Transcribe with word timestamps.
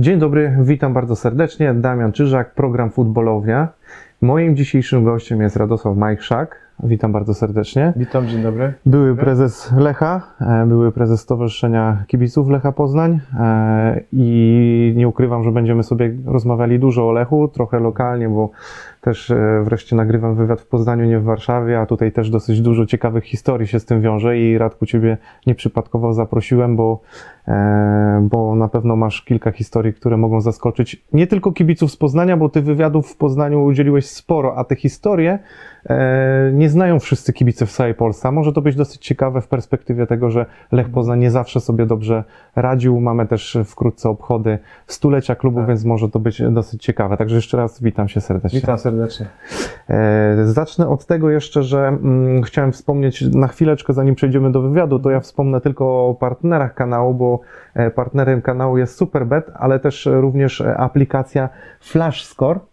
Dzień 0.00 0.18
dobry, 0.18 0.56
witam 0.62 0.92
bardzo 0.92 1.16
serdecznie. 1.16 1.74
Damian 1.74 2.12
Czyżak, 2.12 2.54
program 2.54 2.90
Futbolownia. 2.90 3.68
Moim 4.20 4.56
dzisiejszym 4.56 5.04
gościem 5.04 5.40
jest 5.40 5.56
Radosław 5.56 5.96
Majchrzak. 5.96 6.56
Witam 6.84 7.12
bardzo 7.12 7.34
serdecznie. 7.34 7.92
Witam, 7.96 8.28
dzień 8.28 8.42
dobry. 8.42 8.72
Były 8.86 9.16
prezes 9.16 9.72
Lecha, 9.76 10.22
e, 10.40 10.66
były 10.66 10.92
prezes 10.92 11.20
Stowarzyszenia 11.20 12.04
Kibiców 12.06 12.48
Lecha 12.48 12.72
Poznań 12.72 13.20
e, 13.40 14.00
i 14.12 14.92
nie 14.96 15.08
ukrywam, 15.08 15.44
że 15.44 15.52
będziemy 15.52 15.82
sobie 15.82 16.14
rozmawiali 16.26 16.78
dużo 16.78 17.08
o 17.08 17.12
Lechu, 17.12 17.48
trochę 17.48 17.80
lokalnie, 17.80 18.28
bo 18.28 18.50
też 19.00 19.30
e, 19.30 19.62
wreszcie 19.64 19.96
nagrywam 19.96 20.34
wywiad 20.34 20.60
w 20.60 20.66
Poznaniu, 20.66 21.04
nie 21.04 21.18
w 21.18 21.24
Warszawie, 21.24 21.80
a 21.80 21.86
tutaj 21.86 22.12
też 22.12 22.30
dosyć 22.30 22.60
dużo 22.60 22.86
ciekawych 22.86 23.24
historii 23.24 23.66
się 23.66 23.80
z 23.80 23.84
tym 23.84 24.00
wiąże 24.00 24.38
i 24.38 24.58
Radku 24.58 24.86
Ciebie 24.86 25.16
nieprzypadkowo 25.46 26.12
zaprosiłem, 26.12 26.76
bo, 26.76 27.00
bo 28.22 28.54
na 28.54 28.68
pewno 28.68 28.96
masz 28.96 29.22
kilka 29.22 29.52
historii, 29.52 29.94
które 29.94 30.16
mogą 30.16 30.40
zaskoczyć 30.40 31.04
nie 31.12 31.26
tylko 31.26 31.52
kibiców 31.52 31.92
z 31.92 31.96
Poznania, 31.96 32.36
bo 32.36 32.48
Ty 32.48 32.62
wywiadów 32.62 33.10
w 33.10 33.16
Poznaniu 33.16 33.64
udzieliłeś 33.64 34.06
sporo, 34.06 34.56
a 34.56 34.64
te 34.64 34.76
historie 34.76 35.38
nie 36.52 36.68
znają 36.68 36.98
wszyscy 36.98 37.32
kibice 37.32 37.66
w 37.66 37.72
całej 37.72 37.94
Polsce. 37.94 38.28
A 38.28 38.32
może 38.32 38.52
to 38.52 38.62
być 38.62 38.76
dosyć 38.76 39.06
ciekawe 39.06 39.40
w 39.40 39.48
perspektywie 39.48 40.06
tego, 40.06 40.30
że 40.30 40.46
Lech 40.72 40.90
Poznań 40.90 41.20
nie 41.20 41.30
zawsze 41.30 41.60
sobie 41.60 41.86
dobrze 41.86 42.24
radził. 42.56 43.00
Mamy 43.00 43.26
też 43.26 43.58
wkrótce 43.64 44.08
obchody 44.08 44.58
stulecia 44.86 45.34
klubu, 45.34 45.58
tak. 45.58 45.68
więc 45.68 45.84
może 45.84 46.08
to 46.08 46.18
być 46.18 46.42
dosyć 46.50 46.82
ciekawe. 46.82 47.16
Także 47.16 47.36
jeszcze 47.36 47.56
raz 47.56 47.82
witam 47.82 48.08
się 48.08 48.20
serdecznie. 48.20 48.60
Witam 48.60 48.78
serdecznie. 48.78 48.89
E, 49.90 50.36
zacznę 50.44 50.88
od 50.88 51.06
tego 51.06 51.30
jeszcze, 51.30 51.62
że 51.62 51.88
mm, 51.88 52.42
chciałem 52.42 52.72
wspomnieć 52.72 53.22
na 53.22 53.48
chwileczkę, 53.48 53.92
zanim 53.92 54.14
przejdziemy 54.14 54.52
do 54.52 54.62
wywiadu, 54.62 54.98
to 54.98 55.10
ja 55.10 55.20
wspomnę 55.20 55.60
tylko 55.60 56.08
o 56.08 56.14
partnerach 56.14 56.74
kanału, 56.74 57.14
bo 57.14 57.40
e, 57.74 57.90
partnerem 57.90 58.42
kanału 58.42 58.78
jest 58.78 58.96
Superbet, 58.96 59.50
ale 59.54 59.80
też 59.80 60.08
również 60.12 60.60
aplikacja 60.60 61.48
Flash 61.80 62.24
Score. 62.24 62.56
E, 62.56 62.69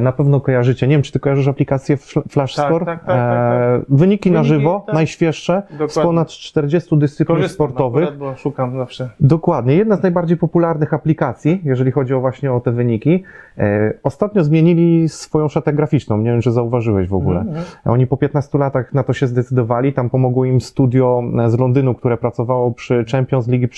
na 0.00 0.12
pewno 0.12 0.40
kojarzycie. 0.40 0.88
Nie 0.88 0.94
wiem, 0.94 1.02
czy 1.02 1.12
ty 1.12 1.20
kojarzysz 1.20 1.48
aplikację 1.48 1.96
Flash 2.28 2.54
tak, 2.54 2.66
Score? 2.66 2.84
Tak, 2.84 2.98
tak, 2.98 3.06
tak, 3.06 3.16
tak, 3.16 3.80
Wyniki, 3.88 4.10
Wyniki 4.20 4.30
na 4.30 4.44
żywo, 4.44 4.82
tak. 4.86 4.94
najświeższe, 4.94 5.62
Dokładnie. 5.70 5.88
z 5.88 5.98
ponad 5.98 6.28
40 6.28 6.98
dyscyplin 6.98 7.36
Korzystam 7.36 7.54
sportowych. 7.54 8.04
Akurat, 8.04 8.18
bo 8.18 8.36
szukam 8.36 8.76
zawsze. 8.76 9.10
Dokładnie. 9.20 9.74
Jedna 9.74 9.96
z 9.96 10.02
najbardziej 10.02 10.36
popularnych 10.36 10.94
aplikacji, 10.94 11.60
jeżeli 11.64 11.90
chodzi 11.90 12.14
o 12.14 12.20
właśnie 12.20 12.52
o 12.52 12.60
te 12.60 12.72
wyniki. 12.72 13.24
E, 13.58 13.92
ostatnio 14.02 14.44
zmienili 14.44 15.08
swoją 15.08 15.48
szatę 15.48 15.72
graficzną. 15.72 16.18
Nie 16.18 16.30
wiem, 16.30 16.40
czy 16.40 16.52
zauważyłeś 16.52 17.08
w 17.08 17.14
ogóle. 17.14 17.40
-hmm. 17.40 17.90
Oni 17.90 18.06
po 18.06 18.16
15 18.16 18.58
latach 18.58 18.94
na 18.94 19.02
to 19.02 19.12
się 19.12 19.26
zdecydowali. 19.26 19.92
Tam 19.92 20.10
pomogło 20.10 20.44
im 20.44 20.60
studio 20.60 21.22
z 21.48 21.58
Londynu, 21.58 21.94
które 21.94 22.16
pracowało 22.16 22.70
przy 22.70 23.04
Champions 23.12 23.48
League 23.48 23.68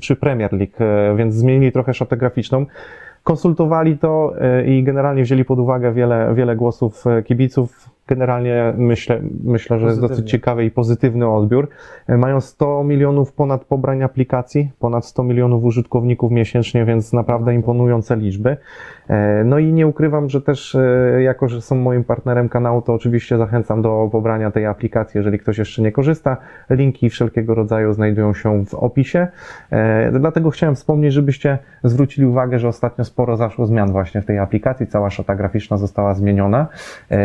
czy 0.00 0.16
Premier 0.16 0.52
League, 0.52 0.76
e, 0.78 1.16
więc 1.16 1.34
zmienili 1.34 1.72
trochę 1.72 1.94
szatę 1.94 2.16
graficzną 2.16 2.66
konsultowali 3.22 3.98
to 3.98 4.32
e, 4.40 4.64
i 4.66 4.82
generalnie 4.82 5.22
wzięli 5.22 5.44
pod 5.44 5.58
uwagę 5.58 5.92
wiele, 5.92 6.34
wiele 6.34 6.56
głosów 6.56 7.06
e, 7.06 7.22
kibiców. 7.22 7.90
Generalnie 8.06 8.74
myślę, 8.76 9.20
myślę, 9.44 9.78
że 9.78 9.86
jest 9.86 10.00
dosyć 10.00 10.30
ciekawy 10.30 10.64
i 10.64 10.70
pozytywny 10.70 11.28
odbiór. 11.28 11.68
E, 12.06 12.16
mają 12.16 12.40
100 12.40 12.84
milionów 12.84 13.32
ponad 13.32 13.64
pobrań 13.64 14.02
aplikacji, 14.02 14.70
ponad 14.78 15.06
100 15.06 15.22
milionów 15.22 15.64
użytkowników 15.64 16.32
miesięcznie, 16.32 16.84
więc 16.84 17.12
naprawdę 17.12 17.54
imponujące 17.54 18.16
liczby. 18.16 18.56
E, 19.12 19.44
no 19.44 19.58
i 19.58 19.72
nie 19.72 19.86
ukrywam, 19.86 20.28
że 20.28 20.40
też 20.40 20.74
e, 20.74 21.22
jako, 21.22 21.48
że 21.48 21.60
są 21.60 21.76
moim 21.76 22.04
partnerem 22.04 22.48
kanału, 22.48 22.82
to 22.82 22.94
oczywiście 22.94 23.38
zachęcam 23.38 23.82
do 23.82 24.08
pobrania 24.12 24.50
tej 24.50 24.66
aplikacji, 24.66 25.18
jeżeli 25.18 25.38
ktoś 25.38 25.58
jeszcze 25.58 25.82
nie 25.82 25.92
korzysta. 25.92 26.36
Linki 26.70 27.10
wszelkiego 27.10 27.54
rodzaju 27.54 27.92
znajdują 27.92 28.34
się 28.34 28.64
w 28.64 28.74
opisie. 28.74 29.28
E, 29.70 30.12
dlatego 30.12 30.50
chciałem 30.50 30.74
wspomnieć, 30.74 31.12
żebyście 31.12 31.58
zwrócili 31.84 32.26
uwagę, 32.26 32.58
że 32.58 32.68
ostatnio 32.68 33.04
sporo 33.04 33.36
zaszło 33.36 33.66
zmian 33.66 33.92
właśnie 33.92 34.22
w 34.22 34.26
tej 34.26 34.38
aplikacji. 34.38 34.86
Cała 34.86 35.10
szata 35.10 35.34
graficzna 35.34 35.76
została 35.76 36.14
zmieniona. 36.14 36.66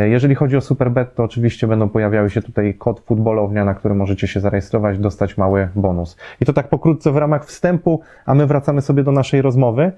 Jeżeli 0.06 0.36
chodzi 0.36 0.58
o 0.58 0.62
Superbet, 0.62 1.16
to 1.16 1.24
oczywiście 1.24 1.68
będą 1.68 1.90
pojawiały 1.90 2.30
się 2.30 2.42
tutaj 2.42 2.74
kod 2.74 3.00
futbolownia, 3.00 3.66
na 3.66 3.74
który 3.74 3.96
możecie 3.96 4.28
się 4.28 4.40
zarejestrować, 4.40 5.00
dostać 5.00 5.38
mały 5.38 5.70
bonus. 5.76 6.18
I 6.42 6.46
to 6.46 6.54
tak 6.54 6.68
pokrótce 6.68 7.12
w 7.12 7.18
ramach 7.18 7.46
wstępu, 7.46 8.02
a 8.26 8.34
my 8.34 8.48
wracamy 8.48 8.82
sobie 8.82 9.04
do 9.04 9.12
naszej 9.12 9.42
rozmowy. 9.42 9.92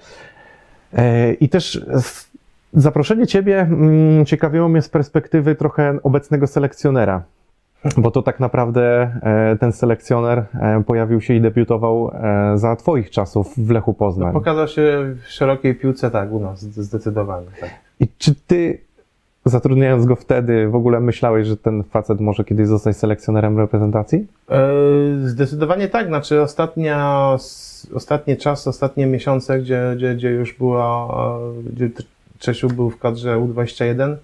E, 0.94 1.34
I 1.34 1.50
też 1.50 1.86
zaproszenie 2.74 3.28
Ciebie 3.28 3.60
mm, 3.62 4.26
ciekawiło 4.26 4.70
mnie 4.70 4.82
z 4.82 4.90
perspektywy 4.90 5.56
trochę 5.56 6.00
obecnego 6.04 6.48
selekcjonera. 6.48 7.24
Bo 7.98 8.12
to 8.12 8.22
tak 8.22 8.40
naprawdę 8.40 9.12
e, 9.22 9.58
ten 9.60 9.72
selekcjoner 9.72 10.46
e, 10.54 10.84
pojawił 10.88 11.22
się 11.22 11.34
i 11.34 11.42
debiutował 11.42 12.12
za 12.56 12.76
Twoich 12.76 13.10
czasów 13.10 13.54
w 13.58 13.70
Lechu 13.70 13.94
Poznań. 13.94 14.28
No, 14.28 14.40
pokazał 14.40 14.68
się 14.68 15.16
w 15.24 15.28
szerokiej 15.28 15.76
piłce, 15.76 16.12
tak, 16.12 16.32
u 16.32 16.40
nas 16.40 16.62
zdecydowanie. 16.62 17.48
Tak. 17.62 17.70
I 18.00 18.08
czy 18.18 18.36
Ty, 18.36 18.78
zatrudniając 19.46 20.06
go 20.06 20.16
wtedy, 20.16 20.68
w 20.68 20.76
ogóle 20.76 21.00
myślałeś, 21.00 21.48
że 21.48 21.58
ten 21.58 21.84
facet 21.84 22.20
może 22.20 22.44
kiedyś 22.44 22.68
zostać 22.68 22.98
selekcjonerem 22.98 23.58
reprezentacji? 23.58 24.28
Zdecydowanie 25.24 25.88
tak. 25.88 26.08
Znaczy, 26.08 26.42
ostatnia 26.42 27.30
ostatnie 27.94 28.38
czasy, 28.38 28.70
ostatnie 28.70 29.06
miesiące, 29.06 29.60
gdzie, 29.60 29.94
gdzie, 29.96 30.16
gdzie 30.16 30.30
już 30.30 30.54
była, 30.54 31.08
gdzie 31.74 31.90
Czesiu 32.40 32.68
był 32.68 32.90
w 32.90 33.00
kadrze 33.00 33.38
U21, 33.38 34.16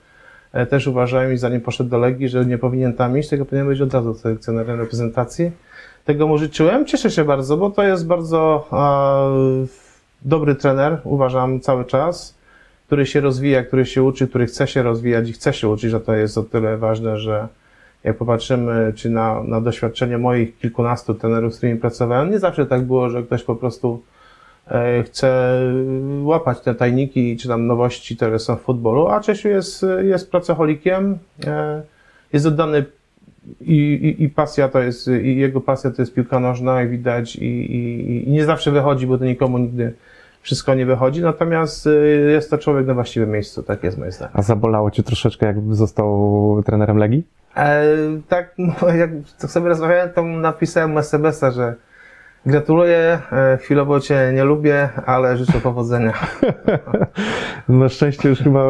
e, 0.53 0.66
też 0.66 0.88
uważałem 0.88 1.34
i 1.34 1.38
zanim 1.38 1.62
poszedł 1.62 1.90
do 1.90 1.97
Legii, 1.97 2.30
że 2.30 2.46
nie 2.46 2.58
powinien 2.58 2.94
tam 2.94 3.18
iść, 3.18 3.30
tylko 3.30 3.46
powinien 3.46 3.68
być 3.68 3.82
od 3.82 3.94
razu 3.94 4.14
selekcjonerem 4.14 4.80
reprezentacji. 4.80 5.52
Tego 6.06 6.28
mu 6.28 6.38
życzyłem. 6.38 6.86
Cieszę 6.86 7.12
się 7.12 7.24
bardzo, 7.24 7.58
bo 7.58 7.70
to 7.70 7.84
jest 7.84 8.08
bardzo 8.08 8.68
dobry 10.22 10.56
trener, 10.56 10.97
uważam 11.03 11.59
cały 11.59 11.86
czas, 11.86 12.34
który 12.95 13.06
się 13.06 13.22
rozwija, 13.22 13.63
który 13.63 13.85
się 13.85 14.03
uczy, 14.03 14.28
który 14.28 14.45
chce 14.45 14.67
się 14.67 14.83
rozwijać 14.83 15.29
i 15.29 15.33
chce 15.33 15.53
się 15.53 15.69
uczyć, 15.69 15.91
że 15.91 16.00
to 16.00 16.13
jest 16.13 16.38
o 16.38 16.44
tyle 16.44 16.78
ważne, 16.78 17.19
że 17.19 17.47
jak 18.03 18.17
popatrzymy, 18.17 18.94
czy 18.95 19.09
na, 19.09 19.44
na 19.44 19.61
doświadczenie 19.61 20.17
moich 20.17 20.57
kilkunastu 20.57 21.13
trenerów, 21.13 21.53
z 21.53 21.57
którymi 21.57 21.79
pracowałem, 21.79 22.31
nie 22.31 22.39
zawsze 22.39 22.66
tak 22.66 22.81
było, 22.81 23.09
że 23.09 23.23
ktoś 23.23 23.44
po 23.44 23.55
prostu 23.55 24.03
e, 24.67 25.03
chce 25.03 25.59
łapać 26.23 26.59
te 26.59 26.75
tajniki, 26.75 27.38
czy 27.38 27.47
tam 27.47 27.67
nowości, 27.67 28.16
które 28.16 28.39
są 28.39 28.55
w 28.55 28.61
futbolu, 28.61 29.07
a 29.07 29.19
Czesiu 29.19 29.50
jest, 29.50 29.85
jest 30.03 30.31
pracocholikiem, 30.31 31.17
e, 31.45 31.81
jest 32.34 32.45
oddany 32.45 32.85
i, 33.61 33.75
i, 33.75 34.23
i, 34.23 34.29
pasja 34.29 34.69
to 34.69 34.79
jest, 34.79 35.07
i 35.07 35.38
jego 35.38 35.61
pasja 35.61 35.91
to 35.91 36.01
jest 36.01 36.13
piłka 36.13 36.39
nożna 36.39 36.84
i 36.84 36.88
widać 36.88 37.35
i, 37.35 37.45
i, 37.45 38.29
i 38.29 38.31
nie 38.31 38.45
zawsze 38.45 38.72
wychodzi, 38.72 39.07
bo 39.07 39.17
to 39.17 39.25
nikomu 39.25 39.57
nigdy 39.57 39.94
wszystko 40.45 40.73
nie 40.73 40.85
wychodzi, 40.85 41.22
natomiast 41.22 41.88
e, 41.88 42.07
jest 42.31 42.50
to 42.50 42.57
człowiek 42.57 42.88
na 42.88 42.94
właściwym 42.94 43.31
miejscu, 43.31 43.63
tak 43.63 43.83
jest 43.83 43.97
moje 43.97 44.11
zdanie. 44.11 44.31
A 44.33 44.41
zabolało 44.41 44.91
Cię 44.91 45.03
troszeczkę, 45.03 45.45
jakby 45.45 45.75
został 45.75 46.63
trenerem 46.66 46.97
Legii? 46.97 47.28
E, 47.57 47.83
tak, 48.28 48.55
no, 48.57 48.89
jak 48.89 49.09
sobie 49.38 49.69
rozmawiałem, 49.69 50.09
to 50.09 50.23
napisałem 50.23 50.97
SMS-a, 50.97 51.51
że 51.51 51.75
gratuluję, 52.45 53.19
e, 53.31 53.57
chwilowo 53.57 54.00
Cię 54.00 54.31
nie 54.35 54.44
lubię, 54.44 54.89
ale 55.05 55.38
życzę 55.38 55.61
powodzenia. 55.61 56.13
Na 57.69 57.89
szczęście 57.89 58.29
już 58.29 58.39
chyba 58.39 58.66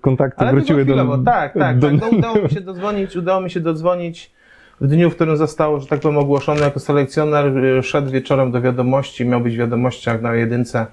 kontakty 0.00 0.40
ale 0.40 0.52
wróciły 0.52 0.84
do... 0.84 1.18
Tak, 1.18 1.54
tak, 1.54 1.78
do... 1.78 1.90
tak. 2.00 2.12
Udało 2.12 2.38
mi 2.38 2.50
się 2.50 2.60
dodzwonić, 2.60 3.16
udało 3.16 3.40
mi 3.40 3.50
się 3.50 3.60
dodzwonić 3.60 4.32
w 4.80 4.86
dniu, 4.86 5.10
w 5.10 5.14
którym 5.14 5.36
został, 5.36 5.80
że 5.80 5.86
tak 5.86 6.00
powiem, 6.00 6.18
ogłoszony 6.18 6.60
jako 6.60 6.80
selekcjoner, 6.80 7.58
e, 7.58 7.82
szedł 7.82 8.10
wieczorem 8.10 8.50
do 8.50 8.60
wiadomości, 8.60 9.26
miał 9.26 9.40
być 9.40 9.54
w 9.54 9.58
wiadomościach 9.58 10.22
na 10.22 10.34
jedynce 10.34 10.86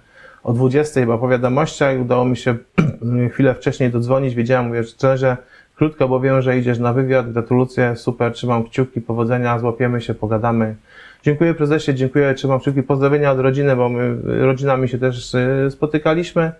o 0.43 0.53
20, 0.53 1.05
bo 1.05 1.17
po 1.17 1.27
wiadomościach 1.27 2.01
udało 2.01 2.25
mi 2.25 2.37
się 2.37 2.55
chwilę 3.31 3.53
wcześniej 3.53 3.89
dodzwonić, 3.89 4.35
wiedziałem, 4.35 4.67
mówię, 4.67 4.83
że 5.15 5.37
Krótko, 5.75 6.07
bo 6.07 6.19
wiem, 6.19 6.41
że 6.41 6.57
idziesz 6.57 6.79
na 6.79 6.93
wywiad. 6.93 7.31
Gratulacje, 7.31 7.95
super, 7.95 8.33
trzymam 8.33 8.63
kciuki, 8.63 9.01
powodzenia, 9.01 9.59
złapiemy 9.59 10.01
się, 10.01 10.13
pogadamy. 10.13 10.75
Dziękuję 11.23 11.53
prezesie, 11.53 11.93
dziękuję, 11.93 12.33
trzymam 12.33 12.59
kciuki, 12.59 12.83
pozdrowienia 12.83 13.31
od 13.31 13.39
rodziny, 13.39 13.75
bo 13.75 13.89
my 13.89 14.17
rodzinami 14.45 14.89
się 14.89 14.97
też 14.97 15.33
y, 15.33 15.67
spotykaliśmy. 15.71 16.51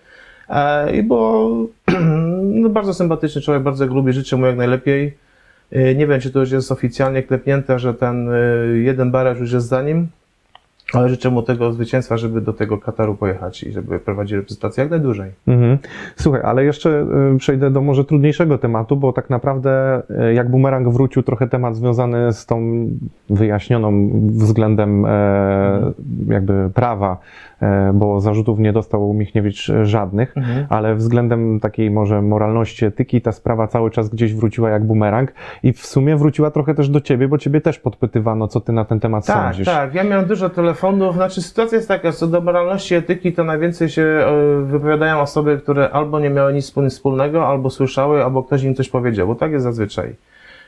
E, 0.50 0.96
I 0.96 1.04
bo 1.04 1.50
no, 2.62 2.70
bardzo 2.70 2.94
sympatyczny 2.94 3.42
człowiek, 3.42 3.64
bardzo 3.64 3.86
lubię, 3.86 4.14
życzę 4.14 4.38
mu 4.38 4.46
jak 4.46 4.58
najlepiej. 4.58 5.18
E, 5.72 5.96
nie 5.96 6.08
wiem, 6.08 6.22
czy 6.22 6.32
to 6.32 6.40
już 6.40 6.52
jest 6.52 6.72
oficjalnie 6.72 7.24
klepnięte, 7.24 7.80
że 7.80 7.94
ten 7.94 8.30
y, 8.30 8.82
jeden 8.84 9.12
baraż 9.12 9.40
już 9.40 9.52
jest 9.52 9.68
za 9.68 9.82
nim, 9.82 10.08
ale 10.94 11.10
życzę 11.10 11.30
mu 11.30 11.42
tego 11.42 11.74
zwycięstwa, 11.74 12.18
żeby 12.18 12.42
do 12.42 12.54
tego 12.54 12.78
Kataru 12.78 13.16
pojechać 13.16 13.64
i 13.64 13.72
żeby 13.72 14.00
prowadzić 14.00 14.34
reprezentację 14.34 14.82
jak 14.82 14.92
najdłużej. 14.92 15.32
Mhm. 15.48 15.78
Słuchaj, 16.16 16.42
ale 16.44 16.64
jeszcze 16.64 17.06
y, 17.36 17.38
przejdę 17.38 17.72
do 17.72 17.82
może 17.82 18.06
trudniejszego 18.06 18.58
tematu, 18.58 18.96
bo 18.98 19.14
tak 19.14 19.30
naprawdę 19.30 20.02
y, 20.30 20.34
jak 20.34 20.52
bumerang 20.52 20.90
wrócił 20.90 21.24
trochę 21.24 21.48
temat 21.48 21.76
związany 21.76 22.34
z 22.34 22.46
tą 22.46 22.88
wyjaśnioną 23.30 24.10
względem 24.32 25.06
e, 25.06 25.92
jakby 26.28 26.70
prawa 26.74 27.18
E, 27.64 27.94
bo 27.94 28.22
zarzutów 28.22 28.60
nie 28.60 28.74
dostał 28.74 29.14
Michniewicz 29.14 29.72
żadnych, 29.84 30.38
mhm. 30.38 30.66
ale 30.70 30.96
względem 30.96 31.60
takiej 31.60 31.92
może 31.92 32.22
moralności, 32.22 32.86
etyki 32.86 33.22
ta 33.22 33.32
sprawa 33.32 33.68
cały 33.68 33.92
czas 33.92 34.10
gdzieś 34.10 34.34
wróciła 34.34 34.70
jak 34.70 34.84
bumerang 34.86 35.34
i 35.64 35.74
w 35.74 35.86
sumie 35.86 36.16
wróciła 36.16 36.52
trochę 36.52 36.76
też 36.76 36.90
do 36.90 37.02
ciebie, 37.02 37.28
bo 37.28 37.38
ciebie 37.38 37.62
też 37.62 37.80
podpytywano, 37.80 38.48
co 38.48 38.62
ty 38.62 38.72
na 38.72 38.86
ten 38.86 39.00
temat 39.00 39.26
tak, 39.26 39.44
sądzisz. 39.46 39.66
Tak, 39.66 39.96
ja 39.96 40.04
miałem 40.04 40.26
dużo 40.26 40.50
telefonów 40.50 40.83
telefonów, 40.84 41.16
znaczy 41.16 41.42
sytuacja 41.42 41.76
jest 41.76 41.88
taka, 41.88 42.12
co 42.12 42.28
do 42.28 42.42
moralności 42.42 42.96
etyki, 42.96 43.34
to 43.34 43.44
najwięcej 43.44 43.90
się 43.90 44.02
e, 44.02 44.62
wypowiadają 44.66 45.20
osoby, 45.22 45.60
które 45.64 45.90
albo 45.90 46.20
nie 46.20 46.30
miały 46.30 46.54
nic 46.54 46.74
wspólnego, 46.90 47.48
albo 47.48 47.70
słyszały, 47.70 48.24
albo 48.24 48.44
ktoś 48.44 48.64
im 48.64 48.76
coś 48.76 48.90
powiedział, 48.90 49.28
bo 49.28 49.36
tak 49.36 49.52
jest 49.52 49.64
zazwyczaj. 49.64 50.16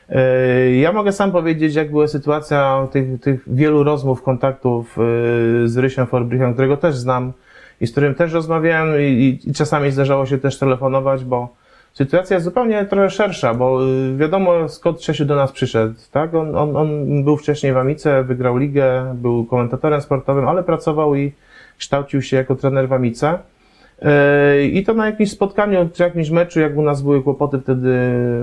E, 0.08 0.76
Ja 0.76 0.92
mogę 0.92 1.12
sam 1.12 1.32
powiedzieć, 1.32 1.74
jak 1.74 1.90
była 1.90 2.08
sytuacja 2.08 2.88
tych, 2.92 3.20
tych 3.20 3.40
wielu 3.46 3.84
rozmów, 3.84 4.22
kontaktów 4.22 4.98
e, 4.98 5.68
z 5.68 5.76
Rysiem 5.76 6.06
Forbrichem, 6.06 6.52
którego 6.52 6.76
też 6.76 6.96
znam 6.96 7.32
i 7.80 7.86
z 7.86 7.92
którym 7.92 8.14
też 8.14 8.32
rozmawiałem 8.32 9.00
i, 9.00 9.40
i 9.44 9.52
czasami 9.54 9.90
zdarzało 9.90 10.26
się 10.26 10.38
też 10.38 10.58
telefonować, 10.58 11.24
bo 11.24 11.48
sytuacja 11.96 12.34
jest 12.34 12.44
zupełnie 12.44 12.84
trochę 12.84 13.10
szersza, 13.10 13.54
bo 13.54 13.86
y, 13.86 14.16
wiadomo 14.16 14.68
skąd 14.68 15.00
Czesiu 15.00 15.24
do 15.24 15.36
nas 15.36 15.52
przyszedł, 15.52 15.94
tak? 16.10 16.34
On, 16.34 16.56
on, 16.56 16.76
on 16.76 17.24
był 17.24 17.36
wcześniej 17.36 17.72
w 17.72 17.76
Amice, 17.76 18.24
wygrał 18.24 18.56
ligę, 18.56 19.14
był 19.14 19.44
komentatorem 19.44 20.00
sportowym, 20.00 20.48
ale 20.48 20.62
pracował 20.62 21.14
i 21.14 21.32
kształcił 21.78 22.22
się 22.22 22.36
jako 22.36 22.54
trener 22.54 22.88
w 22.88 22.92
Amice. 22.92 23.38
Yy, 24.02 24.66
I 24.66 24.84
to 24.84 24.94
na 24.94 25.06
jakimś 25.06 25.30
spotkaniu, 25.30 25.88
czy 25.92 26.02
jakimś 26.02 26.30
meczu, 26.30 26.60
jak 26.60 26.76
u 26.76 26.82
nas 26.82 27.02
były 27.02 27.22
kłopoty 27.22 27.58
wtedy, 27.60 27.96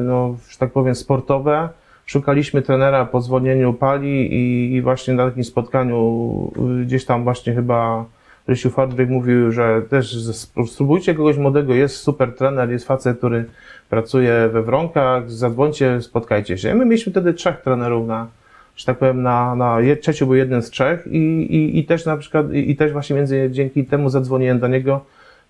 no, 0.03 0.35
że 0.49 0.57
tak 0.57 0.71
powiem, 0.71 0.95
sportowe, 0.95 1.69
szukaliśmy 2.05 2.61
trenera 2.61 3.05
po 3.05 3.21
zwolnieniu 3.21 3.73
Pali 3.73 4.33
i, 4.33 4.73
i 4.75 4.81
właśnie 4.81 5.13
na 5.13 5.25
takim 5.25 5.43
spotkaniu 5.43 6.51
y, 6.81 6.85
gdzieś 6.85 7.05
tam 7.05 7.23
właśnie 7.23 7.53
chyba 7.53 8.05
Rysiu 8.47 8.69
Farbryk 8.69 9.09
mówił, 9.09 9.51
że 9.51 9.81
też 9.89 10.17
spróbujcie 10.65 11.15
kogoś 11.15 11.37
młodego, 11.37 11.73
jest 11.73 11.95
super 11.95 12.35
trener, 12.35 12.71
jest 12.71 12.87
facet, 12.87 13.17
który 13.17 13.45
pracuje 13.89 14.49
we 14.53 14.61
Wronkach, 14.61 15.31
zadzwońcie, 15.31 16.01
spotkajcie 16.01 16.57
się. 16.57 16.75
My 16.75 16.85
mieliśmy 16.85 17.11
wtedy 17.11 17.33
trzech 17.33 17.61
trenerów 17.61 18.07
na, 18.07 18.27
że 18.75 18.85
tak 18.85 18.97
powiem, 18.97 19.21
na, 19.21 19.55
na 19.55 19.77
Czesiu 20.01 20.25
był 20.25 20.35
jeden 20.35 20.61
z 20.61 20.69
trzech 20.69 21.07
i, 21.07 21.17
i, 21.55 21.79
i 21.79 21.85
też 21.85 22.05
na 22.05 22.17
przykład, 22.17 22.53
i, 22.53 22.71
i 22.71 22.75
też 22.75 22.91
właśnie 22.91 23.15
między 23.15 23.49
dzięki 23.51 23.85
temu 23.85 24.09
zadzwoniłem 24.09 24.59
do 24.59 24.67
niego, 24.67 25.01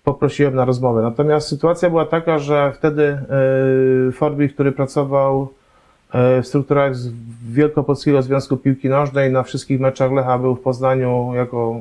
poprosiłem 0.04 0.54
na 0.54 0.64
rozmowę. 0.64 1.02
Natomiast 1.02 1.48
sytuacja 1.48 1.90
była 1.90 2.04
taka, 2.04 2.38
że 2.38 2.72
wtedy 2.72 3.18
yy, 4.06 4.12
Forbik, 4.12 4.54
który 4.54 4.72
pracował 4.72 5.48
e, 6.12 6.42
w 6.42 6.46
strukturach 6.46 6.92
Wielkopolskiego 7.50 8.22
Związku 8.22 8.56
Piłki 8.56 8.88
Nożnej, 8.88 9.32
na 9.32 9.42
wszystkich 9.42 9.80
meczach 9.80 10.12
Lecha 10.12 10.38
był 10.38 10.54
w 10.54 10.60
Poznaniu 10.60 11.32
jako 11.34 11.80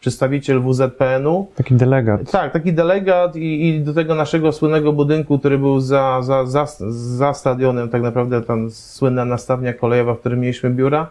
przedstawiciel 0.00 0.60
WZPN-u. 0.60 1.46
Taki 1.54 1.74
delegat. 1.74 2.30
Tak, 2.30 2.52
taki 2.52 2.72
delegat 2.72 3.36
i, 3.36 3.68
i 3.68 3.80
do 3.80 3.94
tego 3.94 4.14
naszego 4.14 4.52
słynnego 4.52 4.92
budynku, 4.92 5.38
który 5.38 5.58
był 5.58 5.80
za, 5.80 6.22
za, 6.22 6.46
za, 6.46 6.66
za 6.90 7.34
stadionem, 7.34 7.88
tak 7.88 8.02
naprawdę 8.02 8.42
tam 8.42 8.70
słynna 8.70 9.24
nastawnia 9.24 9.72
kolejowa, 9.72 10.14
w 10.14 10.20
którym 10.20 10.40
mieliśmy 10.40 10.70
biura. 10.70 11.10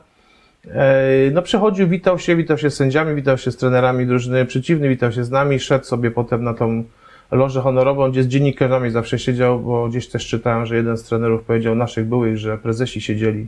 E, 0.67 1.31
No 1.33 1.41
przychodził, 1.41 1.87
witał 1.87 2.19
się, 2.19 2.35
witał 2.35 2.57
się 2.57 2.69
z 2.69 2.75
sędziami, 2.75 3.15
witał 3.15 3.37
się 3.37 3.51
z 3.51 3.57
trenerami 3.57 4.05
drużyny 4.05 4.45
przeciwnej, 4.45 4.89
witał 4.89 5.11
się 5.11 5.23
z 5.23 5.31
nami, 5.31 5.59
szedł 5.59 5.85
sobie 5.85 6.11
potem 6.11 6.43
na 6.43 6.53
tą 6.53 6.83
lożę 7.31 7.61
honorową, 7.61 8.11
gdzie 8.11 8.23
z 8.23 8.27
dziennikarzami 8.27 8.91
zawsze 8.91 9.19
siedział, 9.19 9.59
bo 9.59 9.89
gdzieś 9.89 10.07
też 10.09 10.27
czytałem, 10.27 10.65
że 10.65 10.75
jeden 10.75 10.97
z 10.97 11.03
trenerów 11.03 11.43
powiedział 11.43 11.75
naszych 11.75 12.05
byłych, 12.05 12.37
że 12.37 12.57
prezesi 12.57 13.01
siedzieli 13.01 13.47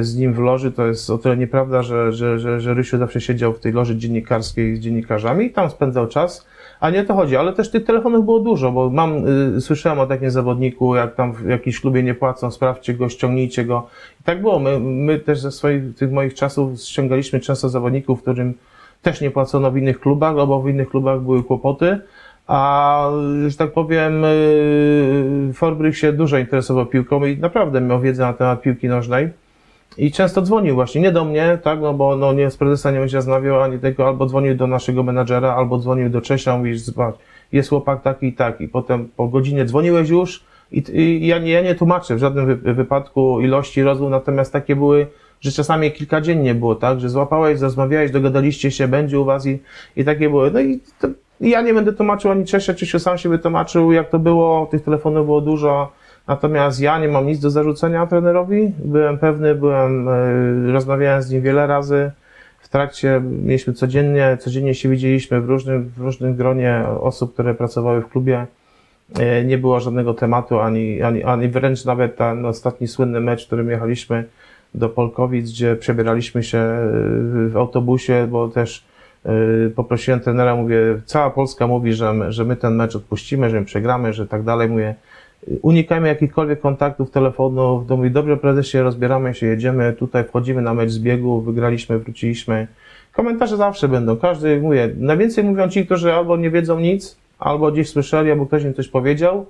z 0.00 0.16
nim 0.16 0.32
w 0.32 0.38
loży. 0.38 0.72
To 0.72 0.86
jest 0.86 1.10
o 1.10 1.18
tyle 1.18 1.36
nieprawda, 1.36 1.82
że, 1.82 2.12
że, 2.12 2.38
że, 2.38 2.60
że 2.60 2.74
Rysiu 2.74 2.98
zawsze 2.98 3.20
siedział 3.20 3.52
w 3.52 3.60
tej 3.60 3.72
loży 3.72 3.96
dziennikarskiej 3.96 4.76
z 4.76 4.80
dziennikarzami 4.80 5.46
i 5.46 5.50
tam 5.50 5.70
spędzał 5.70 6.06
czas. 6.06 6.46
A 6.80 6.90
nie 6.90 7.00
o 7.00 7.04
to 7.04 7.14
chodzi, 7.14 7.36
ale 7.36 7.52
też 7.52 7.70
tych 7.70 7.84
telefonów 7.84 8.24
było 8.24 8.40
dużo, 8.40 8.72
bo 8.72 8.90
mam, 8.90 9.28
y, 9.56 9.60
słyszałem 9.60 9.98
o 9.98 10.06
takim 10.06 10.30
zawodniku, 10.30 10.94
jak 10.94 11.14
tam 11.14 11.32
w 11.32 11.48
jakimś 11.48 11.80
klubie 11.80 12.02
nie 12.02 12.14
płacą, 12.14 12.50
sprawdźcie 12.50 12.94
go, 12.94 13.08
ściągnijcie 13.08 13.64
go. 13.64 13.86
I 14.20 14.24
tak 14.24 14.40
było. 14.40 14.58
My, 14.58 14.80
my 14.80 15.18
też 15.18 15.40
ze 15.40 15.50
swoich, 15.50 15.94
tych 15.96 16.12
moich 16.12 16.34
czasów 16.34 16.80
ściągaliśmy 16.80 17.40
często 17.40 17.68
zawodników, 17.68 18.22
którym 18.22 18.54
też 19.02 19.20
nie 19.20 19.30
płacono 19.30 19.70
w 19.70 19.76
innych 19.76 20.00
klubach, 20.00 20.38
albo 20.38 20.62
w 20.62 20.68
innych 20.68 20.88
klubach 20.88 21.20
były 21.20 21.42
kłopoty. 21.42 21.98
A, 22.46 23.10
że 23.48 23.56
tak 23.56 23.72
powiem, 23.72 24.24
y, 24.24 25.50
Forbrych 25.54 25.98
się 25.98 26.12
dużo 26.12 26.38
interesował 26.38 26.86
piłką 26.86 27.24
i 27.24 27.38
naprawdę 27.38 27.80
miał 27.80 28.00
wiedzę 28.00 28.22
na 28.22 28.32
temat 28.32 28.62
piłki 28.62 28.88
nożnej. 28.88 29.28
I 29.98 30.10
często 30.12 30.42
dzwonił 30.42 30.74
właśnie, 30.74 31.00
nie 31.00 31.12
do 31.12 31.24
mnie, 31.24 31.58
tak, 31.62 31.80
no 31.80 31.94
bo 31.94 32.16
no 32.16 32.32
nie 32.32 32.50
z 32.50 32.56
prezesa 32.56 32.90
nie 32.90 32.98
będzie 32.98 33.16
rozmawiał 33.16 33.62
ani 33.62 33.78
tego, 33.78 34.06
albo 34.06 34.26
dzwonił 34.26 34.54
do 34.54 34.66
naszego 34.66 35.02
menadżera, 35.02 35.54
albo 35.54 35.78
dzwonił 35.78 36.10
do 36.10 36.20
Czesia, 36.20 36.58
mówisz, 36.58 36.80
zobacz, 36.80 37.14
jest 37.52 37.68
chłopak 37.68 38.02
taki 38.02 38.26
i 38.26 38.32
taki. 38.32 38.68
Potem 38.68 39.08
po 39.16 39.28
godzinie 39.28 39.64
dzwoniłeś 39.64 40.08
już 40.08 40.44
i, 40.72 40.82
i 41.00 41.26
ja, 41.26 41.38
nie, 41.38 41.50
ja 41.50 41.60
nie 41.60 41.74
tłumaczę 41.74 42.14
w 42.14 42.18
żadnym 42.18 42.46
wy, 42.46 42.74
wypadku 42.74 43.40
ilości 43.40 43.82
rozmów, 43.82 44.10
natomiast 44.10 44.52
takie 44.52 44.76
były, 44.76 45.06
że 45.40 45.52
czasami 45.52 45.92
kilka 45.92 46.20
dziennie 46.20 46.54
było, 46.54 46.74
tak, 46.74 47.00
że 47.00 47.08
złapałeś, 47.08 47.60
rozmawiałeś, 47.60 48.10
dogadaliście 48.10 48.70
się, 48.70 48.88
będzie 48.88 49.20
u 49.20 49.24
was 49.24 49.46
i, 49.46 49.58
i 49.96 50.04
takie 50.04 50.30
były. 50.30 50.50
No 50.50 50.60
i 50.60 50.80
to, 51.00 51.08
ja 51.40 51.62
nie 51.62 51.74
będę 51.74 51.92
tłumaczył 51.92 52.30
ani 52.30 52.44
Czesia, 52.44 52.74
Czesiu 52.74 52.98
sam 52.98 53.18
się 53.18 53.28
wytłumaczył, 53.28 53.92
jak 53.92 54.10
to 54.10 54.18
było, 54.18 54.66
tych 54.66 54.82
telefonów 54.82 55.26
było 55.26 55.40
dużo, 55.40 55.92
Natomiast 56.28 56.80
ja 56.80 56.98
nie 56.98 57.08
mam 57.08 57.26
nic 57.26 57.40
do 57.40 57.50
zarzucenia 57.50 58.06
trenerowi. 58.06 58.72
Byłem 58.84 59.18
pewny, 59.18 59.54
byłem, 59.54 60.08
e, 60.08 60.72
rozmawiałem 60.72 61.22
z 61.22 61.30
nim 61.30 61.42
wiele 61.42 61.66
razy. 61.66 62.10
W 62.60 62.68
trakcie 62.68 63.20
mieliśmy 63.42 63.72
codziennie, 63.72 64.36
codziennie 64.40 64.74
się 64.74 64.88
widzieliśmy 64.88 65.40
w 65.40 65.48
różnym, 65.48 65.90
w 65.96 66.00
różnym 66.00 66.34
gronie 66.36 66.84
osób, 67.00 67.34
które 67.34 67.54
pracowały 67.54 68.00
w 68.00 68.08
klubie. 68.08 68.46
E, 69.18 69.44
Nie 69.44 69.58
było 69.58 69.80
żadnego 69.80 70.14
tematu, 70.14 70.60
ani, 70.60 71.02
ani, 71.02 71.22
ani 71.22 71.48
wręcz 71.48 71.84
nawet 71.84 72.16
ten 72.16 72.46
ostatni 72.46 72.88
słynny 72.88 73.20
mecz, 73.20 73.44
w 73.44 73.46
którym 73.46 73.70
jechaliśmy 73.70 74.24
do 74.74 74.88
Polkowic, 74.88 75.50
gdzie 75.50 75.76
przebieraliśmy 75.76 76.42
się 76.42 76.58
e, 76.58 76.80
w 77.48 77.56
autobusie, 77.56 78.26
bo 78.30 78.48
też 78.48 78.84
poprosiłem 79.76 80.20
trenera, 80.20 80.56
mówię, 80.56 80.76
cała 81.04 81.30
Polska 81.30 81.66
mówi, 81.66 81.92
że, 81.92 82.12
my- 82.12 82.32
że 82.32 82.44
my 82.44 82.56
ten 82.56 82.74
mecz 82.74 82.96
odpuścimy, 82.96 83.50
że 83.50 83.60
my 83.60 83.66
przegramy, 83.66 84.12
że 84.12 84.26
tak 84.26 84.42
dalej. 84.42 84.68
Mówię, 84.68 84.94
unikajmy 85.62 86.08
jakichkolwiek 86.08 86.60
kontaktów, 86.60 87.10
telefonów, 87.10 87.86
to 87.86 87.96
mówi, 87.96 88.10
dobrze 88.10 88.36
prezesie, 88.36 88.82
rozbieramy 88.82 89.34
się, 89.34 89.46
jedziemy, 89.46 89.92
tutaj 89.92 90.24
wchodzimy 90.24 90.62
na 90.62 90.74
mecz 90.74 90.90
z 90.90 90.98
biegu, 90.98 91.40
wygraliśmy, 91.40 91.98
wróciliśmy. 91.98 92.66
Komentarze 93.12 93.56
zawsze 93.56 93.88
będą, 93.88 94.16
każdy, 94.16 94.60
mówię, 94.60 94.90
najwięcej 94.96 95.44
mówią 95.44 95.68
ci, 95.68 95.86
którzy 95.86 96.12
albo 96.12 96.36
nie 96.36 96.50
wiedzą 96.50 96.80
nic, 96.80 97.16
albo 97.38 97.72
gdzieś 97.72 97.88
słyszeli, 97.88 98.30
albo 98.30 98.46
ktoś 98.46 98.64
im 98.64 98.74
coś 98.74 98.88
powiedział, 98.88 99.46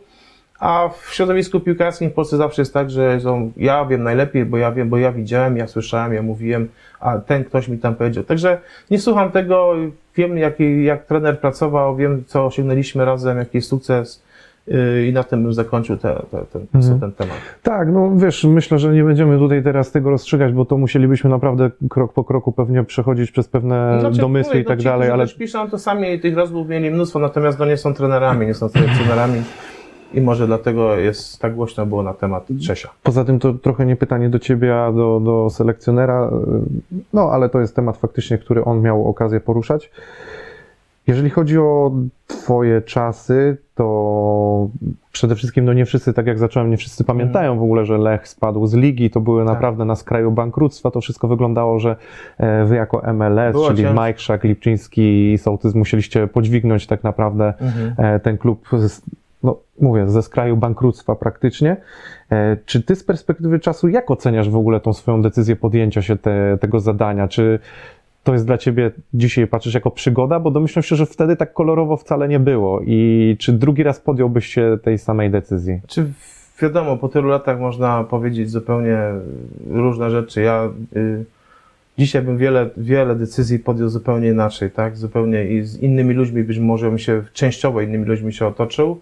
a 0.60 0.88
w 1.00 1.14
środowisku 1.14 1.60
piłkarskim 1.60 2.10
w 2.10 2.12
Polsce 2.12 2.36
zawsze 2.36 2.62
jest 2.62 2.74
tak, 2.74 2.90
że 2.90 3.20
są, 3.20 3.52
ja 3.56 3.84
wiem 3.84 4.02
najlepiej, 4.02 4.44
bo 4.44 4.56
ja 4.56 4.72
wiem, 4.72 4.88
bo 4.88 4.98
ja 4.98 5.12
widziałem, 5.12 5.56
ja 5.56 5.66
słyszałem, 5.66 6.12
ja 6.12 6.22
mówiłem, 6.22 6.68
a 7.00 7.18
ten 7.18 7.44
ktoś 7.44 7.68
mi 7.68 7.78
tam 7.78 7.94
powiedział. 7.94 8.24
Także 8.24 8.58
nie 8.90 8.98
słucham 8.98 9.30
tego, 9.30 9.74
wiem 10.16 10.38
jaki, 10.38 10.84
jak 10.84 11.06
trener 11.06 11.40
pracował, 11.40 11.96
wiem 11.96 12.24
co 12.26 12.46
osiągnęliśmy 12.46 13.04
razem, 13.04 13.38
jaki 13.38 13.60
sukces 13.60 14.23
i 15.08 15.12
na 15.12 15.22
tym 15.24 15.42
bym 15.42 15.52
zakończył 15.52 15.96
te, 15.96 16.22
te, 16.30 16.44
ten, 16.52 16.66
Mhm. 16.74 17.00
ten 17.00 17.12
temat. 17.12 17.36
Tak, 17.62 17.88
no 17.92 18.12
wiesz, 18.16 18.44
myślę, 18.44 18.78
że 18.78 18.92
nie 18.92 19.04
będziemy 19.04 19.38
tutaj 19.38 19.62
teraz 19.62 19.90
tego 19.92 20.10
rozstrzygać, 20.10 20.52
bo 20.52 20.64
to 20.64 20.78
musielibyśmy 20.78 21.30
naprawdę 21.30 21.70
krok 21.90 22.12
po 22.12 22.24
kroku 22.24 22.52
pewnie 22.52 22.84
przechodzić 22.84 23.30
przez 23.30 23.48
pewne 23.48 24.00
Znaczy, 24.00 24.20
domysły 24.20 24.50
mówię, 24.50 24.60
i 24.60 24.64
tak 24.64 24.76
no 24.78 24.82
ci, 24.82 24.88
dalej, 24.88 25.10
ale 25.10 25.24
też 25.24 25.34
piszą, 25.34 25.70
to 25.70 25.78
sami 25.78 26.20
tych 26.20 26.36
rozmów 26.36 26.68
mieli 26.68 26.90
mnóstwo, 26.90 27.18
natomiast 27.18 27.58
no 27.58 27.66
nie 27.66 27.76
są 27.76 27.94
trenerami, 27.94 28.46
nie 28.46 28.54
są 28.54 28.68
selekcjonerami 28.68 29.42
i 30.14 30.20
może 30.20 30.46
dlatego 30.46 30.96
jest 30.96 31.38
tak 31.40 31.54
głośno 31.54 31.86
było 31.86 32.02
na 32.02 32.14
temat 32.14 32.46
Czesia. 32.66 32.88
poza 33.02 33.24
tym 33.24 33.38
to 33.38 33.52
trochę 33.54 33.86
nie 33.86 33.96
pytanie 33.96 34.28
do 34.28 34.38
ciebie, 34.38 34.76
a 34.76 34.92
do, 34.92 35.20
do 35.24 35.50
selekcjonera, 35.50 36.30
no 37.12 37.30
ale 37.32 37.48
to 37.48 37.60
jest 37.60 37.76
temat 37.76 37.96
faktycznie, 37.96 38.38
który 38.38 38.64
on 38.64 38.80
miał 38.82 39.08
okazję 39.08 39.40
poruszać. 39.40 39.90
Jeżeli 41.06 41.30
chodzi 41.30 41.58
o 41.58 41.92
twoje 42.26 42.82
czasy, 42.82 43.56
to 43.74 44.68
przede 45.12 45.34
wszystkim, 45.34 45.64
no 45.64 45.72
nie 45.72 45.84
wszyscy, 45.84 46.12
tak 46.12 46.26
jak 46.26 46.38
zacząłem, 46.38 46.70
nie 46.70 46.76
wszyscy 46.76 47.04
pamiętają 47.04 47.58
w 47.58 47.62
ogóle, 47.62 47.84
że 47.84 47.98
Lech 47.98 48.28
spadł 48.28 48.66
z 48.66 48.74
ligi, 48.74 49.10
to 49.10 49.20
były 49.20 49.44
Tak. 49.44 49.54
naprawdę 49.54 49.84
na 49.84 49.96
skraju 49.96 50.30
bankructwa, 50.30 50.90
to 50.90 51.00
wszystko 51.00 51.28
wyglądało, 51.28 51.78
że 51.78 51.96
e, 52.38 52.64
wy 52.64 52.76
jako 52.76 53.12
MLS, 53.14 53.52
Było 53.52 53.68
czyli 53.68 53.82
ciężko. 53.82 54.06
Mike 54.06 54.18
Szak, 54.18 54.44
Lipczyński 54.44 55.32
i 55.32 55.38
Sołtys 55.38 55.74
musieliście 55.74 56.26
podźwignąć 56.26 56.86
tak 56.86 57.04
naprawdę 57.04 57.54
e, 57.98 58.20
ten 58.20 58.38
klub, 58.38 58.68
z, 58.78 59.02
no 59.42 59.56
mówię, 59.80 60.08
ze 60.08 60.22
skraju 60.22 60.56
bankructwa 60.56 61.14
praktycznie. 61.14 61.76
E, 62.30 62.56
Czy 62.66 62.82
ty 62.82 62.96
z 62.96 63.04
perspektywy 63.04 63.60
czasu, 63.60 63.88
jak 63.88 64.10
oceniasz 64.10 64.50
w 64.50 64.56
ogóle 64.56 64.80
tą 64.80 64.92
swoją 64.92 65.22
decyzję 65.22 65.56
podjęcia 65.56 66.02
się 66.02 66.16
te, 66.16 66.58
tego 66.60 66.80
zadania? 66.80 67.28
Czy 67.28 67.58
to 68.24 68.32
jest 68.32 68.46
dla 68.46 68.58
ciebie, 68.58 68.90
dzisiaj 69.14 69.46
patrzysz 69.46 69.74
jako 69.74 69.90
przygoda? 69.90 70.40
Bo 70.40 70.50
domyślam 70.50 70.82
się, 70.82 70.96
że 70.96 71.06
wtedy 71.06 71.36
tak 71.36 71.52
kolorowo 71.52 71.96
wcale 71.96 72.28
nie 72.28 72.40
było. 72.40 72.80
I 72.86 73.36
czy 73.38 73.52
drugi 73.52 73.82
raz 73.82 74.00
podjąłbyś 74.00 74.46
się 74.46 74.78
tej 74.82 74.98
samej 74.98 75.30
decyzji? 75.30 75.80
Czy 75.86 76.12
wiadomo, 76.62 76.96
po 76.96 77.08
tylu 77.08 77.28
latach 77.28 77.60
można 77.60 78.04
powiedzieć 78.04 78.50
zupełnie 78.50 78.98
różne 79.70 80.10
rzeczy. 80.10 80.40
Ja 80.40 80.68
y, 80.96 81.24
dzisiaj 81.98 82.22
bym 82.22 82.38
wiele, 82.38 82.70
wiele 82.76 83.14
decyzji 83.14 83.58
podjął 83.58 83.88
zupełnie 83.88 84.28
inaczej, 84.28 84.70
tak? 84.70 84.96
Zupełnie 84.96 85.44
i 85.44 85.62
z 85.62 85.78
innymi 85.78 86.14
ludźmi 86.14 86.44
być 86.44 86.58
może 86.58 86.88
bym 86.88 86.98
się, 86.98 87.22
częściowo 87.32 87.80
innymi 87.80 88.04
ludźmi 88.04 88.32
się 88.32 88.46
otoczył, 88.46 89.00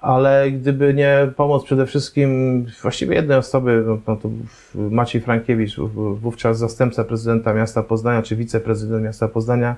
ale 0.00 0.50
gdyby 0.50 0.94
nie 0.94 1.28
pomoc 1.36 1.64
przede 1.64 1.86
wszystkim 1.86 2.64
właściwie 2.82 3.14
jednej 3.14 3.38
osoby, 3.38 3.84
no, 3.86 3.98
no 4.06 4.16
to 4.16 4.28
Maciej 4.74 5.20
Frankiewicz, 5.20 5.76
wówczas 6.20 6.58
zastępca 6.58 7.04
prezydenta 7.04 7.54
miasta 7.54 7.82
Poznania, 7.82 8.22
czy 8.22 8.36
wiceprezydent 8.36 9.04
miasta 9.04 9.28
Poznania, 9.28 9.76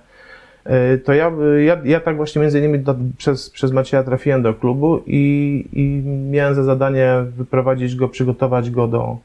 y, 0.94 0.98
to 0.98 1.12
ja, 1.12 1.32
ja, 1.64 1.80
ja 1.84 2.00
tak 2.00 2.16
właśnie 2.16 2.42
między 2.42 2.58
innymi 2.58 2.78
do, 2.78 2.94
przez, 3.16 3.50
przez 3.50 3.72
Macieja 3.72 4.02
trafiłem 4.02 4.42
do 4.42 4.54
klubu 4.54 5.02
i, 5.06 5.64
i 5.72 6.02
miałem 6.30 6.54
za 6.54 6.62
zadanie 6.62 7.24
wyprowadzić 7.36 7.96
go, 7.96 8.08
przygotować 8.08 8.70
go 8.70 8.88
do, 8.88 9.16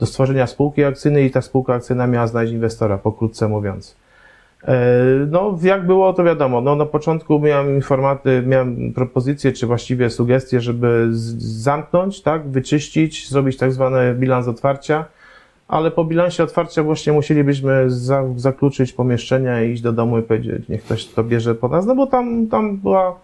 do 0.00 0.06
stworzenia 0.06 0.46
spółki 0.46 0.84
akcyjnej 0.84 1.26
i 1.26 1.30
ta 1.30 1.42
spółka 1.42 1.74
akcyjna 1.74 2.06
miała 2.06 2.26
znaleźć 2.26 2.52
inwestora, 2.52 2.98
pokrótce 2.98 3.48
mówiąc. 3.48 4.03
E, 4.64 4.76
no, 5.30 5.58
jak 5.62 5.86
było, 5.86 6.12
to 6.12 6.24
wiadomo. 6.24 6.60
No, 6.60 6.76
na 6.76 6.86
początku 6.86 7.38
miałem 7.38 7.74
informaty, 7.74 8.42
miałem 8.46 8.92
propozycje, 8.92 9.52
czy 9.52 9.66
właściwie 9.66 10.10
sugestie, 10.10 10.60
żeby 10.60 11.08
zamknąć, 11.12 12.22
tak, 12.22 12.48
wyczyścić, 12.48 13.28
zrobić 13.28 13.56
tak 13.56 13.72
zwany 13.72 14.14
bilans 14.14 14.48
otwarcia, 14.48 15.04
ale 15.68 15.90
po 15.90 16.04
bilansie 16.04 16.42
otwarcia 16.42 16.82
właśnie 16.82 17.12
musielibyśmy 17.12 17.90
za, 17.90 18.24
zakluczyć 18.36 18.92
pomieszczenia 18.92 19.62
i 19.62 19.72
iść 19.72 19.82
do 19.82 19.92
domu 19.92 20.18
i 20.18 20.22
powiedzieć, 20.22 20.68
niech 20.68 20.84
ktoś 20.84 21.06
to 21.06 21.24
bierze 21.24 21.54
po 21.54 21.68
nas, 21.68 21.86
no 21.86 21.94
bo 21.94 22.06
tam, 22.06 22.46
tam 22.46 22.76
była 22.76 23.16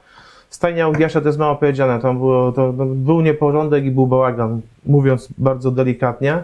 stajnia 0.51 0.89
Ugiasza, 0.89 1.21
to 1.21 1.27
jest 1.27 1.39
mało 1.39 1.57
powiedziane, 1.57 2.01
tam 2.01 2.19
było, 2.19 2.53
to, 2.53 2.73
to 2.73 2.85
był 2.85 3.21
nieporządek 3.21 3.85
i 3.85 3.91
był 3.91 4.07
bałagan, 4.07 4.61
mówiąc 4.87 5.29
bardzo 5.39 5.71
delikatnie. 5.71 6.43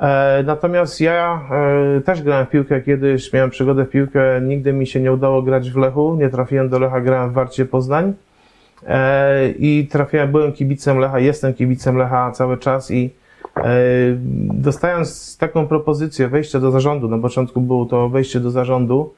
E, 0.00 0.42
natomiast 0.46 1.00
ja 1.00 1.40
e, 1.96 2.00
też 2.00 2.22
grałem 2.22 2.46
w 2.46 2.50
piłkę 2.50 2.80
kiedyś, 2.80 3.32
miałem 3.32 3.50
przygodę 3.50 3.84
w 3.84 3.90
piłkę, 3.90 4.40
nigdy 4.42 4.72
mi 4.72 4.86
się 4.86 5.00
nie 5.00 5.12
udało 5.12 5.42
grać 5.42 5.70
w 5.70 5.76
Lechu, 5.76 6.16
nie 6.20 6.28
trafiłem 6.28 6.68
do 6.68 6.78
Lecha, 6.78 7.00
grałem 7.00 7.30
w 7.30 7.32
Warcie 7.32 7.64
Poznań 7.64 8.12
e, 8.86 9.48
i 9.48 9.88
trafiłem, 9.90 10.32
byłem 10.32 10.52
kibicem 10.52 10.98
Lecha, 10.98 11.18
jestem 11.18 11.54
kibicem 11.54 11.96
Lecha 11.96 12.30
cały 12.32 12.58
czas 12.58 12.90
i 12.90 13.10
dostając 14.54 15.36
taką 15.36 15.66
propozycję 15.66 16.28
wejścia 16.28 16.60
do 16.60 16.70
zarządu, 16.70 17.08
na 17.08 17.18
początku 17.18 17.60
było 17.60 17.86
to 17.86 18.08
wejście 18.08 18.40
do 18.40 18.50
zarządu, 18.50 19.14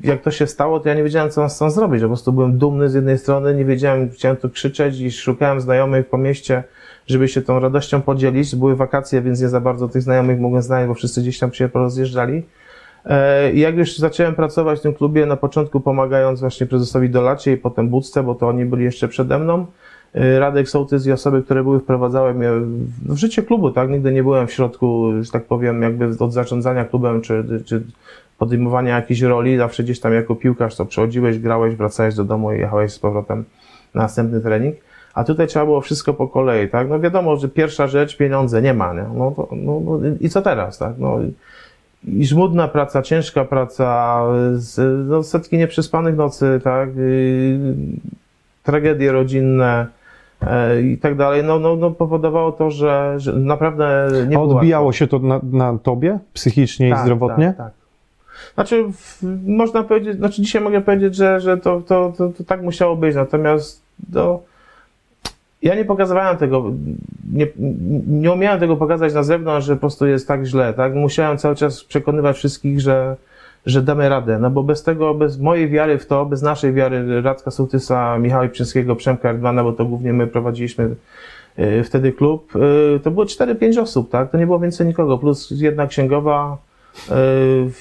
jak 0.00 0.22
to 0.22 0.30
się 0.30 0.46
stało, 0.46 0.80
to 0.80 0.88
ja 0.88 0.94
nie 0.94 1.02
wiedziałem, 1.02 1.30
co 1.30 1.40
mam 1.40 1.50
z 1.50 1.58
tym 1.58 1.70
zrobić. 1.70 2.02
Po 2.02 2.08
prostu 2.08 2.32
byłem 2.32 2.58
dumny 2.58 2.88
z 2.88 2.94
jednej 2.94 3.18
strony, 3.18 3.54
nie 3.54 3.64
wiedziałem, 3.64 4.10
chciałem 4.10 4.36
tu 4.36 4.50
krzyczeć 4.50 5.00
i 5.00 5.10
szukałem 5.10 5.60
znajomych 5.60 6.08
po 6.08 6.18
mieście, 6.18 6.62
żeby 7.06 7.28
się 7.28 7.42
tą 7.42 7.60
radością 7.60 8.02
podzielić. 8.02 8.56
Były 8.56 8.76
wakacje, 8.76 9.22
więc 9.22 9.40
nie 9.40 9.48
za 9.48 9.60
bardzo 9.60 9.88
tych 9.88 10.02
znajomych 10.02 10.40
mogłem 10.40 10.62
znaleźć, 10.62 10.88
bo 10.88 10.94
wszyscy 10.94 11.20
gdzieś 11.20 11.38
tam 11.38 11.52
się 11.52 11.68
porozjeżdżali. 11.68 12.42
E, 13.04 13.52
I 13.52 13.60
jak 13.60 13.76
już 13.76 13.98
zacząłem 13.98 14.34
pracować 14.34 14.78
w 14.78 14.82
tym 14.82 14.94
klubie, 14.94 15.26
na 15.26 15.36
początku 15.36 15.80
pomagając 15.80 16.40
właśnie 16.40 16.66
prezesowi 16.66 17.10
Dolacie 17.10 17.52
i 17.52 17.56
potem 17.56 17.88
Budce, 17.88 18.22
bo 18.22 18.34
to 18.34 18.48
oni 18.48 18.64
byli 18.64 18.84
jeszcze 18.84 19.08
przede 19.08 19.38
mną, 19.38 19.66
e, 20.14 20.38
Radek 20.38 20.68
Sołtys 20.68 21.06
i 21.06 21.12
osoby, 21.12 21.42
które 21.42 21.62
były 21.62 21.80
wprowadzały 21.80 22.34
mnie 22.34 22.50
w 23.08 23.16
życie 23.16 23.42
klubu, 23.42 23.70
tak? 23.70 23.90
Nigdy 23.90 24.12
nie 24.12 24.22
byłem 24.22 24.46
w 24.46 24.52
środku, 24.52 25.12
że 25.20 25.30
tak 25.30 25.44
powiem, 25.44 25.82
jakby 25.82 26.08
od 26.18 26.32
zarządzania 26.32 26.84
klubem, 26.84 27.20
czy, 27.20 27.62
czy 27.64 27.82
podejmowania 28.38 28.96
jakiejś 28.96 29.20
roli. 29.20 29.56
Zawsze 29.56 29.82
gdzieś 29.82 30.00
tam 30.00 30.12
jako 30.12 30.34
piłkarz 30.34 30.76
to 30.76 30.86
przychodziłeś, 30.86 31.38
grałeś, 31.38 31.74
wracałeś 31.74 32.14
do 32.14 32.24
domu 32.24 32.52
i 32.52 32.58
jechałeś 32.58 32.92
z 32.92 32.98
powrotem 32.98 33.44
na 33.94 34.02
następny 34.02 34.40
trening. 34.40 34.76
A 35.16 35.24
tutaj 35.24 35.46
trzeba 35.46 35.64
było 35.64 35.80
wszystko 35.80 36.14
po 36.14 36.28
kolei, 36.28 36.68
tak? 36.68 36.88
No 36.88 37.00
wiadomo, 37.00 37.36
że 37.36 37.48
pierwsza 37.48 37.86
rzecz, 37.86 38.16
pieniądze 38.16 38.62
nie 38.62 38.74
ma, 38.74 38.94
nie? 38.94 39.04
No, 39.14 39.30
to, 39.36 39.48
no, 39.52 39.80
no 39.84 39.98
i 40.20 40.28
co 40.28 40.42
teraz, 40.42 40.78
tak? 40.78 40.94
No, 40.98 41.18
i 42.08 42.26
żmudna 42.26 42.68
praca, 42.68 43.02
ciężka 43.02 43.44
praca, 43.44 44.22
z, 44.54 45.08
no, 45.08 45.22
setki 45.22 45.58
nieprzespanych 45.58 46.16
nocy, 46.16 46.60
tak? 46.64 46.88
I, 46.98 47.58
tragedie 48.62 49.12
rodzinne, 49.12 49.86
e, 50.42 50.82
i 50.82 50.98
tak 50.98 51.16
dalej, 51.16 51.44
no, 51.44 51.58
no, 51.58 51.76
no 51.76 51.90
powodowało 51.90 52.52
to, 52.52 52.70
że, 52.70 53.14
że 53.16 53.32
naprawdę 53.32 54.08
nie 54.28 54.36
A 54.36 54.40
odbijało 54.40 54.92
się 54.92 55.06
to 55.06 55.18
na, 55.18 55.40
na 55.52 55.78
tobie 55.78 56.18
psychicznie 56.32 56.90
tak, 56.90 56.98
i 56.98 57.02
zdrowotnie? 57.02 57.46
Tak, 57.46 57.56
tak. 57.56 57.72
Znaczy, 58.54 58.84
można 59.46 59.82
powiedzieć, 59.82 60.16
znaczy 60.16 60.42
dzisiaj 60.42 60.62
mogę 60.62 60.80
powiedzieć, 60.80 61.14
że, 61.14 61.40
że 61.40 61.56
to, 61.56 61.80
to, 61.80 62.12
to, 62.18 62.28
to 62.28 62.44
tak 62.44 62.62
musiało 62.62 62.96
być, 62.96 63.14
natomiast 63.14 63.82
do, 63.98 64.42
ja 65.62 65.74
nie 65.74 65.84
pokazywałem 65.84 66.36
tego, 66.36 66.72
nie, 67.32 67.46
nie 68.06 68.32
umiałem 68.32 68.60
tego 68.60 68.76
pokazać 68.76 69.14
na 69.14 69.22
zewnątrz, 69.22 69.66
że 69.66 69.74
po 69.74 69.80
prostu 69.80 70.06
jest 70.06 70.28
tak 70.28 70.44
źle, 70.44 70.74
tak? 70.74 70.94
Musiałem 70.94 71.38
cały 71.38 71.56
czas 71.56 71.84
przekonywać 71.84 72.36
wszystkich, 72.36 72.80
że, 72.80 73.16
że 73.66 73.82
damy 73.82 74.08
radę, 74.08 74.38
no 74.38 74.50
bo 74.50 74.62
bez 74.62 74.82
tego, 74.82 75.14
bez 75.14 75.38
mojej 75.38 75.68
wiary 75.68 75.98
w 75.98 76.06
to, 76.06 76.26
bez 76.26 76.42
naszej 76.42 76.72
wiary 76.72 77.22
Radzka 77.22 77.50
Sołtysa, 77.50 78.18
Michała 78.18 78.48
Pczyńskiego, 78.48 78.96
Przemka 78.96 79.30
Erdmana, 79.30 79.64
bo 79.64 79.72
to 79.72 79.84
głównie 79.84 80.12
my 80.12 80.26
prowadziliśmy 80.26 80.94
y, 81.58 81.84
wtedy 81.84 82.12
klub, 82.12 82.56
y, 82.96 83.00
to 83.00 83.10
było 83.10 83.24
4-5 83.24 83.80
osób, 83.80 84.10
tak? 84.10 84.30
To 84.30 84.38
nie 84.38 84.46
było 84.46 84.58
więcej 84.58 84.86
nikogo, 84.86 85.18
plus 85.18 85.50
jedna 85.50 85.86
księgowa, 85.86 86.56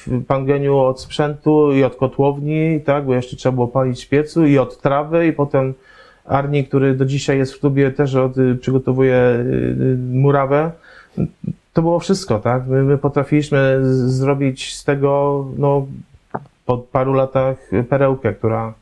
y, 0.09 0.21
pan 0.27 0.45
Geniu 0.45 0.77
od 0.77 1.01
sprzętu 1.01 1.73
i 1.73 1.83
od 1.83 1.95
kotłowni, 1.95 2.81
tak? 2.85 3.05
Bo 3.05 3.13
jeszcze 3.13 3.35
trzeba 3.35 3.53
było 3.55 3.67
palić 3.67 4.05
piecu 4.05 4.45
i 4.45 4.57
od 4.57 4.81
trawy 4.81 5.27
i 5.27 5.33
potem 5.33 5.73
Arni, 6.25 6.65
który 6.65 6.95
do 6.95 7.05
dzisiaj 7.05 7.37
jest 7.37 7.53
w 7.53 7.59
klubie, 7.59 7.91
też 7.91 8.15
od, 8.15 8.37
y, 8.37 8.55
przygotowuje 8.55 9.15
y, 9.15 9.41
y, 9.81 9.97
murawę. 10.11 10.71
To 11.73 11.81
było 11.81 11.99
wszystko, 11.99 12.39
tak? 12.39 12.67
My, 12.67 12.83
my 12.83 12.97
potrafiliśmy 12.97 13.79
zrobić 14.07 14.75
z 14.75 14.83
tego, 14.83 15.45
no, 15.57 15.87
po 16.65 16.77
paru 16.77 17.13
latach 17.13 17.57
perełkę, 17.89 18.33
która, 18.33 18.73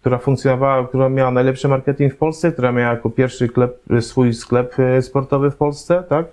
która 0.00 0.18
funkcjonowała, 0.18 0.88
która 0.88 1.08
miała 1.08 1.30
najlepszy 1.30 1.68
marketing 1.68 2.14
w 2.14 2.16
Polsce, 2.16 2.52
która 2.52 2.72
miała 2.72 2.90
jako 2.90 3.10
pierwszy 3.10 3.46
sklep, 3.48 3.78
swój 4.00 4.34
sklep 4.34 4.76
sportowy 5.00 5.50
w 5.50 5.56
Polsce, 5.56 6.04
tak? 6.08 6.26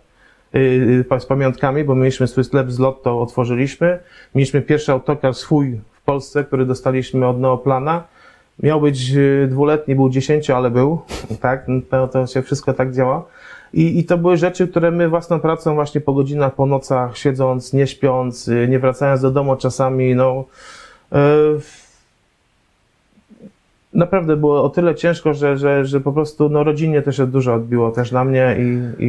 Z 1.20 1.26
pamiątkami, 1.26 1.84
bo 1.84 1.96
mieliśmy 1.96 2.28
swój 2.28 2.44
sklep 2.44 2.72
z 2.72 2.80
Lotto, 2.80 3.22
otworzyliśmy. 3.22 4.00
Mieliśmy 4.36 4.62
pierwszy 4.62 4.92
autokar 4.92 5.34
swój 5.34 5.80
w 5.94 6.02
Polsce, 6.02 6.44
który 6.44 6.66
dostaliśmy 6.66 7.28
od 7.28 7.40
Neoplana 7.40 8.04
Miał 8.64 8.82
być 8.82 9.12
y, 9.12 9.48
dwuletni, 9.50 9.96
był 9.96 10.10
dziesięcio, 10.10 10.58
ale 10.58 10.72
był, 10.72 11.02
tak? 11.42 11.66
To, 11.90 12.08
to 12.08 12.28
się 12.28 12.42
wszystko 12.42 12.74
tak 12.74 12.94
działa. 12.94 13.26
I, 13.74 14.00
I 14.00 14.06
to 14.06 14.18
były 14.18 14.38
rzeczy, 14.38 14.68
które 14.68 14.92
my 14.92 15.10
własną 15.10 15.40
pracą 15.40 15.76
właśnie 15.76 16.02
po 16.02 16.14
godzinach, 16.14 16.56
po 16.56 16.66
nocach, 16.66 17.18
siedząc, 17.18 17.74
nie 17.74 17.88
śpiąc, 17.88 18.48
y, 18.48 18.68
nie 18.70 18.80
wracając 18.80 19.22
do 19.22 19.32
domu 19.32 19.56
czasami, 19.56 20.16
no... 20.16 20.46
Yy, 21.12 21.60
naprawdę 23.94 24.36
było 24.36 24.64
o 24.64 24.70
tyle 24.70 24.96
ciężko, 24.96 25.34
że, 25.34 25.58
że, 25.58 25.86
że 25.86 26.00
po 26.00 26.14
prostu 26.14 26.50
no, 26.50 26.64
rodzinnie 26.64 27.02
też 27.02 27.18
dużo 27.18 27.54
odbiło 27.54 27.92
też 27.92 28.12
na 28.12 28.24
mnie 28.24 28.56
i, 28.60 29.04
i, 29.04 29.08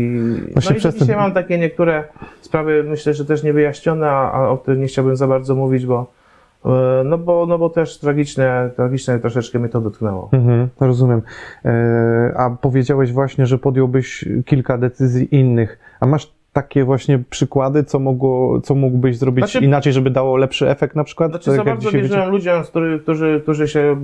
no 0.57 0.77
i 0.77 0.93
dzisiaj 0.93 1.17
mam 1.17 1.33
takie 1.33 1.59
niektóre 1.59 2.05
sprawy, 2.41 2.85
myślę, 2.85 3.15
że 3.15 3.25
też 3.25 3.43
niewyjaśnione, 3.43 4.11
a, 4.11 4.33
a 4.33 4.49
o 4.49 4.59
których 4.59 4.81
nie 4.81 4.87
chciałbym 4.87 5.17
za 5.17 5.27
bardzo 5.27 5.55
mówić, 5.55 5.87
bo, 5.87 6.07
no 7.05 7.19
bo, 7.19 7.47
no 7.47 7.59
bo 7.59 7.71
też 7.71 7.99
tragiczne, 7.99 8.71
tragiczne 8.77 9.19
troszeczkę 9.19 9.59
mnie 9.59 9.69
to 9.69 9.81
dotknęło. 9.81 10.29
Mhm, 10.33 10.69
rozumiem. 10.81 11.23
E, 11.65 12.33
a 12.37 12.51
powiedziałeś 12.51 13.13
właśnie, 13.13 13.47
że 13.47 13.59
podjąłbyś 13.59 14.25
kilka 14.47 14.79
decyzji 14.79 15.35
innych. 15.35 15.79
A 16.01 16.07
masz 16.07 16.39
takie 16.53 16.85
właśnie 16.85 17.19
przykłady, 17.31 17.85
co, 17.85 17.99
mogło, 17.99 18.61
co 18.61 18.75
mógłbyś 18.75 19.17
zrobić 19.19 19.45
znaczy, 19.45 19.67
inaczej, 19.67 19.93
żeby 19.93 20.11
dało 20.11 20.37
lepszy 20.37 20.71
efekt 20.71 20.97
na 20.97 21.05
przykład? 21.05 21.31
Znaczy, 21.31 21.47
tak 21.47 21.57
za 21.57 21.65
bardzo 21.65 21.91
wierzyłem 21.91 22.31
ludziom, 22.31 22.63
którzy, 23.01 23.41
którzy 23.43 23.69
się 23.69 23.97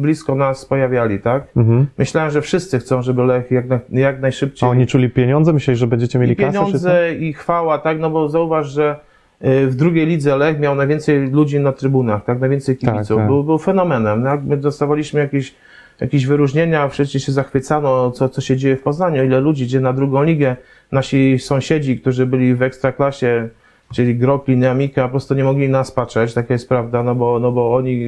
blisko 0.00 0.34
nas 0.34 0.64
pojawiali, 0.64 1.20
tak? 1.20 1.46
Mhm. 1.56 1.86
Myślałem, 1.98 2.30
że 2.30 2.42
wszyscy 2.42 2.78
chcą, 2.78 3.02
żeby 3.02 3.22
Lech 3.22 3.50
jak, 3.50 3.64
jak 3.90 4.20
najszybciej... 4.20 4.68
A 4.68 4.70
oni 4.70 4.86
czuli 4.86 5.10
pieniądze? 5.10 5.52
Myślałeś, 5.52 5.78
że 5.78 5.86
będziecie 5.86 6.18
mieli 6.18 6.32
I 6.32 6.36
kasę? 6.36 6.52
pieniądze 6.52 7.14
i 7.14 7.32
chwała, 7.32 7.78
tak? 7.78 8.00
No 8.00 8.10
bo 8.10 8.28
zauważ, 8.28 8.66
że 8.66 8.96
E, 8.96 9.07
w 9.40 9.74
drugiej 9.76 10.06
lidze 10.06 10.36
Lech 10.36 10.60
miał 10.60 10.74
najwięcej 10.74 11.30
ludzi 11.30 11.60
na 11.60 11.72
trybunach, 11.72 12.24
tak, 12.24 12.40
najwięcej 12.40 12.76
kibiców. 12.76 13.08
Tak, 13.08 13.16
tak. 13.16 13.26
Był, 13.26 13.44
był 13.44 13.58
fenomenem. 13.58 14.22
No, 14.22 14.30
my 14.44 14.56
dostawaliśmy 14.56 15.20
jakieś, 15.20 15.54
jakieś 16.00 16.26
wyróżnienia, 16.26 16.88
wszyscy 16.88 17.20
się 17.20 17.32
zachwycano, 17.32 18.10
co, 18.10 18.28
co 18.28 18.40
się 18.40 18.56
dzieje 18.56 18.76
w 18.76 18.82
Poznaniu, 18.82 19.24
ile 19.24 19.40
ludzi 19.40 19.64
idzie 19.64 19.80
na 19.80 19.92
drugą 19.92 20.22
ligę. 20.22 20.56
Nasi 20.92 21.38
sąsiedzi, 21.38 22.00
którzy 22.00 22.26
byli 22.26 22.54
w 22.54 22.62
ekstraklasie, 22.62 23.48
czyli 23.92 24.16
Gropli, 24.16 24.56
Neamika, 24.56 25.02
po 25.02 25.08
prostu 25.08 25.34
nie 25.34 25.44
mogli 25.44 25.68
nas 25.68 25.90
patrzeć, 25.90 26.34
taka 26.34 26.54
jest 26.54 26.68
prawda, 26.68 27.02
no 27.02 27.14
bo, 27.14 27.38
no 27.38 27.52
bo 27.52 27.74
oni 27.74 28.06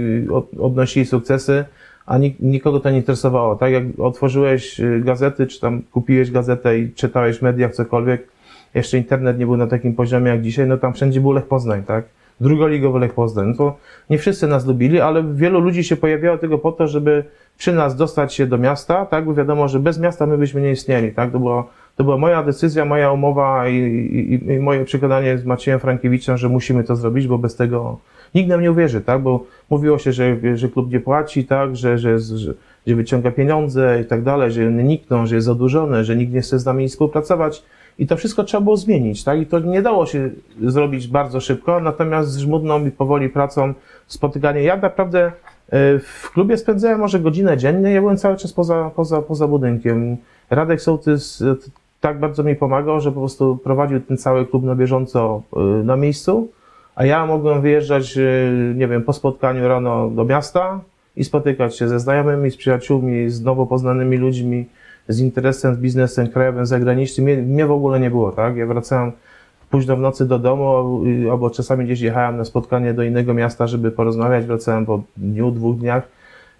odnosili 0.58 1.06
sukcesy, 1.06 1.64
a 2.06 2.18
nikogo 2.40 2.80
to 2.80 2.90
nie 2.90 2.96
interesowało. 2.96 3.56
Tak 3.56 3.72
jak 3.72 3.84
otworzyłeś 3.98 4.80
y, 4.80 5.00
gazety, 5.04 5.46
czy 5.46 5.60
tam 5.60 5.82
kupiłeś 5.82 6.30
gazetę 6.30 6.78
i 6.78 6.92
czytałeś 6.92 7.38
w 7.38 7.42
mediach 7.42 7.74
cokolwiek, 7.74 8.28
jeszcze 8.74 8.98
internet 8.98 9.38
nie 9.38 9.46
był 9.46 9.56
na 9.56 9.66
takim 9.66 9.94
poziomie 9.94 10.30
jak 10.30 10.42
dzisiaj, 10.42 10.66
no 10.66 10.76
tam 10.76 10.92
wszędzie 10.92 11.20
był 11.20 11.32
Lech 11.32 11.46
Poznań, 11.46 11.82
tak? 11.82 12.04
Drugoligowy 12.40 12.98
Lech 12.98 13.14
Poznań. 13.14 13.48
No 13.48 13.54
to 13.54 13.76
nie 14.10 14.18
wszyscy 14.18 14.46
nas 14.46 14.66
lubili, 14.66 15.00
ale 15.00 15.24
wielu 15.34 15.60
ludzi 15.60 15.84
się 15.84 15.96
pojawiało 15.96 16.38
tylko 16.38 16.58
po 16.58 16.72
to, 16.72 16.88
żeby 16.88 17.24
przy 17.58 17.72
nas 17.72 17.96
dostać 17.96 18.34
się 18.34 18.46
do 18.46 18.58
miasta, 18.58 19.06
tak? 19.06 19.24
Bo 19.24 19.34
wiadomo, 19.34 19.68
że 19.68 19.80
bez 19.80 19.98
miasta 19.98 20.26
my 20.26 20.38
byśmy 20.38 20.60
nie 20.60 20.70
istnieli, 20.70 21.12
tak? 21.12 21.32
To 21.32 21.38
była, 21.38 21.64
to 21.96 22.04
była 22.04 22.16
moja 22.16 22.42
decyzja, 22.42 22.84
moja 22.84 23.12
umowa 23.12 23.68
i, 23.68 23.74
i, 23.74 24.52
i 24.52 24.58
moje 24.58 24.84
przekonanie 24.84 25.38
z 25.38 25.44
Maciejem 25.44 25.80
Frankiewiczem, 25.80 26.36
że 26.36 26.48
musimy 26.48 26.84
to 26.84 26.96
zrobić, 26.96 27.26
bo 27.26 27.38
bez 27.38 27.56
tego 27.56 27.98
nikt 28.34 28.48
nam 28.48 28.62
nie 28.62 28.70
uwierzy, 28.70 29.00
tak? 29.00 29.22
Bo 29.22 29.44
mówiło 29.70 29.98
się, 29.98 30.12
że, 30.12 30.36
że 30.54 30.68
klub 30.68 30.92
nie 30.92 31.00
płaci, 31.00 31.44
tak? 31.44 31.76
Że, 31.76 31.98
że, 31.98 32.18
że 32.18 32.54
wyciąga 32.86 33.30
pieniądze 33.30 34.00
i 34.02 34.04
tak 34.04 34.22
dalej, 34.22 34.52
że 34.52 34.66
one 34.66 34.84
nikną, 34.84 35.26
że 35.26 35.34
jest 35.34 35.46
zadłużone, 35.46 36.04
że 36.04 36.16
nikt 36.16 36.32
nie 36.32 36.40
chce 36.40 36.58
z 36.58 36.66
nami 36.66 36.88
współpracować. 36.88 37.62
I 38.00 38.06
to 38.06 38.16
wszystko 38.16 38.44
trzeba 38.44 38.60
było 38.60 38.76
zmienić, 38.76 39.24
tak? 39.24 39.40
I 39.40 39.46
to 39.46 39.58
nie 39.58 39.82
dało 39.82 40.06
się 40.06 40.30
zrobić 40.62 41.08
bardzo 41.08 41.40
szybko, 41.40 41.80
natomiast 41.80 42.30
z 42.30 42.38
żmudną 42.38 42.86
i 42.86 42.90
powoli 42.90 43.28
pracą, 43.28 43.74
spotykanie. 44.06 44.62
Ja 44.62 44.76
naprawdę 44.76 45.20
e, 45.26 45.32
w 45.98 46.30
klubie 46.32 46.56
spędzałem 46.56 47.00
może 47.00 47.20
godzinę 47.20 47.56
dziennie, 47.56 47.90
ja 47.90 48.00
byłem 48.00 48.16
cały 48.16 48.36
czas 48.36 48.52
poza, 48.52 48.90
poza, 48.96 49.22
poza 49.22 49.48
budynkiem. 49.48 50.16
Radek 50.50 50.80
Sołtys 50.80 51.42
e, 51.42 51.56
tak 52.00 52.18
bardzo 52.20 52.42
mi 52.42 52.56
pomagał, 52.56 53.00
że 53.00 53.12
po 53.12 53.20
prostu 53.20 53.56
prowadził 53.64 54.00
ten 54.00 54.16
cały 54.16 54.46
klub 54.46 54.64
na 54.64 54.74
bieżąco 54.74 55.42
e, 55.56 55.60
na 55.60 55.96
miejscu, 55.96 56.48
a 56.94 57.04
ja 57.04 57.26
mogłem 57.26 57.60
wyjeżdżać, 57.60 58.18
nie 58.74 58.88
wiem, 58.88 59.02
po 59.02 59.12
spotkaniu 59.12 59.68
rano 59.68 60.10
do 60.10 60.24
miasta 60.24 60.80
i 61.16 61.24
spotykać 61.24 61.78
się 61.78 61.88
ze 61.88 62.00
znajomymi, 62.00 62.50
z 62.50 62.56
przyjaciółmi, 62.56 63.30
z 63.30 63.42
nowo 63.42 63.66
poznanymi 63.66 64.16
ludźmi, 64.16 64.66
z 65.12 65.20
interesem, 65.20 65.74
z 65.74 65.78
biznesem 65.78 66.28
krajowym, 66.28 66.66
zagranicznym. 66.66 67.26
Mnie, 67.26 67.36
mnie 67.36 67.66
w 67.66 67.72
ogóle 67.72 68.00
nie 68.00 68.10
było, 68.10 68.32
tak? 68.32 68.56
Ja 68.56 68.66
wracałem 68.66 69.12
późno 69.70 69.96
w 69.96 70.00
nocy 70.00 70.26
do 70.26 70.38
domu, 70.38 71.00
albo 71.30 71.50
czasami 71.50 71.84
gdzieś 71.84 72.00
jechałem 72.00 72.36
na 72.36 72.44
spotkanie 72.44 72.94
do 72.94 73.02
innego 73.02 73.34
miasta, 73.34 73.66
żeby 73.66 73.90
porozmawiać, 73.90 74.44
wracałem 74.44 74.86
po 74.86 75.02
dniu, 75.16 75.50
dwóch 75.50 75.78
dniach, 75.78 76.08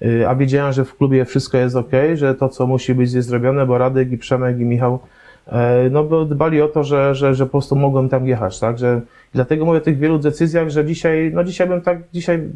y, 0.03 0.29
a 0.29 0.35
wiedziałem, 0.35 0.73
że 0.73 0.85
w 0.85 0.97
klubie 0.97 1.25
wszystko 1.25 1.59
jest 1.59 1.77
ok, 1.77 1.93
że 2.15 2.35
to, 2.35 2.49
co 2.49 2.67
musi 2.67 2.95
być, 2.95 3.13
jest 3.13 3.29
zrobione, 3.29 3.67
bo 3.67 3.79
Radek 3.79 4.13
i 4.13 4.19
Przemek 4.19 4.61
i 4.61 4.65
Michał 4.65 4.99
e, 5.47 5.89
no 5.91 6.05
bo 6.05 6.25
dbali 6.25 6.63
o 6.63 6.69
to, 6.69 6.85
że, 6.85 7.15
że, 7.15 7.35
że 7.35 7.47
po 7.47 7.51
prostu 7.51 7.77
mogłem 7.77 8.09
tam 8.09 8.27
jechać, 8.27 8.61
tak, 8.61 8.79
że 8.79 9.01
dlatego 9.35 9.65
mówię 9.65 9.79
o 9.79 9.81
tych 9.81 9.99
wielu 9.99 10.19
decyzjach, 10.19 10.71
że 10.71 10.85
dzisiaj, 10.85 11.31
no 11.35 11.45
dzisiaj 11.45 11.69
bym 11.69 11.81
tak, 11.81 11.99
dzisiaj 12.13 12.49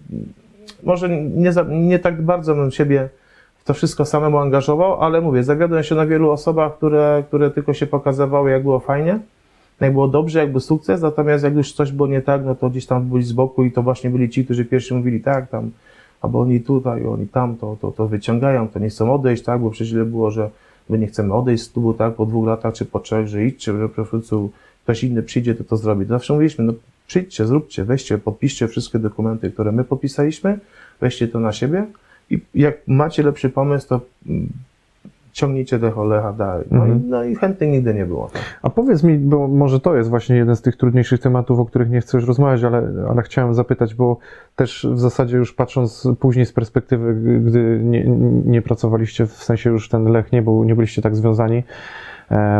może 0.82 1.08
nie, 1.08 1.52
za, 1.52 1.62
nie 1.68 1.98
tak 1.98 2.22
bardzo 2.22 2.54
bym 2.54 2.70
siebie 2.70 3.08
to 3.64 3.74
wszystko 3.74 4.04
samemu 4.04 4.38
angażował, 4.38 5.00
ale 5.00 5.20
mówię, 5.20 5.44
zawiodłem 5.44 5.82
się 5.82 5.94
na 5.94 6.06
wielu 6.06 6.30
osobach, 6.30 6.76
które, 6.76 7.24
które 7.28 7.50
tylko 7.50 7.74
się 7.74 7.86
pokazywały, 7.86 8.50
jak 8.50 8.62
było 8.62 8.80
fajnie, 8.80 9.18
jak 9.80 9.92
było 9.92 10.08
dobrze, 10.08 10.38
jak 10.38 10.50
był 10.50 10.60
sukces, 10.60 11.02
natomiast 11.02 11.44
jak 11.44 11.54
już 11.54 11.72
coś 11.72 11.92
było 11.92 12.08
nie 12.08 12.22
tak, 12.22 12.44
no 12.44 12.54
to 12.54 12.70
gdzieś 12.70 12.86
tam 12.86 13.04
byli 13.04 13.24
z 13.24 13.32
boku 13.32 13.64
i 13.64 13.72
to 13.72 13.82
właśnie 13.82 14.10
byli 14.10 14.30
ci, 14.30 14.44
którzy 14.44 14.64
pierwsi 14.64 14.94
mówili 14.94 15.20
tak, 15.20 15.50
tam, 15.50 15.70
albo 16.20 16.40
oni 16.40 16.60
tutaj, 16.60 17.06
oni 17.06 17.28
tam, 17.28 17.56
to, 17.56 17.76
to, 17.80 17.90
to 17.90 18.08
wyciągają, 18.08 18.68
to 18.68 18.78
nie 18.78 18.88
chcą 18.88 19.14
odejść, 19.14 19.42
tak, 19.42 19.60
bo 19.60 19.70
przecież 19.70 19.88
źle 19.88 20.04
było, 20.04 20.30
że 20.30 20.50
my 20.88 20.98
nie 20.98 21.06
chcemy 21.06 21.34
odejść 21.34 21.64
z 21.64 21.68
klubu, 21.72 21.94
tak, 21.94 22.14
po 22.14 22.26
dwóch 22.26 22.46
latach, 22.46 22.74
czy 22.74 22.84
po 22.84 23.00
trzech, 23.00 23.28
że 23.28 23.44
idźcie, 23.44 23.72
że 23.72 23.88
po 23.88 24.04
prostu 24.04 24.50
ktoś 24.82 25.04
inny 25.04 25.22
przyjdzie, 25.22 25.54
to 25.54 25.64
to 25.64 25.76
zrobi. 25.76 26.04
Zawsze 26.04 26.32
mówiliśmy, 26.32 26.64
no 26.64 26.72
przyjdźcie, 27.06 27.46
zróbcie, 27.46 27.84
weźcie, 27.84 28.18
podpiszcie 28.18 28.68
wszystkie 28.68 28.98
dokumenty, 28.98 29.50
które 29.50 29.72
my 29.72 29.84
podpisaliśmy, 29.84 30.58
weźcie 31.00 31.28
to 31.28 31.40
na 31.40 31.52
siebie 31.52 31.86
i 32.30 32.40
jak 32.54 32.74
macie 32.86 33.22
lepszy 33.22 33.50
pomysł, 33.50 33.88
to 33.88 34.00
mm, 34.26 34.48
ciągnijcie 35.32 35.78
tego 35.78 36.04
Lecha 36.04 36.32
dalej. 36.32 36.66
No, 36.70 36.82
Mhm. 36.82 37.00
i, 37.00 37.08
no 37.08 37.24
i 37.24 37.34
chętnych 37.36 37.70
nigdy 37.70 37.94
nie 37.94 38.06
było. 38.06 38.30
A 38.62 38.70
powiedz 38.70 39.02
mi, 39.02 39.18
bo 39.18 39.48
może 39.48 39.80
to 39.80 39.96
jest 39.96 40.10
właśnie 40.10 40.36
jeden 40.36 40.56
z 40.56 40.62
tych 40.62 40.76
trudniejszych 40.76 41.20
tematów, 41.20 41.58
o 41.60 41.64
których 41.64 41.90
nie 41.90 42.00
chcesz 42.00 42.26
rozmawiać, 42.26 42.64
ale, 42.64 42.88
ale 43.10 43.22
chciałem 43.22 43.54
zapytać, 43.54 43.94
bo 43.94 44.16
też 44.56 44.86
w 44.90 44.98
zasadzie 44.98 45.36
już 45.36 45.52
patrząc 45.54 46.08
później 46.20 46.46
z 46.46 46.52
perspektywy, 46.52 47.14
gdy 47.40 47.80
nie, 47.82 48.04
nie 48.46 48.62
pracowaliście, 48.62 49.26
w 49.26 49.32
sensie 49.32 49.70
już 49.70 49.88
ten 49.88 50.04
Lech 50.04 50.32
nie, 50.32 50.42
był, 50.42 50.64
nie 50.64 50.74
byliście 50.74 51.02
tak 51.02 51.16
związani 51.16 51.62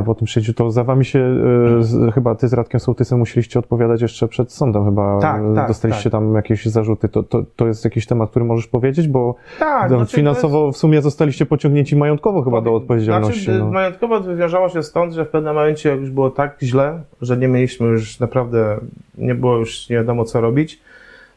po 0.06 0.14
tym 0.14 0.26
przyjęciu, 0.26 0.54
to 0.54 0.70
za 0.70 0.84
wami 0.84 1.04
się, 1.04 1.18
e, 1.18 1.82
z, 1.82 2.14
chyba 2.14 2.34
ty 2.34 2.48
z 2.48 2.52
Radkiem 2.52 2.80
Sołtysem 2.80 3.18
musieliście 3.18 3.58
odpowiadać 3.58 4.02
jeszcze 4.02 4.28
przed 4.28 4.52
sądem, 4.52 4.84
chyba 4.84 5.20
Tak, 5.20 5.42
e, 5.42 5.54
tak, 5.54 5.68
dostaliście 5.68 6.10
tak. 6.10 6.12
tam 6.12 6.34
jakieś 6.34 6.66
zarzuty. 6.66 7.08
To, 7.08 7.22
to, 7.22 7.44
to 7.56 7.66
jest 7.66 7.84
jakiś 7.84 8.06
temat, 8.06 8.30
który 8.30 8.44
możesz 8.44 8.66
powiedzieć, 8.66 9.08
bo 9.08 9.34
Tak, 9.58 9.88
tam 9.88 9.98
znaczy, 9.98 10.16
finansowo 10.16 10.72
w 10.72 10.76
sumie 10.76 11.02
zostaliście 11.02 11.46
pociągnięci 11.46 11.96
majątkowo 11.96 12.42
chyba 12.42 12.60
do 12.60 12.74
odpowiedzialności. 12.74 13.44
Znaczy, 13.44 13.58
no. 13.58 13.70
Majątkowo 13.70 14.20
wywiązało 14.20 14.68
się 14.68 14.82
stąd, 14.82 15.12
że 15.12 15.24
w 15.24 15.28
pewnym 15.28 15.54
momencie 15.54 15.88
jak 15.88 16.00
już 16.00 16.10
było 16.10 16.30
tak 16.30 16.56
źle, 16.62 17.00
że 17.20 17.36
nie 17.36 17.48
mieliśmy 17.48 17.86
już 17.86 18.20
naprawdę, 18.20 18.76
nie 19.18 19.34
było 19.34 19.56
już 19.56 19.88
nie 19.90 19.96
wiadomo 19.96 20.24
co 20.24 20.40
robić, 20.40 20.80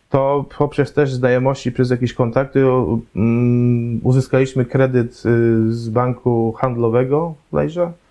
to 0.10 0.46
poprzez 0.58 0.94
też 0.94 1.14
znajomości, 1.14 1.72
przez 1.72 1.90
jakieś 1.90 2.14
kontakty 2.14 2.72
um, 2.72 4.00
uzyskaliśmy 4.04 4.66
kredyt 4.66 5.12
y, 5.12 5.74
z 5.74 5.90
banku 5.90 6.52
handlowego, 6.52 7.34
bodajże, 7.52 7.84
y, 7.84 8.07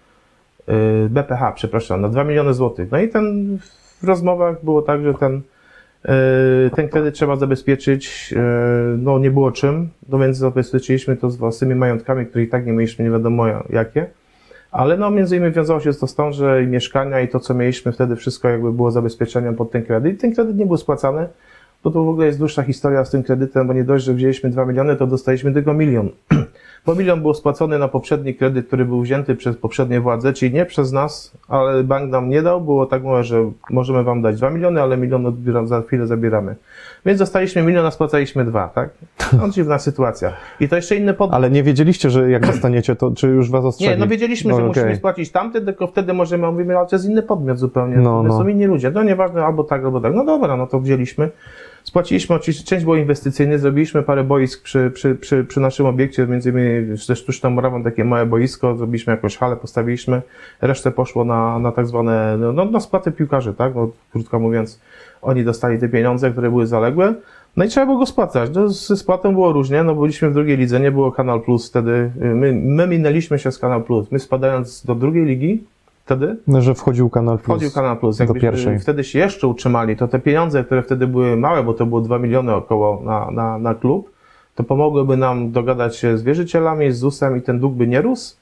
BPH, 1.09 1.53
przepraszam, 1.55 2.01
na 2.01 2.09
2 2.09 2.25
miliony 2.25 2.55
złotych. 2.55 2.91
No 2.91 2.99
i 2.99 3.09
ten 3.09 3.59
w 4.03 4.05
rozmowach 4.05 4.65
było 4.65 4.83
tak, 4.83 5.03
że 5.03 5.15
ten 5.15 5.41
y, 6.05 6.71
ten 6.71 6.89
kredyt 6.89 7.15
trzeba 7.15 7.37
zabezpieczyć, 7.37 8.35
y, 8.37 8.99
no 8.99 9.19
nie 9.19 9.31
było 9.31 9.53
czym, 9.53 9.89
no 10.09 10.19
więc 10.19 10.37
zabezpieczyliśmy 10.37 11.17
to 11.17 11.31
z 11.31 11.37
własnymi 11.37 11.75
majątkami, 11.75 12.27
które 12.27 12.45
i 12.45 12.49
tak 12.49 12.67
nie 12.67 12.73
mieliśmy 12.73 13.05
nie 13.05 13.11
wiadomo 13.11 13.47
jakie. 13.71 14.07
Ale 14.71 14.97
no 14.97 15.11
między 15.11 15.37
innymi 15.37 15.53
wiązało 15.53 15.81
się 15.81 15.93
to 15.93 16.07
z 16.07 16.15
tą, 16.15 16.33
że 16.33 16.63
i 16.63 16.67
mieszkania 16.67 17.21
i 17.21 17.29
to, 17.29 17.41
co 17.41 17.55
mieliśmy 17.55 17.93
wtedy, 17.93 18.17
wszystko 18.17 18.49
jakby 18.49 18.73
było 18.73 18.91
zabezpieczeniem 18.91 19.55
pod 19.55 19.71
ten 19.71 19.85
kredyt. 19.85 20.15
I 20.15 20.17
ten 20.17 20.35
kredyt 20.35 20.57
nie 20.57 20.67
był 20.67 20.77
spłacany, 20.77 21.29
bo 21.85 21.91
to 21.91 22.05
w 22.05 22.09
ogóle 22.09 22.27
jest 22.27 22.39
dłuższa 22.39 22.63
historia 22.63 23.05
z 23.05 23.11
tym 23.11 23.23
kredytem, 23.23 23.67
bo 23.67 23.73
nie 23.73 23.85
dość, 23.85 24.05
że 24.05 24.15
wzięliśmy 24.15 24.51
2 24.51 24.65
miliony, 24.65 24.97
to 24.97 25.07
dostaliśmy 25.07 25.53
tylko 25.53 25.75
milion. 25.75 26.09
Bo 26.87 26.95
milion 26.95 27.23
był 27.23 27.35
spłacony 27.35 27.79
na 27.79 27.89
poprzedni 27.89 28.35
kredyt, 28.35 28.67
który 28.67 28.85
był 28.85 29.01
wzięty 29.01 29.35
przez 29.35 29.57
poprzednie 29.57 30.01
władze, 30.01 30.33
czyli 30.33 30.55
nie 30.55 30.67
przez 30.67 30.93
nas, 30.93 31.33
ale 31.49 31.85
bank 31.85 32.11
nam 32.11 32.29
nie 32.29 32.43
dał. 32.43 32.61
Było 32.61 32.87
tak 32.87 33.03
mówię, 33.03 33.25
że 33.25 33.51
możemy 33.71 34.05
wam 34.05 34.23
dać 34.23 34.37
2 34.37 34.51
miliony, 34.51 34.83
ale 34.83 34.97
milion 34.97 35.27
odbieram, 35.27 35.67
za 35.67 35.83
chwilę 35.83 36.07
zabieramy. 36.07 36.57
Więc 37.07 37.19
dostaliśmy 37.19 37.63
milion, 37.63 37.87
a 37.87 37.91
spłacaliśmy 37.91 38.45
dwa, 38.45 38.69
tak? 38.69 38.91
No 39.33 39.49
dziwna 39.55 39.79
sytuacja. 39.79 40.33
I 40.61 40.69
to 40.69 40.77
jeszcze 40.77 40.97
inny 40.97 41.15
pod... 41.15 41.33
Ale 41.33 41.51
nie 41.51 41.63
wiedzieliście, 41.63 42.11
że 42.11 42.31
jak 42.31 42.47
dostaniecie 42.47 42.97
to, 42.97 43.11
czy 43.11 43.27
już 43.27 43.51
was 43.51 43.65
ostrzegli? 43.65 43.95
Nie, 43.95 44.01
no 44.01 44.07
wiedzieliśmy, 44.07 44.51
No, 44.51 44.57
że 44.57 44.67
okej. 44.67 44.83
musimy 44.83 44.97
spłacić 44.97 45.31
tamte, 45.31 45.61
tylko 45.61 45.87
wtedy 45.87 46.13
możemy, 46.13 46.53
mówimy, 46.53 46.79
ale 46.79 46.87
to 46.87 46.97
jest 46.97 47.09
inny 47.09 47.23
podmiot 47.23 47.59
zupełnie. 47.59 47.97
No, 47.97 48.23
to 48.23 48.29
no. 48.29 48.39
są 48.39 48.49
inni 48.49 48.65
ludzie. 48.65 48.91
No 48.91 49.03
nieważne, 49.03 49.45
albo 49.45 49.65
tak, 49.65 49.85
albo 49.85 50.01
tak. 50.01 50.15
No 50.15 50.25
dobra, 50.25 50.57
no 50.57 50.67
to 50.67 50.81
wzięliśmy. 50.81 51.31
Spłaciliśmy, 51.87 52.37
oczywiście 52.37 52.65
część 52.65 52.85
było 52.85 52.97
inwestycyjna, 52.97 53.59
zrobiliśmy 53.59 54.03
parę 54.03 54.25
boisk 54.25 54.63
przy, 54.63 54.91
przy, 54.95 55.15
przy, 55.15 55.45
przy 55.45 55.61
naszym 55.61 55.87
obiekcie, 55.87 56.27
między 56.27 56.51
innymi 56.51 56.97
ze 56.97 57.17
sztuczną 57.17 57.51
murawą 57.51 57.83
takie 57.85 58.05
małe 58.05 58.27
boisko, 58.27 58.77
zrobiliśmy 58.77 59.11
jakąś 59.11 59.37
halę, 59.37 59.57
postawiliśmy, 59.57 60.23
resztę 60.61 60.91
poszło 60.91 61.25
na, 61.25 61.59
na 61.59 61.73
tak 61.73 61.87
zwane, 61.87 62.37
no, 62.39 62.53
no 62.53 62.65
na 62.65 62.81
spłatę 62.81 63.13
piłkarzy, 63.13 63.55
tak, 63.55 63.75
no, 63.75 63.91
krótko 64.13 64.41
mówiąc, 64.41 64.81
oni 65.23 65.45
dostali 65.45 65.79
te 65.79 65.89
pieniądze, 65.89 66.31
które 66.31 66.51
były 66.51 66.67
zaległe, 66.67 67.15
no 67.57 67.65
i 67.65 67.69
trzeba 67.69 67.87
było 67.87 67.99
go 67.99 68.07
spłacać. 68.07 68.51
No, 68.55 68.69
ze 68.69 68.97
spłatą 68.97 69.33
było 69.33 69.53
różnie, 69.53 69.83
no 69.83 69.95
byliśmy 69.95 70.31
w 70.31 70.35
drugiej 70.35 70.57
lidze, 70.57 70.81
nie 70.81 70.93
było 70.93 71.13
Kanal 71.13 71.41
Plus 71.41 71.69
wtedy, 71.69 72.11
my, 72.17 72.53
my 72.53 72.87
minęliśmy 72.87 73.39
się 73.39 73.53
z 73.53 73.59
Kanal 73.59 73.83
Plus, 73.83 74.11
my 74.11 74.19
spadając 74.19 74.85
do 74.85 74.95
drugiej 74.95 75.25
ligi, 75.25 75.65
wtedy, 76.07 76.37
No, 76.47 76.63
że 76.63 76.75
wchodził 76.75 77.11
Kanal 77.11 77.39
Plus. 77.39 77.45
Wchodził 77.45 77.71
Kanal 77.71 77.97
Plus. 77.97 78.17
do 78.19 78.25
Jakbyśmy 78.25 78.51
pierwszej. 78.51 78.79
wtedy 78.79 79.05
się 79.05 79.19
jeszcze 79.19 79.47
utrzymali, 79.49 79.97
to 79.97 80.09
te 80.09 80.19
pieniądze, 80.19 80.65
które 80.65 80.83
wtedy 80.83 81.07
były 81.07 81.37
małe, 81.37 81.63
bo 81.63 81.75
to 81.75 81.87
było 81.87 82.01
2 82.01 82.19
miliony 82.19 82.55
około 82.55 83.03
na, 83.05 83.31
na, 83.31 83.59
na 83.59 83.75
klub, 83.75 84.11
to 84.55 84.65
pomogłyby 84.65 85.17
nam 85.17 85.51
dogadać 85.53 85.97
się 85.97 86.19
z 86.19 86.23
wierzycielami, 86.23 86.93
z 86.93 86.99
ZUS-em 86.99 87.37
i 87.37 87.43
ten 87.43 87.59
dług 87.59 87.75
by 87.75 87.87
nie 87.87 88.01
rósł. 88.03 88.37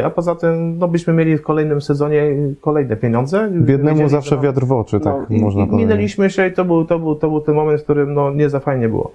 Y, 0.00 0.04
A 0.06 0.10
poza 0.10 0.34
tym, 0.34 0.78
no 0.78 0.88
byśmy 0.88 1.12
mieli 1.12 1.36
w 1.38 1.42
kolejnym 1.42 1.80
sezonie 1.80 2.22
kolejne 2.60 2.96
pieniądze. 2.96 3.48
Biednemu 3.52 4.08
zawsze 4.08 4.36
no- 4.36 4.42
wiatr 4.42 4.64
w 4.64 4.72
oczy, 4.72 5.00
tak 5.00 5.14
no, 5.30 5.38
można 5.38 5.62
i 5.62 5.66
powiedzieć. 5.66 5.88
Minęliśmy 5.88 6.30
się 6.30 6.46
i 6.46 6.52
to 6.52 6.64
był, 6.64 6.84
to, 6.84 6.98
był, 6.98 7.14
to 7.14 7.28
był 7.28 7.40
ten 7.40 7.54
moment, 7.54 7.80
w 7.80 7.84
którym 7.84 8.14
no, 8.14 8.30
nie 8.32 8.48
za 8.50 8.60
fajnie 8.60 8.88
było. 8.88 9.12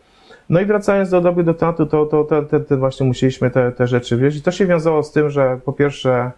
No 0.50 0.60
i 0.62 0.66
wracając 0.66 1.10
do 1.10 1.22
doby 1.22 1.44
do 1.44 1.54
tematu, 1.54 1.86
to, 1.86 2.06
to, 2.06 2.24
to, 2.24 2.60
te 2.60 2.78
właśnie 2.78 3.06
musieliśmy 3.08 3.50
te, 3.52 3.72
te 3.72 3.88
rzeczy 3.88 4.18
wziąć. 4.18 4.36
I 4.36 4.42
to 4.42 4.52
się 4.52 4.66
wiązało 4.66 5.04
z 5.04 5.12
tym, 5.12 5.30
że 5.30 5.60
po 5.66 5.74
pierwsze 5.74 6.32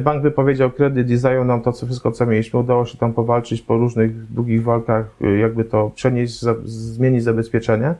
bank 0.00 0.22
wypowiedział 0.22 0.70
kredyt 0.70 1.10
i 1.10 1.16
zajął 1.16 1.44
nam 1.44 1.62
to 1.62 1.72
co, 1.72 1.86
wszystko, 1.86 2.12
co 2.12 2.26
mieliśmy. 2.26 2.60
Udało 2.60 2.86
się 2.86 2.98
tam 2.98 3.12
powalczyć 3.12 3.62
po 3.62 3.76
różnych 3.76 4.32
długich 4.32 4.64
walkach, 4.64 5.06
e, 5.20 5.38
jakby 5.38 5.64
to 5.64 5.90
przenieść, 5.94 6.40
zmienić 6.64 7.24
zabezpieczenie. 7.24 7.94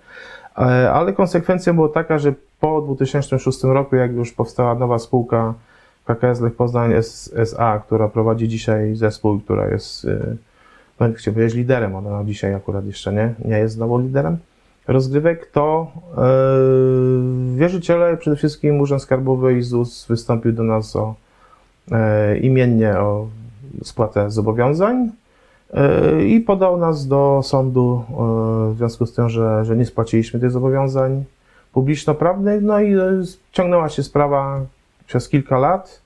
E, 0.59 0.93
Ale 0.93 1.13
konsekwencją 1.13 1.75
była 1.75 1.89
taka, 1.89 2.19
że 2.19 2.35
po 2.61 2.83
2006 2.83 3.65
roku, 3.65 3.97
jak 3.97 4.13
już 4.13 4.33
powstała 4.33 4.75
nowa 4.75 4.99
spółka 4.99 5.55
KKS 6.05 6.41
Lech 6.41 6.55
Poznań 6.55 6.93
SA, 7.35 7.83
która 7.87 8.09
prowadzi 8.09 8.49
dzisiaj 8.49 8.95
zespół, 8.95 9.41
która 9.41 9.69
jest, 9.69 10.07
no 11.01 11.07
chciałbym 11.17 11.35
powiedzieć 11.35 11.57
liderem, 11.57 11.95
ona 11.95 12.25
dzisiaj 12.25 12.55
akurat 12.55 12.87
jeszcze 12.87 13.13
nie, 13.13 13.35
nie 13.45 13.59
jest 13.59 13.75
znowu 13.75 13.99
liderem 13.99 14.39
rozgrywek, 14.89 15.47
to 15.47 15.93
yy, 16.17 17.57
wierzyciele, 17.57 18.17
przede 18.17 18.37
wszystkim 18.37 18.81
Urząd 18.81 19.03
Skarbowy 19.03 19.59
i 19.59 19.63
ZUS 19.63 20.07
wystąpił 20.09 20.53
do 20.53 20.63
nas 20.63 20.97
o 20.97 21.09
e, 21.09 21.30
imiennie 22.41 22.99
o 22.99 23.27
spłatę 23.85 24.31
zobowiązań 24.31 25.11
e, 25.75 26.25
i 26.25 26.41
podał 26.41 26.79
nas 26.79 27.07
do 27.07 27.41
sądu 27.45 28.05
e, 28.09 28.75
w 28.75 28.77
związku 28.77 29.07
z 29.07 29.15
tym, 29.15 29.29
że, 29.29 29.65
że 29.65 29.77
nie 29.77 29.87
spłaciliśmy 29.87 30.41
tych 30.41 30.51
zobowiązań 30.51 31.25
publiczno-prawnych, 31.73 32.63
no 32.63 32.81
i 32.81 32.95
e, 32.95 33.23
ciągnęła 33.53 33.89
się 33.89 34.03
sprawa 34.03 34.61
przez 35.07 35.29
kilka 35.29 35.59
lat. 35.59 36.01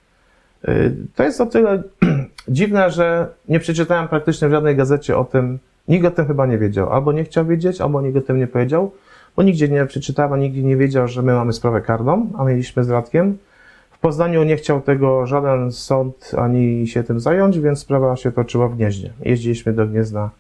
To 1.15 1.23
jest 1.23 1.41
o 1.41 1.47
tyle 1.47 1.83
dziwne, 2.49 2.91
że 2.91 3.29
nie 3.49 3.61
przeczytałem 3.61 4.09
praktycznie 4.09 4.49
w 4.49 4.51
żadnej 4.51 4.77
gazecie 4.77 5.19
o 5.19 5.25
tym, 5.25 5.59
nikt 5.89 6.07
o 6.07 6.11
tym 6.11 6.27
chyba 6.27 6.47
nie 6.47 6.59
wiedział. 6.59 6.93
Albo 6.93 7.13
nie 7.13 7.25
chciał 7.25 7.47
wiedzieć, 7.47 7.81
albo 7.81 8.03
nikt 8.03 8.17
o 8.17 8.21
tym 8.21 8.39
nie 8.39 8.47
powiedział, 8.47 8.91
bo 9.37 9.43
nigdzie 9.43 9.69
nie 9.69 9.87
przeczytał, 9.87 10.37
nigdzie 10.37 10.63
nie 10.63 10.77
wiedział, 10.77 11.09
że 11.09 11.23
my 11.23 11.35
mamy 11.35 11.53
sprawę 11.53 11.81
karną, 11.81 12.29
a 12.39 12.45
mieliśmy 12.45 12.85
z 12.85 12.91
Radkiem. 12.91 13.39
Poznaniu 14.09 14.43
nie 14.45 14.57
chciał 14.57 14.81
tego 14.81 15.27
żaden 15.27 15.73
sąd 15.73 16.33
ani 16.39 16.87
się 16.87 17.03
tym 17.03 17.21
zająć, 17.21 17.59
więc 17.61 17.79
sprawa 17.79 18.17
się 18.17 18.33
toczyła 18.33 18.69
w 18.69 18.77
Gnieźnie. 18.77 19.11
Jeździliśmy 19.23 19.73
do 19.73 19.87
Gniezna 19.87 20.31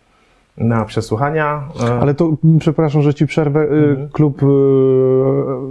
na 0.59 0.85
przesłuchania. 0.85 1.63
e, 1.89 2.01
Ale 2.01 2.15
to, 2.15 2.31
przepraszam, 2.59 3.03
że 3.03 3.15
ci 3.15 3.27
przerwę, 3.27 3.61
y, 3.61 3.69
Mhm. 3.69 4.09
klub 4.13 4.43
y, 4.43 4.47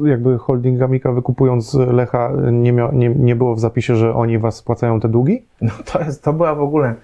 jakby 0.09 0.37
holding 0.37 0.81
Amika 0.81 1.11
wykupując 1.11 1.73
Lecha 1.73 2.31
nie, 2.51 2.71
mia, 2.73 2.89
nie, 2.93 3.09
nie 3.09 3.35
było 3.35 3.55
w 3.55 3.59
zapisie, 3.59 3.95
że 3.95 4.15
oni 4.15 4.37
was 4.39 4.55
spłacają 4.55 4.99
te 4.99 5.09
długi? 5.09 5.41
No 5.61 5.71
to, 5.91 5.99
jest, 5.99 6.23
to 6.23 6.33
była 6.33 6.55
w 6.55 6.61
ogóle 6.61 6.95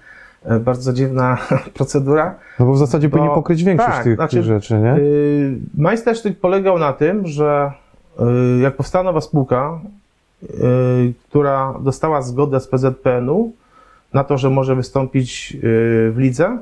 e, 0.44 0.60
bardzo 0.60 0.92
dziwna 0.92 1.38
procedura. 1.76 2.34
No 2.58 2.66
bo 2.66 2.72
w 2.72 2.78
zasadzie 2.78 3.08
Bo- 3.08 3.16
powinni 3.16 3.34
pokryć 3.34 3.64
większość 3.64 3.90
tak, 3.92 4.04
tych 4.04 4.14
znaczy, 4.16 4.42
rzeczy, 4.42 4.74
nie? 4.78 5.02
Yy, 5.02 5.58
Majstersztyk 5.78 6.40
polegał 6.40 6.78
na 6.78 6.92
tym, 6.92 7.26
że 7.26 7.72
yy, 8.18 8.26
jak 8.62 8.76
powstała 8.76 9.04
nowa 9.04 9.20
spółka, 9.20 9.80
która 11.28 11.74
dostała 11.80 12.22
zgodę 12.22 12.60
z 12.60 12.68
PZPN-u 12.68 13.52
na 14.12 14.24
to, 14.24 14.38
że 14.38 14.50
może 14.50 14.74
wystąpić 14.74 15.52
yy, 15.52 15.60
w 16.12 16.14
lidze, 16.16 16.58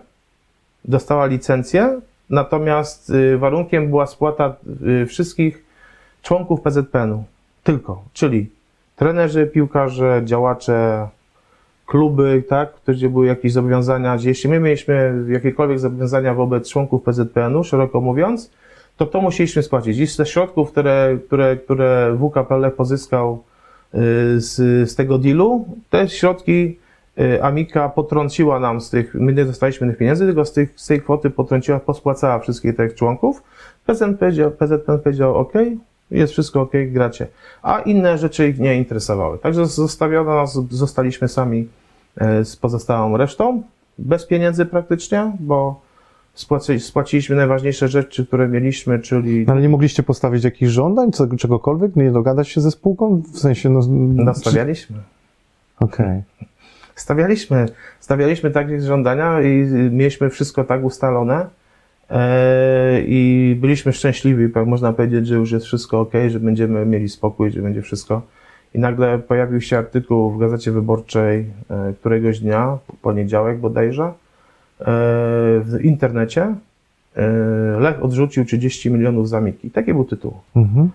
dostała 0.85 1.27
licencję, 1.27 2.01
natomiast 2.31 3.11
yy, 3.11 3.39
warunkiem 3.39 3.91
była 3.91 4.07
spłata 4.07 4.57
wszystkich 5.07 5.65
członków 6.23 6.61
PZPN-u. 6.61 7.25
Tylko, 7.65 8.03
czyli 8.13 8.51
trenerzy, 8.97 9.47
piłkarze, 9.47 10.23
działacze, 10.25 11.09
kluby, 11.87 12.43
tak, 12.49 12.73
gdzie 12.89 13.09
były 13.09 13.27
jakieś 13.27 13.53
zobowiązania, 13.53 14.17
jeśli 14.23 14.51
my 14.51 14.61
mieliśmy 14.61 15.25
jakiekolwiek 15.29 15.79
zobowiązania 15.79 16.35
wobec 16.35 16.71
członków 16.71 17.03
PZPN-u, 17.03 17.65
szeroko 17.65 18.01
mówiąc, 18.01 18.51
to 18.97 19.07
to 19.07 19.21
musieliśmy 19.21 19.63
spłacić. 19.63 19.99
I 19.99 20.07
ze 20.07 20.27
środków, 20.27 20.71
które, 20.71 21.19
które, 21.27 21.57
które 21.57 22.19
WKPL 22.21 22.71
pozyskał 22.77 23.43
y, 23.43 23.48
z, 23.93 24.55
z 24.91 24.95
tego 24.95 25.19
dealu, 25.19 25.65
te 25.91 26.09
środki 26.09 26.79
y, 27.19 27.43
Amika 27.43 27.89
potrąciła 27.89 28.61
nam 28.61 28.81
z 28.81 28.91
tych, 28.91 29.15
my 29.15 29.33
nie 29.33 29.45
dostaliśmy 29.45 29.87
tych 29.89 29.97
pieniędzy, 29.97 30.27
tylko 30.27 30.45
z, 30.45 30.53
tych, 30.53 30.73
z 30.77 30.87
tej 30.87 31.03
kwoty 31.03 31.31
potrąciła, 31.31 31.81
pospłacała 31.81 32.39
wszystkich 32.39 32.77
tych 32.77 32.95
członków. 32.95 33.43
PZPN 33.87 34.17
powiedział, 34.17 34.51
PZPN 34.51 34.99
powiedział 34.99 35.37
OK, 35.37 35.53
jest 36.11 36.33
wszystko 36.33 36.61
OK, 36.61 36.73
gracie. 36.87 37.27
A 37.63 37.81
inne 37.81 38.19
rzeczy 38.19 38.49
ich 38.49 38.59
nie 38.59 38.77
interesowały. 38.77 39.39
Także 39.39 39.67
zostawiono 39.67 40.35
nas, 40.35 40.59
zostaliśmy 40.71 41.29
sami 41.29 41.69
e, 42.17 42.45
z 42.45 42.57
pozostałą 42.57 43.17
resztą, 43.17 43.63
bez 43.99 44.27
pieniędzy 44.27 44.67
praktycznie, 44.67 45.33
bo 45.41 45.81
spłaci, 46.39 46.81
spłaciliśmy 46.81 47.37
najważniejsze 47.37 47.89
rzeczy, 47.89 48.27
które 48.27 48.49
mieliśmy, 48.49 48.99
czyli 48.99 49.45
No, 49.47 49.53
ale 49.53 49.63
nie 49.63 49.69
mogliście 49.69 50.03
postawić 50.03 50.45
jakichś 50.45 50.73
żądań, 50.73 51.11
czegokolwiek, 51.39 51.97
nie 51.97 52.11
dogadać 52.11 52.49
się 52.49 52.61
ze 52.61 52.71
spółką? 52.71 53.23
W 53.33 53.39
sensie, 53.39 53.71
no... 53.71 53.81
nastawialiśmy. 54.25 54.97
Okej. 55.81 56.23
Stawialiśmy, 56.95 57.67
stawialiśmy 58.01 58.51
takie 58.51 58.81
żądania 58.81 59.41
i 59.43 59.67
mieliśmy 59.91 60.31
wszystko 60.31 60.65
tak 60.65 60.85
ustalone 60.85 61.47
e, 62.11 63.01
i 63.01 63.57
byliśmy 63.61 63.93
szczęśliwi, 63.93 64.49
można 64.67 64.93
powiedzieć, 64.93 65.27
że 65.27 65.35
już 65.35 65.53
jest 65.53 65.67
wszystko 65.67 66.01
ok, 66.01 66.13
że 66.29 66.41
będziemy 66.41 66.87
mieli 66.87 67.09
spokój, 67.09 67.51
że 67.51 67.63
będzie 67.63 67.83
wszystko. 67.83 68.23
I 68.75 68.79
nagle 68.79 69.19
pojawił 69.19 69.61
się 69.61 69.79
artykuł 69.79 70.31
w 70.31 70.39
Gazecie 70.39 70.73
Wyborczej 70.73 71.47
e, 71.71 71.93
któregoś 72.01 72.41
dnia, 72.41 72.79
poniedziałek 73.03 73.59
bodajże, 73.59 74.13
w 74.81 75.79
internecie. 75.83 76.55
e, 77.17 77.27
Lech 77.81 78.05
odrzucił 78.05 78.45
30 78.45 78.91
milionów 78.91 79.29
za 79.29 79.41
Miki. 79.41 79.71
Taki 79.71 79.95
był 79.95 80.05
tytuł. 80.05 80.33
Mhm. 80.57 80.91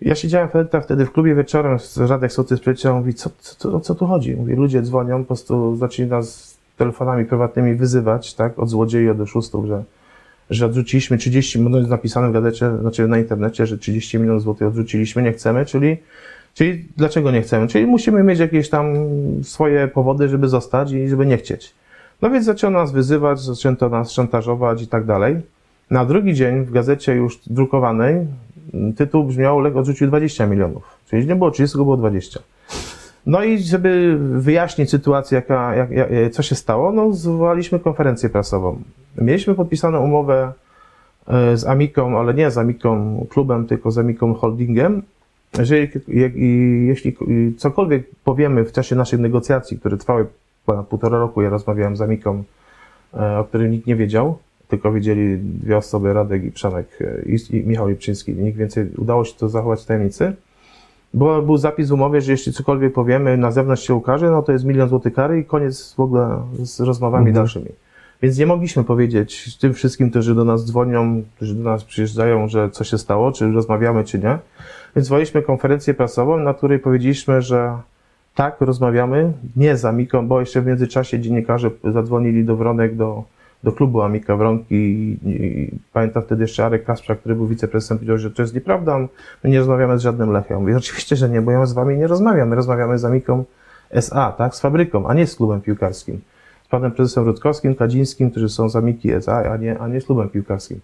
Ja 0.00 0.14
siedziałem 0.14 0.48
wtedy, 0.48 0.80
wtedy 0.82 1.06
w 1.06 1.12
klubie 1.12 1.34
wieczorem, 1.34 1.78
z 1.78 1.98
Radek 1.98 2.32
Sołtys 2.32 2.60
przyjechał, 2.60 2.96
mówi, 2.96 3.14
co, 3.14 3.30
co, 3.38 3.74
o 3.74 3.80
co 3.80 3.94
tu 3.94 4.06
chodzi? 4.06 4.36
Mówi, 4.36 4.54
ludzie 4.54 4.82
dzwonią, 4.82 5.18
po 5.18 5.26
prostu 5.26 5.76
zaczęli 5.76 6.08
nas 6.08 6.58
telefonami 6.76 7.24
prywatnymi 7.24 7.74
wyzywać, 7.74 8.34
tak, 8.34 8.58
od 8.58 8.68
złodziei, 8.68 9.08
od 9.08 9.20
oszustów, 9.20 9.66
że, 9.66 9.82
że 10.50 10.66
odrzuciliśmy 10.66 11.18
30 11.18 11.58
milionów, 11.58 11.78
jest 11.78 11.90
napisane 11.90 12.28
w 12.28 12.32
gazecie, 12.32 12.70
znaczy 12.80 13.08
na 13.08 13.18
internecie, 13.18 13.66
że 13.66 13.78
30 13.78 14.18
milionów 14.18 14.42
złotych 14.42 14.68
odrzuciliśmy, 14.68 15.22
nie 15.22 15.32
chcemy, 15.32 15.66
czyli, 15.66 15.96
czyli 16.54 16.84
dlaczego 16.96 17.30
nie 17.30 17.42
chcemy? 17.42 17.68
Czyli 17.68 17.86
musimy 17.86 18.22
mieć 18.22 18.38
jakieś 18.38 18.70
tam 18.70 18.94
swoje 19.42 19.88
powody, 19.88 20.28
żeby 20.28 20.48
zostać 20.48 20.92
i 20.92 21.08
żeby 21.08 21.26
nie 21.26 21.36
chcieć. 21.36 21.74
No 22.24 22.30
więc 22.30 22.44
zaczęto 22.44 22.78
nas 22.78 22.92
wyzywać, 22.92 23.40
zaczęto 23.40 23.88
nas 23.88 24.12
szantażować 24.12 24.82
i 24.82 24.86
tak 24.86 25.04
dalej. 25.04 25.36
Na 25.90 26.04
drugi 26.04 26.34
dzień 26.34 26.64
w 26.64 26.70
gazecie 26.70 27.14
już 27.14 27.38
drukowanej 27.46 28.26
tytuł 28.96 29.24
brzmiał 29.24 29.60
Lech 29.60 29.76
odrzucił 29.76 30.06
20 30.08 30.46
milionów. 30.46 30.82
Czyli 31.06 31.26
nie 31.26 31.36
było 31.36 31.50
30, 31.50 31.72
tylko 31.72 31.84
było 31.84 31.96
20. 31.96 32.40
No 33.26 33.44
i 33.44 33.58
żeby 33.58 34.18
wyjaśnić 34.18 34.90
sytuację, 34.90 35.36
jaka, 35.36 35.74
jak, 35.74 35.90
jak, 35.90 36.08
co 36.32 36.42
się 36.42 36.54
stało, 36.54 36.92
no 36.92 37.12
zwołaliśmy 37.12 37.78
konferencję 37.78 38.28
prasową. 38.28 38.82
Mieliśmy 39.18 39.54
podpisaną 39.54 40.00
umowę 40.00 40.52
e, 41.28 41.56
z 41.56 41.66
Amiką, 41.66 42.18
ale 42.18 42.34
nie 42.34 42.50
z 42.50 42.58
Amiką 42.58 43.26
klubem, 43.30 43.66
tylko 43.66 43.90
z 43.90 43.98
Amiką 43.98 44.34
holdingiem, 44.34 45.02
że 45.58 45.76
jeśli 46.86 47.16
cokolwiek 47.56 48.06
powiemy 48.24 48.64
w 48.64 48.72
czasie 48.72 48.96
naszych 48.96 49.20
negocjacji, 49.20 49.78
które 49.78 49.96
trwały 49.96 50.26
ponad 50.66 50.86
półtora 50.86 51.18
roku, 51.18 51.42
ja 51.42 51.50
rozmawiałem 51.50 51.96
z 51.96 52.00
Amiką, 52.00 52.42
e, 53.14 53.38
o 53.38 53.44
którym 53.44 53.70
nikt 53.70 53.86
nie 53.86 53.96
wiedział, 53.96 54.38
tylko 54.68 54.92
wiedzieli 54.92 55.38
dwie 55.38 55.76
osoby, 55.76 56.12
Radek 56.12 56.44
i 56.44 56.50
Przemek 56.50 56.86
e, 57.00 57.22
i, 57.22 57.56
i 57.56 57.66
Michał 57.66 57.88
Lipczyński. 57.88 58.32
Nikt 58.32 58.58
więcej, 58.58 58.90
udało 58.98 59.24
się 59.24 59.34
to 59.34 59.48
zachować 59.48 59.82
w 59.82 59.86
tajemnicy. 59.86 60.32
Bo 61.14 61.42
był 61.42 61.56
zapis 61.56 61.88
w 61.88 61.92
umowie, 61.92 62.20
że 62.20 62.32
jeśli 62.32 62.52
cokolwiek 62.52 62.92
powiemy, 62.92 63.36
na 63.36 63.50
zewnątrz 63.50 63.82
się 63.82 63.94
ukaże, 63.94 64.30
no 64.30 64.42
to 64.42 64.52
jest 64.52 64.64
milion 64.64 64.88
złotych 64.88 65.14
kary 65.14 65.38
i 65.38 65.44
koniec 65.44 65.94
w 65.94 66.00
ogóle 66.00 66.42
z 66.62 66.80
rozmowami 66.80 67.26
Mhm. 67.28 67.34
dalszymi. 67.34 67.68
Więc 68.22 68.38
nie 68.38 68.46
mogliśmy 68.46 68.84
powiedzieć 68.84 69.58
tym 69.58 69.74
wszystkim, 69.74 70.10
którzy 70.10 70.34
do 70.34 70.44
nas 70.44 70.64
dzwonią, 70.64 71.22
którzy 71.36 71.54
do 71.54 71.62
nas 71.62 71.84
przyjeżdżają, 71.84 72.48
że 72.48 72.70
co 72.70 72.84
się 72.84 72.98
stało, 72.98 73.32
czy 73.32 73.52
rozmawiamy, 73.52 74.04
czy 74.04 74.18
nie. 74.18 74.38
Więc 74.96 75.06
zwołaliśmy 75.06 75.42
konferencję 75.42 75.94
prasową, 75.94 76.38
na 76.38 76.54
której 76.54 76.78
powiedzieliśmy, 76.78 77.42
że 77.42 77.78
tak, 78.34 78.60
rozmawiamy, 78.60 79.32
nie 79.56 79.76
z 79.76 79.84
Amiką, 79.84 80.28
bo 80.28 80.40
jeszcze 80.40 80.62
w 80.62 80.66
międzyczasie 80.66 81.20
dziennikarze 81.20 81.70
zadzwonili 81.84 82.44
do 82.44 82.56
Wronek, 82.56 82.96
do, 82.96 83.24
do 83.62 83.72
klubu 83.72 84.02
Amika 84.02 84.36
Wronki 84.36 84.74
i, 84.74 85.18
i 85.24 85.70
pamiętam 85.92 86.22
wtedy 86.22 86.42
jeszcze 86.42 86.64
Arek 86.64 86.84
Kasprzak, 86.84 87.20
który 87.20 87.34
był 87.34 87.46
wiceprezesem, 87.46 87.98
powiedział, 87.98 88.18
że 88.18 88.30
to 88.30 88.42
jest 88.42 88.54
nieprawda, 88.54 88.98
my 89.44 89.50
nie 89.50 89.58
rozmawiamy 89.58 89.98
z 89.98 90.02
żadnym 90.02 90.30
Lechem. 90.30 90.60
Mówię, 90.60 90.76
oczywiście, 90.76 91.16
że 91.16 91.28
nie, 91.28 91.42
bo 91.42 91.50
ja 91.50 91.66
z 91.66 91.72
wami 91.72 91.96
nie 91.96 92.06
rozmawiam, 92.06 92.48
my 92.48 92.56
rozmawiamy 92.56 92.98
z 92.98 93.04
Amiką 93.04 93.44
SA, 93.90 94.32
tak, 94.38 94.54
z 94.54 94.60
fabryką, 94.60 95.08
a 95.08 95.14
nie 95.14 95.26
z 95.26 95.36
klubem 95.36 95.60
piłkarskim. 95.60 96.20
Z 96.64 96.68
panem 96.68 96.92
prezesem 96.92 97.24
Rutkowskim, 97.24 97.74
Kadzińskim, 97.74 98.30
którzy 98.30 98.48
są 98.48 98.68
z 98.68 98.76
Amiki 98.76 99.12
SA, 99.12 99.36
a 99.52 99.56
nie, 99.56 99.78
a 99.78 99.88
nie 99.88 100.00
z 100.00 100.04
klubem 100.04 100.28
piłkarskim. 100.28 100.80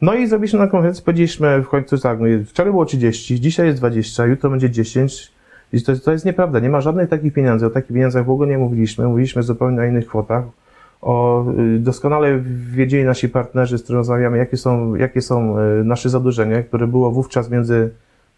No 0.00 0.14
i 0.14 0.26
zrobiliśmy 0.26 0.58
na 0.58 0.66
konferencji, 0.66 1.04
powiedzieliśmy 1.04 1.62
w 1.62 1.68
końcu 1.68 1.98
tak, 1.98 2.20
no 2.20 2.26
wczoraj 2.46 2.72
było 2.72 2.84
30, 2.84 3.40
dzisiaj 3.40 3.66
jest 3.66 3.78
20, 3.78 4.26
jutro 4.26 4.50
będzie 4.50 4.70
10, 4.70 5.32
i 5.72 5.82
to, 5.82 5.96
to 5.96 6.12
jest 6.12 6.24
nieprawda, 6.24 6.58
nie 6.60 6.68
ma 6.68 6.80
żadnych 6.80 7.08
takich 7.08 7.32
pieniędzy, 7.32 7.66
o 7.66 7.70
takich 7.70 7.92
pieniądzach 7.96 8.24
w 8.24 8.30
ogóle 8.30 8.48
nie 8.48 8.58
mówiliśmy, 8.58 9.08
mówiliśmy 9.08 9.42
zupełnie 9.42 9.80
o 9.80 9.84
innych 9.84 10.06
kwotach. 10.06 10.44
O, 11.02 11.44
y, 11.76 11.78
doskonale 11.78 12.40
wiedzieli 12.72 13.04
nasi 13.04 13.28
partnerzy, 13.28 13.78
z 13.78 13.82
którymi 13.82 13.98
rozmawiamy, 13.98 14.38
jakie 14.38 14.56
są, 14.56 14.94
jakie 14.94 15.22
są 15.22 15.58
y, 15.58 15.84
nasze 15.84 16.08
zadłużenia, 16.08 16.62
które 16.62 16.86
było 16.86 17.10
wówczas 17.10 17.50
między 17.50 17.90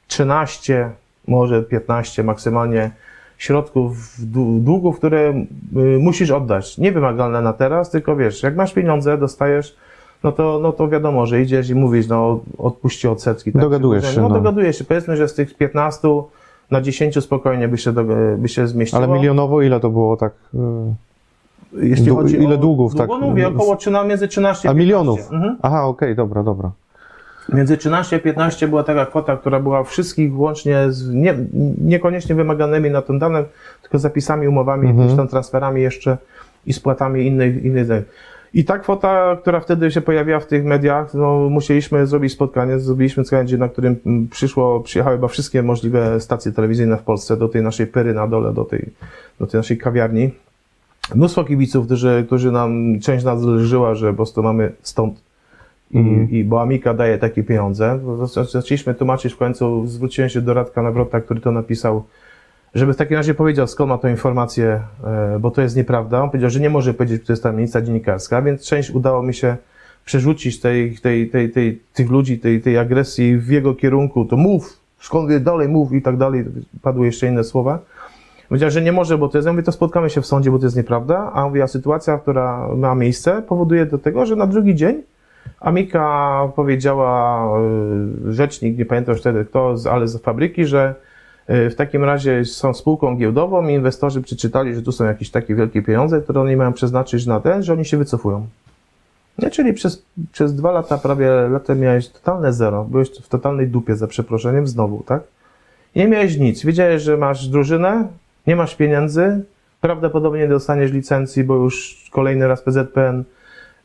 13, 0.07 0.91
może 1.29 1.63
15 1.63 2.23
maksymalnie 2.23 2.91
środków 3.39 3.97
dłu- 4.21 4.61
długów, 4.61 4.97
które 4.99 5.31
y, 5.77 5.99
musisz 6.01 6.31
oddać. 6.31 6.79
Niewymagalne 6.79 7.41
na 7.43 7.53
teraz, 7.53 7.91
tylko 7.91 8.17
wiesz, 8.17 8.43
jak 8.43 8.57
masz 8.57 8.73
pieniądze, 8.75 9.19
dostajesz, 9.19 9.77
no 10.25 10.33
to, 10.33 10.59
no 10.63 10.73
to 10.73 10.89
wiadomo, 10.89 11.27
że 11.27 11.43
idziesz 11.43 11.71
i 11.71 11.75
mówisz, 11.75 12.07
no 12.09 12.41
odpuśćcie 12.59 13.11
odsetki. 13.11 13.53
Tak? 13.53 13.63
Dogadujesz 13.63 14.15
się, 14.15 14.21
No, 14.21 14.29
no. 14.29 14.35
dogadujesz 14.35 14.79
się. 14.79 14.85
Powiedzmy, 14.85 15.17
że 15.17 15.29
z 15.29 15.35
tych 15.35 15.55
15 15.57 16.09
na 16.71 16.81
10 16.81 17.25
spokojnie 17.25 17.69
by 17.69 17.79
się, 17.79 17.93
do, 17.93 18.05
by 18.39 18.49
się 18.49 18.67
zmieściło. 18.67 19.03
Ale 19.03 19.13
milionowo 19.13 19.63
ile 19.63 19.81
to 19.81 19.91
było 19.91 20.17
tak? 20.17 20.33
y, 20.55 20.59
Jeśli 21.87 22.09
chodzi 22.11 22.37
ile 22.37 22.55
o, 22.55 22.59
długów, 22.59 22.95
długo 22.95 23.15
tak? 23.19 23.23
mówię, 23.29 23.49
około 23.49 23.77
13, 23.77 24.09
między 24.09 24.29
13 24.29 24.69
A 24.69 24.73
15. 24.73 24.79
milionów? 24.85 25.33
Mhm. 25.33 25.57
Aha, 25.63 25.85
okej, 25.85 26.15
dobra, 26.17 26.43
dobra. 26.43 26.71
Między 27.53 27.77
13 27.77 28.17
a 28.17 28.19
15 28.19 28.69
była 28.69 28.83
taka 28.83 29.07
kwota, 29.07 29.37
która 29.37 29.61
była 29.61 29.85
wszystkich 29.85 30.39
łącznie 30.39 30.77
z 30.89 31.11
nie, 31.15 31.35
niekoniecznie 31.85 32.35
wymaganymi 32.35 32.91
na 32.91 33.03
tym 33.03 33.19
danym, 33.19 33.45
tylko 33.83 33.99
zapisami, 33.99 34.49
umowami, 34.49 34.81
Mhm. 34.83 34.99
jakimiś 34.99 35.17
tam 35.17 35.29
transferami 35.29 35.83
jeszcze 35.83 36.19
i 36.67 36.73
spłatami 36.73 37.27
innych, 37.27 37.65
innych 37.65 37.85
zajęć. 37.87 38.07
I 38.55 38.65
ta 38.65 38.79
kwota, 38.79 39.37
która 39.41 39.61
wtedy 39.61 39.91
się 39.91 40.01
pojawiła 40.01 40.41
w 40.41 40.47
tych 40.47 40.65
mediach, 40.65 41.15
no 41.15 41.49
musieliśmy 41.51 42.07
zrobić 42.07 42.33
spotkanie, 42.33 42.79
zrobiliśmy 42.79 43.25
spotkanie, 43.25 43.57
na 43.57 43.69
którym 43.69 43.97
mm, 44.07 44.29
przyszło, 44.29 44.81
przyjechały 44.81 45.17
chyba 45.17 45.29
wszystkie 45.29 45.63
możliwe 45.63 46.21
stacje 46.21 46.53
telewizyjne 46.53 46.97
w 46.97 47.03
Polsce 47.03 47.37
do 47.37 47.49
tej 47.49 47.63
naszej 47.63 47.87
pery 47.87 48.15
na 48.15 48.27
dole, 48.27 48.53
do 48.53 48.65
tej, 48.65 48.89
do 49.41 49.47
tej 49.47 49.59
naszej 49.59 49.79
kawiarni. 49.79 50.31
Mnóstwo 51.15 51.45
kibiców, 51.45 51.87
którzy, 51.87 52.25
którzy 52.27 52.53
nam, 52.53 53.01
część 53.01 53.25
nas 53.25 53.43
żyła, 53.59 53.95
że 53.95 54.11
po 54.11 54.17
prostu 54.17 54.43
mamy 54.43 54.73
stąd 54.83 55.29
I, 55.91 55.99
Mhm. 55.99 56.31
i 56.31 56.45
bo 56.45 56.63
Amika 56.63 56.95
daje 56.95 57.19
takie 57.19 57.43
pieniądze. 57.43 57.99
Zaczęliśmy 58.53 58.95
tłumaczyć 58.95 59.33
w 59.33 59.37
końcu, 59.37 59.87
zwróciłem 59.87 60.31
się 60.31 60.41
do 60.41 60.55
Radka 60.55 60.83
Nawrota, 60.83 61.21
który 61.21 61.41
to 61.41 61.53
napisał, 61.53 62.05
żeby 62.75 62.95
w 62.95 62.97
takim 62.97 63.17
razie 63.17 63.35
powiedział, 63.35 63.67
skąd 63.67 63.89
ma 63.89 63.99
tą 63.99 64.09
informację, 64.09 64.81
e, 65.05 65.39
bo 65.41 65.51
to 65.51 65.63
jest 65.63 65.77
nieprawda. 65.77 66.23
On 66.23 66.31
powiedział, 66.31 66.51
że 66.51 66.61
nie 66.61 66.71
może 66.71 66.95
powiedzieć, 66.95 67.21
że 67.21 67.27
to 67.27 67.33
jest 67.33 67.43
tajemnica 67.43 67.83
dziennikarska, 67.83 68.43
więc 68.43 68.67
część 68.67 68.91
udało 68.91 69.23
mi 69.23 69.35
się 69.35 69.57
przerzucić 70.05 70.61
tej, 70.61 70.99
tej, 70.99 71.31
tej, 71.31 71.51
tej, 71.51 71.81
tych 71.95 72.11
ludzi, 72.11 72.39
tej, 72.39 72.61
tej 72.61 72.79
agresji 72.79 73.39
w 73.39 73.49
jego 73.49 73.75
kierunku. 73.75 74.25
To 74.25 74.37
mów, 74.37 74.81
skąd 75.01 75.31
wie, 75.31 75.41
dalej 75.41 75.69
mów 75.69 75.93
i 75.93 76.03
tak 76.03 76.17
dalej. 76.17 76.45
Padły 76.83 77.07
jeszcze 77.07 77.27
inne 77.27 77.45
słowa. 77.45 77.79
Powiedział, 78.49 78.71
że 78.71 78.83
nie 78.83 78.93
może, 78.93 79.19
bo 79.19 79.29
to 79.29 79.39
jest, 79.39 79.47
ja 79.47 79.53
mówię, 79.53 79.63
to 79.63 79.73
spotkamy 79.73 80.11
się 80.11 80.21
w 80.21 80.27
sądzie, 80.27 80.51
bo 80.51 80.59
to 80.59 80.67
jest 80.67 80.77
nieprawda, 80.77 81.33
a 81.33 81.49
mówię, 81.49 81.63
a 81.63 81.67
sytuacja, 81.67 82.19
która 82.19 82.69
ma 82.77 82.95
miejsce, 82.95 83.43
powoduje 83.43 83.87
do 83.87 83.99
tego, 83.99 84.27
że 84.27 84.37
na 84.37 84.47
drugi 84.47 84.75
dzień 84.75 85.03
Amika 85.61 86.49
powiedziała, 86.57 87.45
y, 88.29 88.33
rzecznik, 88.33 88.79
nie 88.79 88.85
pamiętam 88.85 89.13
już 89.13 89.21
wtedy 89.21 89.45
kto, 89.45 89.75
ale 89.91 90.09
z 90.09 90.23
fabryki, 90.23 90.65
że 90.65 90.95
w 91.49 91.75
takim 91.77 92.05
razie 92.05 92.45
są 92.45 92.75
spółką 92.75 93.17
giełdową 93.17 93.69
i 93.69 93.75
inwestorzy 93.75 94.23
przeczytali, 94.23 94.75
że 94.75 94.83
tu 94.83 94.93
są 94.93 95.05
jakieś 95.05 95.31
takie 95.31 95.55
wielkie 95.55 95.83
pieniądze, 95.83 96.21
które 96.21 96.41
oni 96.41 96.57
mają 96.57 96.73
przeznaczyć 96.73 97.27
na 97.27 97.41
ten, 97.41 97.63
że 97.63 97.73
oni 97.73 97.85
się 97.85 97.97
wycofują. 97.97 98.47
Nie, 99.39 99.51
czyli 99.51 99.73
przez, 99.73 100.03
przez 100.33 100.55
dwa 100.55 100.73
lata, 100.73 100.99
prawie 100.99 101.31
lata 101.51 101.75
miałeś 101.75 102.09
totalne 102.09 102.53
zero. 102.53 102.85
Byłeś 102.85 103.11
w 103.11 103.29
totalnej 103.29 103.69
dupie, 103.69 103.97
za 103.97 104.07
przeproszeniem, 104.07 104.67
znowu, 104.67 105.03
tak? 105.07 105.23
Nie 105.97 106.09
miałeś 106.09 106.37
nic. 106.37 106.65
Wiedziałeś, 106.65 107.03
że 107.03 107.17
masz 107.17 107.49
drużynę, 107.49 108.09
nie 108.47 108.57
masz 108.57 108.77
pieniędzy, 108.77 109.45
prawdopodobnie 109.81 110.41
nie 110.41 110.49
dostaniesz 110.49 110.93
licencji, 110.93 111.45
bo 111.45 111.55
już 111.55 112.05
kolejny 112.13 112.49
raz 112.49 112.63
PZPN, 112.63 113.25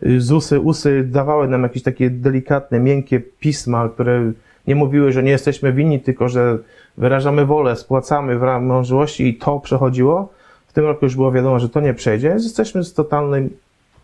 y, 0.05 0.21
ZUSy, 0.21 0.59
USy 0.59 1.03
dawały 1.03 1.47
nam 1.47 1.63
jakieś 1.63 1.83
takie 1.83 2.09
delikatne, 2.09 2.79
miękkie 2.79 3.19
pisma, 3.19 3.89
które 3.89 4.31
nie 4.67 4.75
mówiły, 4.75 5.11
że 5.11 5.23
nie 5.23 5.31
jesteśmy 5.31 5.73
winni, 5.73 5.99
tylko 5.99 6.29
że 6.29 6.57
wyrażamy 6.97 7.45
wolę, 7.45 7.75
spłacamy 7.75 8.39
w 8.39 8.43
ramach 8.43 8.67
możliwości 8.67 9.27
i 9.27 9.35
to 9.35 9.59
przechodziło. 9.59 10.29
W 10.67 10.73
tym 10.73 10.85
roku 10.85 11.05
już 11.05 11.15
było 11.15 11.31
wiadomo, 11.31 11.59
że 11.59 11.69
to 11.69 11.81
nie 11.81 11.93
przejdzie, 11.93 12.27
jesteśmy 12.27 12.83
z 12.83 12.93
totalnym 12.93 13.49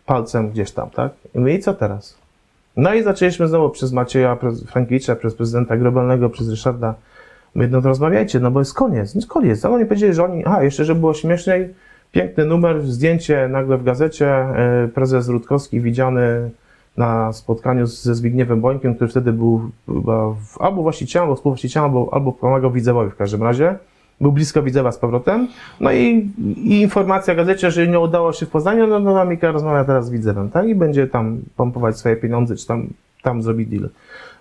palcem 0.06 0.50
gdzieś 0.50 0.72
tam, 0.72 0.90
tak? 0.90 1.12
I 1.36 1.40
my 1.40 1.54
i 1.54 1.60
co 1.60 1.74
teraz? 1.74 2.18
No 2.78 2.94
i 2.94 3.04
zaczęliśmy 3.04 3.48
znowu 3.48 3.70
przez 3.70 3.92
Macieja 3.92 4.38
Frankiewicza, 4.68 5.16
przez 5.16 5.36
prezydenta 5.36 5.78
Grobelnego, 5.78 6.30
przez 6.30 6.50
Ryszarda. 6.50 6.96
My 7.56 7.68
no 7.68 7.82
to 7.82 7.88
rozmawiajcie, 7.88 8.40
no 8.40 8.52
bo 8.52 8.60
jest 8.60 8.74
koniec, 8.74 9.16
jest 9.16 9.28
koniec. 9.28 9.66
Ale 9.66 9.76
oni 9.76 9.86
powiedzieli, 9.86 10.14
że 10.14 10.24
oni, 10.24 10.44
a 10.46 10.64
jeszcze, 10.64 10.86
żeby 10.86 11.00
było 11.00 11.14
śmieszniej, 11.14 11.74
piękny 12.12 12.46
numer, 12.46 12.82
zdjęcie 12.82 13.48
nagle 13.48 13.78
w 13.78 13.84
gazecie, 13.84 14.28
e, 14.28 14.88
prezes 14.94 15.28
Rutkowski 15.28 15.82
widziany 15.82 16.50
na 16.98 17.34
spotkaniu 17.34 17.88
ze 17.88 18.16
Zbigniewem 18.16 18.62
Bońkiem, 18.62 18.96
który 18.96 19.10
wtedy 19.10 19.34
był 19.34 19.62
chyba 19.86 20.30
w, 20.30 20.62
albo 20.62 20.82
właścicielem, 20.82 21.24
albo 21.24 21.36
współwłaścicielem, 21.36 21.86
albo, 21.86 22.14
albo 22.14 22.32
pomagał 22.32 22.72
Widzewowi 22.72 23.12
w 23.12 23.16
każdym 23.16 23.44
razie. 23.44 23.76
Był 24.22 24.32
blisko 24.32 24.64
Widzewa 24.64 24.92
z 24.92 24.98
powrotem. 24.98 25.48
No 25.80 25.92
i, 25.92 26.30
i 26.58 26.82
informacja 26.82 27.34
w 27.34 27.38
gazecie, 27.38 27.72
że 27.72 27.88
nie 27.88 28.00
udało 28.00 28.34
się 28.34 28.46
w 28.46 28.50
Poznaniu, 28.50 28.88
no, 28.88 29.00
no 29.00 29.22
Amika 29.22 29.52
rozmawia 29.52 29.84
teraz 29.84 30.06
z 30.06 30.10
Widzewem, 30.10 30.50
tak? 30.50 30.68
I 30.68 30.76
będzie 30.76 31.08
tam 31.08 31.42
pompować 31.56 31.98
swoje 31.98 32.16
pieniądze, 32.16 32.56
czy 32.56 32.68
tam, 32.68 32.88
tam 33.24 33.44
zrobi 33.44 33.68
deal. 33.68 33.90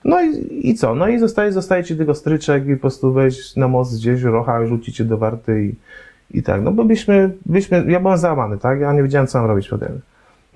No 0.05 0.23
i, 0.23 0.61
i 0.69 0.75
co? 0.75 0.95
No 0.95 1.09
i 1.09 1.19
zostaje, 1.19 1.53
zostaje 1.53 1.85
ci 1.85 1.97
tylko 1.97 2.15
stryczek 2.15 2.69
i 2.69 2.75
po 2.75 2.81
prostu 2.81 3.13
wejść 3.13 3.57
na 3.57 3.69
most 3.69 3.97
gdzieś, 3.97 4.23
rocha, 4.23 4.67
rzucić 4.67 4.97
cię 4.97 5.05
do 5.05 5.19
warty 5.19 5.65
i, 5.65 5.75
i 6.39 6.43
tak. 6.43 6.63
No 6.63 6.73
bo 6.73 6.85
byśmy, 6.85 7.31
byśmy, 7.47 7.85
ja 7.89 8.01
byłem 8.01 8.19
załamany, 8.19 8.59
tak? 8.59 8.81
Ja 8.81 8.93
nie 8.93 9.03
wiedziałem, 9.03 9.27
co 9.27 9.39
mam 9.39 9.49
robić 9.49 9.69
potem. 9.69 10.01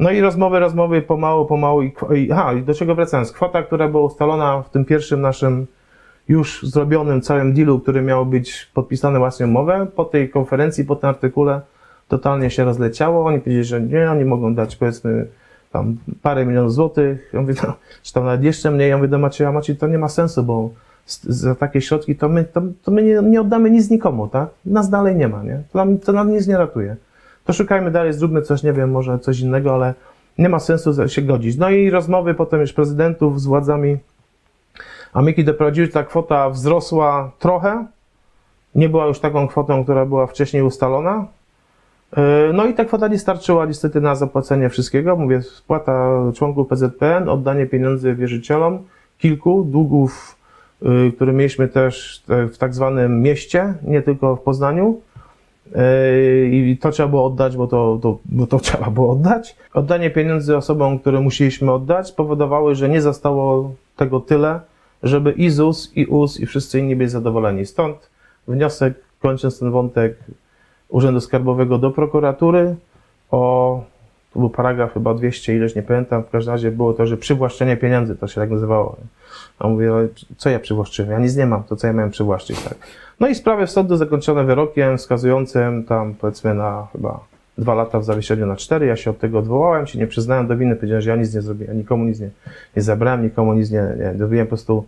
No 0.00 0.10
i 0.10 0.20
rozmowy, 0.20 0.58
rozmowy, 0.58 1.02
pomału, 1.02 1.46
pomału 1.46 1.82
i, 1.82 1.92
i 2.14 2.32
aha, 2.32 2.52
i 2.52 2.62
do 2.62 2.74
czego 2.74 2.94
wracając? 2.94 3.32
Kwota, 3.32 3.62
która 3.62 3.88
była 3.88 4.02
ustalona 4.02 4.62
w 4.62 4.70
tym 4.70 4.84
pierwszym 4.84 5.20
naszym 5.20 5.66
już 6.28 6.62
zrobionym 6.62 7.20
całym 7.20 7.52
dealu, 7.54 7.80
który 7.80 8.02
miał 8.02 8.26
być 8.26 8.70
podpisany 8.74 9.18
właśnie 9.18 9.46
umowę, 9.46 9.86
po 9.96 10.04
tej 10.04 10.30
konferencji, 10.30 10.84
po 10.84 10.96
tym 10.96 11.08
artykule 11.08 11.60
totalnie 12.08 12.50
się 12.50 12.64
rozleciało. 12.64 13.26
Oni 13.26 13.38
powiedzieli, 13.38 13.64
że 13.64 13.80
nie, 13.80 14.10
oni 14.10 14.24
mogą 14.24 14.54
dać 14.54 14.76
powiedzmy 14.76 15.26
tam 15.72 15.96
parę 16.22 16.46
milionów 16.46 16.72
złotych. 16.72 17.30
Ja 17.32 17.40
mówię, 17.40 17.54
no, 17.66 17.74
czy 18.02 18.12
tam 18.12 18.24
nawet 18.24 18.42
jeszcze 18.42 18.70
mniej. 18.70 18.90
Ja 18.90 18.96
mówię 18.96 19.08
do 19.08 19.18
Macieja, 19.18 19.52
Maciej, 19.52 19.76
to 19.76 19.86
nie 19.86 19.98
ma 19.98 20.08
sensu, 20.08 20.42
bo 20.42 20.70
za 21.06 21.54
takie 21.54 21.80
środki 21.80 22.16
to 22.16 22.28
my, 22.28 22.44
to, 22.44 22.62
to 22.82 22.90
my 22.90 23.02
nie, 23.02 23.20
nie 23.22 23.40
oddamy 23.40 23.70
nic 23.70 23.90
nikomu, 23.90 24.28
tak? 24.28 24.48
Nas 24.66 24.90
dalej 24.90 25.16
nie 25.16 25.28
ma, 25.28 25.42
nie? 25.42 25.62
To 25.72 25.78
nam, 25.78 25.98
to 25.98 26.12
nam 26.12 26.30
nic 26.30 26.46
nie 26.46 26.56
ratuje. 26.56 26.96
To 27.44 27.52
szukajmy 27.52 27.90
dalej, 27.90 28.12
zróbmy 28.12 28.42
coś, 28.42 28.62
nie 28.62 28.72
wiem, 28.72 28.90
może 28.90 29.18
coś 29.18 29.40
innego, 29.40 29.74
ale 29.74 29.94
nie 30.38 30.48
ma 30.48 30.58
sensu 30.58 31.08
się 31.08 31.22
godzić. 31.22 31.56
No 31.56 31.70
i 31.70 31.90
rozmowy 31.90 32.34
potem 32.34 32.60
już 32.60 32.72
prezydentów 32.72 33.40
z 33.40 33.46
władzami 33.46 33.96
Amiki 35.12 35.44
doprowadziły, 35.44 35.88
ta 35.88 36.04
kwota 36.04 36.50
wzrosła 36.50 37.30
trochę. 37.38 37.86
Nie 38.74 38.88
była 38.88 39.06
już 39.06 39.20
taką 39.20 39.48
kwotą, 39.48 39.84
która 39.84 40.06
była 40.06 40.26
wcześniej 40.26 40.62
ustalona. 40.62 41.26
Yy, 42.16 42.22
No 42.52 42.66
i 42.66 42.74
ta 42.74 42.84
kwota 42.84 43.08
nie 43.08 43.18
starczyła 43.18 43.66
niestety 43.66 44.00
na 44.00 44.14
zapłacenie 44.14 44.68
wszystkiego. 44.68 45.16
Mówię, 45.16 45.42
spłata 45.42 46.20
członków 46.34 46.68
PZPN, 46.68 47.28
oddanie 47.28 47.66
pieniędzy 47.66 48.14
wierzycielom, 48.14 48.78
kilku 49.18 49.64
długów, 49.64 50.36
yy, 50.82 51.12
które 51.16 51.32
mieliśmy 51.32 51.68
też 51.68 52.24
w 52.28 52.58
tak 52.58 52.74
zwanym 52.74 53.22
mieście, 53.22 53.74
nie 53.82 54.02
tylko 54.02 54.36
w 54.36 54.40
Poznaniu. 54.40 55.00
Yy, 55.74 56.48
I 56.52 56.78
to 56.78 56.90
trzeba 56.90 57.08
było 57.08 57.26
oddać, 57.26 57.56
bo 57.56 57.66
to, 57.66 57.98
to, 58.02 58.18
bo 58.24 58.46
to 58.46 58.58
trzeba 58.66 58.90
było 58.90 59.12
oddać. 59.12 59.56
Oddanie 59.74 60.10
pieniędzy 60.10 60.56
osobom, 60.56 60.98
które 60.98 61.20
musieliśmy 61.20 61.72
oddać, 61.72 62.12
powodowały, 62.12 62.74
że 62.74 62.88
nie 62.88 63.00
zostało 63.00 63.74
tego 63.96 64.20
tyle, 64.20 64.60
żeby 65.02 65.32
i 65.32 65.50
ZUS, 65.50 65.92
i 65.96 66.06
US, 66.06 66.40
i 66.40 66.46
wszyscy 66.46 66.78
inni 66.78 66.96
byli 66.96 67.10
zadowoleni. 67.10 67.66
Stąd 67.66 68.10
wniosek, 68.48 68.94
kończąc 69.20 69.58
ten 69.58 69.70
wątek 69.70 70.16
Urzędu 70.88 71.20
Skarbowego 71.20 71.78
do 71.78 71.90
prokuratury 71.90 72.76
o, 73.30 73.84
to 74.34 74.40
był 74.40 74.50
paragraf 74.50 74.94
chyba 74.94 75.14
200, 75.14 75.56
ileś 75.56 75.74
nie 75.74 75.82
pamiętam, 75.82 76.22
w 76.22 76.30
każdym 76.30 76.54
razie 76.54 76.70
było 76.70 76.92
to, 76.92 77.06
że 77.06 77.16
przywłaszczenie 77.16 77.76
pieniędzy, 77.76 78.16
to 78.16 78.28
się 78.28 78.40
tak 78.40 78.50
nazywało. 78.50 78.96
A 79.58 79.68
mówię, 79.68 79.92
co 80.36 80.50
ja 80.50 80.58
przywłaszczyłem? 80.58 81.10
Ja 81.10 81.18
nic 81.18 81.36
nie 81.36 81.46
mam, 81.46 81.62
to 81.62 81.76
co 81.76 81.86
ja 81.86 81.92
miałem 81.92 82.10
przywłaszczyć, 82.10 82.62
tak. 82.62 82.74
No 83.20 83.28
i 83.28 83.34
sprawy 83.34 83.66
sądu 83.66 83.96
zakończone 83.96 84.44
wyrokiem 84.44 84.98
wskazującym 84.98 85.84
tam 85.84 86.14
powiedzmy 86.14 86.54
na 86.54 86.86
chyba 86.92 87.20
dwa 87.58 87.74
lata 87.74 87.98
w 87.98 88.04
zawieszeniu 88.04 88.46
na 88.46 88.56
cztery. 88.56 88.86
Ja 88.86 88.96
się 88.96 89.10
od 89.10 89.18
tego 89.18 89.38
odwołałem, 89.38 89.86
się 89.86 89.98
nie 89.98 90.06
przyznałem 90.06 90.46
do 90.46 90.56
winy, 90.56 90.76
powiedziałem, 90.76 91.02
że 91.02 91.10
ja 91.10 91.16
nic 91.16 91.34
nie 91.34 91.42
zrobiłem, 91.42 91.78
nikomu 91.78 92.04
nic 92.04 92.20
nie, 92.20 92.30
nie 92.76 92.82
zabrałem, 92.82 93.22
nikomu 93.22 93.54
nic 93.54 93.70
nie, 93.70 93.82
nie 93.98 94.14
dowiedziałem 94.14 94.46
po 94.46 94.50
prostu 94.50 94.86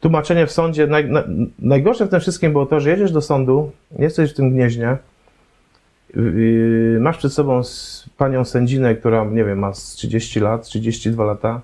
tłumaczenie 0.00 0.46
w 0.46 0.52
sądzie. 0.52 0.86
Naj, 0.86 1.10
na, 1.10 1.24
najgorsze 1.58 2.06
w 2.06 2.08
tym 2.08 2.20
wszystkim 2.20 2.52
było 2.52 2.66
to, 2.66 2.80
że 2.80 2.90
jedziesz 2.90 3.12
do 3.12 3.20
sądu, 3.20 3.70
jesteś 3.98 4.32
w 4.32 4.36
tym 4.36 4.50
gnieźnie, 4.50 4.96
masz 7.00 7.18
przed 7.18 7.32
sobą 7.32 7.60
panią 8.16 8.44
sędzinę, 8.44 8.94
która, 8.94 9.24
nie 9.24 9.44
wiem, 9.44 9.58
ma 9.58 9.74
z 9.74 9.82
30 9.82 10.40
lat, 10.40 10.62
32 10.62 11.24
lata 11.24 11.60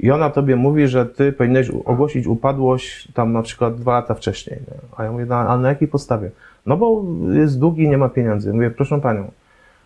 i 0.00 0.10
ona 0.10 0.30
tobie 0.30 0.56
mówi, 0.56 0.88
że 0.88 1.06
ty 1.06 1.32
powinieneś 1.32 1.70
ogłosić 1.84 2.26
upadłość 2.26 3.12
tam 3.12 3.32
na 3.32 3.42
przykład 3.42 3.74
dwa 3.74 3.92
lata 3.92 4.14
wcześniej. 4.14 4.60
Nie? 4.60 4.78
A 4.96 5.04
ja 5.04 5.12
mówię, 5.12 5.26
no, 5.26 5.58
na 5.58 5.68
jakiej 5.68 5.88
podstawie? 5.88 6.30
No 6.66 6.76
bo 6.76 7.04
jest 7.32 7.58
długi 7.58 7.88
nie 7.88 7.98
ma 7.98 8.08
pieniędzy. 8.08 8.52
Mówię, 8.52 8.70
proszę 8.70 9.00
panią, 9.00 9.30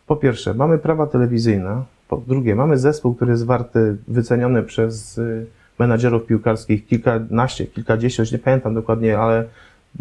po 0.07 0.16
pierwsze, 0.16 0.55
mamy 0.55 0.79
prawa 0.79 1.07
telewizyjne, 1.07 1.83
po 2.09 2.16
drugie, 2.16 2.55
mamy 2.55 2.79
zespół, 2.79 3.14
który 3.14 3.31
jest 3.31 3.46
warty, 3.46 3.96
wyceniony 4.09 4.62
przez 4.62 5.18
y, 5.18 5.46
menadżerów 5.79 6.27
piłkarskich 6.27 6.87
kilkanaście, 6.87 7.66
kilkadziesiąt, 7.66 8.33
nie 8.33 8.38
pamiętam 8.38 8.75
dokładnie, 8.75 9.18
ale 9.18 9.44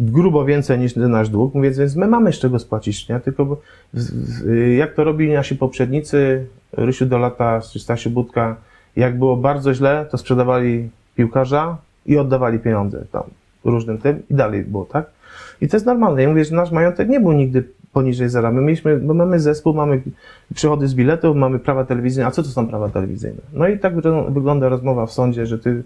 grubo 0.00 0.44
więcej 0.44 0.78
niż 0.78 0.96
nasz 0.96 1.28
dług, 1.28 1.54
mówię, 1.54 1.70
więc 1.70 1.96
my 1.96 2.06
mamy 2.06 2.32
z 2.32 2.38
czego 2.38 2.58
spłacić, 2.58 3.08
nie? 3.08 3.20
Tylko 3.20 3.56
jak 4.78 4.94
to 4.94 5.04
robili 5.04 5.32
nasi 5.32 5.56
poprzednicy, 5.56 6.46
Rysiu 6.72 7.06
Dolata 7.06 7.60
czy 7.72 7.78
Stasiu 7.78 8.10
Budka, 8.10 8.56
jak 8.96 9.18
było 9.18 9.36
bardzo 9.36 9.74
źle, 9.74 10.06
to 10.10 10.18
sprzedawali 10.18 10.88
piłkarza 11.16 11.76
i 12.06 12.18
oddawali 12.18 12.58
pieniądze 12.58 13.04
tam 13.12 13.22
różnym 13.64 13.98
tym 13.98 14.22
i 14.30 14.34
dalej 14.34 14.62
było, 14.62 14.84
tak? 14.84 15.10
I 15.60 15.68
to 15.68 15.76
jest 15.76 15.86
normalne. 15.86 16.22
Ja 16.22 16.28
mówię, 16.28 16.44
że 16.44 16.56
nasz 16.56 16.70
majątek 16.70 17.08
nie 17.08 17.20
był 17.20 17.32
nigdy 17.32 17.64
poniżej 17.92 18.28
zera. 18.28 18.50
My 18.50 18.60
mieliśmy, 18.60 18.96
bo 18.96 19.14
mamy 19.14 19.40
zespół, 19.40 19.74
mamy 19.74 20.02
przychody 20.54 20.88
z 20.88 20.94
biletów, 20.94 21.36
mamy 21.36 21.58
prawa 21.58 21.84
telewizyjne. 21.84 22.26
A 22.26 22.30
co 22.30 22.42
to 22.42 22.48
są 22.48 22.66
prawa 22.66 22.88
telewizyjne? 22.88 23.38
No 23.52 23.68
i 23.68 23.78
tak 23.78 23.94
wyglą- 23.96 24.32
wygląda 24.32 24.68
rozmowa 24.68 25.06
w 25.06 25.12
sądzie, 25.12 25.46
że 25.46 25.58
ty 25.58 25.82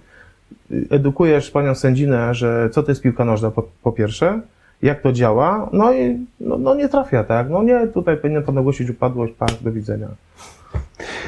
edukujesz 0.91 1.51
panią 1.51 1.75
sędzinę, 1.75 2.35
że 2.35 2.71
co 2.73 2.83
to 2.83 2.91
jest 2.91 3.03
piłka 3.03 3.25
nożna 3.25 3.51
po, 3.51 3.63
po 3.83 3.93
pierwsze, 3.93 4.41
jak 4.83 5.03
to 5.03 5.13
działa, 5.13 5.69
no 5.73 5.93
i 5.93 6.27
no, 6.41 6.59
no 6.59 6.75
nie 6.75 6.89
trafia, 6.89 7.25
tak? 7.25 7.51
No 7.51 7.63
nie, 7.63 7.87
tutaj 7.87 8.17
powinien 8.17 8.43
pan 8.43 8.59
ogłosić 8.59 8.91
upadłość, 8.91 9.35
pak, 9.39 9.51
do 9.63 9.73
widzenia. 9.73 10.09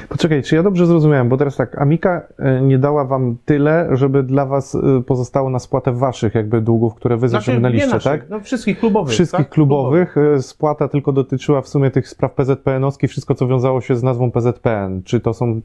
Poczekaj, 0.09 0.43
czy 0.43 0.57
ja 0.57 0.63
dobrze 0.63 0.87
zrozumiałem, 0.87 1.29
bo 1.29 1.37
teraz 1.37 1.57
tak, 1.57 1.79
Amika 1.81 2.23
e, 2.39 2.61
nie 2.61 2.79
dała 2.79 3.05
wam 3.05 3.37
tyle, 3.45 3.89
żeby 3.93 4.23
dla 4.23 4.47
was 4.47 4.75
e, 4.75 5.03
pozostało 5.07 5.51
na 5.51 5.59
spłatę 5.59 5.93
waszych 5.93 6.35
jakby 6.35 6.61
długów, 6.61 6.95
które 6.95 7.17
wy 7.17 7.29
zaciągnęliście, 7.29 7.89
Znaczy, 7.89 8.09
nie 8.09 8.19
tak? 8.19 8.31
No, 8.31 8.41
wszystkich 8.41 8.79
klubowych. 8.79 9.13
Wszystkich 9.13 9.47
tak? 9.47 9.49
klubowych, 9.49 10.17
e, 10.17 10.43
spłata 10.43 10.89
tylko 10.89 11.13
dotyczyła 11.13 11.63
w 11.63 11.69
sumie 11.69 11.91
tych 11.91 12.09
spraw 12.09 12.35
PZPN-owskich, 12.35 13.11
wszystko 13.11 13.35
co 13.35 13.47
wiązało 13.47 13.81
się 13.81 13.97
z 13.97 14.03
nazwą 14.03 14.31
PZPN. 14.31 15.03
Czy 15.03 15.21
to 15.21 15.35
są 15.35 15.61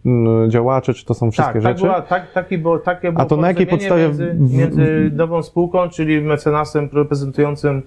działacze, 0.48 0.94
czy 0.94 1.06
to 1.06 1.14
są 1.14 1.32
wszystkie 1.32 1.54
tak, 1.54 1.62
rzeczy? 1.62 1.82
Tak, 1.82 1.90
była, 1.90 2.02
tak, 2.02 2.32
taki 2.32 2.58
było, 2.58 2.80
takie 2.80 3.12
było 3.12 3.26
to 3.26 3.38
na 3.38 3.48
jakiej 3.48 3.68
podstawie 3.68 4.04
Między, 4.04 4.36
między 4.40 5.12
nową 5.14 5.44
spółką, 5.44 5.90
czyli 5.90 6.22
mecenasem 6.22 6.90
reprezentującym 6.94 7.82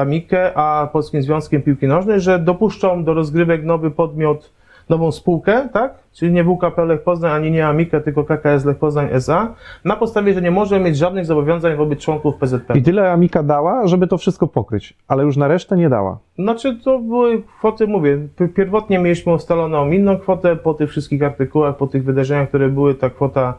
Amikę, 0.00 0.52
a 0.54 0.88
Polskim 0.92 1.22
Związkiem 1.22 1.62
Piłki 1.62 1.86
Nożnej, 1.86 2.20
że 2.20 2.38
dopuszczą 2.38 3.04
do 3.04 3.14
rozgrywek 3.14 3.64
nowy 3.64 3.90
podmiot, 3.90 4.52
nową 4.88 5.12
spółkę, 5.12 5.68
tak? 5.72 5.94
Czyli 6.12 6.32
nie 6.32 6.44
WKP 6.44 6.84
Lech 6.84 7.02
Poznań, 7.02 7.32
ani 7.32 7.50
nie 7.50 7.66
Amikę, 7.66 8.00
tylko 8.00 8.24
KKS 8.24 8.64
Lech 8.64 8.78
Poznań 8.78 9.08
SA, 9.12 9.54
na 9.84 9.96
podstawie, 9.96 10.34
że 10.34 10.42
nie 10.42 10.50
może 10.50 10.80
mieć 10.80 10.96
żadnych 10.96 11.26
zobowiązań 11.26 11.76
wobec 11.76 11.98
członków 11.98 12.36
PZP. 12.36 12.78
I 12.78 12.82
tyle 12.82 13.12
Amika 13.12 13.42
dała, 13.42 13.86
żeby 13.86 14.06
to 14.06 14.18
wszystko 14.18 14.46
pokryć, 14.46 14.94
ale 15.08 15.24
już 15.24 15.36
na 15.36 15.48
resztę 15.48 15.76
nie 15.76 15.88
dała. 15.88 16.18
Znaczy 16.38 16.78
to 16.84 16.98
były 16.98 17.42
kwoty, 17.58 17.86
mówię, 17.86 18.18
pierwotnie 18.54 18.98
mieliśmy 18.98 19.34
ustaloną 19.34 19.90
inną 19.90 20.18
kwotę, 20.18 20.56
po 20.56 20.74
tych 20.74 20.90
wszystkich 20.90 21.22
artykułach, 21.22 21.76
po 21.76 21.86
tych 21.86 22.04
wydarzeniach, 22.04 22.48
które 22.48 22.68
były, 22.68 22.94
ta 22.94 23.10
kwota, 23.10 23.54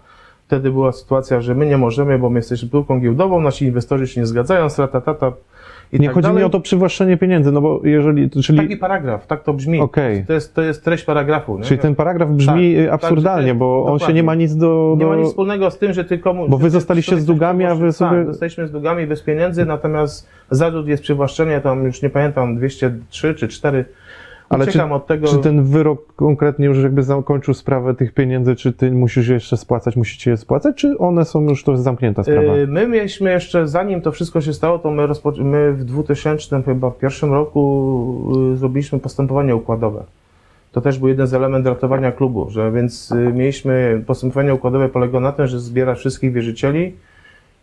wtedy 0.48 0.72
była 0.72 0.92
sytuacja, 0.92 1.42
że 1.42 1.56
my 1.56 1.66
nie 1.66 1.78
możemy, 1.78 2.20
bo 2.20 2.30
my 2.30 2.40
jesteśmy 2.40 2.68
spółką 2.68 3.00
giełdową, 3.00 3.42
nasi 3.42 3.66
inwestorzy 3.66 4.08
się 4.08 4.22
nie 4.22 4.28
zgadzają, 4.28 4.70
strata, 4.70 5.02
tata 5.02 5.32
Nie 5.94 6.08
tak 6.08 6.16
chodzi 6.16 6.28
dalej. 6.28 6.38
mi 6.42 6.44
o 6.44 6.50
to 6.50 6.60
przywłaszczenie 6.60 7.18
pieniędzy, 7.18 7.52
no 7.52 7.62
bo 7.62 7.82
jeżeli, 7.84 8.30
czyli, 8.30 8.58
Taki 8.60 8.78
paragraf, 8.78 9.28
tak 9.28 9.44
to 9.44 9.54
brzmi. 9.54 9.80
Okej. 9.80 10.26
To, 10.26 10.34
jest, 10.34 10.56
to 10.56 10.62
jest 10.62 10.84
treść 10.84 11.04
paragrafu. 11.04 11.58
Nie? 11.58 11.64
czyli 11.64 11.80
ten 11.80 11.96
paragraf 11.96 12.30
brzmi 12.30 12.76
Tak, 12.76 12.86
y, 12.86 12.92
absurdalnie, 12.92 13.50
tak, 13.50 13.58
bo 13.58 13.80
on 13.80 13.86
się 13.86 13.94
dokładnie. 13.94 14.14
nie 14.16 14.24
ma 14.24 14.36
nic 14.36 14.56
do... 14.56 14.96
Nie 14.98 15.06
do... 15.06 15.10
ma 15.12 15.16
nic 15.16 15.28
wspólnego 15.28 15.72
z 15.72 15.78
tym, 15.78 15.94
że 15.94 16.06
ty 16.06 16.18
komu... 16.18 16.50
Bo 16.50 16.58
wy 16.58 16.70
zostaliście 16.70 17.18
z 17.18 17.26
długami, 17.26 17.66
a 17.66 17.76
wy 17.76 17.92
sobie- 17.92 18.18
Tak, 18.18 18.28
zostaliśmy 18.28 18.68
z 18.68 18.72
długami 18.72 19.08
bez 19.08 19.22
pieniędzy, 19.22 19.66
natomiast 19.66 20.28
zarzut 20.52 20.88
jest 20.88 21.04
przywłaszczenie, 21.04 21.62
tam 21.62 21.84
już 21.84 22.02
nie 22.02 22.10
pamiętam, 22.10 22.56
203 22.56 23.36
czy 23.36 23.48
4. 23.48 23.86
Ale 24.50 24.68
czy, 24.68 24.80
tego... 25.08 25.28
czy 25.28 25.38
ten 25.38 25.64
wyrok 25.64 26.14
konkretnie 26.16 26.66
już 26.66 26.84
jakby 26.84 27.04
zakończył 27.04 27.54
sprawę 27.54 27.96
tych 27.96 28.14
pieniędzy, 28.14 28.56
czy 28.56 28.74
ty 28.74 28.92
musisz 28.92 29.28
je 29.28 29.34
jeszcze 29.34 29.58
spłacać, 29.58 29.96
musicie 29.96 30.32
je 30.32 30.38
spłacać, 30.38 30.76
czy 30.76 30.98
one 30.98 31.26
są 31.26 31.42
już, 31.50 31.64
to 31.64 31.72
jest 31.72 31.84
zamknięta 31.84 32.24
sprawa? 32.24 32.56
Yy, 32.56 32.68
My 32.68 32.88
mieliśmy 32.88 33.32
jeszcze, 33.32 33.68
zanim 33.68 34.02
to 34.02 34.12
wszystko 34.12 34.42
się 34.42 34.54
stało, 34.54 34.80
to 34.80 34.92
my, 34.92 35.08
rozpo... 35.08 35.34
my 35.38 35.74
w 35.74 35.84
2000 35.84 36.64
chyba 36.64 36.90
w 36.90 36.98
pierwszym 36.98 37.34
roku 37.34 38.34
yy, 38.52 38.58
zrobiliśmy 38.58 39.00
postępowanie 39.00 39.56
układowe. 39.56 40.04
To 40.72 40.82
też 40.82 41.00
był 41.00 41.08
jeden 41.08 41.28
z 41.28 41.34
elementów 41.34 41.74
ratowania 41.74 42.12
klubu, 42.12 42.50
że 42.50 42.72
więc 42.72 43.10
yy, 43.10 43.34
mieliśmy 43.34 44.04
postępowanie 44.08 44.54
układowe 44.54 44.90
polegało 44.90 45.20
na 45.20 45.32
tym, 45.32 45.48
że 45.48 45.60
zbiera 45.60 45.96
wszystkich 45.96 46.34
wierzycieli 46.34 46.94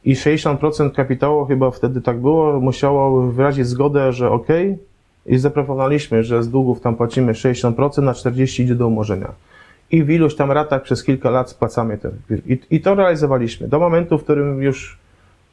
i 0.05 0.15
60% 0.15 0.93
kapitału, 0.93 1.45
chyba 1.45 1.71
wtedy 1.71 2.01
tak 2.01 2.21
było, 2.21 2.61
musiało 2.61 3.23
wyrazić 3.23 3.67
zgodę, 3.67 4.13
że 4.13 4.31
ok, 4.31 4.49
i 5.27 5.39
zaproponowaliśmy, 5.39 6.25
że 6.25 6.43
z 6.43 6.49
długów 6.49 6.81
tam 6.81 6.97
płacimy 6.97 7.33
60%, 7.33 8.03
na 8.03 8.13
40% 8.13 8.63
idzie 8.63 8.75
do 8.75 8.87
umorzenia. 8.87 9.33
I 9.91 10.05
w 10.05 10.11
iluś 10.11 10.35
tam 10.35 10.53
ratach 10.53 10.83
przez 10.83 11.05
kilka 11.05 11.31
lat 11.31 11.51
spłacamy 11.51 11.99
te. 11.99 12.11
I, 12.47 12.59
I 12.71 12.81
to 12.81 12.95
realizowaliśmy. 12.95 13.69
Do 13.69 13.79
momentu, 13.79 14.19
w 14.19 14.25
którym 14.25 14.63
już 14.63 14.99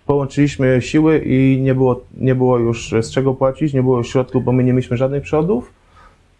połączyliśmy 0.05 0.81
siły 0.81 1.19
i 1.25 1.61
nie 1.61 1.75
było, 1.75 2.01
nie 2.17 2.35
było 2.35 2.57
już 2.57 2.95
z 3.01 3.11
czego 3.11 3.33
płacić, 3.33 3.73
nie 3.73 3.83
było 3.83 4.03
środków, 4.03 4.43
bo 4.43 4.51
my 4.51 4.63
nie 4.63 4.73
mieliśmy 4.73 4.97
żadnych 4.97 5.23
przychodów, 5.23 5.73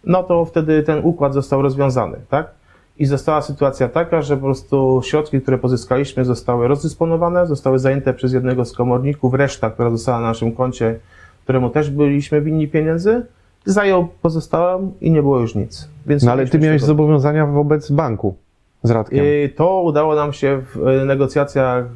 no 0.04 0.22
to 0.22 0.44
wtedy 0.44 0.82
ten 0.82 1.00
układ 1.04 1.34
został 1.34 1.62
rozwiązany, 1.62 2.18
tak? 2.28 2.50
I 2.98 3.06
została 3.06 3.42
sytuacja 3.42 3.88
taka, 3.88 4.22
że 4.22 4.36
po 4.36 4.42
prostu 4.42 5.00
środki, 5.04 5.40
które 5.40 5.58
pozyskaliśmy, 5.58 6.24
zostały 6.24 6.68
rozdysponowane, 6.68 7.46
zostały 7.46 7.78
zajęte 7.78 8.14
przez 8.14 8.32
jednego 8.32 8.64
z 8.64 8.72
komorników, 8.72 9.34
reszta, 9.34 9.70
która 9.70 9.90
została 9.90 10.20
na 10.20 10.26
naszym 10.26 10.52
koncie, 10.52 10.98
któremu 11.44 11.70
też 11.70 11.90
byliśmy 11.90 12.40
winni 12.40 12.68
pieniędzy, 12.68 13.26
zajął 13.64 14.08
pozostałą 14.22 14.92
i 15.00 15.10
nie 15.10 15.22
było 15.22 15.38
już 15.40 15.54
nic. 15.54 15.88
Więc 16.06 16.22
No 16.22 16.32
ale 16.32 16.46
ty 16.46 16.58
miałeś 16.58 16.80
tego- 16.82 16.86
zobowiązania 16.86 17.46
wobec 17.46 17.90
banku 17.90 18.34
z 18.82 18.90
Radkiem. 18.90 19.24
i 19.24 19.48
To 19.56 19.82
udało 19.82 20.14
nam 20.14 20.32
się 20.32 20.62
w 20.74 20.88
e, 20.88 21.04
negocjacjach 21.04 21.84
e, 21.84 21.88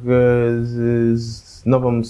z, 0.65 1.19
z 1.21 1.65
nową 1.65 2.01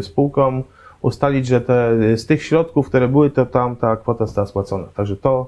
spółką 0.00 0.62
ustalić, 1.02 1.46
że 1.46 1.60
te, 1.60 1.90
z 2.16 2.26
tych 2.26 2.42
środków, 2.42 2.88
które 2.88 3.08
były, 3.08 3.30
to 3.30 3.46
tam 3.46 3.76
ta 3.76 3.96
kwota 3.96 4.26
została 4.26 4.46
spłacona. 4.46 4.84
Także 4.94 5.16
to. 5.16 5.46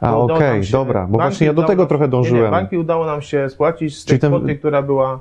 A 0.00 0.16
okej, 0.16 0.64
się- 0.64 0.72
dobra, 0.72 1.06
bo 1.10 1.18
właśnie 1.18 1.46
ja 1.46 1.52
do 1.54 1.62
tego 1.62 1.86
trochę 1.86 2.04
Nie, 2.04 2.10
dążyłem. 2.10 2.44
nie, 2.44 2.50
banki 2.50 2.78
udało 2.78 3.06
nam 3.06 3.22
się 3.22 3.48
spłacić 3.48 3.98
z 3.98 4.04
tej 4.04 4.18
ten- 4.18 4.30
kwoty, 4.32 4.56
która 4.56 4.82
była. 4.82 5.20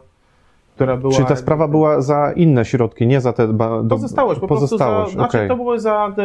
Która 0.77 0.97
była 0.97 1.13
Czyli 1.13 1.27
ta 1.27 1.35
sprawa 1.35 1.67
była 1.67 2.01
za 2.01 2.31
inne 2.31 2.65
środki, 2.65 3.07
nie 3.07 3.21
za 3.21 3.33
te... 3.33 3.47
Ba, 3.47 3.83
do, 3.83 3.95
Pozostałość, 3.95 4.39
po 4.39 4.47
pozostałość, 4.47 5.01
prostu 5.01 5.11
za, 5.11 5.19
znaczy 5.19 5.37
okej. 5.37 5.49
to 5.49 5.55
było 5.55 5.79
za, 5.79 6.11
y, 6.17 6.21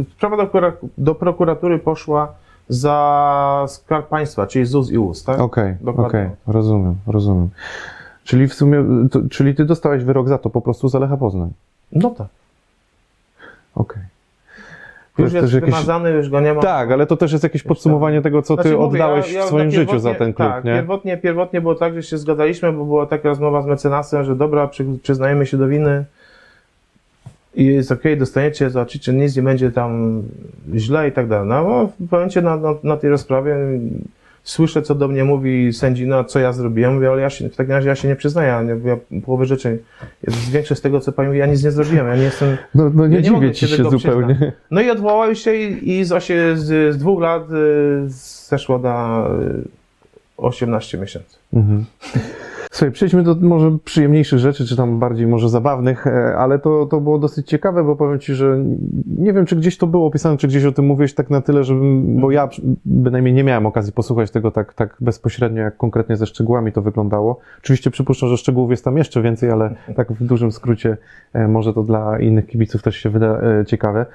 y, 0.00 0.04
sprawa 0.16 0.36
do, 0.36 0.72
do 0.98 1.14
prokuratury 1.14 1.78
poszła 1.78 2.32
za 2.68 3.64
Skarb 3.68 4.08
Państwa, 4.08 4.46
czyli 4.46 4.66
ZUS 4.66 4.90
i 4.90 4.98
US, 4.98 5.24
tak? 5.24 5.40
Okej, 5.40 5.74
Dokładnie. 5.80 6.20
okej, 6.20 6.30
rozumiem, 6.46 6.94
rozumiem. 7.06 7.48
Czyli 8.24 8.48
w 8.48 8.54
sumie, 8.54 8.84
to, 9.10 9.20
czyli 9.30 9.54
ty 9.54 9.64
dostałeś 9.64 10.04
wyrok 10.04 10.28
za 10.28 10.38
to 10.38 10.50
po 10.50 10.60
prostu 10.60 10.88
za 10.88 10.98
Lecha 10.98 11.16
Poznań. 11.16 11.50
No 11.92 12.10
tak. 12.10 12.28
Okej. 13.74 14.02
Już 15.20 15.32
jest 15.32 15.34
jest 15.34 15.46
też 15.46 15.54
jakieś- 15.54 15.70
wymazany, 15.70 16.10
już 16.10 16.28
go 16.28 16.40
nie 16.40 16.54
ma. 16.54 16.60
Tak, 16.62 16.90
ale 16.90 17.06
to 17.06 17.16
też 17.16 17.32
jest 17.32 17.44
jakieś 17.44 17.62
podsumowanie 17.62 18.22
tego, 18.22 18.42
co 18.42 18.56
ty 18.56 18.62
Znaczy, 18.62 18.76
mówię, 18.76 18.86
oddałeś 19.04 19.32
ja- 19.32 19.38
ja 19.38 19.44
w 19.44 19.48
swoim 19.48 19.70
życiu 19.70 19.98
za 19.98 20.14
ten 20.14 20.32
klub, 20.32 20.48
tak, 20.48 20.64
nie? 20.64 20.74
Pierwotnie, 20.74 21.16
pierwotnie 21.16 21.60
było 21.60 21.74
tak, 21.74 21.94
że 21.94 22.02
się 22.02 22.18
zgadaliśmy, 22.18 22.72
bo 22.72 22.84
była 22.84 23.06
taka 23.06 23.28
rozmowa 23.28 23.62
z 23.62 23.66
mecenasem, 23.66 24.24
że 24.24 24.36
dobra, 24.36 24.68
przy, 24.68 24.84
przyznajemy 25.02 25.46
się 25.46 25.56
do 25.56 25.68
winy 25.68 26.04
i 27.54 27.66
jest 27.66 27.92
okej, 27.92 28.16
dostaniecie, 28.18 28.70
zobaczycie, 28.70 29.12
nic 29.12 29.36
nie 29.36 29.42
będzie 29.42 29.70
tam 29.70 30.22
źle 30.74 31.08
i 31.08 31.12
tak 31.12 31.28
dalej. 31.28 31.48
No, 31.48 31.88
w 32.00 32.12
momencie 32.12 32.42
na, 32.42 32.56
na, 32.56 32.74
na 32.82 32.96
tej 32.96 33.10
rozprawie 33.10 33.56
słyszę, 34.50 34.82
co 34.82 34.94
do 34.94 35.08
mnie 35.08 35.24
mówi 35.24 35.72
sędzina, 35.72 36.24
co 36.24 36.38
ja 36.38 36.52
zrobiłem, 36.52 36.94
mówię, 36.94 37.10
ale 37.10 37.22
ja 37.22 37.30
się, 37.30 37.48
w 37.48 37.56
takim 37.56 37.72
razie 37.72 37.88
ja 37.88 37.94
się 37.94 38.08
nie 38.08 38.16
przyznaję, 38.16 38.48
ja, 38.48 38.62
nie- 38.62 38.88
ja 38.88 38.96
połowę 39.24 39.44
rzeczy, 39.46 39.78
większość 40.52 40.78
z 40.78 40.82
tego, 40.82 41.00
co 41.00 41.12
pani 41.12 41.26
mówi, 41.28 41.38
ja 41.38 41.46
nic 41.46 41.64
nie 41.64 41.70
zrobiłem, 41.70 42.06
ja 42.06 42.16
nie 42.16 42.22
jestem... 42.22 42.56
No, 42.74 42.90
no 42.94 43.06
nie 43.06 43.14
Ja 43.16 43.20
nie 43.22 43.28
dziwię 43.30 43.52
ci 43.52 43.68
się 43.68 43.84
zupełnie. 43.90 44.52
No 44.70 44.80
i 44.80 44.90
odwołał 44.90 45.34
się 45.34 45.54
i, 45.54 45.90
i 45.98 46.04
z, 46.04 46.24
z, 46.58 46.94
z 46.94 46.98
dwóch 46.98 47.20
lat 47.22 47.42
y, 47.50 47.54
zeszło 48.48 48.78
na 48.78 49.26
y, 49.64 49.68
18 50.36 50.98
miesięcy. 50.98 51.36
Mhm. 51.52 51.84
Słuchaj, 52.70 52.92
przejdźmy 52.92 53.22
do 53.22 53.34
może 53.34 53.78
przyjemniejszych 53.84 54.38
rzeczy, 54.38 54.66
czy 54.66 54.76
tam 54.76 54.98
bardziej 54.98 55.26
może 55.26 55.48
zabawnych, 55.48 56.06
e, 56.06 56.36
ale 56.36 56.58
to, 56.58 56.86
to 56.86 57.00
było 57.00 57.18
dosyć 57.18 57.48
ciekawe, 57.48 57.84
bo 57.84 57.96
powiem 57.96 58.18
Ci, 58.18 58.34
że 58.34 58.64
nie 59.18 59.32
wiem, 59.32 59.46
czy 59.46 59.56
gdzieś 59.56 59.78
to 59.78 59.86
było 59.86 60.06
opisane, 60.06 60.36
czy 60.36 60.48
gdzieś 60.48 60.64
o 60.64 60.72
tym 60.72 60.86
mówiłeś 60.86 61.14
tak 61.14 61.30
na 61.30 61.40
tyle, 61.40 61.64
żebym, 61.64 62.20
bo 62.20 62.30
ja 62.30 62.48
bynajmniej 62.84 63.34
nie 63.34 63.44
miałem 63.44 63.66
okazji 63.66 63.92
posłuchać 63.92 64.30
tego 64.30 64.50
tak, 64.50 64.74
tak 64.74 64.96
bezpośrednio, 65.00 65.62
jak 65.62 65.76
konkretnie 65.76 66.16
ze 66.16 66.26
szczegółami 66.26 66.72
to 66.72 66.82
wyglądało. 66.82 67.38
Oczywiście 67.58 67.90
przypuszczam, 67.90 68.28
że 68.28 68.36
szczegółów 68.36 68.70
jest 68.70 68.84
tam 68.84 68.96
jeszcze 68.96 69.22
więcej, 69.22 69.50
ale 69.50 69.74
tak 69.96 70.12
w 70.12 70.26
dużym 70.26 70.52
skrócie 70.52 70.96
e, 71.32 71.48
może 71.48 71.74
to 71.74 71.82
dla 71.82 72.18
innych 72.18 72.46
kibiców 72.46 72.82
też 72.82 72.96
się 72.96 73.10
wyda 73.10 73.40
e, 73.40 73.64
ciekawe. 73.66 74.06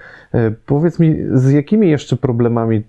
Powiedz 0.65 1.00
mi, 1.00 1.15
z 1.34 1.52
jakimi 1.52 1.89
jeszcze 1.89 2.15
problemami 2.15 2.84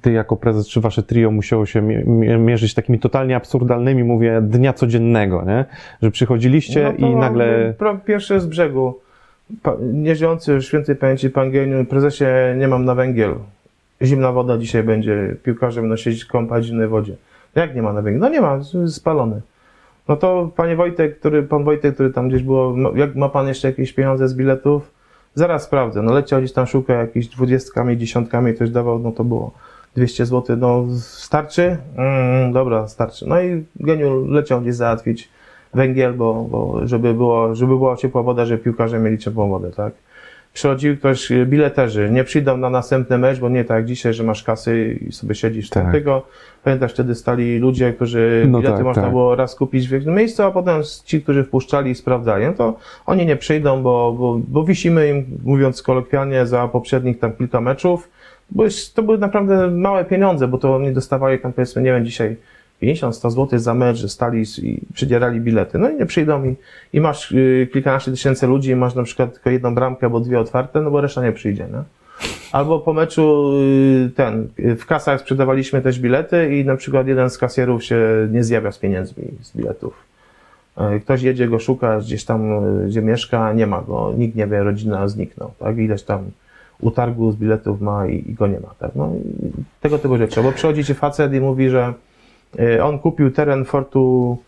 Ty 0.00 0.12
jako 0.12 0.36
prezes, 0.36 0.68
czy 0.68 0.80
Wasze 0.80 1.02
trio 1.02 1.30
musiało 1.30 1.66
się 1.66 1.82
mi- 1.82 2.04
mi- 2.04 2.38
mierzyć 2.38 2.74
takimi 2.74 2.98
totalnie 2.98 3.36
absurdalnymi, 3.36 4.04
mówię, 4.04 4.40
dnia 4.42 4.72
codziennego, 4.76 5.44
nie? 5.46 5.64
Że 6.02 6.10
przychodziliście 6.10 6.94
No 6.98 7.08
i 7.08 7.16
nagle... 7.16 7.74
Pierwszy 8.04 8.40
z 8.40 8.46
brzegu. 8.46 9.00
Pa, 9.62 9.76
nieżyjący 9.80 10.62
świętej 10.62 10.96
pamięci 10.96 11.30
pan 11.30 11.50
Geniu, 11.50 11.84
prezesie, 11.84 12.24
nie 12.58 12.68
mam 12.68 12.84
na 12.84 12.94
węgiel. 12.94 13.34
Zimna 14.02 14.32
woda 14.32 14.58
dzisiaj 14.58 14.82
będzie, 14.82 15.36
piłkarze 15.42 15.80
będą 15.80 15.96
siedzieć 15.96 16.24
kąpać 16.24 16.64
w 16.64 16.66
zimnej 16.66 16.88
wodzie. 16.88 17.16
Jak 17.54 17.74
nie 17.74 17.82
ma 17.82 17.92
na 17.92 18.02
węgiel? 18.02 18.20
No 18.20 18.28
nie 18.28 18.40
ma, 18.40 18.60
spalony. 18.88 19.40
No 20.08 20.16
to 20.16 20.50
panie 20.56 20.76
Wojtek, 20.76 21.18
który, 21.18 21.42
pan 21.42 21.64
Wojtek, 21.64 21.94
który 21.94 22.10
tam 22.10 22.28
gdzieś 22.28 22.42
było, 22.42 22.74
no, 22.76 22.92
jak 22.94 23.14
ma 23.14 23.28
pan 23.28 23.48
jeszcze 23.48 23.68
jakieś 23.68 23.92
pieniądze 23.92 24.28
z 24.28 24.34
biletów? 24.34 24.90
Zaraz 25.34 25.62
sprawdzę. 25.62 26.02
No 26.02 26.12
leciał 26.12 26.40
gdzieś 26.40 26.52
tam 26.52 26.66
szukał 26.66 26.96
jakichś 26.96 27.26
dwudziestkami, 27.26 27.96
dziesiątkami, 27.96 28.54
ktoś 28.54 28.70
dawał, 28.70 28.98
no 28.98 29.12
to 29.12 29.24
było 29.24 29.52
200 29.96 30.26
zł. 30.26 30.56
No 30.56 30.84
starczy? 31.00 31.76
Mm, 31.96 32.52
dobra, 32.52 32.88
starczy. 32.88 33.26
No 33.28 33.40
i 33.42 33.64
Geniu 33.80 34.26
leciał 34.26 34.60
gdzieś 34.60 34.74
załatwić 34.74 35.28
węgiel, 35.74 36.14
bo, 36.14 36.34
bo 36.50 36.80
żeby, 36.84 37.14
było, 37.14 37.54
żeby 37.54 37.76
była 37.76 37.96
ciepła 37.96 38.22
woda, 38.22 38.44
żeby 38.44 38.62
piłkarze 38.62 38.98
mieli 38.98 39.18
ciepłą 39.18 39.48
wodę, 39.48 39.70
tak? 39.70 39.92
Przychodził 40.52 40.96
ktoś, 40.96 41.30
y, 41.30 41.46
bileterzy, 41.46 42.10
nie 42.10 42.24
przyjdą 42.24 42.56
na 42.56 42.70
następny 42.70 43.18
mecz, 43.18 43.38
bo 43.38 43.48
nie 43.48 43.64
tak 43.64 43.76
jak 43.76 43.86
dzisiaj, 43.86 44.14
że 44.14 44.24
masz 44.24 44.42
kasy 44.42 44.98
i 45.08 45.12
sobie 45.12 45.34
siedzisz. 45.34 45.70
Tak. 45.70 45.92
Tylko 45.92 46.26
pamiętasz, 46.64 46.92
wtedy 46.92 47.14
stali 47.14 47.58
ludzie, 47.58 47.92
którzy 47.92 48.46
No 48.48 48.58
bilety 48.58 48.76
tak, 48.76 48.84
można 48.84 49.02
tak. 49.02 49.10
było 49.10 49.36
raz 49.36 49.54
kupić 49.54 49.88
w 49.88 49.92
jednym 49.92 50.14
miejscu, 50.14 50.42
a 50.42 50.50
potem 50.50 50.82
ci, 51.04 51.22
którzy 51.22 51.44
wpuszczali 51.44 51.90
i 51.90 51.94
sprawdzali, 51.94 52.46
no 52.46 52.52
to 52.52 52.76
oni 53.06 53.26
nie 53.26 53.36
przyjdą, 53.36 53.82
bo, 53.82 54.12
bo, 54.18 54.40
bo 54.48 54.64
wisimy 54.64 55.08
im, 55.08 55.24
mówiąc 55.44 55.82
kolokwialnie, 55.82 56.46
za 56.46 56.68
poprzednich 56.68 57.18
tam 57.18 57.32
kilka 57.32 57.60
meczów, 57.60 58.08
bo 58.50 58.64
to 58.94 59.02
były 59.02 59.18
naprawdę 59.18 59.70
małe 59.70 60.04
pieniądze, 60.04 60.48
bo 60.48 60.58
to 60.58 60.76
oni 60.76 60.92
dostawali 60.92 61.38
tam 61.38 61.52
powiedzmy, 61.52 61.82
nie 61.82 61.92
wiem, 61.92 62.04
dzisiaj 62.04 62.36
50-100 62.82 63.30
zł 63.30 63.58
za 63.58 63.74
mecz, 63.74 63.96
że 63.96 64.08
stali 64.08 64.44
i 64.62 64.80
przydzierali 64.94 65.40
bilety. 65.40 65.78
No 65.78 65.90
i 65.90 65.96
nie 65.96 66.06
przyjdą 66.06 66.44
i, 66.44 66.54
i 66.92 67.00
masz 67.00 67.32
y, 67.32 67.68
kilkanaście 67.72 68.10
tysięcy 68.10 68.46
ludzi 68.46 68.70
i 68.70 68.76
masz 68.76 68.94
na 68.94 69.02
przykład 69.02 69.32
tylko 69.32 69.50
jedną 69.50 69.74
bramkę 69.74 70.06
albo 70.06 70.20
dwie 70.20 70.40
otwarte, 70.40 70.80
no 70.80 70.90
bo 70.90 71.00
reszta 71.00 71.22
nie 71.22 71.32
przyjdzie, 71.32 71.64
nie? 71.64 71.82
Albo 72.52 72.78
po 72.78 72.92
meczu 72.92 73.52
y, 74.06 74.10
ten, 74.16 74.48
w 74.58 74.86
kasach 74.86 75.20
sprzedawaliśmy 75.20 75.82
też 75.82 76.00
bilety 76.00 76.56
i 76.56 76.64
na 76.64 76.76
przykład 76.76 77.06
jeden 77.06 77.30
z 77.30 77.38
kasjerów 77.38 77.84
się 77.84 78.28
nie 78.30 78.44
zjawia 78.44 78.72
z 78.72 78.78
pieniędzmi 78.78 79.24
z 79.42 79.56
biletów. 79.56 79.94
Y, 80.96 81.00
Ktoś 81.00 81.22
jedzie 81.22 81.48
go 81.48 81.58
szukać 81.58 82.04
gdzieś 82.04 82.24
tam, 82.24 82.60
gdzie 82.86 83.02
mieszka, 83.02 83.52
nie 83.52 83.66
ma 83.66 83.82
go, 83.82 84.12
nikt 84.16 84.36
nie 84.36 84.46
wie, 84.46 84.62
rodzina 84.62 85.08
zniknął, 85.08 85.50
tak? 85.58 85.78
Ileś 85.78 86.02
tam 86.02 86.24
utargu 86.80 87.32
z 87.32 87.36
biletów 87.36 87.80
ma 87.80 88.06
i, 88.06 88.30
i 88.30 88.34
go 88.34 88.46
nie 88.46 88.60
ma, 88.60 88.74
tak? 88.78 88.90
No, 88.94 89.12
tego 89.80 89.98
typu 89.98 90.16
rzeczy. 90.16 90.42
Bo 90.42 90.52
przychodzi 90.52 90.84
ci 90.84 90.94
facet 90.94 91.34
i 91.34 91.40
mówi, 91.40 91.68
że 91.68 91.92
y, 92.60 92.84
on 92.84 92.98
kupił 92.98 93.30
teren 93.30 93.64
Fortu 93.64 94.38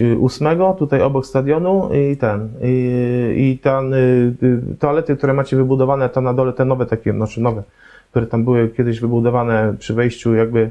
y, 0.00 0.18
ósmego, 0.18 0.76
tutaj 0.78 1.02
obok 1.02 1.26
stadionu 1.26 1.90
i 1.94 2.16
ten, 2.16 2.48
i, 2.62 3.52
i 3.52 3.58
ten, 3.58 3.94
y, 3.94 4.34
toalety, 4.78 5.16
które 5.16 5.34
macie 5.34 5.56
wybudowane 5.56 6.08
tam 6.08 6.24
na 6.24 6.34
dole, 6.34 6.52
te 6.52 6.64
nowe 6.64 6.86
takie, 6.86 7.12
znaczy 7.12 7.40
nowe, 7.40 7.62
które 8.10 8.26
tam 8.26 8.44
były 8.44 8.68
kiedyś 8.68 9.00
wybudowane 9.00 9.74
przy 9.78 9.94
wejściu 9.94 10.34
jakby 10.34 10.70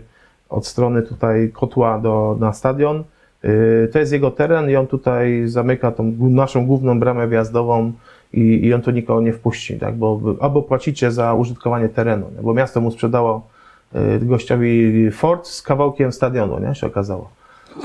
od 0.49 0.67
strony 0.67 1.01
tutaj 1.01 1.49
kotła 1.53 1.99
do, 1.99 2.37
na 2.39 2.53
stadion, 2.53 3.03
to 3.91 3.99
jest 3.99 4.11
jego 4.11 4.31
teren 4.31 4.69
i 4.69 4.75
on 4.75 4.87
tutaj 4.87 5.47
zamyka 5.47 5.91
tą 5.91 6.13
naszą 6.19 6.65
główną 6.65 6.99
bramę 6.99 7.27
wjazdową 7.27 7.91
i, 8.33 8.65
i 8.65 8.73
on 8.73 8.81
tu 8.81 8.91
nikogo 8.91 9.21
nie 9.21 9.33
wpuści, 9.33 9.79
tak, 9.79 9.95
bo 9.95 10.21
albo 10.39 10.61
płacicie 10.61 11.11
za 11.11 11.33
użytkowanie 11.33 11.89
terenu, 11.89 12.25
nie? 12.35 12.41
bo 12.41 12.53
miasto 12.53 12.81
mu 12.81 12.91
sprzedało 12.91 13.47
y, 13.95 14.25
gościowi 14.25 15.11
Ford 15.11 15.47
z 15.47 15.61
kawałkiem 15.61 16.11
stadionu, 16.11 16.59
nie, 16.59 16.75
się 16.75 16.87
okazało. 16.87 17.29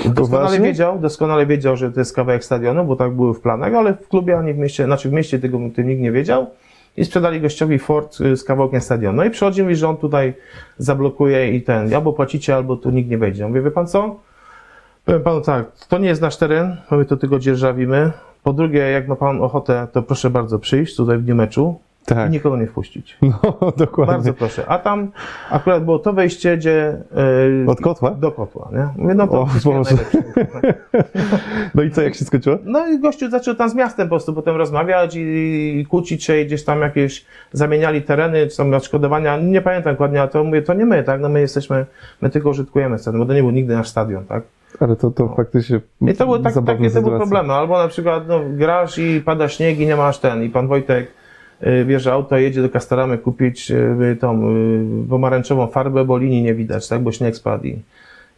Doskonale 0.04 0.60
wiedział, 0.60 0.98
doskonale 0.98 1.46
wiedział, 1.46 1.76
że 1.76 1.92
to 1.92 2.00
jest 2.00 2.14
kawałek 2.14 2.44
stadionu, 2.44 2.84
bo 2.84 2.96
tak 2.96 3.12
były 3.12 3.34
w 3.34 3.40
planach, 3.40 3.74
ale 3.74 3.94
w 3.94 4.08
klubie 4.08 4.38
ani 4.38 4.54
w 4.54 4.58
mieście, 4.58 4.84
znaczy 4.84 5.08
w 5.08 5.12
mieście 5.12 5.38
tego 5.38 5.58
tym 5.74 5.88
nikt 5.88 6.02
nie 6.02 6.12
wiedział 6.12 6.46
i 6.96 7.04
sprzedali 7.04 7.40
gościowi 7.40 7.78
Ford 7.78 8.20
y, 8.20 8.36
z 8.36 8.44
kawałkiem 8.44 8.80
stadionu. 8.80 9.16
No 9.16 9.24
i 9.24 9.30
przychodzi 9.30 9.62
mi, 9.62 9.76
że 9.76 9.88
on 9.88 9.96
tutaj 9.96 10.34
zablokuje 10.78 11.52
i 11.52 11.62
ten, 11.62 11.94
albo 11.94 12.12
płacicie, 12.12 12.54
albo 12.54 12.76
tu 12.76 12.90
nikt 12.90 13.10
nie 13.10 13.18
wejdzie. 13.18 13.42
Ja 13.42 13.48
Mówię, 13.48 13.62
wie 13.62 13.70
pan 13.70 13.86
co? 13.86 14.16
Powiem 15.04 15.22
panu 15.22 15.40
tak, 15.40 15.72
to 15.88 15.98
nie 15.98 16.08
jest 16.08 16.22
nasz 16.22 16.36
teren, 16.36 16.76
my 16.90 17.04
to 17.04 17.16
tylko 17.16 17.38
dzierżawimy. 17.38 18.12
Po 18.42 18.52
drugie, 18.52 18.78
jak 18.78 19.08
ma 19.08 19.16
pan 19.16 19.42
ochotę, 19.42 19.86
to 19.92 20.02
proszę 20.02 20.30
bardzo 20.30 20.58
przyjść 20.58 20.96
tutaj 20.96 21.18
w 21.18 21.22
dniu 21.22 21.34
meczu 21.34 21.78
Tak. 22.06 22.28
i 22.28 22.32
nikogo 22.32 22.56
nie 22.56 22.66
wpuścić. 22.66 23.18
No, 23.22 23.72
dokładnie. 23.76 24.12
Bardzo 24.14 24.34
proszę. 24.34 24.64
A 24.68 24.78
tam 24.78 25.10
akurat 25.50 25.84
było 25.84 25.98
to 25.98 26.12
wejście, 26.12 26.56
gdzie... 26.56 26.96
y, 27.66 27.70
Od 27.70 27.80
kotła? 27.80 28.10
Do 28.10 28.32
kotła, 28.32 28.68
nie? 28.72 28.88
Mówię, 29.02 29.14
no 29.14 29.26
to 29.28 29.40
O, 29.40 29.48
Boże. 29.64 29.94
No 31.74 31.82
i 31.82 31.90
co, 31.90 32.02
jak 32.02 32.14
się 32.14 32.24
skończyło? 32.24 32.58
No 32.64 32.88
i 32.88 32.98
gościu 32.98 33.30
zaczął 33.30 33.54
tam 33.54 33.68
z 33.70 33.74
miastem 33.74 34.06
po 34.08 34.10
prostu 34.10 34.34
potem 34.34 34.56
rozmawiać 34.56 35.16
i, 35.16 35.20
i 35.80 35.86
kłócić 35.86 36.24
się 36.24 36.40
i 36.40 36.46
gdzieś 36.46 36.64
tam 36.64 36.80
jakieś 36.80 37.24
zamieniali 37.52 38.02
tereny, 38.02 38.46
czy 38.46 38.56
tam 38.56 38.74
odszkodowania, 38.74 39.36
nie 39.38 39.60
pamiętam 39.60 39.92
dokładnie, 39.92 40.20
ale 40.20 40.30
to 40.30 40.44
mówię, 40.44 40.62
to 40.62 40.74
nie 40.74 40.86
my, 40.86 41.02
tak? 41.02 41.20
No 41.20 41.28
my 41.28 41.40
jesteśmy, 41.40 41.86
my 42.22 42.30
tylko 42.30 42.50
użytkujemy 42.50 42.98
stadion, 42.98 43.20
bo 43.20 43.26
to 43.26 43.34
nie 43.34 43.42
był 43.42 43.50
nigdy 43.50 43.74
nasz 43.74 43.88
stadion, 43.88 44.24
tak? 44.24 44.42
Ale 44.80 44.96
to, 44.96 45.10
to 45.10 45.28
faktycznie 45.28 45.80
I 46.00 46.14
to 46.14 46.24
były 46.26 46.40
tak, 46.40 46.54
takie 46.66 46.90
sytuacje. 46.90 47.18
problemy. 47.18 47.52
Albo 47.52 47.78
na 47.78 47.88
przykład 47.88 48.28
no, 48.28 48.40
grasz 48.50 48.98
i 48.98 49.20
pada 49.20 49.48
śnieg 49.48 49.78
i 49.80 49.86
nie 49.86 49.96
masz 49.96 50.18
ten. 50.18 50.42
I 50.42 50.48
pan 50.48 50.68
Wojtek 50.68 51.08
y, 51.66 51.84
bierze 51.84 52.12
auto, 52.12 52.36
jedzie 52.36 52.62
do 52.62 52.68
Kastoramy 52.68 53.18
kupić 53.18 53.70
y, 53.70 54.16
tą 54.20 54.42
y, 55.04 55.08
pomarańczową 55.08 55.66
farbę, 55.66 56.04
bo 56.04 56.18
linii 56.18 56.42
nie 56.42 56.54
widać, 56.54 56.88
tak? 56.88 57.02
Bo 57.02 57.12
śnieg 57.12 57.36
spadł 57.36 57.64
i, 57.64 57.82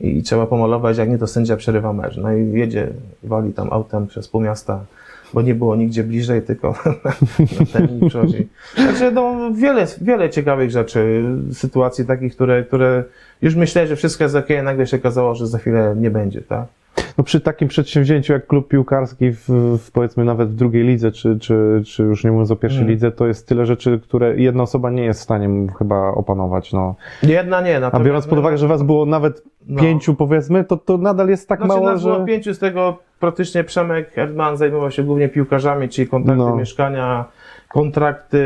i 0.00 0.22
trzeba 0.22 0.46
pomalować, 0.46 0.98
jak 0.98 1.08
nie 1.08 1.18
to 1.18 1.26
sędzia 1.26 1.56
przerywa 1.56 1.92
mecz. 1.92 2.16
No 2.16 2.32
i 2.32 2.52
jedzie, 2.52 2.88
wali 3.22 3.52
tam 3.52 3.68
autem 3.72 4.06
przez 4.06 4.28
pół 4.28 4.40
miasta, 4.40 4.80
bo 5.34 5.42
nie 5.42 5.54
było 5.54 5.76
nigdzie 5.76 6.04
bliżej, 6.04 6.42
tylko 6.42 6.74
na 7.74 7.80
i 7.80 8.08
przychodzi. 8.08 8.48
Także 8.76 9.10
no, 9.10 9.50
wiele, 9.54 9.86
wiele 10.00 10.30
ciekawych 10.30 10.70
rzeczy, 10.70 11.24
sytuacji 11.52 12.06
takich, 12.06 12.34
które, 12.34 12.64
które 12.64 13.04
już 13.42 13.54
myślałem, 13.54 13.88
że 13.88 13.96
wszystko 13.96 14.24
jest 14.24 14.36
ok, 14.36 14.48
nagle 14.64 14.86
się 14.86 14.96
okazało, 14.96 15.34
że 15.34 15.46
za 15.46 15.58
chwilę 15.58 15.94
nie 15.98 16.10
będzie, 16.10 16.40
tak? 16.40 16.66
No 17.18 17.24
przy 17.24 17.40
takim 17.40 17.68
przedsięwzięciu 17.68 18.32
jak 18.32 18.46
klub 18.46 18.68
piłkarski 18.68 19.32
w, 19.32 19.48
w 19.78 19.90
powiedzmy 19.92 20.24
nawet 20.24 20.50
w 20.50 20.54
drugiej 20.54 20.84
lidze, 20.84 21.12
czy, 21.12 21.38
czy, 21.38 21.82
czy 21.86 22.02
już 22.02 22.24
nie 22.24 22.30
mówiąc 22.32 22.50
o 22.50 22.56
pierwszej 22.56 22.80
Mm. 22.82 22.90
lidze, 22.90 23.12
to 23.12 23.26
jest 23.26 23.48
tyle 23.48 23.66
rzeczy, 23.66 24.00
które 24.02 24.36
jedna 24.36 24.62
osoba 24.62 24.90
nie 24.90 25.04
jest 25.04 25.20
w 25.20 25.22
stanie 25.22 25.48
chyba 25.78 26.08
opanować. 26.08 26.72
No. 26.72 26.94
Jedna 27.22 27.60
nie, 27.60 27.76
A 27.76 27.80
natomiast 27.80 28.06
biorąc 28.06 28.26
pod 28.26 28.38
uwagę, 28.38 28.58
że 28.58 28.68
was 28.68 28.82
było 28.82 29.06
nawet 29.06 29.42
No. 29.66 29.82
pięciu 29.82 30.14
powiedzmy, 30.14 30.64
to, 30.64 30.76
to 30.76 30.98
nadal 30.98 31.28
jest 31.28 31.48
tak 31.48 31.58
Znaczy, 31.58 31.68
mało, 31.74 31.86
nas 31.86 32.02
było 32.02 32.18
że... 32.18 32.24
pięciu, 32.24 32.54
z 32.54 32.58
tego 32.58 32.98
praktycznie 33.20 33.64
Przemek 33.64 34.18
Erdman 34.18 34.56
zajmował 34.56 34.90
się 34.90 35.02
głównie 35.02 35.28
piłkarzami, 35.28 35.88
czyli 35.88 36.08
kontrakty 36.08 36.44
No. 36.44 36.56
mieszkania, 36.56 37.24
kontrakty, 37.74 38.40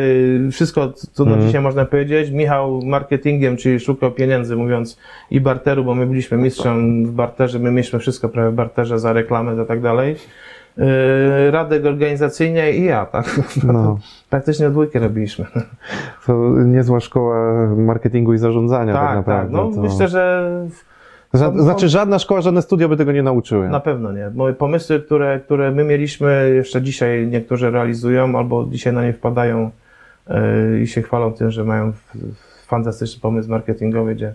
wszystko, 0.53 0.93
co 0.93 1.25
na 1.25 1.31
Mhm. 1.31 1.47
dzisiaj 1.47 1.63
można 1.63 1.85
powiedzieć. 1.85 2.31
Michał 2.31 2.83
marketingiem, 2.83 3.57
czyli 3.57 3.81
szukał 3.81 4.11
pieniędzy, 4.11 4.57
mówiąc 4.57 4.99
i 5.31 5.41
barteru, 5.41 5.85
bo 5.85 5.95
my 5.95 6.07
byliśmy 6.07 6.39
mistrzem 6.39 7.07
w 7.07 7.11
barterze, 7.13 7.59
my 7.59 7.71
mieliśmy 7.71 7.99
wszystko 7.99 8.29
prawie 8.29 8.51
w 8.51 8.55
barterze 8.55 8.99
za 8.99 9.13
reklamę 9.13 9.63
i 9.65 9.67
tak 9.67 9.81
dalej. 9.81 10.17
Yy, 10.77 11.51
Radek 11.51 11.85
organizacyjnie 11.87 12.73
i 12.73 12.85
ja, 12.85 13.07
tak? 13.07 13.41
No, 13.65 13.99
Praktycznie 14.31 14.71
dwójkę 14.71 14.99
robiliśmy. 14.99 15.45
to 16.27 16.53
niezła 16.65 17.01
szkoła 17.01 17.67
marketingu 17.77 18.35
i 18.35 18.39
zarządzania 18.39 18.93
tak, 18.93 19.03
Tak, 19.03 19.09
tak. 19.09 19.17
naprawdę. 19.17 19.53
No, 19.57 19.71
to... 19.75 19.81
myślę, 19.83 20.09
że 20.09 20.51
Znaczy 21.33 21.89
żadna 21.89 22.19
szkoła, 22.19 22.41
żadne 22.41 22.63
studia 22.63 22.89
by 22.89 22.97
tego 22.97 23.13
nie 23.13 23.23
nauczyły. 23.23 23.69
Na 23.69 23.81
pewno 23.81 24.13
nie. 24.13 24.31
Moje 24.35 24.55
pomysły, 24.55 25.01
które, 25.01 25.41
które 25.41 25.71
my 25.71 25.85
mieliśmy, 25.85 26.53
jeszcze 26.55 26.83
dzisiaj 26.83 27.27
niektórzy 27.27 27.71
realizują, 27.71 28.39
albo 28.39 28.67
dzisiaj 28.71 28.93
na 28.93 29.05
nie 29.05 29.13
wpadają 29.13 29.71
yy, 30.29 30.81
i 30.81 30.87
się 30.87 31.03
chwalą 31.03 31.33
tym, 31.33 31.51
że 31.51 31.65
mają 31.65 31.93
fantastyczny 32.67 33.21
pomysł 33.21 33.51
marketingowy, 33.51 34.15
gdzie 34.15 34.35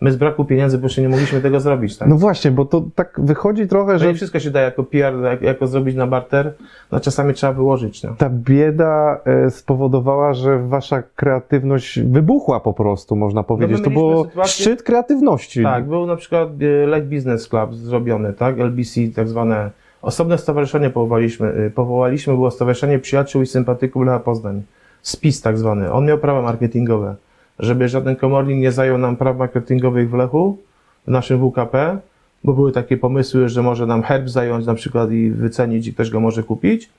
my 0.00 0.12
z 0.12 0.16
braku 0.16 0.44
pieniędzy 0.44 0.76
po 0.76 0.80
prostu 0.80 1.00
nie 1.00 1.08
mogliśmy 1.08 1.40
tego 1.40 1.60
zrobić. 1.60 1.96
Tak? 1.98 2.08
No 2.08 2.16
właśnie, 2.16 2.50
bo 2.50 2.64
to 2.64 2.84
tak 2.94 3.20
wychodzi 3.22 3.66
trochę, 3.68 3.92
że 3.92 3.98
że 3.98 4.06
nie 4.08 4.14
wszystko 4.14 4.40
się 4.40 4.50
da 4.50 4.60
jako 4.60 4.84
PR, 4.84 5.14
jak, 5.22 5.42
jako 5.42 5.66
zrobić 5.66 5.96
na 5.96 6.06
barter, 6.06 6.52
no 6.92 7.00
czasami 7.00 7.34
trzeba 7.34 7.52
wyłożyć. 7.52 8.02
No. 8.02 8.14
ta 8.18 8.30
bieda 8.30 9.20
e, 9.24 9.50
spowodowała, 9.50 10.34
że 10.34 10.58
wasza 10.58 11.02
kreatywność 11.16 12.00
wybuchła 12.00 12.60
po 12.60 12.72
prostu, 12.72 13.16
można 13.16 13.42
powiedzieć. 13.42 13.76
to 13.78 13.82
No 13.82 13.90
mieliśmy 13.90 14.00
było 14.02 14.24
sytuację- 14.24 14.62
szczyt 14.62 14.82
kreatywności. 14.82 15.62
Tak, 15.62 15.84
był 15.88 16.06
na 16.06 16.16
przykład 16.16 16.48
e, 16.84 16.86
Lake 16.86 17.06
Business 17.06 17.48
Club 17.48 17.74
zrobiony, 17.74 18.32
tak, 18.32 18.58
LBC, 18.60 19.00
tak 19.16 19.28
zwane 19.28 19.70
osobne 20.02 20.38
stowarzyszenie 20.38 20.90
powołaliśmy, 20.90 21.48
e, 21.48 21.70
powołaliśmy, 21.70 22.34
było 22.34 22.50
Stowarzyszenie 22.50 22.98
Przyjaciół 22.98 23.42
i 23.42 23.46
Sympatyków 23.46 24.04
Lecha 24.06 24.18
Poznań, 24.20 24.62
SPIS 25.02 25.42
tak 25.42 25.58
zwany, 25.58 25.92
on 25.92 26.06
miał 26.06 26.18
prawa 26.18 26.42
marketingowe, 26.42 27.14
żeby 27.58 27.88
żaden 27.88 28.16
komornik 28.16 28.58
nie 28.58 28.72
zajął 28.72 28.98
nam 28.98 29.16
praw 29.16 29.36
marketingowych 29.36 30.10
w 30.10 30.14
Lechu, 30.14 30.58
w 31.06 31.10
naszym 31.10 31.50
WKP, 31.50 31.98
bo 32.44 32.52
były 32.52 32.72
takie 32.72 32.96
pomysły, 32.96 33.48
że 33.48 33.62
może 33.62 33.86
nam 33.86 34.02
herb 34.02 34.28
zająć 34.28 34.66
na 34.66 34.74
przykład 34.74 35.12
i 35.12 35.30
wycenić 35.30 35.86
i 35.86 35.94
ktoś 35.94 36.10
go 36.10 36.20
może 36.20 36.42
kupić. 36.42 36.90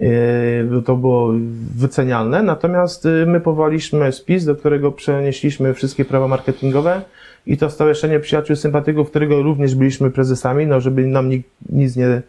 Yy, 0.00 0.82
To 0.84 0.96
było 0.96 1.32
wycenialne, 1.76 2.42
natomiast 2.42 3.04
yy, 3.04 3.26
my 3.26 3.40
powołaliśmy 3.40 4.12
spis, 4.12 4.44
do 4.44 4.56
którego 4.56 4.92
przenieśliśmy 4.92 5.74
wszystkie 5.74 6.04
prawa 6.04 6.28
marketingowe 6.28 7.02
i 7.46 7.56
to 7.56 7.70
Stowarzyszenie 7.70 8.20
Przyjaciół 8.20 8.56
Sympatyków, 8.56 9.10
którego 9.10 9.42
również 9.42 9.74
byliśmy 9.74 10.10
prezesami, 10.10 10.66
no 10.66 10.80
żeby 10.80 11.06
nam 11.06 11.28
nic, 11.28 11.46
nic, 11.68 11.96
nie, 11.96 12.06
ni- 12.06 12.20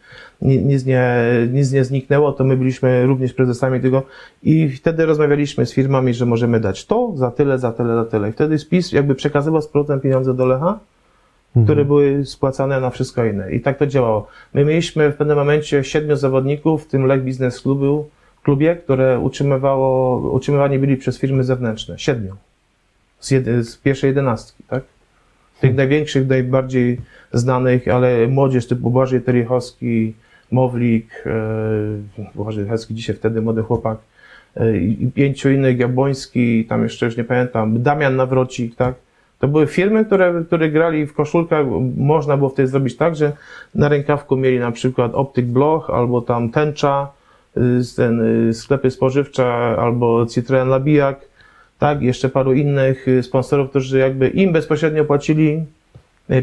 nic, 0.41 0.85
nie, 0.85 1.15
nic 1.51 1.71
nie 1.71 1.83
zniknęło, 1.83 2.31
to 2.31 2.43
my 2.43 2.57
byliśmy 2.57 3.05
również 3.05 3.33
prezesami 3.33 3.79
tego 3.81 4.03
i 4.43 4.69
wtedy 4.69 5.05
rozmawialiśmy 5.05 5.65
z 5.65 5.73
firmami, 5.73 6.13
że 6.13 6.25
możemy 6.25 6.59
dać 6.59 6.85
to, 6.85 7.11
za 7.15 7.31
tyle, 7.31 7.59
za 7.59 7.71
tyle, 7.71 7.95
za 7.95 8.05
tyle. 8.05 8.29
I 8.29 8.31
wtedy 8.31 8.59
spis 8.59 8.91
jakby 8.91 9.15
przekazywał 9.15 9.61
z 9.61 9.67
powrotem 9.67 9.99
pieniądze 9.99 10.33
do 10.33 10.45
Lecha, 10.45 10.79
Mhm. 11.55 11.65
które 11.65 11.85
były 11.85 12.25
spłacane 12.25 12.81
na 12.81 12.89
wszystko 12.89 13.25
inne. 13.25 13.51
I 13.51 13.61
tak 13.61 13.77
to 13.77 13.87
działało. 13.87 14.27
My 14.53 14.65
mieliśmy 14.65 15.11
w 15.11 15.15
pewnym 15.15 15.37
momencie 15.37 15.83
siedmiu 15.83 16.15
zawodników, 16.15 16.83
w 16.83 16.87
tym 16.87 17.05
Lech 17.05 17.23
Business 17.23 17.61
Clubu, 17.61 18.09
klubie, 18.43 18.75
które 18.75 19.19
utrzymywało, 19.19 20.17
utrzymywani 20.31 20.79
byli 20.79 20.97
przez 20.97 21.19
firmy 21.19 21.43
zewnętrzne. 21.43 21.99
Siedmiu. 21.99 22.35
Z, 23.19 23.31
jedy, 23.31 23.63
z 23.63 23.77
pierwszej 23.77 24.07
jedenastki, 24.07 24.63
tak? 24.67 24.83
Tych 25.61 25.75
największych, 25.75 26.27
najbardziej 26.27 27.01
znanych, 27.33 27.87
ale 27.87 28.27
młodzież 28.27 28.67
typu 28.67 28.91
Błażej 28.91 29.21
Terichowski, 29.21 30.13
Mowlik, 30.51 31.23
e, 32.17 32.23
Błażej 32.35 32.63
Terichowski 32.63 32.95
dzisiaj 32.95 33.15
wtedy 33.15 33.41
młody 33.41 33.61
chłopak, 33.61 33.97
e, 34.55 34.77
i 34.77 35.07
pięciu 35.07 35.49
innych, 35.49 35.79
Jabłoński, 35.79 36.65
tam 36.65 36.83
jeszcze 36.83 37.05
już 37.05 37.17
nie 37.17 37.23
pamiętam, 37.23 37.83
Damian 37.83 38.15
Nawrocik, 38.15 38.75
tak? 38.75 38.95
To 39.39 39.47
były 39.47 39.67
firmy, 39.67 40.05
które, 40.05 40.43
które 40.47 40.69
grali 40.69 41.07
w 41.07 41.13
koszulkach. 41.13 41.65
Można 41.97 42.37
było 42.37 42.49
wtedy 42.49 42.67
zrobić 42.67 42.97
tak, 42.97 43.15
że 43.15 43.31
na 43.75 43.89
rękawku 43.89 44.37
mieli 44.37 44.59
na 44.59 44.71
przykład 44.71 45.11
Optyk 45.15 45.45
Bloch, 45.45 45.89
albo 45.89 46.21
tam 46.21 46.49
Tęcza, 46.49 47.07
z 47.55 47.95
ten, 47.95 48.21
sklepy 48.53 48.91
spożywcze, 48.91 49.45
albo 49.77 50.25
Citroen 50.25 50.67
Labijak. 50.67 51.19
tak, 51.79 52.01
jeszcze 52.01 52.29
paru 52.29 52.53
innych 52.53 53.05
sponsorów, 53.21 53.69
którzy 53.69 53.99
jakby 53.99 54.27
im 54.29 54.53
bezpośrednio 54.53 55.05
płacili 55.05 55.65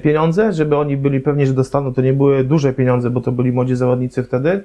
pieniądze, 0.02 0.52
żeby 0.52 0.76
oni 0.76 0.96
byli 0.96 1.20
pewni, 1.20 1.46
że 1.46 1.52
dostaną. 1.54 1.94
To 1.94 2.02
nie 2.02 2.12
były 2.12 2.44
duże 2.44 2.72
pieniądze, 2.72 3.10
bo 3.10 3.20
to 3.20 3.32
byli 3.32 3.52
młodzi 3.52 3.76
zawodnicy 3.76 4.22
wtedy, 4.22 4.64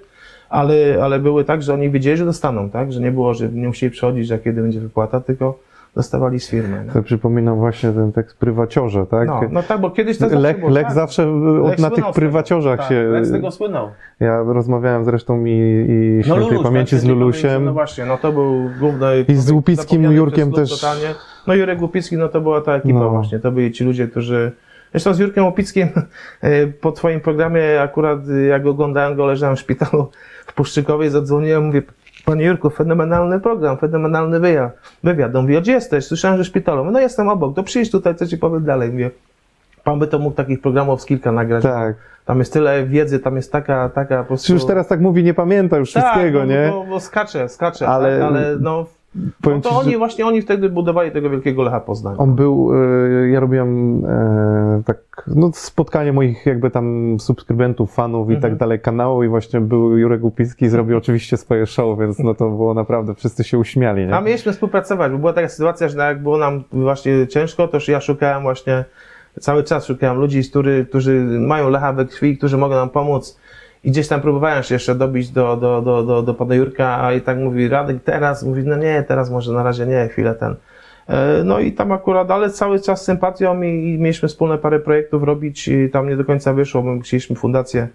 ale, 0.50 0.76
ale 1.04 1.20
były 1.20 1.44
tak, 1.44 1.62
że 1.64 1.74
oni 1.74 1.90
wiedzieli, 1.90 2.18
że 2.18 2.26
dostaną, 2.26 2.70
tak, 2.70 2.92
że 2.94 3.00
nie 3.00 3.12
było, 3.12 3.34
że 3.34 3.50
nie 3.50 3.68
musieli 3.68 3.92
przychodzić, 3.92 4.28
że 4.28 4.40
kiedy 4.40 4.62
będzie 4.62 4.80
wypłata, 4.80 5.20
tylko 5.20 5.60
dostawali 5.96 6.40
z 6.40 6.50
firmy. 6.50 6.84
No, 6.88 6.94
To 6.94 7.04
przypominam 7.04 7.58
właśnie 7.58 7.92
ten 7.92 8.12
tekst 8.12 8.38
prywaciorze, 8.38 9.06
tak? 9.06 9.28
no, 9.28 9.42
no 9.52 9.64
tak, 9.64 9.82
bo 9.82 9.92
kiedyś 9.92 10.18
to 10.18 10.40
Lech, 10.40 10.60
było, 10.60 10.72
Lech 10.72 10.84
tak. 10.86 10.94
zawsze 10.94 11.26
Lech 11.26 11.80
na 11.80 11.90
tych 11.90 12.06
prywaciorzach 12.12 12.80
tak, 12.80 12.90
się... 12.90 13.04
Lech 13.04 13.26
z 13.26 13.32
tego 13.32 13.52
słynął. 13.52 13.90
Ja 14.20 14.44
rozmawiałem 14.44 15.06
zresztą 15.06 15.46
i, 15.46 15.52
i 15.52 16.24
świętej 16.24 16.44
Luluś, 16.50 16.64
pamięci 16.64 16.96
tak, 16.96 17.00
z 17.00 17.06
Lulusiem. 17.06 17.50
pamięci, 17.50 17.66
No 17.66 17.74
właśnie, 17.74 18.06
no 18.06 18.18
to 18.18 18.32
był 18.32 18.70
główny... 18.80 19.26
I 19.28 19.36
z 19.36 19.52
Łupickim 19.52 20.04
Jurkiem 20.04 20.52
też. 20.52 20.82
Totalnie. 20.82 21.08
No 21.48 21.54
Jurek 21.54 21.82
Łupicki, 21.82 22.18
no 22.18 22.30
to 22.30 22.42
była 22.42 22.62
ta 22.62 22.74
ekipa 22.76 23.00
No. 23.00 23.10
właśnie, 23.10 23.40
to 23.40 23.52
byli 23.52 23.72
ci 23.72 23.84
ludzie, 23.84 24.08
którzy... 24.08 24.52
Zresztą 24.94 25.14
z 25.14 25.20
Jurkiem 25.20 25.46
Łupickim 25.46 25.88
e, 26.42 26.68
po 26.68 26.92
twoim 26.92 27.20
programie 27.22 27.82
akurat 27.82 28.20
e, 28.30 28.42
jak 28.42 28.66
oglądałem 28.66 29.16
go, 29.16 29.26
leżałem 29.26 29.56
w 29.56 29.60
szpitalu 29.60 30.10
w 30.46 30.54
Puszczykowie, 30.54 31.10
zadzwoniłem, 31.10 31.66
mówię, 31.66 31.82
panie 32.26 32.46
Jurku, 32.46 32.70
fenomenalny 32.70 33.40
program, 33.40 33.78
fenomenalny 33.78 34.40
wywiad. 34.40 34.78
wywiad. 35.04 35.36
On 35.36 35.42
mówi, 35.42 35.62
gdzie 35.62 35.72
jesteś? 35.72 36.06
Słyszałem, 36.06 36.38
że 36.38 36.44
w 36.44 36.48
szpitalu. 36.48 36.84
Mówię, 36.84 36.94
No 36.94 37.00
jestem 37.00 37.30
obok, 37.30 37.56
to 37.56 37.64
przyjdź 37.64 37.92
tutaj, 37.92 38.16
co 38.16 38.28
ci 38.28 38.38
powiem 38.38 38.66
dalej. 38.66 38.92
Mówię, 38.92 39.12
pan 39.84 40.00
by 40.00 40.08
to 40.08 40.20
mógł 40.20 40.36
takich 40.36 40.62
programów 40.62 41.02
z 41.02 41.06
kilka 41.06 41.32
nagrać. 41.32 41.64
Tak. 41.64 41.96
Tam 42.26 42.40
jest 42.40 42.54
tyle 42.54 42.86
wiedzy, 42.86 43.20
tam 43.20 43.36
jest 43.36 43.52
taka, 43.52 43.90
taka 43.90 44.18
po 44.18 44.28
prostu... 44.28 44.48
Czy 44.48 44.54
już 44.54 44.66
teraz 44.66 44.88
tak 44.88 45.02
mówi, 45.02 45.24
nie 45.24 45.34
pamięta 45.34 45.78
już 45.78 45.90
wszystkiego, 45.90 46.40
tak, 46.40 46.48
no, 46.48 46.54
nie? 46.54 46.70
Bo, 46.72 46.84
bo 46.84 47.00
skacze, 47.00 47.50
skacze, 47.50 47.88
ale, 47.88 48.20
tak, 48.20 48.28
ale 48.28 48.56
no, 48.60 48.86
Powiem 49.42 49.58
no 49.58 49.64
to 49.64 49.70
ci, 49.70 49.76
oni 49.76 49.92
że 49.92 49.98
właśnie, 49.98 50.26
oni 50.26 50.42
wtedy 50.42 50.70
budowali 50.70 51.12
tego 51.12 51.30
wielkiego 51.30 51.64
Lecha 51.64 51.80
Poznań. 51.80 52.16
on 52.18 52.36
był, 52.36 52.72
e, 53.24 53.30
ja 53.30 53.40
robiłem 53.40 54.02
e, 54.06 54.82
tak, 54.86 54.98
no 55.28 55.52
spotkanie 55.54 56.14
moich 56.14 56.46
jakby 56.46 56.72
tam 56.72 57.18
subskrybentów, 57.20 57.94
fanów 57.94 58.30
i 58.30 58.34
Mhm. 58.34 58.42
tak 58.42 58.60
dalej 58.60 58.80
kanału 58.80 59.24
i 59.24 59.28
właśnie 59.28 59.62
był 59.62 59.98
Jurek 59.98 60.24
Łupicki 60.24 60.66
i 60.66 60.70
zrobił 60.70 60.98
oczywiście 60.98 61.38
swoje 61.38 61.66
show, 61.66 62.00
więc 62.00 62.20
no 62.20 62.34
to 62.34 62.50
było 62.50 62.74
naprawdę, 62.74 63.16
wszyscy 63.16 63.44
się 63.44 63.58
uśmiali, 63.58 64.06
nie? 64.06 64.16
A 64.16 64.22
mieliśmy 64.22 64.52
współpracować, 64.52 65.12
bo 65.12 65.18
była 65.18 65.34
taka 65.34 65.50
sytuacja, 65.50 65.88
że 65.90 65.98
jak 66.00 66.24
było 66.24 66.38
nam 66.38 66.64
właśnie 66.72 67.28
ciężko, 67.28 67.68
to 67.68 67.78
już 67.78 67.88
ja 67.88 68.02
szukałem 68.02 68.42
właśnie, 68.44 68.86
cały 69.40 69.64
czas 69.64 69.86
szukałem 69.86 70.18
ludzi, 70.18 70.42
którzy, 70.50 70.86
którzy 70.90 71.20
mają 71.40 71.70
Lecha 71.70 71.94
we 71.94 72.06
krwi, 72.06 72.38
którzy 72.38 72.58
mogą 72.58 72.76
nam 72.76 72.90
pomóc. 72.90 73.40
I 73.84 73.92
gdzieś 73.92 74.08
tam 74.08 74.22
próbowałem 74.22 74.64
się 74.64 74.76
jeszcze 74.76 74.96
dobić 74.96 75.30
do, 75.30 75.58
do, 75.58 75.82
do, 75.82 76.04
do, 76.04 76.22
do 76.22 76.34
pana 76.34 76.56
Jurka, 76.56 77.04
a 77.04 77.14
i 77.14 77.22
tak 77.22 77.38
mówi, 77.38 77.68
Radek 77.68 78.04
teraz, 78.04 78.44
mówi, 78.44 78.64
no 78.64 78.76
nie, 78.76 79.04
teraz 79.08 79.30
może 79.30 79.54
na 79.54 79.64
razie 79.64 79.86
nie, 79.86 80.08
chwilę 80.08 80.36
ten. 80.36 80.56
E, 81.08 81.44
No 81.44 81.60
i 81.60 81.72
tam 81.72 81.92
akurat, 81.92 82.32
ale 82.32 82.50
cały 82.50 82.80
czas 82.80 83.02
z 83.02 83.06
sympatią 83.06 83.62
i, 83.62 83.68
i 83.68 84.00
mieliśmy 84.00 84.30
wspólne 84.30 84.58
parę 84.58 84.80
projektów 84.80 85.24
robić 85.24 85.68
i 85.68 85.90
tam 85.90 86.10
nie 86.10 86.18
do 86.18 86.26
końca 86.26 86.54
wyszło, 86.54 86.82
bo 86.82 87.00
chcieliśmy 87.00 87.36
fundację 87.36 87.88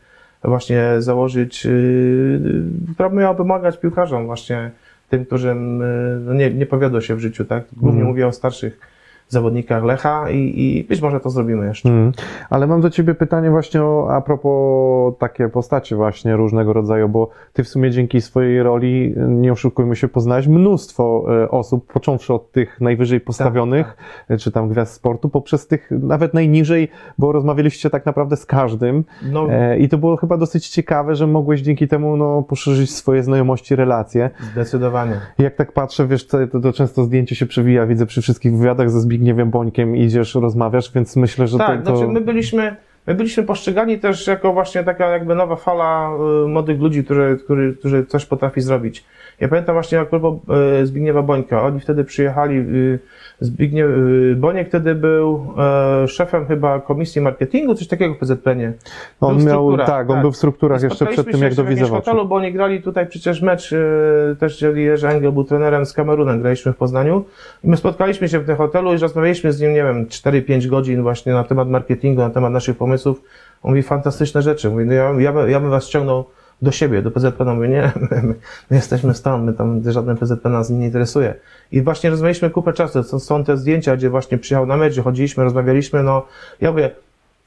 właśnie 0.44 0.82
założyć, 0.98 1.64
yy, 1.64 2.40
która 2.94 3.08
miała 3.08 3.34
pomagać 3.34 3.78
piłkarzom 3.78 4.26
właśnie, 4.26 4.70
tym, 5.08 5.24
którym 5.24 5.80
yy, 5.80 6.20
no 6.26 6.34
nie, 6.34 6.50
nie 6.50 6.66
powiodło 6.66 7.00
się 7.00 7.14
w 7.14 7.20
życiu, 7.20 7.44
tak? 7.44 7.64
Głównie 7.72 8.00
Mhm. 8.00 8.08
mówię 8.08 8.26
o 8.26 8.32
starszych 8.32 8.80
zawodnikach 9.32 9.84
Lecha 9.84 10.30
i, 10.30 10.36
i 10.56 10.84
być 10.84 11.02
może 11.02 11.20
to 11.20 11.30
zrobimy 11.30 11.66
jeszcze. 11.66 11.88
Mm. 11.88 12.12
Ale 12.50 12.66
mam 12.66 12.80
do 12.80 12.90
ciebie 12.90 13.14
pytanie 13.14 13.50
właśnie 13.50 13.82
o, 13.82 14.08
a 14.10 14.20
propos 14.20 15.14
takie 15.18 15.48
postaci 15.48 15.94
właśnie 15.94 16.36
różnego 16.36 16.72
rodzaju, 16.72 17.08
bo 17.08 17.30
ty 17.52 17.64
w 17.64 17.68
sumie 17.68 17.90
dzięki 17.90 18.20
swojej 18.20 18.62
roli, 18.62 19.14
nie 19.28 19.52
oszukujmy 19.52 19.96
się, 19.96 20.08
poznałeś 20.08 20.46
mnóstwo 20.46 21.24
e, 21.42 21.50
osób, 21.50 21.92
począwszy 21.92 22.34
od 22.34 22.52
tych 22.52 22.80
najwyżej 22.80 23.20
postawionych, 23.20 23.96
e, 24.28 24.36
czy 24.36 24.52
tam 24.52 24.68
gwiazd 24.68 24.94
sportu, 24.94 25.28
poprzez 25.28 25.66
tych 25.66 25.90
nawet 25.90 26.34
najniżej, 26.34 26.88
bo 27.18 27.32
rozmawialiście 27.32 27.90
tak 27.90 28.06
naprawdę 28.06 28.36
z 28.36 28.46
każdym 28.46 29.04
No, 29.32 29.50
e, 29.50 29.78
i 29.78 29.88
to 29.88 29.98
było 29.98 30.16
chyba 30.16 30.36
dosyć 30.36 30.68
ciekawe, 30.68 31.14
że 31.14 31.26
mogłeś 31.26 31.60
dzięki 31.60 31.88
temu 31.88 32.16
no, 32.16 32.42
poszerzyć 32.42 32.94
swoje 32.94 33.22
znajomości, 33.22 33.76
relacje. 33.76 34.30
zdecydowanie. 34.52 35.20
Jak 35.38 35.54
tak 35.54 35.72
patrzę, 35.72 36.06
wiesz, 36.06 36.26
to, 36.26 36.38
to 36.62 36.72
często 36.72 37.04
zdjęcie 37.04 37.36
się 37.36 37.46
przewija, 37.46 37.86
widzę 37.86 38.06
przy 38.06 38.22
wszystkich 38.22 38.56
wywiadach 38.56 38.90
ze 38.90 39.00
Zbigniewem 39.00 39.17
Bońkiem, 39.46 39.96
idziesz, 39.96 40.34
rozmawiasz, 40.34 40.92
więc 40.92 41.16
myślę, 41.16 41.46
że 41.46 41.58
tak, 41.58 41.82
to... 41.82 41.90
to... 41.90 41.96
znaczy 41.96 42.12
my 42.12 42.20
byliśmy, 42.20 42.76
my 43.06 43.14
byliśmy 43.14 43.42
postrzegani 43.42 43.98
też 43.98 44.26
jako 44.26 44.52
właśnie 44.52 44.84
taka 44.84 45.06
jakby 45.06 45.34
nowa 45.34 45.56
fala 45.56 46.10
y, 46.44 46.48
młodych 46.48 46.80
ludzi, 46.80 47.04
którzy, 47.04 47.38
którzy, 47.44 47.76
którzy 47.78 48.06
coś 48.06 48.26
potrafi 48.26 48.60
zrobić. 48.60 49.04
Ja 49.40 49.48
pamiętam 49.48 49.74
właśnie 49.74 50.00
a 50.00 50.04
propos 50.04 50.34
y, 50.82 50.86
Zbigniewa 50.86 51.22
Bońka, 51.22 51.62
oni 51.62 51.80
wtedy 51.80 52.04
przyjechali, 52.04 52.56
y, 52.56 52.98
Zbigniew 53.40 53.90
y, 53.90 54.36
Boniek 54.36 54.68
wtedy 54.68 54.94
był 54.94 55.54
e, 56.04 56.08
szefem 56.08 56.46
chyba 56.46 56.80
komisji 56.80 57.20
marketingu, 57.20 57.74
coś 57.74 57.88
takiego 57.88 58.14
w 58.14 58.18
PZPN-ie. 58.18 58.72
On 59.20 59.36
Był 59.36 59.46
miał, 59.46 59.54
strukturach, 59.54 59.86
tak, 59.86 60.10
on 60.10 60.14
tak. 60.16 60.22
był 60.22 60.32
w 60.32 60.36
strukturach 60.36 60.82
jeszcze 60.82 61.06
przed 61.06 61.30
tym, 61.30 61.42
jak 61.42 61.54
do 61.54 61.64
Widzewa 61.64 61.96
hotelu, 61.96 62.28
bo 62.28 62.34
oni 62.34 62.52
grali 62.52 62.82
tutaj 62.82 63.06
przecież 63.06 63.42
mecz, 63.42 63.72
e, 63.72 63.76
też 64.40 64.64
Jerzy 64.74 65.08
Engel 65.08 65.32
był 65.32 65.44
trenerem 65.44 65.86
z 65.86 65.92
Kamerunem, 65.92 66.40
graliśmy 66.40 66.72
w 66.72 66.76
Poznaniu. 66.76 67.24
I 67.64 67.68
my 67.68 67.76
spotkaliśmy 67.76 68.28
się 68.28 68.38
w 68.38 68.46
tym 68.46 68.56
hotelu 68.56 68.94
i 68.94 68.98
rozmawialiśmy 68.98 69.52
z 69.52 69.60
nim, 69.60 69.70
nie 69.74 69.82
wiem, 69.82 70.06
4-5 70.06 70.66
godzin 70.66 71.02
właśnie 71.02 71.32
na 71.32 71.44
temat 71.44 71.68
marketingu, 71.68 72.20
na 72.20 72.30
temat 72.30 72.52
naszych 72.52 72.76
pomysłów. 72.76 73.22
On 73.62 73.70
mówi 73.70 73.82
fantastyczne 73.82 74.42
rzeczy. 74.42 74.70
Mówi, 74.70 74.84
no 74.84 74.92
ja, 74.92 75.12
ja, 75.18 75.32
by- 75.32 75.50
ja 75.50 75.60
bym 75.60 75.70
was 75.70 75.86
ściągnął 75.86 76.24
do 76.62 76.70
siebie, 76.70 77.02
do 77.02 77.10
PZP. 77.10 77.44
No 77.44 77.54
mówię, 77.54 77.68
nie, 77.68 77.92
my, 78.10 78.22
my, 78.22 78.34
my 78.70 78.76
jesteśmy 78.76 79.14
stąd, 79.14 79.44
my 79.44 79.52
tam 79.52 79.92
żaden 79.92 80.16
PZP 80.16 80.48
nas 80.48 80.70
nie 80.70 80.86
interesuje. 80.86 81.34
I 81.72 81.82
właśnie 81.82 82.10
rozmawialiśmy 82.10 82.50
kupę 82.50 82.72
czasu. 82.72 83.02
Są, 83.02 83.18
są 83.18 83.44
te 83.44 83.56
zdjęcia, 83.56 83.96
gdzie 83.96 84.10
właśnie 84.10 84.38
przyjechał 84.38 84.66
na 84.66 84.76
mecz, 84.76 85.00
chodziliśmy, 85.00 85.44
rozmawialiśmy. 85.44 86.02
No, 86.02 86.26
ja 86.60 86.70
mówię, 86.70 86.90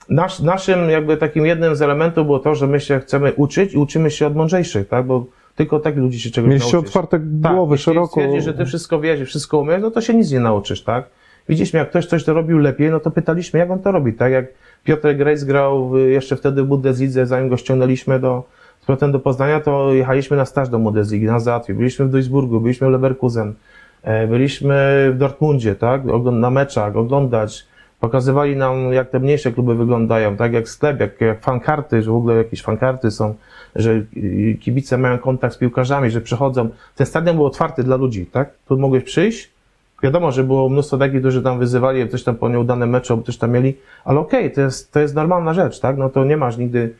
Nasz, 0.09 0.39
naszym 0.39 0.89
jakby 0.89 1.18
takim 1.18 1.45
jednym 1.45 1.76
z 1.76 1.82
elementów 1.82 2.26
było 2.26 2.39
to, 2.39 2.55
że 2.55 2.68
my 2.68 2.80
się 2.80 2.99
chcemy 2.99 3.34
uczyć 3.34 3.74
i 3.74 3.78
uczymy 3.78 4.12
się 4.12 4.28
od 4.28 4.36
mądrzejszych, 4.36 4.88
tak? 4.88 5.05
Bo 5.05 5.26
tylko 5.55 5.80
tak 5.80 5.95
ludzi 5.95 6.20
się 6.20 6.30
czegoś 6.32 6.49
Mieliście 6.49 6.74
nauczysz. 6.74 6.89
otwarte 6.89 7.20
głowy, 7.20 7.74
jeśli 7.74 7.84
szeroko. 7.84 8.07
stwierdzisz, 8.07 8.43
że 8.43 8.53
ty 8.53 8.66
wszystko 8.66 8.99
wiesz 8.99 9.30
wszystko 9.30 9.57
umiesz, 9.57 9.82
no 9.82 9.91
to 9.91 10.01
się 10.01 10.14
nic 10.14 10.32
nie 10.32 10.39
nauczysz, 10.39 10.84
tak? 10.84 11.05
Widzieliśmy, 11.49 11.80
jak 11.80 11.89
ktoś 11.89 12.05
coś 12.05 12.24
to 12.24 12.34
robił 12.34 12.57
lepiej, 12.57 12.89
no 12.89 12.99
to 12.99 13.12
pytaliśmy, 13.12 13.59
jak 13.59 13.72
on 13.72 13.80
to 13.80 13.91
robi, 13.91 14.14
tak? 14.14 14.32
Jak 14.32 14.45
Piotr 14.84 15.14
Grejs 15.16 15.43
grał 15.43 15.97
jeszcze 15.97 16.36
wtedy 16.36 16.64
w 16.64 16.66
Bundeslidze, 16.66 17.26
zanim 17.26 17.49
go 17.49 17.57
ściągnęliśmy 17.57 18.20
do, 18.20 18.43
z 18.82 18.86
powrotem 18.86 19.12
do 19.12 19.20
Poznania, 19.20 19.60
to 19.60 19.94
jechaliśmy 19.94 20.38
na 20.38 20.46
staż 20.46 20.70
do 20.70 20.80
Bundesligi, 20.80 21.26
nas 21.26 21.44
załatwił. 21.44 21.76
Byliśmy 21.76 22.06
w 22.06 22.10
Duisburgu, 22.10 22.62
byliśmy 22.62 22.88
w 22.88 22.92
Leverkusen, 22.92 23.54
e, 24.04 24.28
byliśmy 24.28 25.10
w 25.14 25.18
Dortmundzie, 25.18 25.76
tak? 25.76 26.02
Na 26.32 26.50
meczach, 26.50 26.96
oglądać. 26.96 27.68
Pokazywali 28.00 28.56
nam, 28.56 28.94
jak 28.94 29.10
te 29.10 29.20
mniejsze 29.20 29.52
kluby 29.52 29.76
wyglądają, 29.76 30.38
tak? 30.38 30.54
Jak 30.54 30.70
sklep, 30.70 31.00
jak, 31.00 31.22
jak 31.22 31.42
fankarty, 31.42 32.02
że 32.02 32.12
w 32.12 32.16
ogóle 32.16 32.36
jakieś 32.36 32.62
fankarty 32.62 33.12
są, 33.12 33.36
że 33.76 34.02
kibice 34.60 34.98
mają 34.98 35.18
kontakt 35.18 35.56
z 35.56 35.58
piłkarzami, 35.58 36.12
że 36.12 36.22
przychodzą. 36.22 36.70
Ten 36.96 37.08
stadion 37.08 37.36
był 37.36 37.46
otwarty 37.46 37.84
dla 37.84 37.96
ludzi, 37.96 38.26
tak? 38.26 38.50
Tu 38.68 38.78
mogłeś 38.78 39.04
przyjść. 39.04 39.52
Wiadomo, 40.04 40.32
że 40.32 40.44
było 40.44 40.70
mnóstwo 40.70 40.98
takich, 40.98 41.20
którzy 41.20 41.42
tam 41.42 41.60
wyzywali, 41.60 42.10
coś 42.10 42.24
tam 42.24 42.36
po 42.36 42.50
nieudane 42.50 42.86
mecze, 42.86 43.14
albo 43.14 43.24
coś 43.26 43.38
tam 43.38 43.52
mieli, 43.52 43.78
ale 44.06 44.20
okej, 44.20 44.52
to, 44.52 44.62
jest, 44.62 44.92
to 44.92 45.00
jest 45.00 45.16
normalna 45.16 45.54
rzecz, 45.54 45.80
tak? 45.80 45.98
No 45.98 46.10
to 46.10 46.26
nie 46.26 46.38
masz 46.38 46.58
nigdy 46.58 46.94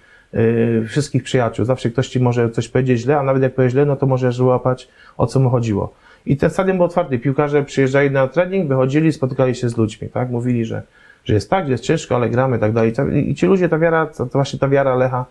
wszystkich 0.88 1.24
przyjaciół. 1.24 1.66
Zawsze 1.66 1.90
ktoś 1.90 2.08
ci 2.08 2.20
może 2.20 2.50
coś 2.50 2.68
powiedzieć 2.68 3.00
źle, 3.00 3.20
a 3.20 3.24
nawet 3.24 3.44
jak 3.44 3.56
powie 3.56 3.70
źle, 3.70 3.86
no 3.86 3.96
to 3.96 4.06
możesz 4.06 4.40
łapać, 4.40 4.88
o 5.18 5.28
co 5.28 5.40
mu 5.40 5.50
chodziło. 5.50 5.94
I 6.26 6.38
ten 6.38 6.50
stadion 6.50 6.78
był 6.78 6.86
otwarty. 6.86 7.20
Piłkarze 7.20 7.64
przyjeżdżali 7.64 8.12
na 8.12 8.28
trening, 8.28 8.68
wychodzili, 8.68 9.12
spotykali 9.12 9.56
się 9.56 9.70
z 9.70 9.78
ludźmi, 9.78 10.10
tak? 10.10 10.30
Mówili, 10.30 10.66
że, 10.66 10.82
że 11.26 11.34
jest 11.34 11.50
tak, 11.50 11.66
że 11.66 11.72
jest 11.72 11.84
ciężko, 11.84 12.16
ale 12.16 12.30
gramy, 12.30 12.60
tak 12.60 12.74
dalej. 12.74 12.94
I 13.16 13.36
ci 13.36 13.46
ludzie, 13.46 13.70
ta 13.70 13.80
wiara, 13.80 14.06
to 14.06 14.26
właśnie 14.26 14.60
ta 14.60 14.70
wiara 14.70 14.96
Lecha, 14.96 15.26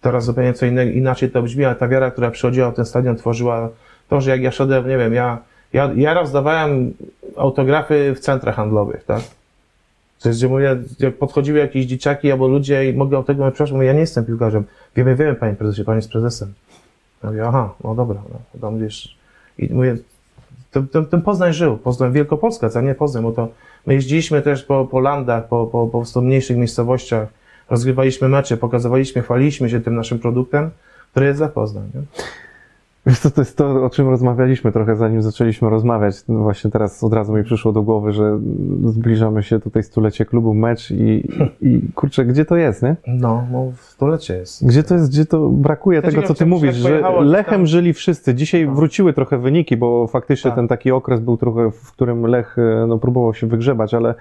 teraz 0.00 0.24
zupełnie 0.24 0.54
co 0.54 0.66
innego, 0.66 0.92
inaczej 0.92 1.30
to 1.30 1.42
brzmi, 1.42 1.64
ale 1.64 1.74
ta 1.74 1.88
wiara, 1.88 2.10
która 2.10 2.30
przychodziła 2.30 2.70
w 2.70 2.74
ten 2.74 2.84
stadion, 2.84 3.16
tworzyła 3.16 3.68
to, 4.08 4.20
że 4.20 4.30
jak 4.30 4.42
ja 4.42 4.50
szedłem, 4.50 4.88
nie 4.88 4.98
wiem, 4.98 5.14
ja, 5.14 5.38
ja, 5.72 5.90
ja 5.96 6.14
rozdawałem 6.14 6.94
autografy 7.36 8.14
w 8.14 8.20
centrach 8.20 8.54
handlowych, 8.54 9.04
tak? 9.04 9.20
To 10.22 10.28
jest, 10.28 10.40
gdzie 10.40 10.48
mówię, 10.48 10.76
podchodziły 11.18 11.58
jakieś 11.58 11.86
dzieciaki 11.86 12.32
albo 12.32 12.48
ludzie 12.48 12.90
i 12.90 12.94
mogę 12.94 13.16
autograf, 13.16 13.52
przepraszam, 13.52 13.76
mówię, 13.76 13.86
ja 13.86 13.92
nie 13.92 14.00
jestem 14.00 14.24
piłkarzem. 14.24 14.64
Wiemy, 14.96 15.16
wiemy, 15.16 15.34
panie 15.34 15.54
prezesie, 15.54 15.84
pan 15.84 15.96
jest 15.96 16.10
prezesem. 16.10 16.52
Ja 17.22 17.30
mówię, 17.30 17.46
aha, 17.46 17.74
no 17.84 17.94
dobra, 17.94 18.22
no, 18.32 18.60
tam. 18.60 18.78
I 19.58 19.74
mówię, 19.74 19.96
ten, 20.70 20.88
ten, 20.88 21.06
ten 21.06 21.22
Poznań 21.22 21.52
żył, 21.52 21.76
Poznań, 21.76 22.12
Wielkopolska, 22.12 22.70
co 22.70 22.80
nie 22.80 22.94
Poznań, 22.94 23.22
bo 23.22 23.32
to 23.32 23.48
my 23.86 23.94
jeździliśmy 23.94 24.42
też 24.42 24.64
po, 24.64 24.84
po 24.84 25.00
landach, 25.00 25.48
po, 25.48 25.66
po, 25.66 26.04
po 26.14 26.20
mniejszych 26.20 26.56
miejscowościach, 26.56 27.28
rozgrywaliśmy 27.70 28.28
mecze, 28.28 28.56
pokazywaliśmy, 28.56 29.22
chwaliliśmy 29.22 29.70
się 29.70 29.80
tym 29.80 29.94
naszym 29.94 30.18
produktem, 30.18 30.70
który 31.10 31.26
jest 31.26 31.38
za 31.38 31.48
Poznań. 31.48 31.90
Nie? 31.94 32.00
Wiesz 33.06 33.18
co, 33.18 33.30
to 33.30 33.40
jest 33.40 33.56
to, 33.56 33.84
o 33.84 33.90
czym 33.90 34.08
rozmawialiśmy 34.08 34.72
trochę 34.72 34.96
zanim 34.96 35.22
zaczęliśmy 35.22 35.70
rozmawiać. 35.70 36.14
No 36.28 36.38
właśnie 36.42 36.70
teraz 36.70 37.04
od 37.04 37.12
razu 37.12 37.32
mi 37.32 37.44
przyszło 37.44 37.72
do 37.72 37.82
głowy, 37.82 38.12
że 38.12 38.40
zbliżamy 38.84 39.42
się 39.42 39.60
tutaj 39.60 39.82
stulecie 39.82 40.24
klubu 40.24 40.54
mecz 40.54 40.90
i, 40.90 41.28
i 41.62 41.80
kurczę, 41.94 42.24
gdzie 42.24 42.44
to 42.44 42.56
jest, 42.56 42.82
nie? 42.82 42.96
No, 43.06 43.46
no 43.52 43.72
w 43.76 43.80
stulecie 43.80 44.34
jest. 44.34 44.66
Gdzie 44.66 44.82
to 44.82 44.94
jest, 44.94 45.10
gdzie 45.10 45.26
to 45.26 45.48
brakuje 45.48 46.02
tego, 46.02 46.22
co 46.22 46.34
ty 46.34 46.46
mówisz, 46.46 46.74
że 46.76 47.02
Lechem 47.20 47.54
tam- 47.54 47.66
żyli 47.66 47.92
wszyscy. 47.92 48.34
Dzisiaj 48.34 48.66
No. 48.66 48.74
wróciły 48.74 49.12
trochę 49.12 49.38
wyniki, 49.38 49.76
bo 49.76 50.06
faktycznie 50.06 50.50
Tak. 50.50 50.58
ten 50.58 50.68
taki 50.68 50.90
okres 50.92 51.20
był 51.20 51.36
trochę, 51.36 51.70
w 51.70 51.92
którym 51.92 52.26
Lech 52.26 52.56
e, 52.58 52.86
no, 52.86 52.98
próbował 52.98 53.34
się 53.34 53.46
wygrzebać, 53.46 53.94
ale 53.94 54.14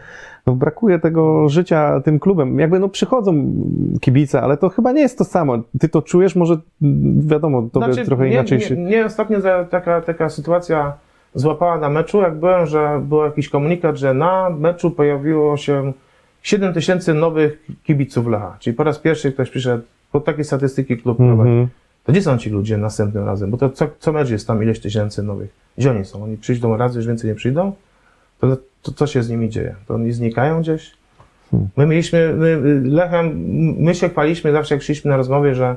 no, 0.49 0.55
brakuje 0.55 0.99
tego 0.99 1.49
życia 1.49 2.01
tym 2.05 2.19
klubem. 2.19 2.59
Jakby 2.59 2.79
no 2.79 2.89
przychodzą 2.89 3.53
kibice, 4.01 4.41
ale 4.41 4.57
to 4.57 4.69
chyba 4.69 4.91
nie 4.91 5.01
jest 5.01 5.17
to 5.17 5.23
samo. 5.23 5.57
Ty 5.79 5.89
to 5.89 6.01
czujesz, 6.01 6.35
może 6.35 6.57
mm, 6.81 7.27
wiadomo, 7.27 7.69
to 7.73 7.81
trochę 8.05 8.25
nie, 8.25 8.33
inaczej 8.33 8.57
nie, 8.57 8.65
się... 8.65 8.77
Nie, 8.77 9.05
ostatnio 9.05 9.41
za- 9.41 9.63
taka, 9.65 10.01
taka 10.01 10.29
sytuacja 10.29 10.93
złapała 11.35 11.77
na 11.77 11.89
meczu, 11.89 12.21
jak 12.21 12.35
byłem, 12.35 12.65
że 12.65 13.01
był 13.03 13.23
jakiś 13.23 13.49
komunikat, 13.49 13.97
że 13.97 14.13
na 14.13 14.49
meczu 14.49 14.91
pojawiło 14.91 15.57
się 15.57 15.93
7 16.41 16.73
tysięcy 16.73 17.13
nowych 17.13 17.65
kibiców 17.83 18.27
Lecha. 18.27 18.57
Czyli 18.59 18.75
po 18.75 18.83
raz 18.83 18.99
pierwszy 18.99 19.31
ktoś 19.31 19.49
przyszedł, 19.49 19.83
po 20.11 20.19
takie 20.19 20.43
statystyki 20.43 20.97
klub 20.97 21.17
prowadzi. 21.17 21.49
Mhm. 21.49 21.67
To 22.03 22.11
gdzie 22.11 22.21
są 22.21 22.37
ci 22.37 22.49
ludzie 22.49 22.77
następnym 22.77 23.25
razem? 23.25 23.51
Bo 23.51 23.57
to 23.57 23.69
co, 23.69 23.87
co 23.99 24.11
mecz 24.11 24.29
jest 24.29 24.47
tam 24.47 24.63
ileś 24.63 24.79
tysięcy 24.79 25.23
nowych. 25.23 25.49
Gdzie 25.77 25.91
oni 25.91 26.05
są? 26.05 26.23
Oni 26.23 26.37
przyjdą 26.37 26.77
raz, 26.77 26.95
już 26.95 27.07
więcej 27.07 27.29
nie 27.29 27.35
przyjdą? 27.35 27.71
To, 28.39 28.57
to 28.81 28.91
co 28.91 29.07
się 29.07 29.23
z 29.23 29.29
nimi 29.29 29.49
dzieje? 29.49 29.75
To 29.87 29.93
oni 29.93 30.11
znikają 30.11 30.61
gdzieś? 30.61 30.91
Hmm. 31.51 31.69
My 31.77 31.85
mieliśmy, 31.85 32.33
my, 32.33 32.81
Lechem, 32.83 33.45
my 33.77 33.95
się 33.95 34.09
chwaliśmy 34.09 34.51
zawsze 34.51 34.75
jak 34.75 34.83
szliśmy 34.83 35.11
na 35.11 35.17
rozmowie, 35.17 35.55
że, 35.55 35.75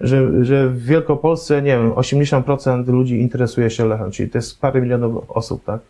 że, 0.00 0.44
że 0.44 0.68
w 0.68 0.84
Wielkopolsce, 0.84 1.62
nie 1.62 1.70
wiem, 1.70 1.90
80% 1.90 2.86
ludzi 2.86 3.20
interesuje 3.20 3.70
się 3.70 3.86
Lechem, 3.86 4.10
czyli 4.10 4.30
to 4.30 4.38
jest 4.38 4.60
parę 4.60 4.80
milionów 4.80 5.30
osób, 5.30 5.64
tak? 5.64 5.80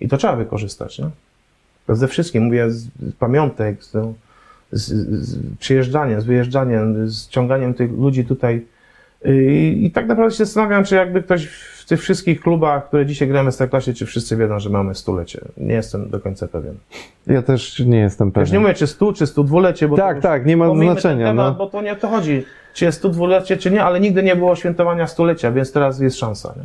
I 0.00 0.08
to 0.08 0.16
trzeba 0.16 0.36
wykorzystać, 0.36 0.98
nie? 0.98 1.10
To 1.86 1.94
ze 1.94 2.08
wszystkim, 2.08 2.44
mówię, 2.44 2.70
z, 2.70 2.84
z 2.84 3.12
pamiątek, 3.18 3.84
z, 3.84 3.92
z, 4.72 4.92
z 5.28 5.56
przyjeżdżaniem, 5.58 6.20
z 6.20 6.24
wyjeżdżaniem, 6.24 7.08
z 7.10 7.28
ciąganiem 7.28 7.74
tych 7.74 7.92
ludzi 7.92 8.24
tutaj. 8.24 8.66
I, 9.24 9.80
I 9.84 9.90
tak 9.90 10.06
naprawdę 10.06 10.36
się 10.36 10.44
zastanawiam, 10.44 10.84
czy 10.84 10.94
jakby 10.94 11.22
ktoś 11.22 11.48
w 11.84 11.86
tych 11.86 12.00
wszystkich 12.00 12.40
klubach, 12.40 12.88
które 12.88 13.06
dzisiaj 13.06 13.28
gramy 13.28 13.52
w 13.52 13.56
klasie, 13.70 13.94
czy 13.94 14.06
wszyscy 14.06 14.36
wiedzą, 14.36 14.58
że 14.58 14.70
mamy 14.70 14.94
stulecie. 14.94 15.40
Nie 15.56 15.74
jestem 15.74 16.10
do 16.10 16.20
końca 16.20 16.48
pewien. 16.48 16.74
Ja 17.26 17.42
też 17.42 17.80
nie 17.80 17.98
jestem 17.98 18.28
Już 18.28 18.36
nie 18.36 18.44
pewien. 18.44 18.60
mówię, 18.62 18.74
czy 18.74 18.86
stu, 18.86 19.12
czy 19.12 19.26
stu 19.26 19.44
dwulecie, 19.44 19.88
bo 19.88 19.96
to 19.96 20.02
Tak, 20.02 20.20
tak, 20.20 20.46
nie 20.46 20.56
ma 20.56 20.74
znaczenia. 20.74 21.26
Temat, 21.26 21.52
No. 21.52 21.58
Bo 21.58 21.70
to 21.70 21.82
nie 21.82 21.92
o 21.92 21.96
to 21.96 22.08
chodzi, 22.08 22.44
czy 22.74 22.84
jest 22.84 22.98
stu 22.98 23.08
dwulecie, 23.08 23.56
czy 23.56 23.70
nie, 23.70 23.84
ale 23.84 24.00
nigdy 24.00 24.22
nie 24.22 24.36
było 24.36 24.56
świętowania 24.56 25.06
stulecia, 25.06 25.52
więc 25.52 25.72
teraz 25.72 26.00
jest 26.00 26.18
szansa. 26.18 26.54
Nie? 26.56 26.64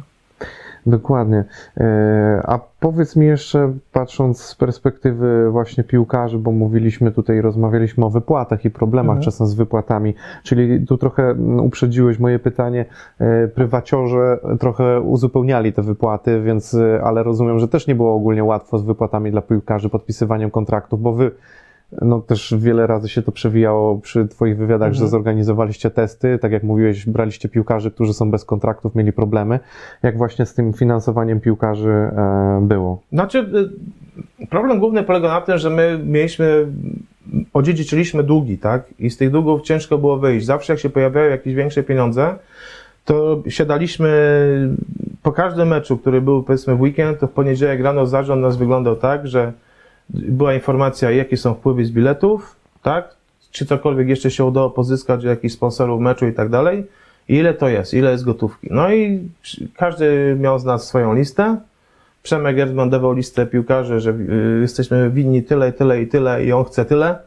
Dokładnie. 0.86 1.44
E, 1.78 2.42
A 2.44 2.60
powiedz 2.80 3.16
mi 3.16 3.26
jeszcze, 3.26 3.74
patrząc 3.94 4.42
z 4.42 4.56
perspektywy 4.56 5.52
właśnie 5.52 5.84
piłkarzy, 5.84 6.38
bo 6.38 6.52
mówiliśmy 6.52 7.12
tutaj, 7.12 7.42
rozmawialiśmy 7.42 8.06
o 8.06 8.10
wypłatach 8.10 8.66
i 8.66 8.70
problemach 8.70 9.18
Mhm. 9.18 9.24
czasem 9.24 9.48
z 9.48 9.54
wypłatami, 9.54 10.16
czyli 10.44 10.86
tu 10.88 10.98
trochę 10.98 11.24
mm, 11.24 11.60
uprzedziłeś 11.60 12.20
moje 12.20 12.40
pytanie. 12.40 12.86
E, 13.20 13.48
Prywaciorze 13.48 14.40
trochę 14.60 15.02
uzupełniali 15.02 15.74
te 15.74 15.82
wypłaty, 15.82 16.42
więc, 16.42 16.74
e, 16.74 17.02
ale 17.04 17.24
rozumiem, 17.24 17.60
że 17.60 17.68
też 17.68 17.88
nie 17.88 17.96
było 17.96 18.16
ogólnie 18.16 18.44
łatwo 18.44 18.78
z 18.78 18.84
wypłatami 18.84 19.32
dla 19.32 19.42
piłkarzy, 19.42 19.90
podpisywaniem 19.90 20.52
kontraktów, 20.52 21.02
bo 21.02 21.14
wy 21.14 21.32
no 22.02 22.22
też 22.22 22.54
wiele 22.58 22.88
razy 22.88 23.10
się 23.10 23.22
to 23.22 23.32
przewijało 23.32 24.00
przy 24.00 24.28
Twoich 24.28 24.58
wywiadach, 24.58 24.94
że 24.94 24.98
Mhm. 24.98 25.10
zorganizowaliście 25.12 25.90
testy, 25.90 26.40
tak 26.42 26.52
jak 26.52 26.64
mówiłeś, 26.64 27.06
braliście 27.06 27.50
piłkarzy, 27.50 27.92
którzy 27.92 28.14
są 28.14 28.32
bez 28.32 28.46
kontraktów, 28.46 28.96
mieli 28.96 29.14
problemy. 29.14 29.60
Jak 30.04 30.18
właśnie 30.18 30.46
z 30.46 30.54
tym 30.54 30.74
finansowaniem 30.74 31.40
piłkarzy 31.40 31.90
e, 31.90 32.60
było? 32.62 33.02
Znaczy, 33.12 33.40
y, 34.42 34.48
problem 34.48 34.80
główny 34.80 35.04
polega 35.04 35.28
na 35.28 35.42
tym, 35.42 35.58
że 35.58 35.70
my 35.70 36.00
mieliśmy, 36.06 36.68
odziedziczyliśmy 37.54 38.24
długi, 38.24 38.58
tak? 38.58 38.84
I 39.00 39.10
z 39.10 39.18
tych 39.18 39.32
długów 39.32 39.62
ciężko 39.62 39.98
było 39.98 40.18
wyjść. 40.18 40.46
Zawsze 40.46 40.74
jak 40.74 40.80
się 40.80 40.90
pojawiały 40.90 41.30
jakieś 41.30 41.54
większe 41.54 41.84
pieniądze, 41.84 42.36
to 43.06 43.44
siadaliśmy 43.48 44.10
po 45.24 45.32
każdym 45.32 45.68
meczu, 45.68 45.98
który 45.98 46.22
był 46.22 46.44
powiedzmy 46.44 46.76
w 46.76 46.82
weekend, 46.82 47.20
to 47.20 47.28
w 47.28 47.32
poniedziałek 47.32 47.82
rano 47.82 48.06
zarząd 48.06 48.42
nas 48.42 48.58
wyglądał 48.58 48.96
tak, 48.96 49.28
że 49.28 49.54
była 50.10 50.54
informacja, 50.54 51.12
jakie 51.12 51.38
są 51.38 51.54
wpływy 51.54 51.86
z 51.86 51.92
biletów, 51.92 52.56
tak? 52.84 53.16
Czy 53.52 53.66
cokolwiek 53.66 54.08
jeszcze 54.08 54.32
się 54.32 54.46
udało 54.46 54.70
pozyskać, 54.70 55.24
jakichś 55.24 55.54
sponsorów 55.54 56.02
meczu 56.02 56.28
i 56.28 56.34
tak 56.34 56.50
dalej. 56.50 56.86
Ile 57.28 57.54
to 57.54 57.70
jest, 57.70 57.94
ile 57.94 58.12
jest 58.12 58.26
gotówki. 58.26 58.68
No 58.72 58.94
i 58.94 59.30
każdy 59.76 60.38
miał 60.40 60.60
z 60.60 60.66
nas 60.66 60.88
swoją 60.88 61.16
listę. 61.16 61.58
Przemek 62.24 62.60
Erdman 62.60 62.90
dawał 62.90 63.14
listę 63.14 63.46
piłkarzy, 63.46 64.00
że 64.00 64.12
y, 64.12 64.60
jesteśmy 64.62 65.10
winni 65.10 65.44
tyle, 65.44 65.74
tyle 65.74 66.02
i 66.02 66.08
tyle 66.08 66.46
i 66.46 66.52
on 66.52 66.66
chce 66.66 66.86
tyle. 66.86 67.20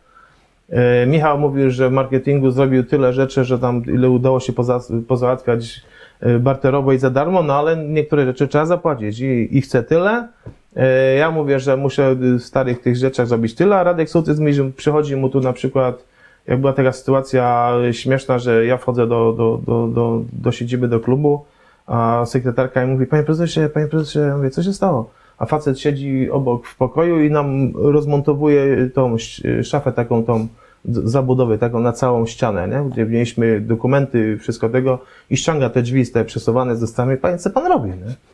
Y, 0.71 1.07
Michał 1.07 1.39
mówił, 1.39 1.71
że 1.71 1.89
w 1.89 1.93
marketingu 1.93 2.51
zrobił 2.51 2.85
tyle 2.85 3.13
rzeczy, 3.13 3.45
że 3.45 3.59
tam 3.59 3.85
ile 3.85 4.11
udało 4.11 4.41
się 4.41 4.53
poza, 4.53 4.81
pozałatwiać 5.09 5.83
y, 6.27 6.39
barterowo 6.39 6.93
i 6.93 6.99
za 6.99 7.11
darmo, 7.11 7.43
no 7.43 7.55
ale 7.55 7.77
niektóre 7.77 8.25
rzeczy 8.27 8.49
trzeba 8.49 8.67
zapłacić 8.67 9.21
i, 9.21 9.59
i 9.59 9.61
chce 9.61 9.83
tyle. 9.83 10.29
Y, 10.77 11.17
Ja 11.19 11.31
mówię, 11.31 11.61
że 11.61 11.77
muszę 11.77 12.15
w 12.15 12.43
starych 12.43 12.81
tych 12.81 12.97
rzeczach 12.97 13.27
zrobić 13.27 13.55
tyle, 13.55 13.77
a 13.77 13.83
Radek 13.83 14.11
Sołtys 14.11 14.39
mówi, 14.39 14.55
że 14.55 14.71
przychodzi 14.71 15.17
mu 15.17 15.29
tu 15.29 15.41
na 15.41 15.53
przykład, 15.53 16.05
jak 16.47 16.61
była 16.61 16.73
taka 16.73 16.93
sytuacja 16.93 17.73
śmieszna, 17.93 18.39
że 18.39 18.67
ja 18.67 18.77
wchodzę 18.77 19.07
do, 19.07 19.33
do, 19.33 19.61
do, 19.67 19.89
do, 19.89 20.23
do 20.33 20.53
siedziby, 20.53 20.89
do 20.89 21.01
klubu, 21.01 21.45
a 21.87 22.25
sekretarka 22.27 22.87
mi 22.87 22.93
mówi, 22.93 23.07
panie 23.07 23.23
prezesie, 23.23 23.61
panie 23.75 23.87
prezesie, 23.87 24.19
ja 24.19 24.37
mówię, 24.37 24.51
co 24.51 24.63
się 24.63 24.73
stało? 24.73 25.11
A 25.39 25.47
facet 25.47 25.81
siedzi 25.81 26.31
obok 26.31 26.67
w 26.67 26.77
pokoju 26.77 27.21
i 27.21 27.31
nam 27.31 27.73
rozmontowuje 27.75 28.91
tą 28.95 29.17
szafę 29.63 29.93
taką, 29.93 30.25
tą 30.25 30.49
zabudowę, 30.85 31.59
taką 31.59 31.81
na 31.81 31.93
całą 31.93 32.27
ścianę, 32.27 32.69
nie? 32.69 32.91
gdzie 32.91 33.07
mieliśmy 33.07 33.61
dokumenty, 33.61 34.39
wszystko 34.39 34.69
tego 34.69 34.99
i 35.31 35.37
ściąga 35.37 35.71
te 35.71 35.83
drzwi, 35.83 36.07
te 36.07 36.25
przesuwane 36.25 36.77
z 36.77 36.81
dostami. 36.81 37.17
Panie, 37.17 37.39
co 37.39 37.51
pan 37.51 37.67
robi, 37.67 37.89
nie? 37.91 38.32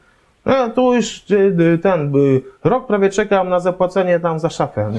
No, 0.48 0.70
tu 0.70 0.94
już 0.94 1.30
y, 1.30 1.56
y, 1.60 1.78
ten, 1.78 2.16
y, 2.16 2.40
rok 2.64 2.86
prawie 2.86 3.10
czekam 3.10 3.48
na 3.48 3.60
zapłacenie 3.60 4.20
tam 4.20 4.38
za 4.38 4.50
szafę. 4.50 4.90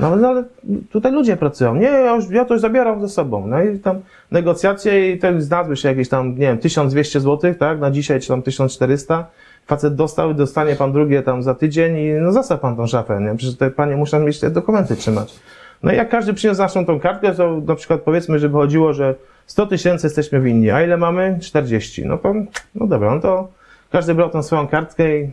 No, 0.00 0.16
no 0.16 0.28
ale 0.28 0.44
tutaj 0.90 1.12
ludzie 1.12 1.36
pracują. 1.36 1.74
Nie, 1.74 1.86
ja, 1.86 2.14
już, 2.14 2.30
ja 2.30 2.44
to 2.44 2.54
już 2.54 2.60
zabieram 2.60 3.00
ze 3.00 3.08
sobą. 3.08 3.46
No 3.46 3.62
i 3.62 3.78
tam 3.78 4.00
negocjacje 4.30 5.12
i 5.12 5.18
ten 5.18 5.42
znalazły 5.42 5.76
się 5.76 5.88
jakieś 5.88 6.08
tam, 6.08 6.30
nie 6.30 6.46
wiem, 6.46 6.58
1200 6.58 7.20
zł, 7.20 7.54
tak, 7.54 7.80
na 7.80 7.90
dzisiaj, 7.90 8.20
czy 8.20 8.28
tam 8.28 8.42
1400. 8.42 9.26
Facet 9.66 9.94
dostał, 9.94 10.34
dostanie 10.34 10.76
pan 10.76 10.92
drugie 10.92 11.22
tam 11.22 11.42
za 11.42 11.54
tydzień 11.54 11.98
i 11.98 12.12
no 12.12 12.32
zostaw 12.32 12.60
pan 12.60 12.76
tą 12.76 12.86
szafę, 12.86 13.20
nie? 13.20 13.36
Przecież 13.36 13.56
te 13.56 13.70
panie 13.70 13.96
muszą 13.96 14.20
mieć 14.20 14.40
te 14.40 14.50
dokumenty 14.50 14.96
trzymać. 14.96 15.34
No 15.82 15.92
i 15.92 15.96
jak 15.96 16.08
każdy 16.08 16.34
przyniósł 16.34 16.60
naszą 16.60 16.86
tą 16.86 17.00
kartkę, 17.00 17.34
to 17.34 17.60
na 17.66 17.74
przykład 17.74 18.00
powiedzmy, 18.00 18.38
że 18.38 18.48
wychodziło, 18.48 18.92
że 18.92 19.14
100 19.46 19.66
tysięcy 19.66 20.06
jesteśmy 20.06 20.40
winni, 20.40 20.70
a 20.70 20.82
ile 20.82 20.96
mamy? 20.96 21.38
40. 21.40 22.06
No 22.06 22.18
to, 22.18 22.34
no 22.74 22.86
dobra, 22.86 23.14
no 23.14 23.20
to 23.20 23.48
każdy 23.92 24.14
brał 24.14 24.30
tą 24.30 24.42
swoją 24.42 24.68
kartkę 24.68 25.18
i 25.18 25.30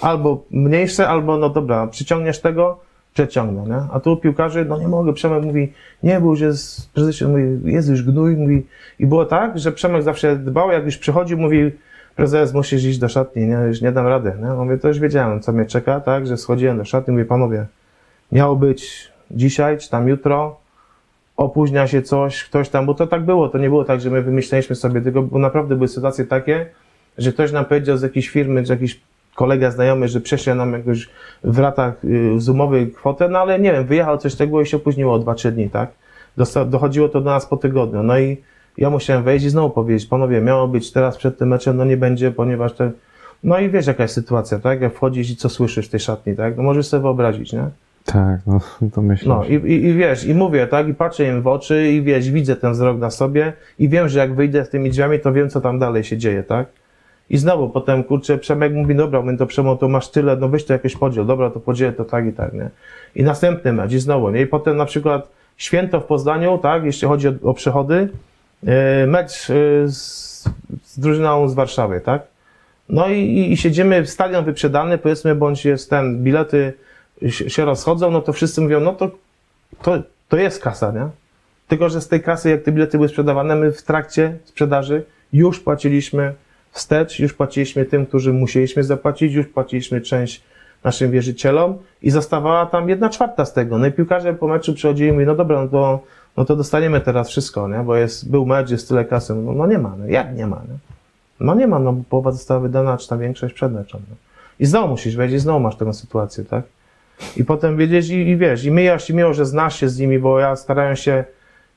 albo 0.00 0.42
mniejsze, 0.50 1.08
albo 1.08 1.36
no 1.36 1.48
dobra, 1.48 1.86
przyciągniesz 1.86 2.40
tego, 2.40 2.80
przeciągnę, 3.14 3.62
nie? 3.76 3.82
A 3.92 4.00
tu 4.00 4.16
piłkarze, 4.16 4.64
no 4.64 4.78
nie 4.78 4.88
mogę, 4.88 5.12
Przemek 5.12 5.44
mówi, 5.44 5.72
nie, 6.02 6.20
bo 6.20 6.30
już 6.30 6.40
jest, 6.40 6.92
prezesie 6.92 7.28
mówi, 7.28 7.72
jest 7.72 7.88
już 7.88 8.02
gnój, 8.02 8.36
mówi, 8.36 8.66
i 8.98 9.06
było 9.06 9.24
tak, 9.24 9.58
że 9.58 9.72
Przemek 9.72 10.02
zawsze 10.02 10.36
dbał, 10.36 10.70
jak 10.70 10.84
już 10.84 10.96
przychodził, 10.96 11.38
mówi, 11.38 11.70
prezes, 12.16 12.54
musisz 12.54 12.84
iść 12.84 12.98
do 12.98 13.08
szatni, 13.08 13.46
nie, 13.46 13.54
już 13.54 13.82
nie 13.82 13.92
dam 13.92 14.06
rady, 14.06 14.32
nie? 14.42 14.48
Mówię, 14.48 14.78
to 14.78 14.88
już 14.88 14.98
wiedziałem, 14.98 15.40
co 15.40 15.52
mnie 15.52 15.66
czeka, 15.66 16.00
tak, 16.00 16.26
że 16.26 16.36
schodziłem 16.36 16.78
do 16.78 16.84
szatni, 16.84 17.12
mówię, 17.12 17.24
panowie, 17.24 17.66
miało 18.32 18.56
być 18.56 19.10
dzisiaj, 19.30 19.78
czy 19.78 19.90
tam 19.90 20.08
jutro, 20.08 20.56
opóźnia 21.36 21.86
się 21.86 22.02
coś, 22.02 22.44
ktoś 22.44 22.68
tam, 22.68 22.86
bo 22.86 22.94
to 22.94 23.06
tak 23.06 23.24
było, 23.24 23.48
to 23.48 23.58
nie 23.58 23.68
było 23.68 23.84
tak, 23.84 24.00
że 24.00 24.10
my 24.10 24.22
wymyśleliśmy 24.22 24.76
sobie 24.76 25.00
tego, 25.00 25.22
bo 25.22 25.38
naprawdę 25.38 25.74
były 25.76 25.88
sytuacje 25.88 26.24
takie, 26.24 26.66
że 27.20 27.32
ktoś 27.32 27.52
nam 27.52 27.64
powiedział 27.64 27.96
z 27.96 28.02
jakiejś 28.02 28.28
firmy, 28.28 28.64
czy 28.64 28.72
jakiś 28.72 29.00
kolega 29.34 29.70
znajomy, 29.70 30.08
że 30.08 30.20
prześle 30.20 30.54
nam 30.54 30.72
jakoś 30.72 31.08
w 31.44 31.58
ratach 31.58 32.04
y, 32.04 32.40
zoomowych 32.40 32.94
kwotę, 32.94 33.28
no 33.28 33.38
ale 33.38 33.58
nie 33.58 33.72
wiem, 33.72 33.86
wyjechał 33.86 34.18
coś 34.18 34.34
tego 34.34 34.60
i 34.60 34.66
się 34.66 34.76
opóźniło 34.76 35.14
o 35.14 35.18
2-3 35.18 35.50
dni, 35.50 35.70
tak? 35.70 35.90
Dosta- 36.36 36.64
dochodziło 36.64 37.08
to 37.08 37.20
do 37.20 37.30
nas 37.30 37.46
po 37.46 37.56
tygodniu, 37.56 38.02
no 38.02 38.18
i 38.18 38.36
ja 38.78 38.90
musiałem 38.90 39.22
wejść 39.22 39.44
i 39.44 39.50
znowu 39.50 39.70
powiedzieć, 39.70 40.08
panowie, 40.08 40.40
miało 40.40 40.68
być 40.68 40.92
teraz 40.92 41.16
przed 41.16 41.38
tym 41.38 41.48
meczem, 41.48 41.76
no 41.76 41.84
nie 41.84 41.96
będzie, 41.96 42.30
ponieważ 42.30 42.72
te... 42.72 42.90
No 43.44 43.58
i 43.58 43.70
wiesz, 43.70 43.86
jaka 43.86 44.02
jest 44.02 44.14
sytuacja, 44.14 44.58
tak? 44.58 44.80
Jak 44.80 44.94
wchodzisz 44.94 45.30
i 45.30 45.36
co 45.36 45.48
słyszysz 45.48 45.86
w 45.86 45.90
tej 45.90 46.00
szatni, 46.00 46.36
tak? 46.36 46.56
No 46.56 46.62
możesz 46.62 46.86
sobie 46.86 47.02
wyobrazić, 47.02 47.52
nie? 47.52 47.64
Tak, 48.04 48.40
no 48.46 48.60
to 48.94 49.02
myślę. 49.02 49.28
No 49.28 49.44
i, 49.44 49.54
i, 49.54 49.84
i 49.86 49.94
wiesz, 49.94 50.24
i 50.24 50.34
mówię, 50.34 50.66
tak, 50.66 50.88
i 50.88 50.94
patrzę 50.94 51.24
im 51.28 51.42
w 51.42 51.46
oczy 51.46 51.88
i 51.92 52.02
wiesz, 52.02 52.30
widzę 52.30 52.56
ten 52.56 52.72
wzrok 52.72 52.98
na 52.98 53.10
sobie 53.10 53.52
i 53.78 53.88
wiem, 53.88 54.08
że 54.08 54.18
jak 54.18 54.34
wyjdę 54.34 54.64
z 54.64 54.68
tymi 54.70 54.90
drzwiami, 54.90 55.20
to 55.20 55.32
wiem, 55.32 55.50
co 55.50 55.60
tam 55.60 55.78
dalej 55.78 56.04
się 56.04 56.16
dzieje, 56.16 56.42
tak? 56.42 56.66
I 57.30 57.38
znowu 57.38 57.68
potem, 57.68 58.04
kurczę, 58.04 58.38
Przemek 58.38 58.72
mówi, 58.72 58.94
dobra, 58.94 59.22
my 59.22 59.36
to 59.36 59.46
Przemo, 59.46 59.76
to 59.76 59.88
masz 59.88 60.08
tyle, 60.08 60.36
no 60.36 60.48
weź 60.48 60.64
to 60.64 60.72
jakoś 60.72 60.96
podziel, 60.96 61.26
dobra, 61.26 61.50
to 61.50 61.60
podzielę 61.60 61.92
to 61.92 62.04
tak 62.04 62.26
i 62.26 62.32
tak, 62.32 62.52
nie? 62.52 62.70
I 63.14 63.22
następny 63.22 63.72
mecz 63.72 63.92
i 63.92 63.98
znowu, 63.98 64.30
nie? 64.30 64.40
I 64.40 64.46
potem 64.46 64.76
na 64.76 64.84
przykład 64.84 65.28
święto 65.56 66.00
w 66.00 66.04
Poznaniu, 66.04 66.58
tak, 66.58 66.84
jeśli 66.84 67.08
chodzi 67.08 67.28
o, 67.28 67.32
o 67.42 67.54
przychody, 67.54 68.08
e, 68.66 69.06
mecz 69.06 69.50
e, 69.50 69.54
z, 69.88 70.48
z 70.82 70.98
drużyną 70.98 71.48
z 71.48 71.54
Warszawy, 71.54 72.00
tak? 72.00 72.22
No 72.88 73.08
i, 73.08 73.50
i, 73.52 73.56
siedzimy, 73.56 74.06
stadion 74.06 74.44
wyprzedany, 74.44 74.98
powiedzmy, 74.98 75.34
bądź 75.34 75.64
jest 75.64 75.90
ten, 75.90 76.22
bilety 76.22 76.72
się, 77.28 77.50
się 77.50 77.64
rozchodzą, 77.64 78.10
no 78.10 78.20
to 78.20 78.32
wszyscy 78.32 78.60
mówią, 78.60 78.80
no 78.80 78.92
to, 78.92 79.10
to, 79.82 80.02
to 80.28 80.36
jest 80.36 80.62
kasa, 80.62 80.92
nie? 80.92 81.08
Tylko, 81.68 81.88
że 81.88 82.00
z 82.00 82.08
tej 82.08 82.22
kasy, 82.22 82.50
jak 82.50 82.62
te 82.62 82.72
bilety 82.72 82.98
były 82.98 83.08
sprzedawane, 83.08 83.56
my 83.56 83.72
w 83.72 83.82
trakcie 83.82 84.38
sprzedaży 84.44 85.04
już 85.32 85.60
płaciliśmy 85.60 86.34
wstecz, 86.72 87.18
już 87.18 87.32
płaciliśmy 87.32 87.84
tym, 87.84 88.06
którzy 88.06 88.32
musieliśmy 88.32 88.84
zapłacić, 88.84 89.34
już 89.34 89.46
płaciliśmy 89.46 90.00
część 90.00 90.42
naszym 90.84 91.10
wierzycielom 91.10 91.78
i 92.02 92.10
zostawała 92.10 92.66
tam 92.66 92.88
jedna 92.88 93.10
czwarta 93.10 93.44
z 93.44 93.52
tego. 93.52 93.78
No 93.78 93.86
i 93.86 93.92
piłkarze 93.92 94.34
po 94.34 94.48
meczu 94.48 94.74
przychodzili 94.74 95.08
i 95.08 95.12
mówili, 95.12 95.26
no 95.26 95.34
dobra, 95.34 95.62
no 95.62 95.68
to, 95.68 96.00
no 96.36 96.44
to 96.44 96.56
dostaniemy 96.56 97.00
teraz 97.00 97.28
wszystko, 97.28 97.68
nie? 97.68 97.78
Bo 97.78 97.96
jest, 97.96 98.30
był 98.30 98.46
mecz, 98.46 98.70
jest 98.70 98.88
tyle 98.88 99.04
kasy. 99.04 99.34
No, 99.34 99.52
no 99.52 99.66
nie 99.66 99.78
ma, 99.78 99.94
no 99.98 100.06
jak 100.06 100.36
nie 100.36 100.46
ma, 100.46 100.56
nie? 100.56 100.78
No 101.40 101.54
nie 101.54 101.66
ma, 101.66 101.78
no 101.78 101.92
bo 101.92 102.04
połowa 102.10 102.32
została 102.32 102.60
wydana, 102.60 102.98
czy 102.98 103.08
ta 103.08 103.16
większość 103.16 103.54
przed 103.54 103.72
meczem. 103.72 104.00
No. 104.10 104.16
I 104.60 104.66
znowu 104.66 104.88
musisz 104.88 105.16
wejść 105.16 105.34
i 105.34 105.38
znowu 105.38 105.60
masz 105.60 105.76
taką 105.76 105.92
sytuację, 105.92 106.44
tak? 106.44 106.64
I 107.36 107.44
potem 107.44 107.76
wiedzieć 107.76 108.08
i, 108.08 108.28
i 108.28 108.36
wiesz, 108.36 108.64
i 108.64 108.70
my 108.70 108.82
jeśli 108.82 109.14
miło, 109.14 109.34
że 109.34 109.46
znasz 109.46 109.80
się 109.80 109.88
z 109.88 109.98
nimi, 109.98 110.18
bo 110.18 110.40
ja 110.40 110.56
starałem 110.56 110.96
się, 110.96 111.24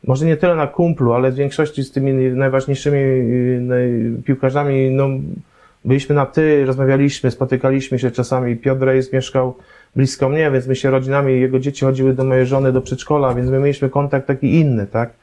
może 0.03 0.25
nie 0.25 0.37
tyle 0.37 0.55
na 0.55 0.67
kumplu, 0.67 1.13
ale 1.13 1.31
w 1.31 1.35
większości 1.35 1.83
z 1.83 1.91
tymi 1.91 2.13
najważniejszymi 2.13 2.97
y, 2.97 4.21
piłkarzami, 4.25 4.91
no 4.91 5.09
byliśmy 5.85 6.15
na 6.15 6.25
ty, 6.25 6.65
rozmawialiśmy, 6.65 7.31
spotykaliśmy 7.31 7.99
się 7.99 8.11
czasami. 8.11 8.55
Piotr 8.55 8.85
Rejs 8.85 9.13
mieszkał 9.13 9.55
blisko 9.95 10.29
mnie, 10.29 10.51
więc 10.51 10.67
my 10.67 10.75
się 10.75 10.91
rodzinami, 10.91 11.41
jego 11.41 11.59
dzieci 11.59 11.85
chodziły 11.85 12.13
do 12.13 12.23
mojej 12.23 12.45
żony 12.45 12.71
do 12.71 12.81
przedszkola, 12.81 13.33
więc 13.33 13.49
my 13.49 13.59
mieliśmy 13.59 13.89
kontakt 13.89 14.27
taki 14.27 14.59
inny, 14.59 14.87
tak? 14.87 15.13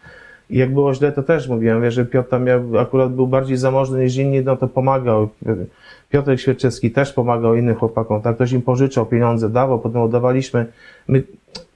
I 0.50 0.58
jak 0.58 0.72
było 0.72 0.94
źle, 0.94 1.12
to 1.12 1.22
też 1.22 1.48
mówiłem, 1.48 1.82
wiesz, 1.82 1.94
że 1.94 2.04
Piotr 2.04 2.28
tam 2.28 2.44
miał, 2.44 2.78
akurat 2.78 3.12
był 3.12 3.26
bardziej 3.26 3.56
zamożny 3.56 4.04
niż 4.04 4.16
inni, 4.16 4.40
no 4.44 4.56
to 4.56 4.68
pomagał. 4.68 5.28
Piotrek 6.10 6.40
Świerczewski 6.40 6.90
też 6.90 7.12
pomagał 7.12 7.54
innym 7.56 7.74
chłopakom, 7.74 8.22
tak? 8.22 8.34
Ktoś 8.34 8.52
im 8.52 8.62
pożyczał 8.62 9.06
pieniądze, 9.06 9.50
dawał, 9.50 9.78
potem 9.78 10.02
oddawaliśmy. 10.02 10.66
My 11.08 11.22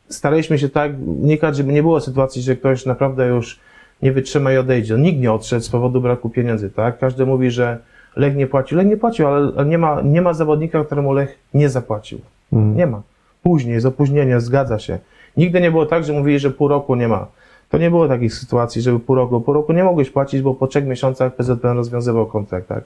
staraliśmy 0.09 0.59
się 0.59 0.69
tak 0.69 0.93
unikać, 1.07 1.57
żeby 1.57 1.73
nie 1.73 1.83
było 1.83 2.01
sytuacji, 2.01 2.43
że 2.43 2.57
ktoś 2.57 2.87
naprawdę 2.87 3.27
już 3.27 3.61
nie 4.03 4.13
wytrzyma 4.13 4.53
i 4.53 4.57
odejdzie. 4.57 4.95
Nikt 4.95 5.21
nie 5.21 5.33
odszedł 5.33 5.65
z 5.65 5.69
powodu 5.69 6.01
braku 6.01 6.31
pieniędzy, 6.31 6.71
tak? 6.71 6.99
Każdy 6.99 7.27
mówi, 7.27 7.51
że 7.51 7.79
Lech 8.17 8.37
nie 8.37 8.47
płacił. 8.47 8.79
Lech 8.79 8.87
nie 8.87 8.97
płacił, 8.97 9.27
ale 9.27 9.65
nie 9.67 9.79
ma, 9.79 10.03
nie 10.03 10.23
ma 10.23 10.35
zawodnika, 10.35 10.85
któremu 10.85 11.13
Lech 11.13 11.39
nie 11.55 11.69
zapłacił. 11.69 12.21
Mm. 12.53 12.77
Nie 12.77 12.87
ma. 12.87 13.03
Później, 13.43 13.81
z 13.81 13.87
opóźnieniem, 13.87 14.41
zgadza 14.41 14.79
się. 14.79 14.99
Nigdy 15.37 15.61
nie 15.61 15.71
było 15.71 15.87
tak, 15.87 16.05
że 16.05 16.13
mówili, 16.13 16.39
że 16.39 16.51
pół 16.51 16.69
roku 16.69 16.95
nie 16.95 17.09
ma. 17.09 17.27
To 17.71 17.79
nie 17.79 17.91
było 17.91 18.09
takich 18.09 18.35
sytuacji, 18.35 18.83
żeby 18.83 19.01
pół 19.01 19.17
roku. 19.17 19.41
Pół 19.41 19.55
roku 19.55 19.73
nie 19.73 19.85
mogłeś 19.85 20.11
płacić, 20.11 20.43
bo 20.43 20.55
po 20.55 20.67
trzech 20.67 20.87
miesiącach 20.87 21.35
PZPN 21.35 21.77
rozwiązywał 21.77 22.27
kontrakt, 22.27 22.69
tak. 22.69 22.85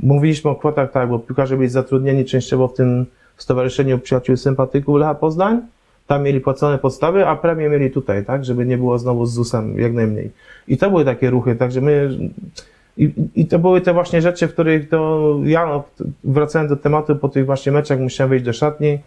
Mówiliśmy 0.00 0.50
o 0.50 0.54
kwotach, 0.54 0.92
tak, 0.92 1.08
bo 1.08 1.18
piłkarze 1.18 1.56
byli 1.56 1.68
zatrudnieni 1.68 2.24
częściowo 2.24 2.68
w 2.68 2.74
tym 2.74 3.06
Stowarzyszeniu 3.36 3.98
Przyjaciół 3.98 4.36
Sympatyków 4.36 4.96
Lecha 4.96 5.14
Poznań. 5.14 5.60
Tam 6.10 6.22
mieli 6.22 6.40
płacone 6.40 6.78
podstawy, 6.78 7.26
a 7.26 7.36
premię 7.36 7.68
mieli 7.68 7.90
tutaj, 7.90 8.24
tak, 8.24 8.44
żeby 8.44 8.66
nie 8.66 8.78
było 8.78 8.98
znowu 8.98 9.26
z 9.26 9.32
ZUS-em 9.32 9.78
jak 9.78 9.92
najmniej. 9.92 10.30
I 10.68 10.76
to 10.76 10.90
były 10.90 11.04
takie 11.04 11.30
ruchy, 11.30 11.56
także 11.56 11.80
my... 11.80 12.10
I, 12.96 13.12
I 13.34 13.46
to 13.46 13.58
były 13.58 13.80
te 13.80 13.92
właśnie 13.92 14.22
rzeczy, 14.22 14.48
w 14.48 14.52
których 14.52 14.88
to 14.88 15.36
ja, 15.44 15.66
no, 15.66 15.84
wracając 16.24 16.70
do 16.70 16.76
tematu, 16.76 17.16
po 17.16 17.28
tych 17.28 17.46
właśnie 17.46 17.72
meczach 17.72 18.00
musiałem 18.00 18.30
wejść 18.30 18.44
do 18.44 18.52
szatni, 18.52 18.98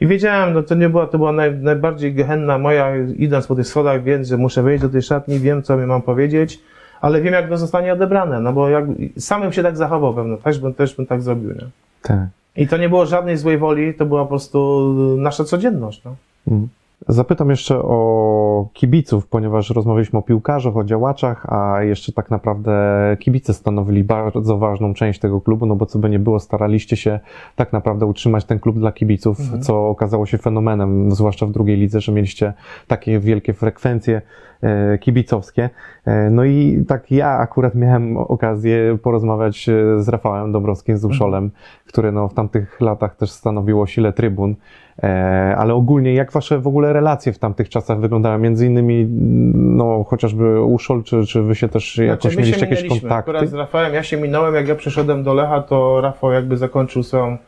i 0.00 0.06
wiedziałem, 0.06 0.54
no 0.54 0.62
to 0.62 0.74
nie 0.74 0.88
była, 0.88 1.06
to 1.06 1.18
była 1.18 1.32
naj, 1.32 1.54
najbardziej 1.54 2.14
gehenna 2.14 2.58
moja, 2.58 2.96
idąc 2.96 3.46
po 3.46 3.54
tych 3.54 3.66
schodach, 3.66 4.02
więc, 4.02 4.28
że 4.28 4.36
muszę 4.36 4.62
wejść 4.62 4.82
do 4.82 4.88
tej 4.88 5.02
szatni, 5.02 5.38
wiem, 5.38 5.62
co 5.62 5.76
mi 5.76 5.86
mam 5.86 6.02
powiedzieć, 6.02 6.60
ale 7.00 7.20
wiem, 7.20 7.32
jak 7.32 7.48
to 7.48 7.56
zostanie 7.58 7.92
odebrane, 7.92 8.40
no 8.40 8.52
bo 8.52 8.68
jak, 8.68 8.84
samym 9.18 9.52
się 9.52 9.62
tak 9.62 9.76
zachował 9.76 10.14
pewno, 10.14 10.36
też 10.36 10.58
bym, 10.58 10.74
też 10.74 10.94
bym 10.94 11.06
tak 11.06 11.22
zrobił, 11.22 11.50
nie? 11.50 11.66
Tak. 12.02 12.26
I 12.56 12.68
to 12.68 12.76
nie 12.76 12.88
było 12.88 13.06
żadnej 13.06 13.36
złej 13.36 13.58
woli, 13.58 13.94
to 13.94 14.06
była 14.06 14.22
po 14.22 14.28
prostu 14.28 14.94
nasza 15.18 15.44
codzienność, 15.44 16.04
no. 16.04 16.14
Mm. 16.50 16.68
Zapytam 17.08 17.50
jeszcze 17.50 17.78
o 17.78 18.68
kibiców, 18.72 19.26
ponieważ 19.26 19.70
rozmawialiśmy 19.70 20.18
o 20.18 20.22
piłkarzach, 20.22 20.76
o 20.76 20.84
działaczach, 20.84 21.46
a 21.52 21.82
jeszcze 21.82 22.12
tak 22.12 22.30
naprawdę 22.30 22.72
kibice 23.20 23.54
stanowili 23.54 24.04
bardzo 24.04 24.58
ważną 24.58 24.94
część 24.94 25.20
tego 25.20 25.40
klubu, 25.40 25.66
no 25.66 25.76
bo 25.76 25.86
co 25.86 25.98
by 25.98 26.10
nie 26.10 26.18
było, 26.18 26.40
staraliście 26.40 26.96
się 26.96 27.20
tak 27.56 27.72
naprawdę 27.72 28.06
utrzymać 28.06 28.44
ten 28.44 28.58
klub 28.58 28.78
dla 28.78 28.92
kibiców, 28.92 29.40
Mhm. 29.40 29.62
co 29.62 29.88
okazało 29.88 30.26
się 30.26 30.38
fenomenem, 30.38 31.12
zwłaszcza 31.12 31.46
w 31.46 31.50
drugiej 31.52 31.76
lidze, 31.76 32.00
że 32.00 32.12
mieliście 32.12 32.52
takie 32.86 33.20
wielkie 33.20 33.52
frekwencje 33.54 34.22
kibicowskie. 35.00 35.70
E, 36.06 36.30
No 36.30 36.44
i 36.44 36.84
tak 36.88 37.10
ja 37.10 37.28
akurat 37.28 37.74
miałem 37.74 38.16
okazję 38.16 38.98
porozmawiać 39.02 39.68
e, 39.68 40.02
z 40.02 40.08
Rafałem 40.08 40.52
Dąbrowskim, 40.52 40.98
z 40.98 41.04
Uszolem, 41.04 41.50
które 41.86 42.12
no 42.12 42.28
w 42.28 42.34
tamtych 42.34 42.80
latach 42.80 43.16
też 43.16 43.30
stanowiło 43.30 43.86
sile 43.86 44.12
trybun. 44.12 44.54
E, 45.02 45.54
ale 45.58 45.74
ogólnie 45.74 46.14
jak 46.14 46.32
wasze 46.32 46.58
w 46.58 46.66
ogóle 46.66 46.92
relacje 46.92 47.32
w 47.32 47.38
tamtych 47.38 47.68
czasach 47.68 48.00
wyglądały? 48.00 48.38
Między 48.38 48.66
innymi, 48.66 49.06
no 49.54 50.04
chociażby 50.04 50.62
Uszol, 50.62 51.02
czy, 51.02 51.26
czy 51.26 51.42
wy 51.42 51.54
się 51.54 51.68
też 51.68 51.98
jakoś 51.98 52.22
Znaczy, 52.22 52.28
my 52.28 52.32
się 52.32 52.38
mieliście 52.38 52.66
jakieś 52.66 52.88
kontakty? 52.88 53.30
Akurat 53.30 53.48
z 53.48 53.54
Rafałem, 53.54 53.94
ja 53.94 54.02
się 54.02 54.16
minąłem, 54.16 54.54
jak 54.54 54.68
ja 54.68 54.74
przyszedłem 54.74 55.22
do 55.22 55.34
Lecha, 55.34 55.62
to 55.62 56.00
Rafał 56.00 56.32
jakby 56.32 56.56
zakończył 56.56 57.02
swoją... 57.02 57.38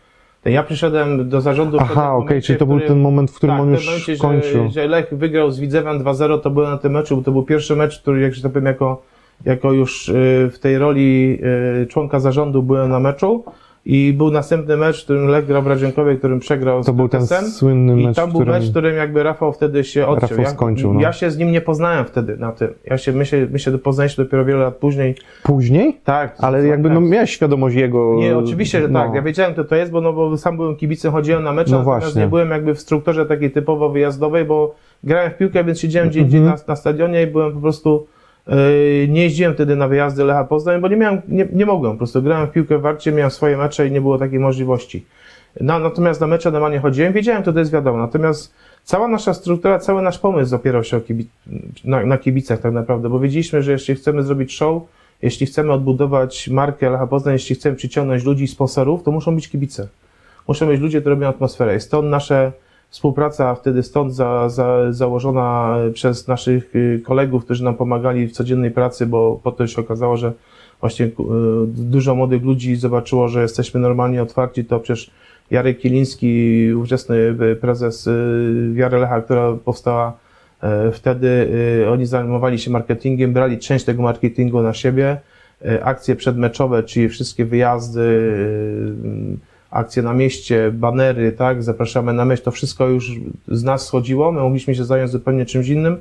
Ja 0.45 0.63
przyszedłem 0.63 1.29
do 1.29 1.41
zarządu... 1.41 1.79
Aha, 1.81 2.13
okej, 2.13 2.19
momencie, 2.27 2.47
czyli 2.47 2.59
to 2.59 2.67
był 2.67 2.77
którym- 2.77 2.95
ten 2.95 3.03
moment, 3.03 3.31
w 3.31 3.35
którym 3.35 3.57
tak, 3.57 3.63
on 3.63 3.71
już 3.71 3.87
momencie, 3.87 4.17
kończył. 4.17 4.65
Że, 4.65 4.71
że 4.71 4.87
Lech 4.87 5.09
wygrał 5.13 5.51
z 5.51 5.61
Widzewem 5.61 6.05
2-0, 6.05 6.41
to 6.41 6.51
byłem 6.51 6.71
na 6.71 6.79
tym 6.79 6.93
meczu, 6.93 7.17
bo 7.17 7.23
to 7.23 7.33
był 7.33 7.43
pierwszy 7.43 7.77
mecz, 7.77 8.01
który, 8.01 8.21
jak 8.21 8.35
się 8.35 8.43
tak 8.43 8.53
powiem, 8.53 8.67
jako, 8.67 9.03
jako 9.45 9.73
już 9.73 10.09
y, 10.09 10.51
w 10.53 10.59
tej 10.59 10.79
roli 10.79 11.39
y, 11.83 11.87
członka 11.87 12.21
zarządu 12.21 12.63
byłem 12.63 12.91
na 12.91 13.01
meczu. 13.01 13.45
I 13.85 14.13
był 14.13 14.31
następny 14.31 14.77
mecz, 14.77 15.01
w 15.01 15.05
którym 15.05 15.27
Lech 15.27 15.47
grał 15.47 15.63
w 15.63 15.67
Radziankowie, 15.67 16.17
którym 16.17 16.41
przegrał 16.41 16.85
To 16.85 16.93
z 16.93 16.97
był 16.97 17.09
ten 17.09 17.27
słynny 17.27 18.01
I 18.01 18.07
mecz, 18.07 18.17
tam 18.17 18.31
w 18.31 18.33
był 18.33 18.47
mecz, 18.47 18.65
w 18.65 18.71
którym 18.71 18.97
jakby 18.97 19.23
Rafał 19.23 19.53
wtedy 19.53 19.85
się 19.85 20.07
odciął. 20.07 20.29
Rafał 20.29 20.45
ja, 20.45 20.51
skończył, 20.51 20.95
no. 20.95 21.01
ja 21.01 21.13
się 21.13 21.31
z 21.31 21.39
nim 21.39 21.53
nie 21.53 21.61
poznałem 21.61 22.05
wtedy 22.05 22.37
na 22.37 22.53
tym. 22.53 22.69
Ja 22.85 22.99
się, 22.99 23.13
my 23.13 23.27
się, 23.27 23.47
my 23.51 23.59
się 23.59 23.79
poznaliśmy 23.79 24.25
dopiero 24.25 24.45
wiele 24.45 24.61
lat 24.61 24.77
później. 24.77 25.15
Później? 25.43 26.01
Tak. 26.05 26.35
Ale 26.39 26.67
jakby 26.67 26.89
no 26.91 27.01
tak. 27.01 27.11
miałeś 27.11 27.31
świadomość 27.31 27.77
jego... 27.77 28.15
Nie, 28.15 28.39
oczywiście, 28.39 28.81
że 28.81 28.89
no. 28.89 29.01
tak. 29.01 29.15
Ja 29.15 29.23
wiedziałem, 29.23 29.53
kto 29.53 29.65
to 29.65 29.77
jest, 29.77 29.93
bo, 29.93 30.01
no, 30.01 30.13
bo 30.13 30.37
sam 30.37 30.57
byłem 30.57 30.77
kibicem, 30.77 31.13
chodziłem 31.13 31.43
na 31.43 31.53
mecze, 31.53 31.71
No 31.71 31.79
natomiast 31.79 32.05
właśnie. 32.05 32.23
nie 32.23 32.29
byłem 32.29 32.51
jakby 32.51 32.75
w 32.75 32.81
strukturze 32.81 33.27
takiej 33.27 33.51
typowo 33.51 33.91
wyjazdowej, 33.91 34.45
bo 34.45 34.75
grałem 35.05 35.31
w 35.31 35.37
piłkę, 35.37 35.65
więc 35.65 35.81
siedziałem 35.81 36.09
gdzie 36.09 36.21
Mhm. 36.21 36.43
indziej 36.43 36.53
na, 36.53 36.57
na 36.69 36.77
stadionie 36.77 37.23
i 37.23 37.27
byłem 37.27 37.53
po 37.53 37.61
prostu... 37.61 38.07
Yy, 38.47 39.09
nie 39.09 39.23
jeździłem 39.23 39.55
wtedy 39.55 39.77
na 39.77 39.89
wyjazdy 39.89 40.25
Lecha 40.25 40.45
Poznań, 40.45 40.81
bo 40.81 40.89
nie 40.89 40.97
miałem, 40.97 41.23
nie, 41.29 41.49
nie 41.53 41.67
mogłem. 41.67 41.93
Po 41.93 41.99
prostu 41.99 42.23
grałem 42.23 42.47
w 42.47 42.51
piłkę 42.51 42.79
w 42.79 42.81
Warcie, 42.81 43.13
miałem 43.13 43.31
swoje 43.31 43.57
mecze 43.57 43.87
i 43.87 43.91
nie 43.91 44.01
było 44.01 44.19
takiej 44.19 44.39
możliwości. 44.39 45.07
No, 45.61 45.79
natomiast 45.79 46.21
na 46.21 46.27
mecze 46.27 46.51
normalnie 46.51 46.79
chodziłem, 46.79 47.13
wiedziałem, 47.13 47.43
to 47.43 47.59
jest 47.59 47.73
wiadomo. 47.73 47.99
Natomiast 47.99 48.55
cała 48.85 49.09
nasza 49.09 49.35
struktura, 49.35 49.79
cały 49.79 50.03
nasz 50.03 50.19
pomysł 50.19 50.55
opierał 50.55 50.85
się 50.85 50.97
o 50.97 51.01
kibi- 51.01 51.25
na, 51.85 52.07
na 52.07 52.19
kibicach 52.19 52.61
tak 52.61 52.73
naprawdę, 52.73 53.09
bo 53.09 53.21
wiedzieliśmy, 53.21 53.63
że 53.63 53.73
jeśli 53.73 53.95
chcemy 53.95 54.23
zrobić 54.23 54.55
show, 54.57 54.83
jeśli 55.23 55.47
chcemy 55.47 55.73
odbudować 55.73 56.49
markę 56.49 56.91
Lecha 56.91 57.07
Poznań, 57.07 57.33
jeśli 57.33 57.57
chcemy 57.57 57.77
przyciągnąć 57.77 58.25
ludzi, 58.25 58.47
sponsorów, 58.47 59.03
to 59.03 59.11
muszą 59.11 59.35
być 59.35 59.49
kibice. 59.49 59.89
Muszą 60.49 60.67
być 60.67 60.81
ludzie, 60.81 61.01
którzy 61.01 61.15
robią 61.15 61.29
atmosferę. 61.29 61.77
I 61.77 61.81
stąd 61.81 62.09
nasze 62.09 62.53
współpraca 62.91 63.55
wtedy 63.55 63.83
stąd 63.83 64.15
za, 64.15 64.49
za, 64.49 64.93
założona 64.93 65.77
przez 65.95 66.29
naszych 66.29 66.77
y, 66.77 67.03
kolegów, 67.05 67.45
którzy 67.45 67.65
nam 67.65 67.75
pomagali 67.75 68.29
w 68.29 68.33
codziennej 68.33 68.71
pracy, 68.71 69.07
bo 69.07 69.41
potem 69.43 69.69
się 69.69 69.81
okazało, 69.81 70.17
że 70.17 70.33
właśnie 70.81 71.07
y, 71.07 71.11
dużo 71.67 72.15
młodych 72.15 72.43
ludzi 72.43 72.77
zobaczyło, 72.77 73.29
że 73.29 73.43
jesteśmy 73.43 73.81
normalnie 73.81 74.23
otwarci, 74.23 74.65
to 74.65 74.81
przecież 74.81 75.11
Jarek 75.51 75.79
Kiliński, 75.79 76.73
ówczesny 76.75 77.17
prezes 77.61 78.09
Wiary 78.73 78.99
Lecha, 78.99 79.21
która 79.21 79.53
powstała 79.65 80.13
wtedy, 80.93 81.49
oni 81.93 82.07
zajmowali 82.07 82.59
się 82.59 82.71
marketingiem, 82.71 83.33
brali 83.33 83.59
część 83.59 83.85
tego 83.85 84.03
marketingu 84.03 84.63
na 84.63 84.75
siebie, 84.75 85.21
akcje 85.83 86.17
przedmeczowe, 86.17 86.83
czyli 86.83 87.09
wszystkie 87.09 87.45
wyjazdy, 87.45 88.33
akcje 89.71 90.03
na 90.03 90.15
mieście, 90.15 90.71
banery, 90.73 91.33
tak, 91.33 91.63
zapraszamy 91.63 92.13
na 92.13 92.25
mecz, 92.25 92.43
to 92.43 92.51
wszystko 92.51 92.89
już 92.89 93.13
z 93.49 93.65
nas 93.65 93.87
schodziło, 93.87 94.33
my 94.33 94.41
mogliśmy 94.41 94.75
się 94.75 94.85
zająć 94.85 95.11
zupełnie 95.11 95.47
czymś 95.47 95.69
innym, 95.69 95.97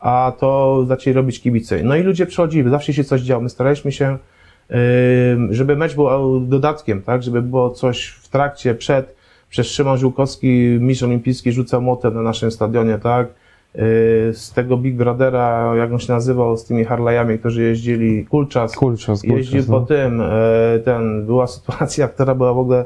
a 0.00 0.32
to 0.38 0.84
zaczęli 0.88 1.14
robić 1.14 1.40
kibice. 1.40 1.82
No 1.82 1.96
i 1.96 2.02
ludzie 2.02 2.26
przychodzili, 2.26 2.70
zawsze 2.70 2.92
się 2.92 3.04
coś 3.04 3.20
działo, 3.20 3.42
my 3.42 3.48
staraliśmy 3.48 3.92
się, 3.92 4.18
żeby 5.50 5.76
mecz 5.76 5.94
był 5.94 6.40
dodatkiem, 6.40 7.02
tak, 7.02 7.22
żeby 7.22 7.42
było 7.42 7.70
coś 7.70 8.06
w 8.06 8.28
trakcie, 8.28 8.74
przed, 8.74 9.14
przez 9.50 9.66
Szymon 9.66 9.98
Żółkowski, 9.98 10.78
mistrz 10.80 11.02
olimpijski 11.02 11.52
rzucał 11.52 11.82
młotem 11.82 12.14
na 12.14 12.22
naszym 12.22 12.50
stadionie, 12.50 12.98
tak, 12.98 13.28
Yy, 13.74 14.34
z 14.34 14.52
tego 14.52 14.76
Big 14.76 14.96
Brothera, 14.96 15.76
jak 15.76 15.92
on 15.92 15.98
się 15.98 16.12
nazywał, 16.12 16.56
z 16.56 16.64
tymi 16.64 16.86
Harley'ami, 16.86 17.38
którzy 17.38 17.62
jeździli, 17.62 18.26
Kulczas, 18.26 18.76
Kulczas, 18.76 19.24
jeździł 19.24 19.52
kulczas, 19.52 19.70
po 19.70 19.80
no. 19.80 19.86
tym, 19.86 20.20
e, 20.20 20.78
ten, 20.84 21.26
była 21.26 21.46
sytuacja, 21.46 22.08
która 22.08 22.34
była 22.34 22.54
w 22.54 22.58
ogóle 22.58 22.84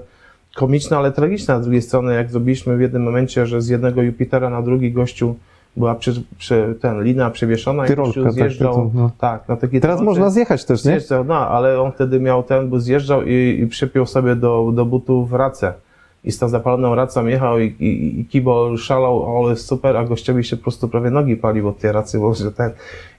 komiczna, 0.58 0.98
ale 0.98 1.12
tragiczna 1.12 1.58
z 1.58 1.62
drugiej 1.62 1.82
strony, 1.82 2.14
jak 2.14 2.30
zrobiliśmy 2.30 2.76
w 2.76 2.80
jednym 2.80 3.02
momencie, 3.02 3.46
że 3.46 3.62
z 3.62 3.68
jednego 3.68 4.02
Jupitera 4.02 4.50
na 4.50 4.62
drugi 4.62 4.92
gościu 4.92 5.34
była 5.76 5.94
prze, 5.94 6.12
prze, 6.38 6.74
ten, 6.74 7.02
lina 7.02 7.30
przewieszona 7.30 7.84
i 7.84 7.88
Tyrolka, 7.88 8.08
gościu 8.08 8.24
tak, 8.24 8.32
zjeżdżał. 8.32 8.74
to- 8.74 8.90
no. 8.94 9.10
tak, 9.18 9.48
na 9.48 9.56
takie 9.56 9.80
Teraz 9.80 10.00
można 10.00 10.30
zjechać 10.30 10.64
też, 10.64 10.84
nie? 10.84 10.90
Zjeżdżał, 10.90 11.24
no, 11.24 11.48
ale 11.48 11.80
on 11.80 11.92
wtedy 11.92 12.20
miał 12.20 12.42
ten, 12.42 12.68
bo 12.68 12.80
zjeżdżał 12.80 13.22
i, 13.22 13.60
i 13.62 13.66
przypiął 13.66 14.06
sobie 14.06 14.36
do, 14.36 14.72
do 14.74 14.84
butów 14.84 15.32
racę. 15.32 15.72
I 16.24 16.32
z 16.32 16.38
tą 16.38 16.48
zapaloną 16.48 16.94
racą 16.94 17.26
jechał 17.26 17.58
i, 17.58 17.64
i, 17.66 18.20
i 18.20 18.24
kibol 18.24 18.78
szalał, 18.78 19.38
ale 19.38 19.56
super, 19.56 19.96
a 19.96 20.04
gościowi 20.04 20.44
się 20.44 20.56
po 20.56 20.62
prostu 20.62 20.88
prawie 20.88 21.10
nogi 21.10 21.36
palił 21.36 21.68
od 21.68 21.78
tej 21.78 21.92
racy, 21.92 22.18
bo 22.18 22.34
że 22.34 22.52
ten, 22.52 22.70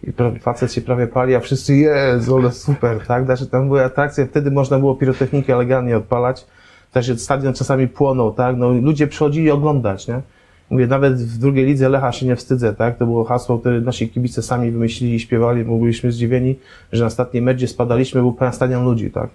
i 0.03 0.11
prawie, 0.13 0.39
facet 0.39 0.73
się 0.73 0.81
prawie 0.81 1.07
pali, 1.07 1.35
a 1.35 1.39
wszyscy, 1.39 1.75
jest, 1.75 2.29
ale 2.29 2.51
super, 2.51 2.99
tak? 3.07 3.25
Znaczy 3.25 3.47
tam 3.47 3.67
były 3.67 3.85
atrakcje, 3.85 4.25
wtedy 4.25 4.51
można 4.51 4.79
było 4.79 4.95
pirotechnikę 4.95 5.55
legalnie 5.55 5.97
odpalać. 5.97 6.45
Też 6.91 7.21
stadion 7.21 7.53
czasami 7.53 7.87
płonął, 7.87 8.33
tak? 8.33 8.57
No, 8.57 8.69
ludzie 8.69 9.07
przychodzili 9.07 9.51
oglądać, 9.51 10.07
nie? 10.07 10.21
Mówię, 10.69 10.87
nawet 10.87 11.13
w 11.13 11.37
drugiej 11.37 11.65
lidze 11.65 11.89
Lecha 11.89 12.11
się 12.11 12.25
nie 12.25 12.35
wstydzę, 12.35 12.73
tak? 12.73 12.97
To 12.97 13.05
było 13.05 13.23
hasło, 13.23 13.59
które 13.59 13.81
nasi 13.81 14.09
kibice 14.09 14.41
sami 14.41 14.71
wymyślili 14.71 15.15
i 15.15 15.19
śpiewali, 15.19 15.63
bo 15.63 15.77
byliśmy 15.77 16.11
zdziwieni, 16.11 16.55
że 16.91 17.03
na 17.03 17.07
ostatniej 17.07 17.43
meczie 17.43 17.67
spadaliśmy, 17.67 18.21
był 18.21 18.33
pełen 18.33 18.53
stadion 18.53 18.85
ludzi, 18.85 19.11
tak? 19.11 19.29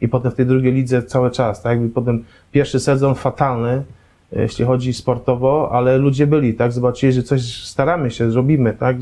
I 0.00 0.08
potem 0.08 0.32
w 0.32 0.34
tej 0.34 0.46
drugiej 0.46 0.72
lidze 0.72 1.02
cały 1.02 1.30
czas, 1.30 1.62
tak? 1.62 1.82
I 1.82 1.88
potem 1.88 2.24
pierwszy 2.52 2.80
sezon 2.80 3.14
fatalny, 3.14 3.82
jeśli 4.32 4.64
chodzi 4.64 4.92
sportowo, 4.92 5.68
ale 5.72 5.98
ludzie 5.98 6.26
byli, 6.26 6.54
tak? 6.54 6.72
Zobaczyli, 6.72 7.12
że 7.12 7.22
coś 7.22 7.64
staramy 7.64 8.10
się, 8.10 8.30
zrobimy, 8.30 8.72
tak? 8.72 8.96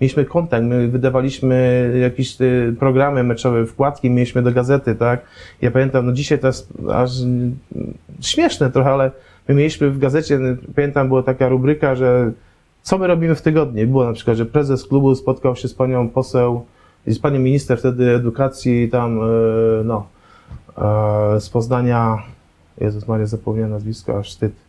Mieliśmy 0.00 0.24
kontakt, 0.24 0.64
my 0.64 0.88
wydawaliśmy 0.88 1.90
jakieś 2.00 2.40
y, 2.40 2.74
programy 2.78 3.22
meczowe, 3.22 3.66
wkładki 3.66 4.10
mieliśmy 4.10 4.42
do 4.42 4.52
gazety, 4.52 4.94
tak? 4.94 5.20
Ja 5.62 5.70
pamiętam, 5.70 6.06
no 6.06 6.12
dzisiaj 6.12 6.38
to 6.38 6.46
jest 6.46 6.72
aż 6.92 7.10
śmieszne 8.20 8.70
trochę, 8.70 8.90
ale 8.90 9.10
my 9.48 9.54
mieliśmy 9.54 9.90
w 9.90 9.98
gazecie, 9.98 10.38
pamiętam, 10.74 11.08
była 11.08 11.22
taka 11.22 11.48
rubryka, 11.48 11.96
że 11.96 12.32
co 12.82 12.98
my 12.98 13.06
robimy 13.06 13.34
w 13.34 13.42
tygodniu? 13.42 13.86
Było 13.86 14.04
na 14.04 14.12
przykład, 14.12 14.36
że 14.36 14.46
prezes 14.46 14.86
klubu 14.86 15.14
spotkał 15.14 15.56
się 15.56 15.68
z 15.68 15.74
panią 15.74 16.08
poseł, 16.08 16.64
z 17.06 17.18
panią 17.18 17.40
minister 17.40 17.78
wtedy 17.78 18.14
edukacji 18.14 18.88
tam, 18.88 19.20
e, 19.22 19.24
no, 19.84 20.06
e, 20.78 21.40
z 21.40 21.50
Poznania, 21.50 22.22
Jezus 22.80 23.08
Maria, 23.08 23.26
zapomniałem 23.26 23.70
nazwisko, 23.70 24.18
aż 24.18 24.30
wstyd, 24.30 24.52
e, 24.52 24.67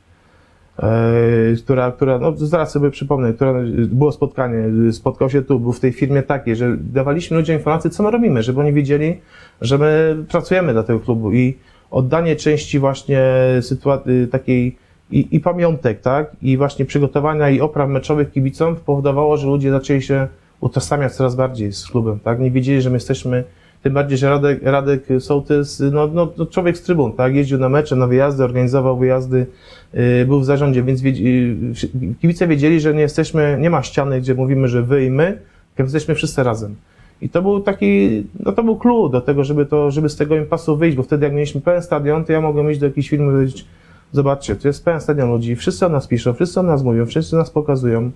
która, 1.63 1.91
która, 1.91 2.19
no 2.19 2.33
zaraz 2.35 2.71
sobie 2.71 2.91
przypomnę, 2.91 3.33
która, 3.33 3.53
było 3.87 4.11
spotkanie, 4.11 4.63
spotkał 4.91 5.29
się 5.29 5.41
tu, 5.41 5.59
był 5.59 5.73
w 5.73 5.79
tej 5.79 5.91
firmie 5.91 6.23
takiej, 6.23 6.55
że 6.55 6.77
dawaliśmy 6.77 7.37
ludziom 7.37 7.55
informacje, 7.55 7.89
co 7.89 8.03
my 8.03 8.11
robimy, 8.11 8.43
żeby 8.43 8.59
oni 8.59 8.73
wiedzieli, 8.73 9.17
że 9.61 9.77
my 9.77 10.15
pracujemy 10.29 10.73
dla 10.73 10.83
tego 10.83 10.99
klubu. 10.99 11.33
I 11.33 11.57
oddanie 11.91 12.35
części 12.35 12.79
właśnie 12.79 13.21
sytuacji 13.61 14.27
takiej 14.31 14.77
i, 15.11 15.27
i 15.31 15.39
pamiątek, 15.39 16.01
tak, 16.01 16.35
i 16.41 16.57
właśnie 16.57 16.85
przygotowania 16.85 17.49
i 17.49 17.61
opraw 17.61 17.89
meczowych 17.89 18.31
kibicom 18.31 18.75
powodowało, 18.75 19.37
że 19.37 19.47
ludzie 19.47 19.71
zaczęli 19.71 20.01
się 20.01 20.27
utożsamiać 20.61 21.13
coraz 21.13 21.35
bardziej 21.35 21.73
z 21.73 21.87
klubem, 21.87 22.19
tak, 22.19 22.39
nie 22.39 22.51
wiedzieli, 22.51 22.81
że 22.81 22.89
my 22.89 22.95
jesteśmy, 22.95 23.43
tym 23.83 23.93
bardziej, 23.93 24.17
że 24.17 24.29
Radek, 24.29 24.59
Radek 24.63 25.07
Sołtys, 25.19 25.83
no, 25.91 26.07
no, 26.13 26.31
no 26.37 26.45
człowiek 26.45 26.77
z 26.77 26.81
trybun, 26.81 27.13
tak, 27.13 27.35
jeździł 27.35 27.57
na 27.57 27.69
mecze, 27.69 27.95
na 27.95 28.07
wyjazdy, 28.07 28.43
organizował 28.43 28.97
wyjazdy, 28.97 29.45
yy, 29.93 30.25
był 30.25 30.39
w 30.39 30.45
zarządzie, 30.45 30.83
więc 30.83 31.01
wiedz- 31.01 31.19
yy, 31.19 32.15
kibice 32.21 32.47
wiedzieli, 32.47 32.79
że 32.79 32.93
nie 32.93 33.01
jesteśmy, 33.01 33.57
nie 33.61 33.69
ma 33.69 33.83
ściany, 33.83 34.21
gdzie 34.21 34.35
mówimy, 34.35 34.67
że 34.67 34.83
wy 34.83 35.05
i 35.05 35.11
my, 35.11 35.39
tylko 35.75 35.85
jesteśmy 35.85 36.15
wszyscy 36.15 36.43
razem. 36.43 36.75
I 37.21 37.29
to 37.29 37.41
był 37.41 37.59
taki, 37.59 38.23
no 38.39 38.51
to 38.51 38.63
był 38.63 38.77
clue 38.77 39.09
do 39.09 39.21
tego, 39.21 39.43
żeby 39.43 39.65
to, 39.65 39.91
żeby 39.91 40.09
z 40.09 40.15
tego 40.15 40.35
impasu 40.35 40.77
wyjść, 40.77 40.97
bo 40.97 41.03
wtedy 41.03 41.25
jak 41.25 41.33
mieliśmy 41.33 41.61
pełen 41.61 41.81
stadion, 41.81 42.25
to 42.25 42.33
ja 42.33 42.41
mogłem 42.41 42.71
iść 42.71 42.79
do 42.79 42.85
jakiejś 42.85 43.09
firmy 43.09 43.31
i 43.31 43.31
powiedzieć, 43.31 43.65
zobaczcie, 44.11 44.55
to 44.55 44.67
jest 44.67 44.85
pełen 44.85 45.01
stadion 45.01 45.29
ludzi, 45.29 45.55
wszyscy 45.55 45.85
o 45.85 45.89
nas 45.89 46.07
piszą, 46.07 46.33
wszyscy 46.33 46.59
o 46.59 46.63
nas 46.63 46.83
mówią, 46.83 47.05
wszyscy 47.05 47.35
nas 47.35 47.49
pokazują, 47.49 48.11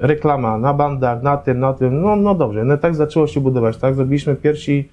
reklama 0.00 0.58
na 0.58 0.74
bandach, 0.74 1.22
na 1.22 1.36
tym, 1.36 1.58
na 1.58 1.72
tym, 1.72 2.00
no, 2.00 2.16
no 2.16 2.34
dobrze, 2.34 2.64
no 2.64 2.76
tak 2.76 2.94
zaczęło 2.94 3.26
się 3.26 3.40
budować, 3.40 3.76
tak, 3.76 3.94
zrobiliśmy 3.94 4.36
pierwsi, 4.36 4.88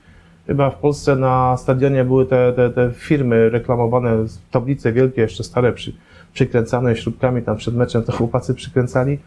chyba 0.47 0.69
w 0.69 0.75
Polsce 0.75 1.15
na 1.15 1.57
stadionie 1.57 2.03
były 2.03 2.25
te, 2.25 2.53
te, 2.53 2.69
te 2.69 2.91
firmy 2.93 3.49
reklamowane, 3.49 4.17
tablice 4.51 4.93
wielkie, 4.93 5.21
jeszcze 5.21 5.43
stare, 5.43 5.73
przy, 5.73 5.93
przykręcane 6.33 6.95
śrubkami 6.95 7.41
tam 7.41 7.57
przed 7.57 7.75
meczem, 7.75 8.03
to 8.03 8.11
chłopacy 8.11 8.53
przykręcali, 8.53 9.17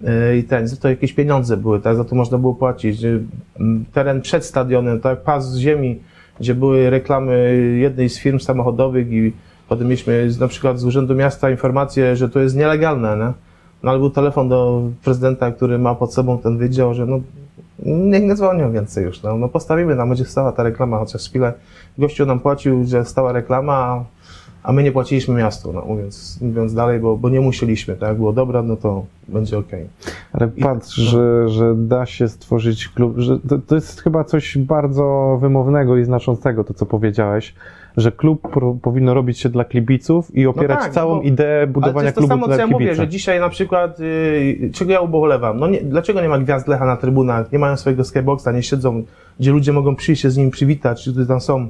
Yy, 0.00 0.38
i 0.38 0.44
ten, 0.44 0.68
za 0.68 0.76
to 0.76 0.88
jakieś 0.88 1.12
pieniądze 1.12 1.56
były, 1.56 1.80
tak, 1.80 1.96
za 1.96 2.04
to 2.04 2.16
można 2.16 2.38
było 2.38 2.54
płacić. 2.54 3.00
Teren 3.92 4.20
przed 4.20 4.44
stadionem, 4.44 5.00
tak, 5.00 5.22
pas 5.22 5.56
ziemi, 5.56 6.00
gdzie 6.40 6.54
były 6.54 6.90
reklamy 6.90 7.56
jednej 7.78 8.08
z 8.08 8.18
firm 8.18 8.38
samochodowych 8.38 9.12
i 9.12 9.32
potem 9.68 9.86
mieliśmy 9.86 10.30
z, 10.30 10.40
na 10.40 10.48
przykład 10.48 10.78
z 10.78 10.84
Urzędu 10.84 11.14
Miasta 11.14 11.50
informację, 11.50 12.16
że 12.16 12.28
to 12.28 12.40
jest 12.40 12.56
nielegalne, 12.56 13.16
nie? 13.16 13.47
No 13.82 13.90
ale 13.90 13.98
był 13.98 14.10
telefon 14.10 14.48
do 14.48 14.82
prezydenta, 15.04 15.50
który 15.50 15.78
ma 15.78 15.94
pod 15.94 16.14
sobą 16.14 16.38
ten 16.38 16.58
wydział, 16.58 16.94
że 16.94 17.06
no 17.06 17.20
niech 17.86 18.22
nie 18.22 18.34
dzwonią 18.34 18.72
więcej 18.72 19.04
już, 19.04 19.22
no, 19.22 19.36
no 19.36 19.48
postawimy, 19.48 19.94
nam 19.94 20.08
będzie 20.08 20.24
stała 20.24 20.52
ta 20.52 20.62
reklama, 20.62 20.98
chociaż 20.98 21.28
chwilę 21.28 21.52
gościu 21.98 22.26
nam 22.26 22.40
płacił, 22.40 22.84
że 22.84 23.04
stała 23.04 23.32
reklama, 23.32 24.04
a- 24.62 24.72
my 24.72 24.82
nie 24.82 24.92
płaciliśmy 24.92 25.34
miastu, 25.34 25.72
no 25.72 25.84
mówiąc, 25.84 26.38
mówiąc 26.42 26.74
dalej, 26.74 27.00
bo, 27.00 27.16
bo 27.16 27.28
nie 27.28 27.40
musieliśmy, 27.40 27.96
tak, 27.96 28.16
było 28.16 28.32
dobra, 28.32 28.62
no 28.62 28.76
to 28.76 29.04
będzie 29.28 29.58
okej. 29.58 29.86
Ale 30.32 30.50
I- 30.56 30.62
patrz, 30.62 30.98
no. 30.98 31.04
że, 31.04 31.48
że 31.48 31.74
da 31.76 32.06
się 32.06 32.28
stworzyć 32.28 32.88
klub, 32.88 33.18
że 33.18 33.38
to, 33.38 33.58
to 33.58 33.74
jest 33.74 34.00
chyba 34.02 34.24
coś 34.24 34.58
bardzo 34.58 35.38
wymownego 35.40 35.96
i 35.96 36.04
znaczącego, 36.04 36.64
to 36.64 36.74
co 36.74 36.86
powiedziałeś, 36.86 37.54
że 37.98 38.12
klub 38.12 38.48
powinno 38.82 39.14
robić 39.14 39.38
się 39.38 39.48
dla 39.48 39.64
kibiców 39.64 40.34
i 40.36 40.46
opierać 40.46 40.78
tak, 40.80 40.92
całą 40.92 41.16
bo- 41.16 41.22
ideę 41.22 41.56
Ale 41.58 41.66
budowania 41.66 41.94
to 42.00 42.04
jest 42.04 42.14
to 42.14 42.20
klubu 42.20 42.32
samo, 42.34 42.46
dla 42.46 42.56
co 42.56 42.60
ja 42.60 42.66
kibica. 42.66 42.80
mówię, 42.80 42.94
że 42.94 43.08
dzisiaj 43.08 43.40
na 43.40 43.48
przykład, 43.48 43.98
yy, 44.00 44.70
czego 44.72 44.92
ja 44.92 45.00
ubolewam? 45.00 45.58
No 45.60 45.66
nie, 45.68 45.80
dlaczego 45.80 46.20
nie 46.22 46.28
ma 46.28 46.38
gwiazd 46.38 46.68
Lecha 46.68 46.86
na 46.86 46.96
trybunach, 46.96 47.52
nie 47.52 47.58
mają 47.58 47.76
swojego 47.76 48.04
skyboxa, 48.04 48.46
nie 48.54 48.62
siedzą, 48.62 49.02
gdzie 49.40 49.50
ludzie 49.50 49.72
mogą 49.72 49.96
przyjść 49.96 50.22
się 50.22 50.30
z 50.30 50.36
nim 50.36 50.50
przywitać, 50.50 51.04
czy 51.04 51.26
tam 51.26 51.40
są. 51.40 51.68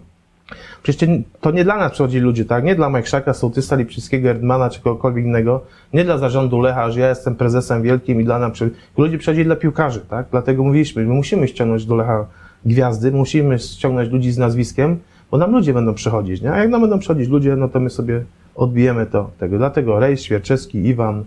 Przecież 0.83 1.09
to 1.41 1.51
nie 1.51 1.65
dla 1.65 1.77
nas 1.77 1.93
przychodzili 1.93 2.23
ludzie, 2.25 2.45
tak? 2.45 2.65
Nie 2.65 2.75
dla 2.75 2.91
Majkrzaka, 2.91 3.35
Sołtysa, 3.35 3.77
Lipczyckiego, 3.77 4.29
Erdmana, 4.29 4.71
czy 4.71 4.81
kogokolwiek 4.81 5.25
innego. 5.25 5.61
Nie 5.93 6.05
dla 6.05 6.19
zarządu 6.19 6.61
Lecha, 6.61 6.91
że 6.91 7.01
ja 7.01 7.09
jestem 7.09 7.35
prezesem 7.35 7.83
wielkim 7.83 8.21
i 8.21 8.25
dla 8.25 8.39
nas... 8.39 8.53
przy- 8.53 8.71
Ludzie 8.99 9.19
przychodzili 9.19 9.45
dla 9.45 9.57
piłkarzy, 9.57 10.01
tak? 10.01 10.27
Dlatego 10.31 10.65
mówiliśmy, 10.65 11.05
my 11.05 11.15
musimy 11.15 11.49
ściągnąć 11.49 11.87
do 11.87 11.97
Lecha 11.97 12.27
gwiazdy, 12.67 13.13
musimy 13.13 13.59
ściągnąć 13.59 14.11
ludzi 14.11 14.33
z 14.33 14.39
nazwiskiem, 14.39 14.99
bo 15.31 15.39
nam 15.39 15.53
ludzie 15.53 15.75
będą 15.75 15.95
przychodzić, 15.95 16.43
nie? 16.43 16.53
A 16.53 16.59
jak 16.59 16.71
nam 16.71 16.81
będą 16.81 16.99
przychodzić 16.99 17.29
ludzie, 17.29 17.57
no 17.57 17.69
to 17.69 17.81
my 17.81 17.91
sobie 17.91 18.25
odbijemy 18.55 19.07
to 19.07 19.31
tego. 19.39 19.59
Dlatego 19.59 19.99
Rejs, 19.99 20.23
Świerczewski, 20.23 20.87
Iwan, 20.87 21.25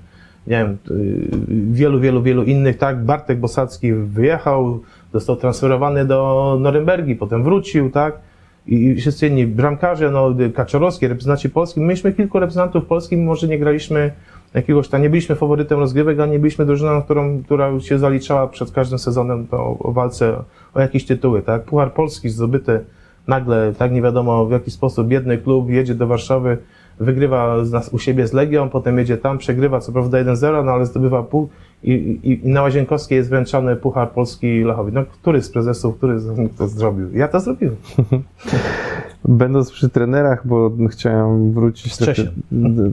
nie 0.47 0.57
wiem, 0.57 0.77
yy, 0.89 1.71
wielu, 1.71 1.99
wielu, 1.99 2.21
wielu 2.21 2.43
innych, 2.43 2.77
tak? 2.77 3.03
Bartek 3.03 3.39
Bosacki 3.39 3.93
wyjechał, 3.93 4.79
został 5.13 5.35
transferowany 5.35 6.05
do 6.05 6.57
Norymbergi, 6.59 7.15
potem 7.15 7.43
wrócił, 7.43 7.89
tak? 7.89 8.19
I 8.67 8.95
wszyscy 8.95 9.27
inni 9.27 9.47
bramkarze, 9.47 10.11
no, 10.11 10.35
Kaczorowski, 10.53 11.07
reprezentanci 11.07 11.49
Polski. 11.49 11.79
My 11.79 11.85
mieliśmy 11.85 12.13
kilku 12.13 12.39
reprezentantów 12.39 12.85
Polski, 12.85 13.17
mimo 13.17 13.35
że 13.35 13.47
nie 13.47 13.59
graliśmy 13.59 14.11
jakiegoś 14.53 14.87
tam, 14.87 15.01
nie 15.01 15.09
byliśmy 15.09 15.35
faworytem 15.35 15.79
rozgrywek, 15.79 16.19
a 16.19 16.25
nie 16.25 16.39
byliśmy 16.39 16.65
drużyną, 16.65 17.01
którą, 17.01 17.43
która 17.43 17.79
się 17.79 17.99
zaliczała 17.99 18.47
przed 18.47 18.71
każdym 18.71 18.99
sezonem 18.99 19.47
to 19.47 19.77
o 19.79 19.91
walce 19.91 20.43
o 20.73 20.81
jakieś 20.81 21.05
tytuły, 21.05 21.41
tak? 21.41 21.63
Puchar 21.63 21.93
Polski 21.93 22.29
zdobyty 22.29 22.79
nagle, 23.28 23.74
tak 23.78 23.91
nie 23.91 24.01
wiadomo 24.01 24.45
w 24.45 24.51
jaki 24.51 24.72
sposób, 24.72 25.07
biedny 25.07 25.38
klub 25.38 25.69
jedzie 25.69 25.95
do 25.95 26.07
Warszawy, 26.07 26.57
wygrywa 26.99 27.65
z 27.65 27.72
nas 27.72 27.89
u 27.93 27.99
siebie 27.99 28.28
z 28.28 28.34
Legią, 28.34 28.69
potem 28.69 28.97
jedzie 28.97 29.17
tam, 29.17 29.38
przegrywa 29.38 29.80
co 29.80 29.91
prawda 29.91 30.17
1-0, 30.17 30.65
no 30.65 30.72
ale 30.72 30.86
zdobywa 30.86 31.24
pół 31.24 31.49
i, 31.84 31.91
i, 31.91 32.47
i 32.47 32.49
na 32.49 32.61
Łazienkowskiej 32.61 33.15
jest 33.15 33.30
wręczony 33.30 33.76
Puchar 33.76 34.11
Polski 34.11 34.63
Lechowi. 34.63 34.93
No 34.93 35.03
który 35.05 35.41
z 35.41 35.49
prezesów, 35.49 35.97
który 35.97 36.19
z 36.19 36.38
nich 36.38 36.55
to 36.55 36.67
zrobił? 36.67 37.09
Ja 37.13 37.28
to 37.28 37.39
zrobiłem. 37.39 37.76
Będąc 39.26 39.72
przy 39.72 39.89
trenerach, 39.89 40.47
bo 40.47 40.72
chciałem 40.89 41.53
wrócić... 41.53 41.95
Z 41.95 42.05
Czesiem. 42.05 42.28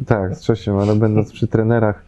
Tak, 0.07 0.37
z 0.37 0.41
Czesiem, 0.41 0.77
ale 0.77 0.95
będąc 0.95 1.33
przy 1.33 1.47
trenerach, 1.47 2.05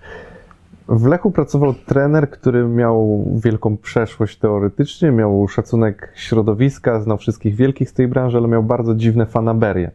w 0.90 1.06
Lechu 1.06 1.30
pracował 1.30 1.74
trener, 1.74 2.30
który 2.30 2.64
miał 2.64 3.24
wielką 3.36 3.76
przeszłość 3.76 4.38
teoretycznie, 4.38 5.12
miał 5.12 5.48
szacunek 5.48 6.12
środowiska, 6.14 7.00
znał 7.00 7.18
wszystkich 7.18 7.54
wielkich 7.54 7.90
z 7.90 7.92
tej 7.92 8.08
branży, 8.08 8.38
ale 8.38 8.48
miał 8.48 8.62
bardzo 8.62 8.94
dziwne 8.94 9.26
fanaberie. 9.26 9.90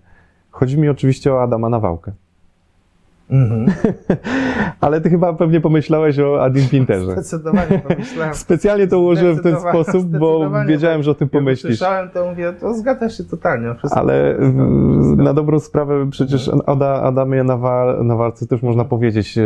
Chodzi 0.52 0.78
mi 0.78 0.90
oczywiście 0.90 1.34
o 1.34 1.42
Adama 1.42 1.70
Nawałkę. 1.70 2.12
Mhm. 3.30 3.66
Ale 4.82 5.02
ty 5.02 5.10
chyba 5.10 5.34
pewnie 5.34 5.62
pomyślałeś 5.62 6.20
o 6.20 6.44
Adim 6.44 6.68
Pinterze. 6.70 7.12
Zdecydowanie 7.12 7.80
pomyślałem. 7.88 8.34
Specjalnie 8.36 8.88
to 8.88 9.00
ułożyłem 9.00 9.36
w 9.36 9.42
ten 9.44 9.60
sposób, 9.60 10.06
bo 10.06 10.52
wiedziałem, 10.68 11.04
że 11.04 11.12
o 11.12 11.14
tym 11.14 11.26
Jak 11.26 11.32
pomyślisz. 11.32 11.74
usłyszałem, 11.74 12.10
to 12.10 12.30
mówię, 12.30 12.54
to 12.60 12.74
zgadzasz 12.74 13.18
się 13.18 13.24
totalnie. 13.24 13.76
Wszystko 13.76 14.00
Ale 14.00 14.36
zgadzam. 14.36 15.24
na 15.24 15.34
dobrą 15.34 15.60
sprawę 15.60 16.10
przecież 16.10 16.52
Ada, 16.66 17.02
Adamie 17.02 17.44
Nawal, 17.44 18.06
Nawalce 18.06 18.48
też 18.48 18.62
można 18.64 18.86
powiedzieć, 18.86 19.38
e, 19.38 19.42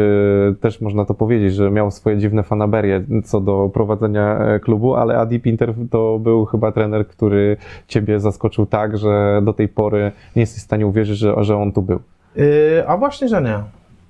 też 0.61 0.81
można 0.81 1.05
to 1.05 1.13
powiedzieć, 1.13 1.53
że 1.53 1.71
miał 1.71 1.91
swoje 1.91 2.17
dziwne 2.17 2.43
fanaberie 2.43 3.03
co 3.23 3.41
do 3.41 3.69
prowadzenia 3.73 4.39
e, 4.39 4.59
klubu, 4.59 4.95
ale 4.95 5.17
Adi 5.17 5.39
Pinter 5.39 5.73
to 5.91 6.19
był 6.19 6.45
chyba 6.45 6.71
trener, 6.71 7.07
który 7.07 7.57
ciebie 7.87 8.19
zaskoczył 8.19 8.65
tak, 8.65 8.97
że 8.97 9.41
do 9.43 9.53
tej 9.53 9.67
pory 9.67 10.11
nie 10.35 10.41
jesteś 10.41 10.59
w 10.61 10.65
stanie 10.65 10.87
uwierzyć, 10.87 11.17
że, 11.17 11.35
że 11.43 11.57
on 11.57 11.71
tu 11.71 11.81
był. 11.81 11.99
Yy, 12.35 12.43
a 12.87 12.97
właśnie, 12.97 13.27
że 13.27 13.41
nie. 13.41 13.59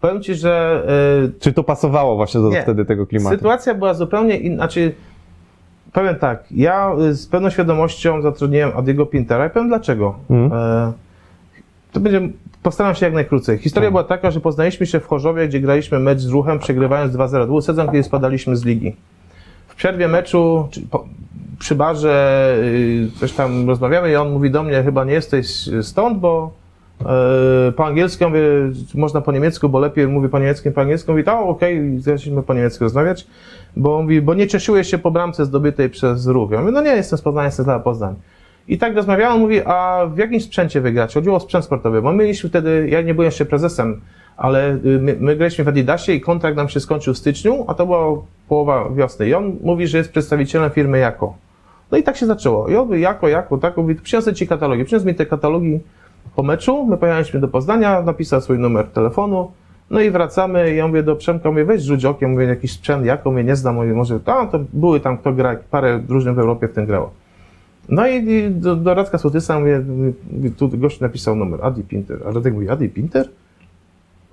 powiem 0.01 0.21
Ci, 0.23 0.35
że 0.35 0.83
y, 1.27 1.39
Czy 1.39 1.53
to 1.53 1.63
pasowało 1.63 2.15
właśnie 2.15 2.41
do 2.41 2.49
Nie. 2.49 2.61
wtedy 2.61 2.85
tego 2.85 3.07
klimatu? 3.07 3.35
Sytuacja 3.35 3.73
była 3.75 3.93
zupełnie 3.93 4.37
inna. 4.37 4.55
Znaczy, 4.57 4.93
powiem 5.93 6.15
tak, 6.15 6.43
ja 6.51 6.91
y, 7.09 7.13
z 7.13 7.27
pełną 7.27 7.49
świadomością 7.49 8.21
zatrudniłem 8.21 8.71
Adiego 8.75 9.05
Pintera 9.05 9.45
i 9.47 9.49
powiem 9.49 9.67
dlaczego. 9.67 10.15
E, 10.31 10.91
to 11.91 11.99
będzie, 11.99 12.21
postaram 12.63 12.95
się 12.95 13.05
jak 13.05 13.13
najkrócej. 13.15 13.57
Historia 13.57 13.87
Tak. 13.87 13.93
była 13.93 14.03
taka, 14.03 14.31
że 14.31 14.39
poznaliśmy 14.39 14.85
się 14.85 14.99
w 14.99 15.07
Chorzowie, 15.07 15.47
gdzie 15.47 15.59
graliśmy 15.59 15.99
mecz 15.99 16.19
z 16.19 16.27
Ruchem, 16.29 16.59
przegrywając 16.59 17.13
2-0. 17.13 17.29
To 17.41 17.45
był 17.47 17.61
sezon, 17.61 17.85
kiedy 17.87 18.03
spadaliśmy 18.03 18.55
z 18.55 18.65
ligi. 18.65 18.95
W 19.67 19.75
przerwie 19.75 20.07
meczu, 20.07 20.69
po, 20.91 21.05
przy 21.59 21.75
barze, 21.75 22.55
y, 22.63 23.07
coś 23.19 23.31
tam 23.33 23.67
rozmawiamy 23.67 24.11
i 24.11 24.15
on 24.15 24.31
mówi 24.31 24.51
do 24.51 24.63
mnie, 24.63 24.83
chyba 24.83 25.05
nie 25.05 25.13
jesteś 25.13 25.69
stąd, 25.81 26.19
bo 26.19 26.51
po 27.75 27.85
angielsku, 27.85 28.29
mówię, 28.29 28.41
można 28.95 29.21
po 29.21 29.31
niemiecku, 29.31 29.69
bo 29.69 29.79
lepiej 29.79 30.07
mówię 30.07 30.29
po 30.29 30.39
niemiecku, 30.39 30.71
po 30.71 30.81
angielsku. 30.81 31.11
Mówi, 31.11 31.23
to 31.23 31.39
okej, 31.39 31.99
zaczęliśmy 31.99 32.43
po 32.43 32.53
niemiecku 32.53 32.83
rozmawiać, 32.83 33.27
bo 33.75 34.01
mówi, 34.01 34.21
bo 34.21 34.33
nie 34.33 34.47
cieszyłeś 34.47 34.89
się 34.89 34.97
po 34.97 35.11
bramce 35.11 35.45
zdobytej 35.45 35.89
przez 35.89 36.27
ruch. 36.27 36.51
Mówię, 36.51 36.71
no 36.71 36.81
nie, 36.81 36.91
jestem 36.91 37.19
z 37.19 37.21
Poznania, 37.21 37.45
jestem 37.45 37.65
z 37.65 37.83
Poznań. 37.83 38.15
I 38.67 38.77
tak 38.77 38.95
rozmawiałem, 38.95 39.39
mówi, 39.39 39.61
a 39.65 40.05
w 40.13 40.17
jakim 40.17 40.41
sprzęcie 40.41 40.81
wygrać? 40.81 41.13
Chodziło 41.13 41.35
o 41.35 41.39
sprzęt 41.39 41.65
sportowy, 41.65 42.01
bo 42.01 42.11
my 42.11 42.23
mieliśmy 42.23 42.49
wtedy, 42.49 42.87
ja 42.91 43.01
nie 43.01 43.13
byłem 43.13 43.25
jeszcze 43.25 43.45
prezesem, 43.45 44.01
ale 44.37 44.71
y, 44.73 44.79
my, 44.83 45.17
my 45.19 45.35
graliśmy 45.35 45.63
w 45.63 45.67
Adidasie 45.67 46.13
i 46.13 46.21
kontrakt 46.21 46.57
nam 46.57 46.69
się 46.69 46.79
skończył 46.79 47.13
w 47.13 47.17
styczniu, 47.17 47.65
a 47.67 47.73
to 47.73 47.85
była 47.85 48.21
połowa 48.47 48.89
wiosny. 48.89 49.27
I 49.27 49.33
on 49.33 49.55
mówi, 49.61 49.87
że 49.87 49.97
jest 49.97 50.11
przedstawicielem 50.11 50.69
firmy 50.69 50.99
Jako. 50.99 51.33
No 51.91 51.97
i 51.97 52.03
tak 52.03 52.17
się 52.17 52.25
zaczęło. 52.25 52.67
I 52.67 52.75
on 52.75 52.87
mówi, 52.87 53.01
Jako, 53.01 53.27
Jako, 53.27 53.57
tak, 53.57 53.77
mówi, 53.77 53.95
przyniosę 53.95 54.33
ci 54.33 54.47
katalogi. 54.47 54.85
Przyniósł 54.85 55.07
mi 55.07 55.15
te 55.15 55.25
katalogi 55.25 55.79
po 56.35 56.43
meczu, 56.43 56.85
my 56.85 56.97
pojechaliśmy 56.97 57.39
do 57.39 57.47
Poznania, 57.47 58.01
napisał 58.01 58.41
swój 58.41 58.59
numer 58.59 58.87
telefonu, 58.87 59.51
no 59.89 60.01
i 60.01 60.11
wracamy, 60.11 60.75
ja 60.75 60.87
mówię 60.87 61.03
do 61.03 61.15
Przemka, 61.15 61.49
mówię, 61.49 61.65
weź 61.65 61.81
rzuć 61.83 62.05
okiem, 62.05 62.31
mówię, 62.31 62.45
jakiś 62.45 62.71
sprzęt, 62.71 63.05
Jako, 63.05 63.31
mówię, 63.31 63.43
nie 63.43 63.55
znam, 63.55 63.75
mówię, 63.75 63.93
może, 63.93 64.19
a, 64.25 64.45
to 64.45 64.59
były 64.73 64.99
tam, 64.99 65.17
kto 65.17 65.33
gra, 65.33 65.55
parę 65.71 66.01
różnych 66.09 66.35
w 66.35 66.39
Europie 66.39 66.67
w 66.67 66.73
tym 66.73 66.85
grało. 66.85 67.11
No 67.89 68.07
i 68.07 68.51
do, 68.51 68.75
do 68.75 68.93
Radka 68.93 69.17
Sotysa 69.17 69.59
mówię, 69.59 69.81
mówię, 70.31 70.51
tu 70.51 70.69
gość 70.69 70.99
napisał 70.99 71.35
numer, 71.35 71.59
Adi 71.63 71.83
Pinter. 71.83 72.19
A 72.27 72.31
Radek 72.31 72.53
mówi, 72.53 72.69
Adi 72.69 72.89
Pinter? 72.89 73.29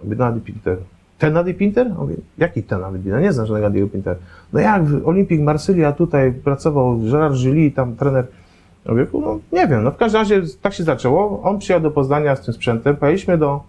Mówię, 0.05 0.17
no 0.19 0.25
Adi 0.25 0.41
Pinter. 0.41 0.79
Ten 1.19 1.37
Adi 1.37 1.55
Pinter? 1.55 1.87
On 1.87 1.97
mówi, 1.97 2.15
jaki 2.39 2.63
ten 2.63 2.85
Adi 2.85 2.99
Pinter? 2.99 3.23
Nie 3.23 3.33
znam 3.33 3.47
żadnego 3.47 3.67
Adiego 3.67 3.89
Pinter. 3.89 4.17
No 4.53 4.61
jak, 4.61 4.83
Olimpik 5.05 5.41
Marsylia 5.41 5.93
tutaj 5.93 6.33
pracował 6.33 6.99
Gerard 6.99 7.37
Gilly, 7.37 7.71
tam 7.71 7.97
trener. 7.97 8.27
Ja 8.89 8.95
no 9.13 9.39
nie 9.53 9.69
wiem, 9.69 9.85
no 9.85 9.91
w 9.91 9.97
każdym 9.97 10.21
razie 10.21 10.43
tak 10.63 10.73
się 10.73 10.85
zaczęło. 10.85 11.43
On 11.43 11.59
przyjechał 11.59 11.83
do 11.83 11.91
Poznania 11.91 12.37
z 12.37 12.41
tym 12.41 12.55
sprzętem, 12.55 12.97
pojechaliśmy 12.97 13.39
do, 13.39 13.61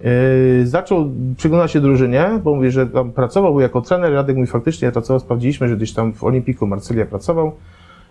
yy, 0.00 0.66
zaczął 0.66 1.10
przyglądać 1.36 1.72
się 1.72 1.80
drużynie, 1.80 2.40
bo 2.44 2.54
mówi, 2.54 2.70
że 2.70 2.86
tam 2.86 3.12
pracował, 3.12 3.52
był 3.52 3.60
jako 3.60 3.80
trener, 3.80 4.12
Radek 4.12 4.36
mówi, 4.36 4.48
faktycznie 4.48 4.92
pracował, 4.92 5.20
sprawdziliśmy, 5.20 5.68
że 5.68 5.76
gdzieś 5.76 5.92
tam 5.92 6.12
w 6.12 6.24
Olimpiku 6.24 6.66
Marsylia 6.66 7.06
pracował 7.06 7.52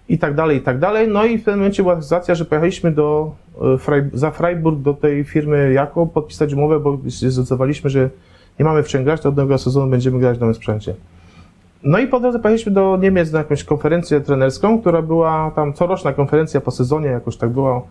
i 0.10 0.18
tak 0.20 0.36
dalej, 0.36 0.58
i 0.58 0.62
tak 0.62 0.80
dalej. 0.80 1.08
No 1.08 1.26
i 1.26 1.38
w 1.38 1.44
pewnym 1.44 1.60
momencie 1.60 1.84
była 1.84 2.02
sytuacja, 2.02 2.36
że 2.36 2.46
pojechaliśmy 2.46 2.92
do, 2.92 3.36
Frei- 3.60 4.10
za 4.14 4.32
Freiburg 4.32 4.80
do 4.80 4.94
tej 4.94 5.24
firmy 5.24 5.74
Jako 5.74 6.06
podpisać 6.06 6.54
umowę, 6.54 6.80
bo 6.80 6.98
zdecydowaliśmy, 7.06 7.90
że 7.90 8.10
nie 8.60 8.66
mamy 8.66 8.84
w 8.84 8.92
to 9.22 9.30
od 9.30 9.38
nowego 9.38 9.58
sezonu 9.58 9.92
będziemy 9.92 10.20
grać 10.20 10.38
w 10.38 10.42
nowym 10.42 10.56
sprzęcie. 10.56 10.96
No 11.84 12.00
i 12.00 12.08
po 12.08 12.20
drodze 12.20 12.40
pojechaliśmy 12.40 12.72
do 12.72 12.98
Niemiec 12.98 13.32
na 13.32 13.38
jakąś 13.40 13.64
konferencję 13.64 14.22
trenerską, 14.22 14.82
która 14.82 15.02
była 15.02 15.52
tam 15.56 15.74
coroczna 15.74 16.14
konferencja 16.14 16.62
po 16.62 16.72
sezonie, 16.72 17.08
jakoś 17.08 17.38
tak 17.38 17.50
była. 17.50 17.82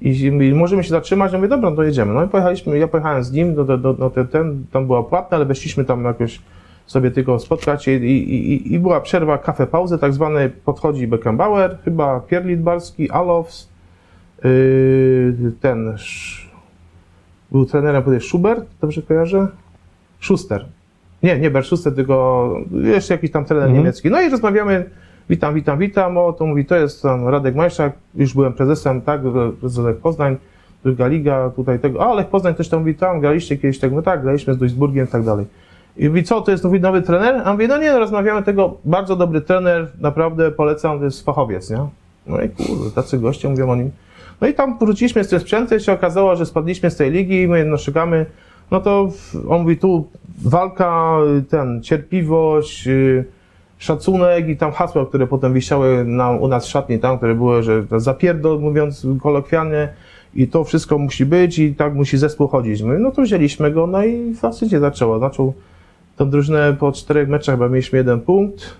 I, 0.00 0.20
i 0.20 0.54
możemy 0.54 0.84
się 0.84 0.90
zatrzymać, 0.90 1.32
ja 1.32 1.38
mówię, 1.38 1.48
dobra, 1.48 1.72
to 1.72 1.82
jedziemy. 1.82 2.14
No 2.14 2.24
i 2.24 2.28
pojechaliśmy, 2.28 2.78
ja 2.78 2.88
pojechałem 2.88 3.24
z 3.24 3.32
nim, 3.32 3.54
do, 3.54 3.64
do, 3.64 3.78
do, 3.78 3.94
do 3.94 4.10
ten, 4.10 4.26
ten, 4.28 4.64
tam 4.72 4.86
była 4.86 5.02
płatna, 5.02 5.36
ale 5.36 5.46
weszliśmy 5.46 5.84
tam 5.84 6.04
jakoś 6.04 6.40
sobie 6.86 7.10
tylko 7.10 7.38
spotkać 7.38 7.88
i, 7.88 7.90
i, 7.90 8.52
i, 8.52 8.74
i 8.74 8.78
była 8.78 9.00
przerwa, 9.00 9.38
kafę, 9.38 9.66
pauzę 9.66 9.98
tak 9.98 10.12
zwane, 10.12 10.50
podchodzi 10.64 11.06
Beckenbauer, 11.06 11.78
chyba 11.84 12.20
Pierre 12.20 12.48
Lidbarski, 12.48 13.10
Alofs, 13.10 13.68
yy, 14.44 15.52
ten, 15.60 15.88
Sz- 15.88 16.50
był 17.52 17.66
trenerem 17.66 18.20
Schubert, 18.20 18.66
dobrze 18.80 19.02
kojarzę? 19.02 19.48
Schuster. 20.20 20.66
Nie, 21.22 21.38
nie 21.38 21.50
Bert 21.50 21.66
Schuster, 21.66 21.94
tylko 21.94 22.56
jeszcze 22.72 23.14
jakiś 23.14 23.30
tam 23.30 23.44
trener 23.44 23.64
Mhm. 23.64 23.78
niemiecki. 23.78 24.10
No 24.10 24.20
i 24.22 24.28
rozmawiamy, 24.30 24.84
witam, 25.30 25.54
witam, 25.54 25.78
witam, 25.78 26.18
o, 26.18 26.32
to 26.32 26.46
mówi, 26.46 26.64
to 26.64 26.76
jest 26.76 27.02
tam 27.02 27.28
Radek 27.28 27.54
Majszak, 27.54 27.92
już 28.14 28.34
byłem 28.34 28.52
prezesem, 28.52 29.00
tak, 29.00 29.20
z 29.62 29.78
Lech 29.78 29.96
Poznań, 29.96 30.36
druga 30.84 31.06
liga, 31.06 31.50
tutaj 31.56 31.78
tego, 31.78 32.06
a 32.10 32.14
Lech 32.14 32.26
Poznań 32.26 32.54
też 32.54 32.68
tam 32.68 32.80
mówi, 32.80 32.94
tam 32.94 33.20
graliście 33.20 33.56
kiedyś, 33.56 33.78
tak, 33.78 33.92
no 33.92 34.02
tak, 34.02 34.22
graliśmy 34.22 34.54
z 34.54 34.56
Duisburgiem 34.58 35.04
i 35.06 35.08
tak 35.08 35.24
dalej. 35.24 35.46
I 35.96 36.08
mówi, 36.08 36.22
co, 36.24 36.40
to 36.40 36.50
jest 36.50 36.64
mówi, 36.64 36.80
nowy 36.80 37.02
trener? 37.02 37.42
A 37.44 37.52
mówi, 37.52 37.68
no 37.68 37.78
nie, 37.78 37.92
no, 37.92 37.98
rozmawiamy 37.98 38.42
tego, 38.42 38.76
bardzo 38.84 39.16
dobry 39.16 39.40
trener, 39.40 39.88
naprawdę 40.00 40.50
polecam, 40.50 40.98
to 40.98 41.04
jest 41.04 41.24
fachowiec, 41.24 41.70
nie? 41.70 41.86
No 42.26 42.42
i 42.42 42.48
kurde, 42.48 42.90
tacy 42.94 43.18
goście 43.18 43.48
mówią 43.48 43.70
o 43.70 43.76
nim. 43.76 43.90
No 44.40 44.48
i 44.48 44.54
tam 44.54 44.78
wróciliśmy 44.78 45.24
z 45.24 45.28
tym 45.28 45.40
sprzętem, 45.40 45.80
się 45.80 45.92
okazało, 45.92 46.36
że 46.36 46.46
spadliśmy 46.46 46.90
z 46.90 46.96
tej 46.96 47.10
ligi, 47.10 47.48
my 47.48 47.64
no 47.64 47.76
szukamy, 47.78 48.26
no 48.72 48.80
to 48.80 49.08
on 49.48 49.62
mówi, 49.62 49.76
tu 49.76 50.08
walka, 50.44 51.18
y, 51.38 51.42
ten, 51.42 51.82
cierpliwość, 51.82 52.86
y, 52.86 53.24
szacunek 53.78 54.48
i 54.48 54.56
tam 54.56 54.72
hasła, 54.72 55.06
które 55.06 55.26
potem 55.26 55.52
wisiały 55.52 56.04
na, 56.04 56.30
u 56.30 56.48
nas 56.48 56.66
w 56.66 56.70
szatni, 56.70 56.98
tam, 56.98 57.16
które 57.16 57.34
były, 57.34 57.62
że 57.62 57.84
zapierdol, 57.96 58.60
mówiąc 58.60 59.06
kolokwialnie, 59.22 59.88
i 60.34 60.48
to 60.48 60.64
wszystko 60.64 60.98
musi 60.98 61.26
być 61.26 61.58
i 61.58 61.74
tak 61.74 61.94
musi 61.94 62.18
zespół 62.18 62.48
chodzić. 62.48 62.82
My, 62.82 62.98
no 62.98 63.10
to 63.10 63.22
wzięliśmy 63.22 63.70
go, 63.70 63.86
no 63.86 64.04
i 64.04 64.30
w 64.30 64.36
zasadzie 64.36 64.80
zaczęło. 64.80 65.18
Zaczął 65.18 65.54
tą 66.16 66.30
drużynę 66.30 66.76
po 66.78 66.92
czterech 66.92 67.28
meczach, 67.28 67.54
chyba 67.54 67.68
mieliśmy 67.68 67.98
jeden 67.98 68.20
punkt. 68.20 68.76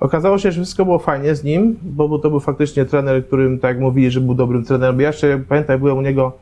Okazało 0.00 0.38
się, 0.38 0.52
że 0.52 0.60
wszystko 0.60 0.84
było 0.84 0.98
fajnie 0.98 1.34
z 1.34 1.44
nim, 1.44 1.76
bo 1.82 2.18
to 2.18 2.30
był 2.30 2.40
faktycznie 2.40 2.84
trener, 2.84 3.26
którym, 3.26 3.58
tak 3.58 3.80
mówili, 3.80 4.10
że 4.10 4.20
był 4.20 4.34
dobrym 4.34 4.64
trenerem. 4.64 5.00
Ja 5.00 5.06
jeszcze 5.06 5.42
pamiętam, 5.48 5.80
byłem 5.80 5.98
u 5.98 6.02
niego 6.02 6.32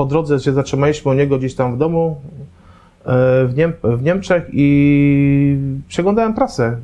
po 0.00 0.06
drodze, 0.06 0.40
się 0.40 0.52
zatrzymaliśmy 0.52 1.10
u 1.10 1.14
niego 1.14 1.38
gdzieś 1.38 1.54
tam 1.54 1.74
w 1.74 1.78
domu 1.78 2.16
e, 3.04 3.46
w, 3.46 3.56
Niem 3.56 3.72
w 3.82 4.02
Niemczech 4.02 4.42
i 4.52 5.56
przeglądałem 5.88 6.34
prasę. 6.34 6.76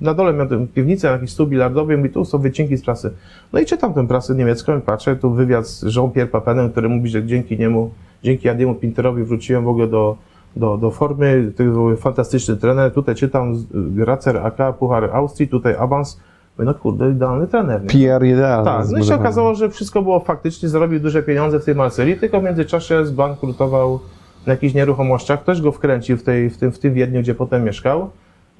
Na 0.00 0.14
dole 0.14 0.32
miałem 0.32 0.68
piwnicę, 0.68 1.08
jakiś 1.08 1.30
stół 1.30 1.46
bilardowy 1.46 2.02
i 2.06 2.10
tu 2.10 2.24
są 2.24 2.38
wycinki 2.38 2.76
z 2.76 2.82
prasy. 2.82 3.10
No 3.52 3.60
i 3.60 3.66
czytam 3.66 3.94
tę 3.94 4.08
prasę 4.08 4.34
niemiecką 4.34 4.78
i 4.78 4.80
patrzę, 4.80 5.16
tu 5.16 5.30
wywiad 5.30 5.66
z 5.66 5.96
Jean-Pierre 5.96 6.30
Papenem, 6.30 6.70
który 6.70 6.88
mówi, 6.88 7.08
że 7.08 7.26
dzięki 7.26 7.58
niemu, 7.58 7.90
dzięki 8.22 8.48
Adiemu 8.48 8.74
Pinterowi 8.74 9.24
wróciłem 9.24 9.64
w 9.64 9.68
ogóle 9.68 9.86
do, 9.86 10.16
do, 10.56 10.76
do 10.76 10.90
formy. 10.90 11.52
To 11.56 11.64
był 11.64 11.96
fantastyczny 11.96 12.56
trener. 12.56 12.92
Tutaj 12.92 13.14
czytam 13.14 13.64
Racer 13.98 14.36
AK, 14.36 14.76
Puchar 14.78 15.10
Austrii, 15.12 15.48
tutaj 15.48 15.74
awans. 15.78 16.20
Mówię, 16.58 16.66
No 16.66 16.74
kurde, 16.74 17.10
idealny 17.10 17.46
trener. 17.46 17.82
Nie? 17.82 17.88
PR 17.88 18.24
idealny. 18.24 18.64
Tak, 18.64 18.88
no 18.90 18.98
i 18.98 19.04
się 19.04 19.14
okazało, 19.14 19.54
że 19.54 19.70
wszystko 19.70 20.02
było 20.02 20.20
faktycznie, 20.20 20.68
zarobił 20.68 21.00
duże 21.00 21.22
pieniądze 21.22 21.60
w 21.60 21.64
tej 21.64 21.74
Marsyli, 21.74 22.16
tylko 22.16 22.40
w 22.40 22.44
międzyczasie 22.44 23.06
zbankrutował 23.06 24.00
na 24.46 24.52
jakichś 24.52 24.74
nieruchomościach, 24.74 25.40
ktoś 25.42 25.60
go 25.62 25.72
wkręcił 25.72 26.16
w, 26.16 26.22
tej, 26.22 26.50
w, 26.50 26.58
tym, 26.58 26.72
w 26.72 26.78
tym 26.78 26.94
Wiedniu, 26.94 27.20
gdzie 27.20 27.34
potem 27.34 27.64
mieszkał 27.64 28.10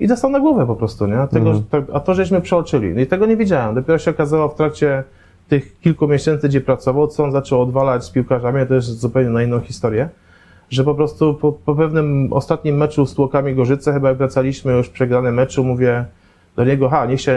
i 0.01 0.09
dostał 0.09 0.30
na 0.30 0.41
głowę 0.41 0.66
po 0.66 0.76
prostu, 0.76 1.07
nie? 1.07 1.26
Tego, 1.30 1.51
Mhm. 1.51 1.86
to, 1.86 1.97
a 1.97 2.01
to 2.01 2.14
żeśmy 2.14 2.41
przeoczyli. 2.41 2.95
No 2.95 3.01
i 3.01 3.07
tego 3.07 3.26
nie 3.26 3.36
wiedziałem. 3.36 3.74
Dopiero 3.74 3.99
się 3.99 4.11
okazało 4.11 4.49
w 4.49 4.55
trakcie 4.55 5.05
tych 5.49 5.80
kilku 5.80 6.09
miesięcy, 6.09 6.49
gdzie 6.49 6.61
pracował, 6.61 7.09
co 7.09 7.24
on 7.24 7.32
zaczął 7.32 7.62
odwalać 7.62 8.05
z 8.05 8.11
piłkarzami, 8.11 8.66
to 8.66 8.74
jest 8.74 9.01
zupełnie 9.01 9.30
na 9.30 9.43
inną 9.43 9.61
historię, 9.61 10.09
że 10.70 10.84
po 10.84 10.95
prostu 10.95 11.34
po, 11.34 11.53
po 11.53 11.74
pewnym 11.74 12.28
ostatnim 12.32 12.76
meczu 12.76 13.07
z 13.07 13.14
Tłokami 13.14 13.55
Gorzyce, 13.55 13.93
chyba 13.93 14.09
jak 14.09 14.18
wracaliśmy 14.18 14.72
już 14.72 14.88
przegrany 14.88 15.32
meczu, 15.32 15.64
mówię 15.64 16.05
do 16.61 16.64
niego, 16.64 16.88
ha, 16.88 17.06
niech 17.06 17.20
się, 17.20 17.32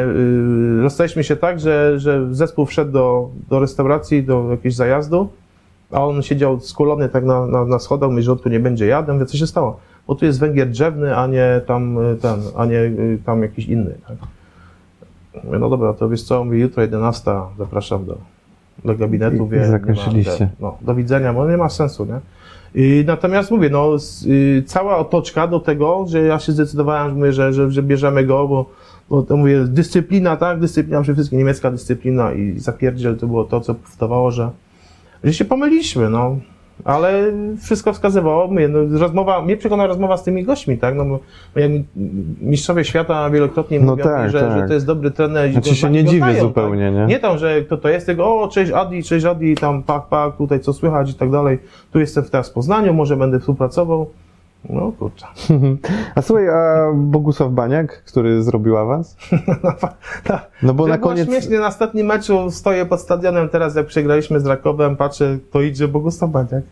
yy, 0.75 0.81
rozstaliśmy 0.81 1.23
się 1.23 1.35
tak, 1.35 1.59
że, 1.59 1.99
że 1.99 2.35
zespół 2.35 2.65
wszedł 2.65 2.91
do, 2.91 3.29
do 3.49 3.59
restauracji, 3.59 4.23
do 4.23 4.47
jakiegoś 4.51 4.75
zajazdu, 4.75 5.29
a 5.91 6.05
on 6.05 6.21
siedział 6.21 6.59
skulony 6.59 7.09
tak 7.09 7.25
na, 7.25 7.47
na, 7.47 7.65
na 7.65 7.79
schodach, 7.79 8.09
mówi, 8.09 8.23
że 8.23 8.31
on 8.31 8.37
tu 8.37 8.49
nie 8.49 8.59
będzie 8.59 8.85
jadł, 8.85 9.13
mówię, 9.13 9.25
co 9.25 9.37
się 9.37 9.47
stało? 9.47 9.79
Bo 10.07 10.15
tu 10.15 10.25
jest 10.25 10.39
węgier 10.39 10.69
drzewny, 10.69 11.17
a 11.17 11.27
nie 11.27 11.61
tam 11.65 11.97
y, 11.97 12.15
ten, 12.15 12.39
a 12.57 12.65
nie 12.65 12.79
y, 12.79 13.19
tam 13.25 13.41
jakiś 13.41 13.65
inny. 13.67 13.95
Tak? 14.07 14.17
Mówię, 15.43 15.59
no 15.59 15.69
dobra, 15.69 15.93
to 15.93 16.09
wiesz 16.09 16.23
co, 16.23 16.43
mówi, 16.43 16.59
jutro 16.59 16.81
11, 16.81 17.31
zapraszam 17.57 18.05
do, 18.05 18.17
do 18.85 18.95
gabinetu. 18.95 19.45
I- 19.45 19.49
wie, 19.49 19.57
nie 19.57 19.65
ma- 19.65 19.71
zakończyliście. 19.71 20.49
no, 20.59 20.77
do 20.81 20.95
widzenia, 20.95 21.33
bo 21.33 21.49
nie 21.49 21.57
ma 21.57 21.69
sensu, 21.69 22.05
nie? 22.05 22.19
I 22.75 23.03
natomiast 23.07 23.51
mówię, 23.51 23.69
no, 23.69 23.89
y, 24.27 24.63
cała 24.65 24.97
otoczka 24.97 25.47
do 25.47 25.59
tego, 25.59 26.05
że 26.07 26.21
ja 26.21 26.39
się 26.39 26.51
zdecydowałem, 26.51 27.09
że, 27.09 27.15
mówię, 27.15 27.33
że, 27.33 27.53
że, 27.53 27.71
że 27.71 27.83
bierzemy 27.83 28.23
go, 28.25 28.47
bo, 28.47 28.65
bo 29.09 29.21
to 29.23 29.37
mówię, 29.37 29.63
dyscyplina, 29.67 30.35
tak, 30.37 30.59
dyscyplina 30.59 31.01
przede 31.01 31.15
wszystkim, 31.15 31.39
niemiecka 31.39 31.71
dyscyplina 31.71 32.33
i 32.33 32.59
zapierdziel 32.59 33.17
to 33.17 33.27
było 33.27 33.43
to, 33.43 33.61
co 33.61 33.75
powstawało, 33.75 34.31
że, 34.31 34.49
że 35.23 35.33
się 35.33 35.45
pomyliliśmy, 35.45 36.09
no. 36.09 36.37
Ale 36.83 37.31
wszystko 37.61 37.93
wskazywało, 37.93 38.47
mówię, 38.47 38.67
no, 38.67 38.99
rozmowa, 38.99 39.41
mnie 39.41 39.57
przekonała 39.57 39.87
rozmowa 39.87 40.17
z 40.17 40.23
tymi 40.23 40.43
gośćmi, 40.43 40.77
tak, 40.77 40.95
no, 40.95 41.05
bo 41.05 41.19
jak 41.55 41.71
mi- 41.71 41.83
mistrzowie 42.41 42.83
świata 42.85 43.29
wielokrotnie 43.29 43.79
No 43.79 43.91
mówią, 43.91 44.03
tak, 44.03 44.31
że, 44.31 44.39
tak. 44.39 44.59
że 44.61 44.67
to 44.67 44.73
jest 44.73 44.85
dobry 44.85 45.11
trener. 45.11 45.49
i 45.49 45.53
Znaczy 45.53 45.69
go 45.69 45.75
się 45.75 45.89
nie 45.89 46.03
dziwię 46.03 46.17
znają, 46.17 46.41
zupełnie, 46.41 46.85
tak? 46.85 46.95
nie? 46.95 47.05
Nie 47.05 47.19
tam, 47.19 47.37
że 47.37 47.61
kto 47.61 47.77
to 47.77 47.89
jest, 47.89 48.05
tego, 48.05 48.41
o, 48.41 48.47
cześć 48.47 48.71
Adi, 48.71 49.03
cześć 49.03 49.25
Adi, 49.25 49.55
tam 49.55 49.83
pak, 49.83 50.05
pak, 50.07 50.37
tutaj 50.37 50.59
co 50.59 50.73
słychać 50.73 51.11
i 51.11 51.13
tak 51.13 51.31
dalej. 51.31 51.59
Tu 51.91 51.99
jestem 51.99 52.23
teraz 52.23 52.49
w 52.49 52.53
Poznaniu, 52.53 52.93
może 52.93 53.17
będę 53.17 53.39
współpracował. 53.39 54.09
No 54.69 54.91
kurczę. 54.99 55.25
A 56.15 56.21
słuchaj, 56.21 56.49
a 56.49 56.91
Bogusław 56.95 57.51
Baniak, 57.51 58.03
który 58.03 58.43
zrobił 58.43 58.77
awans? 58.77 59.15
No 60.63 60.73
bo 60.73 60.83
Że 60.83 60.89
na 60.89 60.97
koniec... 60.97 61.27
śmiesznie, 61.27 61.59
na 61.59 61.67
ostatnim 61.67 62.07
meczu 62.07 62.51
stoję 62.51 62.85
pod 62.85 63.01
stadionem, 63.01 63.49
teraz 63.49 63.75
jak 63.75 63.87
przegraliśmy 63.87 64.39
z 64.39 64.45
Rakowem, 64.45 64.95
patrzę, 64.95 65.37
to 65.51 65.61
idzie 65.61 65.87
Bogusław 65.87 66.31
Baniak. 66.31 66.63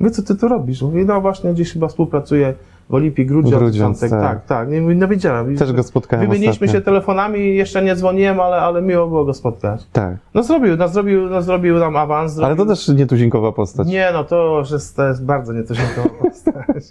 Mówię, 0.00 0.10
co 0.10 0.22
ty 0.22 0.36
tu 0.36 0.48
robisz? 0.48 0.82
Mówi, 0.82 1.04
no 1.04 1.20
właśnie 1.20 1.52
gdzieś 1.52 1.72
chyba 1.72 1.88
współpracuję 1.88 2.54
w 2.90 2.94
Olimpii 2.94 3.26
Grudziądz. 3.26 3.58
Grudziądz, 3.58 4.00
tak, 4.00 4.10
tak. 4.10 4.20
tak, 4.20 4.46
tak. 4.46 4.68
Nie, 4.68 4.80
no 4.80 5.08
wiedziałem. 5.08 5.56
Też 5.56 5.72
go 5.72 5.82
spotkałem 5.82 6.26
Wymieniliśmy 6.26 6.64
ostatnio. 6.66 6.80
się 6.80 6.84
telefonami, 6.84 7.56
jeszcze 7.56 7.82
nie 7.82 7.96
dzwoniłem, 7.96 8.40
ale, 8.40 8.56
ale 8.56 8.82
miło 8.82 9.06
było 9.06 9.24
go 9.24 9.34
spotkać. 9.34 9.86
Tak. 9.92 10.16
No 10.34 10.42
zrobił, 10.42 10.76
no 10.76 10.88
zrobił, 10.88 11.28
no 11.30 11.42
zrobił 11.42 11.78
nam 11.78 11.96
awans. 11.96 12.38
Ale 12.38 12.56
to 12.56 12.62
zrobił- 12.64 12.68
też 12.68 12.88
nietuzinkowa 12.88 13.52
postać. 13.52 13.88
Nie, 13.88 14.10
no 14.12 14.24
to 14.24 14.58
już 14.58 14.70
jest, 14.70 14.96
to 14.96 15.08
jest 15.08 15.24
bardzo 15.24 15.52
nietuzinkowa 15.52 16.08
postać. 16.22 16.84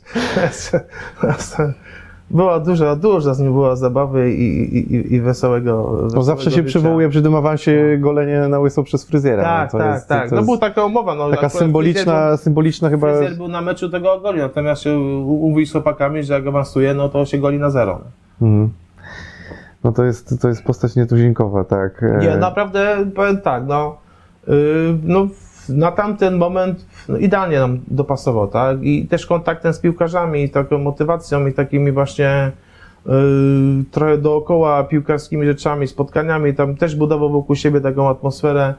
Była 2.32 2.60
duża, 2.60 2.96
duża 2.96 3.34
z 3.34 3.40
nim 3.40 3.54
była 3.54 3.76
zabawy 3.76 4.34
i, 4.34 4.78
i, 4.78 5.14
i, 5.16 5.22
wesołego, 5.22 5.84
wesołego 5.84 6.24
zawsze 6.24 6.52
się 6.52 6.56
życia. 6.56 6.68
przywołuje 6.68 7.10
przy 7.10 7.22
tym 7.22 7.36
awansie 7.36 7.98
golenie 8.00 8.40
na 8.40 8.60
łyso 8.60 8.84
przez 8.84 9.06
fryzjera. 9.06 9.44
Tak, 9.44 9.74
no, 9.74 9.80
tak, 9.80 9.96
jest, 9.96 10.08
tak. 10.08 10.32
No 10.32 10.44
była 10.44 10.58
taka 10.58 10.86
umowa. 10.86 11.16
No, 11.16 11.30
taka 11.30 11.50
symboliczna, 11.50 12.38
symboliczna 12.38 12.90
chyba... 12.90 13.08
Fryzjer, 13.08 13.38
był 13.38 13.48
na 13.48 13.62
meczu 13.62 13.90
tego 13.90 14.14
ogolił, 14.14 14.42
natomiast 14.42 14.82
się 14.82 15.00
umówił 15.00 15.66
z 15.66 15.72
chłopakami, 15.72 16.24
że 16.24 16.34
jak 16.34 16.48
awansuje, 16.48 16.94
no 16.94 17.10
to 17.10 17.26
się 17.26 17.38
goli 17.38 17.60
na 17.60 17.70
zero. 17.70 18.02
Mhm. 18.42 18.70
No 19.84 19.92
to 19.92 20.04
jest, 20.04 20.42
to 20.42 20.48
jest 20.48 20.64
postać 20.64 20.96
nietuzinkowa, 20.96 21.64
tak. 21.64 22.04
E, 22.04 22.18
Nie, 22.22 22.38
naprawdę 22.38 23.06
powiem 23.16 23.42
tak, 23.42 23.64
no, 23.68 23.96
yy, 24.48 24.56
no 25.04 25.28
na 25.70 25.92
tamten 25.92 26.38
moment 26.38 26.86
no, 27.10 27.18
idealnie 27.18 27.60
nam 27.60 27.80
dopasował, 27.88 28.48
tak? 28.48 28.84
I 28.84 29.08
też 29.08 29.26
kontaktem 29.26 29.74
z 29.74 29.80
piłkarzami, 29.80 30.44
i 30.44 30.50
taką 30.50 30.78
motywacją 30.78 31.48
i 31.48 31.54
takimi 31.54 31.92
właśnie 31.92 32.52
yy, 33.06 33.14
trochę 33.92 34.18
dookoła 34.18 34.84
piłkarskimi 34.84 35.46
rzeczami, 35.46 35.88
spotkaniami, 35.88 36.54
tam 36.54 36.76
też 36.76 36.96
budował 36.96 37.30
wokół 37.30 37.56
siebie 37.56 37.82
taką 37.82 38.10
atmosferę 38.10 38.74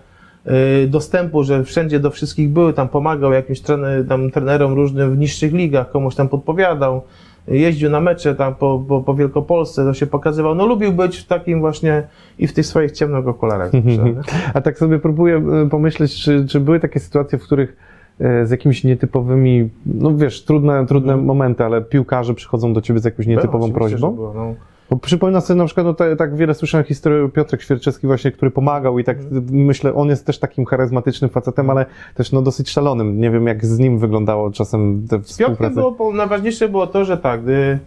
yy, 0.45 0.53
dostępu, 0.89 1.45
że 1.45 1.65
wszędzie 1.65 2.01
do 2.01 2.11
wszystkich 2.11 2.51
były, 2.51 2.73
tam 2.73 2.89
pomagał 2.89 3.33
jakimś 3.33 3.61
trener, 3.61 4.09
tam 4.09 4.31
trenerom 4.31 4.75
różnym 4.75 5.15
w 5.15 5.19
niższych 5.19 5.53
ligach, 5.53 5.91
komuś 5.91 6.15
tam 6.15 6.29
podpowiadał, 6.29 7.03
jeździł 7.51 7.91
na 7.91 8.01
mecze 8.01 8.35
tam 8.35 8.55
po, 8.55 8.83
po, 8.89 9.01
po 9.01 9.15
Wielkopolsce, 9.15 9.85
to 9.85 9.95
się 9.95 10.07
pokazywał, 10.07 10.55
no 10.55 10.67
lubił 10.67 10.93
być 10.93 11.19
w 11.19 11.27
takim 11.27 11.61
właśnie 11.61 12.03
i 12.39 12.47
w 12.47 12.53
tych 12.53 12.67
swoich 12.67 12.93
ciemnych 12.93 13.29
okularach. 13.29 13.71
A 14.55 14.61
tak 14.61 14.79
sobie 14.79 14.99
próbuję 14.99 15.37
e, 15.37 15.69
pomyśleć, 15.69 16.15
czy, 16.23 16.47
czy 16.47 16.61
były 16.61 16.81
takie 16.81 17.01
sytuacje, 17.01 17.39
w 17.39 17.43
których 17.43 17.77
e, 18.21 18.47
z 18.47 18.51
jakimiś 18.51 18.85
nietypowymi, 18.85 19.71
no 19.87 20.17
wiesz, 20.17 20.45
trudne, 20.45 20.87
trudne 20.87 21.17
momenty, 21.17 21.65
ale 21.65 21.83
piłkarze 21.83 22.35
przychodzą 22.35 22.73
do 22.73 22.81
ciebie 22.81 23.01
z 23.01 23.05
jakąś 23.05 23.27
nietypową 23.27 23.67
Było, 23.67 23.79
prośbą? 23.79 24.15
było, 24.15 24.35
no. 24.35 24.55
Bo 24.91 24.97
przypominam 24.97 25.41
sobie 25.41 25.59
na 25.59 25.65
przykład, 25.65 25.87
no, 25.87 25.95
te, 25.95 26.17
tak 26.17 26.37
wiele 26.37 26.55
słyszałem 26.55 26.85
historię 26.85 27.29
Piotrek 27.29 27.63
Świerczewski 27.63 28.07
właśnie, 28.07 28.33
który 28.33 28.51
pomagał 28.51 28.99
i 28.99 29.05
tak 29.05 29.19
Mhm. 29.19 29.45
myślę, 29.51 29.95
on 29.95 30.09
jest 30.09 30.27
też 30.27 30.39
takim 30.39 30.65
charyzmatycznym 30.65 31.31
facetem, 31.31 31.71
ale 31.71 31.87
też 32.15 32.33
no 32.33 32.43
dosyć 32.43 32.71
szalonym. 32.71 33.21
Nie 33.21 33.31
wiem, 33.31 33.47
jak 33.47 33.67
z 33.67 33.79
nim 33.79 33.99
wyglądało 33.99 34.51
czasem 34.51 35.07
te 35.09 35.21
współprace. 35.21 35.75
było, 35.75 36.13
najważniejsze 36.13 36.69
było 36.69 36.87
to, 36.87 37.05
że 37.05 37.17
tak, 37.19 37.43
gdy, 37.43 37.79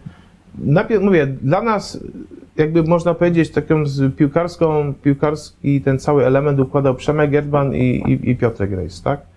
najpierw 0.58 1.02
mówię, 1.02 1.26
dla 1.26 1.62
nas 1.62 2.00
jakby 2.56 2.82
można 2.82 3.14
powiedzieć 3.14 3.50
taką 3.50 3.86
z 3.86 4.16
piłkarską, 4.16 4.94
piłkarski 5.02 5.80
ten 5.80 5.98
cały 5.98 6.26
element 6.26 6.60
układał 6.60 6.94
Przemek 6.94 7.30
Gerdman 7.30 7.74
i, 7.74 7.78
i, 8.06 8.30
i 8.30 8.36
Piotrek 8.36 8.70
Rejs, 8.70 9.02
tak? 9.02 9.33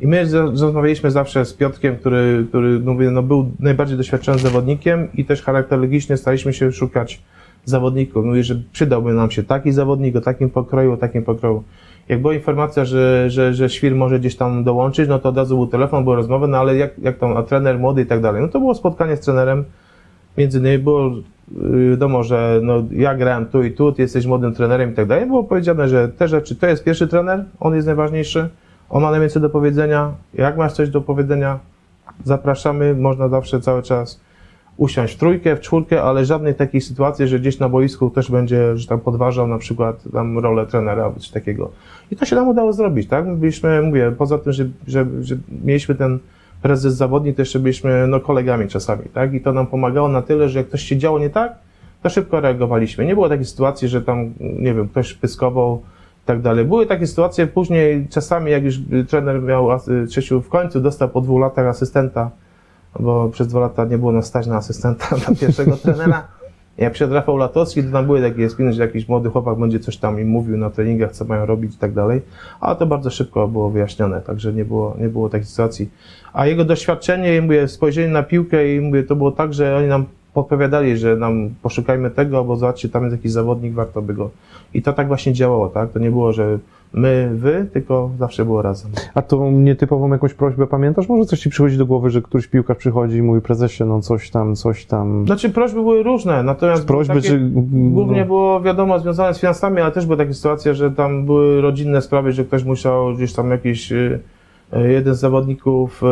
I 0.00 0.06
my 0.06 0.26
rozmawialiśmy 0.32 1.10
zawsze 1.10 1.44
z 1.44 1.54
Piotrkiem, 1.54 1.96
który, 1.96 2.46
który 2.48 2.80
mówię, 2.80 3.10
no 3.10 3.22
był 3.22 3.50
najbardziej 3.60 3.96
doświadczonym 3.96 4.40
zawodnikiem 4.40 5.08
i 5.14 5.24
też 5.24 5.42
charakterologicznie 5.42 6.16
staraliśmy 6.16 6.52
się 6.52 6.72
szukać 6.72 7.22
zawodników. 7.64 8.24
Mówi, 8.24 8.42
że 8.42 8.60
przydałby 8.72 9.12
nam 9.12 9.30
się 9.30 9.42
taki 9.42 9.72
zawodnik 9.72 10.16
o 10.16 10.20
takim 10.20 10.50
pokroju, 10.50 10.92
o 10.92 10.96
takim 10.96 11.22
pokroju. 11.22 11.62
Jak 12.08 12.20
była 12.20 12.34
informacja, 12.34 12.84
że, 12.84 13.30
że, 13.30 13.54
że 13.54 13.70
Świr 13.70 13.94
może 13.94 14.20
gdzieś 14.20 14.36
tam 14.36 14.64
dołączyć, 14.64 15.08
no 15.08 15.18
to 15.18 15.28
od 15.28 15.36
razu 15.36 15.56
był 15.56 15.66
telefon, 15.66 16.04
były 16.04 16.16
rozmowy, 16.16 16.48
no 16.48 16.58
ale 16.58 16.76
jak, 16.76 16.98
jak 16.98 17.18
tam, 17.18 17.36
a 17.36 17.42
trener 17.42 17.78
młody 17.78 18.02
i 18.02 18.06
tak 18.06 18.20
dalej. 18.20 18.42
No 18.42 18.48
to 18.48 18.60
było 18.60 18.74
spotkanie 18.74 19.16
z 19.16 19.20
trenerem, 19.20 19.64
między 20.38 20.58
innymi 20.58 20.78
było 20.78 21.10
yy, 21.62 21.90
wiadomo, 21.90 22.22
że 22.22 22.60
no, 22.62 22.84
ja 22.90 23.14
grałem 23.14 23.46
tu 23.46 23.62
i 23.62 23.72
tu, 23.72 23.92
ty 23.92 24.02
jesteś 24.02 24.26
młodym 24.26 24.54
trenerem 24.54 24.92
i 24.92 24.94
tak 24.94 25.06
dalej. 25.06 25.26
Było 25.26 25.44
powiedziane, 25.44 25.88
że 25.88 26.08
te 26.08 26.28
rzeczy, 26.28 26.56
to 26.56 26.66
jest 26.66 26.84
pierwszy 26.84 27.08
trener, 27.08 27.44
on 27.60 27.74
jest 27.74 27.86
najważniejszy, 27.86 28.48
on 28.90 29.02
ma 29.02 29.10
najwięcej 29.10 29.42
do 29.42 29.50
powiedzenia. 29.50 30.12
Jak 30.34 30.56
masz 30.56 30.72
coś 30.72 30.90
do 30.90 31.00
powiedzenia, 31.00 31.58
zapraszamy, 32.24 32.94
można 32.94 33.28
zawsze 33.28 33.60
cały 33.60 33.82
czas 33.82 34.20
usiąść 34.76 35.14
w 35.14 35.18
trójkę, 35.18 35.56
w 35.56 35.60
czwórkę, 35.60 36.02
ale 36.02 36.24
żadnej 36.24 36.54
takiej 36.54 36.80
sytuacji, 36.80 37.28
że 37.28 37.40
gdzieś 37.40 37.58
na 37.58 37.68
boisku 37.68 38.10
ktoś 38.10 38.30
będzie, 38.30 38.76
że 38.76 38.86
tam 38.86 39.00
podważał 39.00 39.46
na 39.46 39.58
przykład 39.58 40.04
tam 40.12 40.38
rolę 40.38 40.66
trenera 40.66 41.12
coś 41.18 41.28
takiego. 41.28 41.70
I 42.10 42.16
to 42.16 42.24
się 42.24 42.36
nam 42.36 42.48
udało 42.48 42.72
zrobić, 42.72 43.08
tak? 43.08 43.26
My 43.26 43.36
byliśmy, 43.36 43.82
mówię, 43.82 44.12
poza 44.18 44.38
tym, 44.38 44.52
że, 44.52 44.64
że, 44.86 45.06
że 45.20 45.36
mieliśmy 45.64 45.94
ten 45.94 46.18
prezes 46.62 46.94
zawodnik, 46.94 47.36
to 47.36 47.42
jeszcze 47.42 47.58
byliśmy 47.58 48.06
no, 48.06 48.20
kolegami 48.20 48.68
czasami, 48.68 49.04
tak? 49.14 49.34
I 49.34 49.40
to 49.40 49.52
nam 49.52 49.66
pomagało 49.66 50.08
na 50.08 50.22
tyle, 50.22 50.48
że 50.48 50.58
jak 50.58 50.68
coś 50.68 50.82
się 50.82 50.96
działo 50.96 51.18
nie 51.18 51.30
tak, 51.30 51.52
to 52.02 52.08
szybko 52.08 52.40
reagowaliśmy. 52.40 53.06
Nie 53.06 53.14
było 53.14 53.28
takiej 53.28 53.44
sytuacji, 53.44 53.88
że 53.88 54.02
tam, 54.02 54.32
nie 54.40 54.74
wiem, 54.74 54.88
ktoś 54.88 55.14
pyskował 55.14 55.82
tak 56.28 56.40
dalej. 56.40 56.64
Były 56.64 56.86
takie 56.86 57.06
sytuacje 57.06 57.46
później, 57.46 58.06
czasami 58.10 58.50
jak 58.50 58.64
już 58.64 58.80
trener 59.08 59.42
miał, 59.42 59.68
Czesiu 60.10 60.42
w 60.42 60.48
końcu 60.48 60.80
dostał 60.80 61.08
po 61.08 61.20
dwóch 61.20 61.40
latach 61.40 61.66
asystenta, 61.66 62.30
bo 63.00 63.28
przez 63.28 63.48
dwa 63.48 63.60
lata 63.60 63.84
nie 63.84 63.98
było 63.98 64.12
nas 64.12 64.26
stać 64.26 64.46
na 64.46 64.56
asystenta, 64.56 65.16
na 65.28 65.34
pierwszego 65.34 65.76
trenera. 65.76 66.28
Jak 66.78 66.92
przyszedł 66.92 67.14
Rafał 67.14 67.36
Latowski, 67.36 67.84
to 67.84 67.92
tam 67.92 68.06
były 68.06 68.22
takie 68.22 68.50
spiny, 68.50 68.72
że 68.72 68.82
jakiś 68.82 69.08
młody 69.08 69.30
chłopak 69.30 69.58
będzie 69.58 69.80
coś 69.80 69.96
tam 69.96 70.20
im 70.20 70.28
mówił 70.28 70.56
na 70.56 70.70
treningach, 70.70 71.12
co 71.12 71.24
mają 71.24 71.46
robić 71.46 71.74
i 71.74 71.78
tak 71.78 71.92
dalej, 71.92 72.22
ale 72.60 72.76
to 72.76 72.86
bardzo 72.86 73.10
szybko 73.10 73.48
było 73.48 73.70
wyjaśnione, 73.70 74.20
także 74.20 74.52
nie 74.52 74.64
było, 74.64 74.96
nie 74.98 75.08
było 75.08 75.28
takiej 75.28 75.46
sytuacji. 75.46 75.90
A 76.32 76.46
jego 76.46 76.64
doświadczenie, 76.64 77.36
i 77.36 77.40
mówię, 77.40 77.68
spojrzenie 77.68 78.08
na 78.08 78.22
piłkę 78.22 78.74
i 78.74 78.80
mówię, 78.80 79.02
to 79.02 79.16
było 79.16 79.32
tak, 79.32 79.54
że 79.54 79.76
oni 79.76 79.88
nam 79.88 80.04
podpowiadali, 80.42 80.96
że 80.96 81.16
nam 81.16 81.50
poszukajmy 81.62 82.10
tego, 82.10 82.44
bo 82.44 82.56
zobaczcie, 82.56 82.88
tam 82.88 83.04
jest 83.04 83.16
jakiś 83.16 83.32
zawodnik, 83.32 83.74
warto 83.74 84.02
by 84.02 84.14
go. 84.14 84.30
I 84.74 84.82
to 84.82 84.92
tak 84.92 85.08
właśnie 85.08 85.32
działało, 85.32 85.68
tak? 85.68 85.90
To 85.92 85.98
nie 85.98 86.10
było, 86.10 86.32
że 86.32 86.58
my, 86.92 87.30
wy, 87.34 87.66
tylko 87.72 88.10
zawsze 88.18 88.44
było 88.44 88.62
razem. 88.62 88.90
A 89.14 89.22
tą 89.22 89.50
nietypową 89.50 90.12
jakąś 90.12 90.34
prośbę 90.34 90.66
pamiętasz? 90.66 91.08
Może 91.08 91.24
coś 91.24 91.40
ci 91.40 91.50
przychodzi 91.50 91.78
do 91.78 91.86
głowy, 91.86 92.10
że 92.10 92.22
któryś 92.22 92.46
piłkarz 92.46 92.76
przychodzi 92.76 93.16
i 93.16 93.22
mówi 93.22 93.40
prezesie, 93.40 93.84
no 93.84 94.00
coś 94.00 94.30
tam, 94.30 94.54
coś 94.54 94.86
tam. 94.86 95.26
Znaczy 95.26 95.50
prośby 95.50 95.80
były 95.80 96.02
różne, 96.02 96.42
natomiast 96.42 96.86
prośby, 96.86 97.14
takie, 97.14 97.28
czy... 97.28 97.50
głównie 97.90 98.20
no, 98.20 98.26
było 98.26 98.60
wiadomo 98.60 98.98
związane 98.98 99.34
z 99.34 99.40
finansami, 99.40 99.80
ale 99.80 99.92
też 99.92 100.06
były 100.06 100.16
takie 100.16 100.34
sytuacje, 100.34 100.74
że 100.74 100.90
tam 100.90 101.26
były 101.26 101.60
rodzinne 101.60 102.02
sprawy, 102.02 102.32
że 102.32 102.44
ktoś 102.44 102.64
musiał 102.64 103.14
gdzieś 103.14 103.32
tam 103.32 103.50
jakiś 103.50 103.92
y, 103.92 104.20
jeden 104.72 105.14
z 105.14 105.18
zawodników 105.18 106.02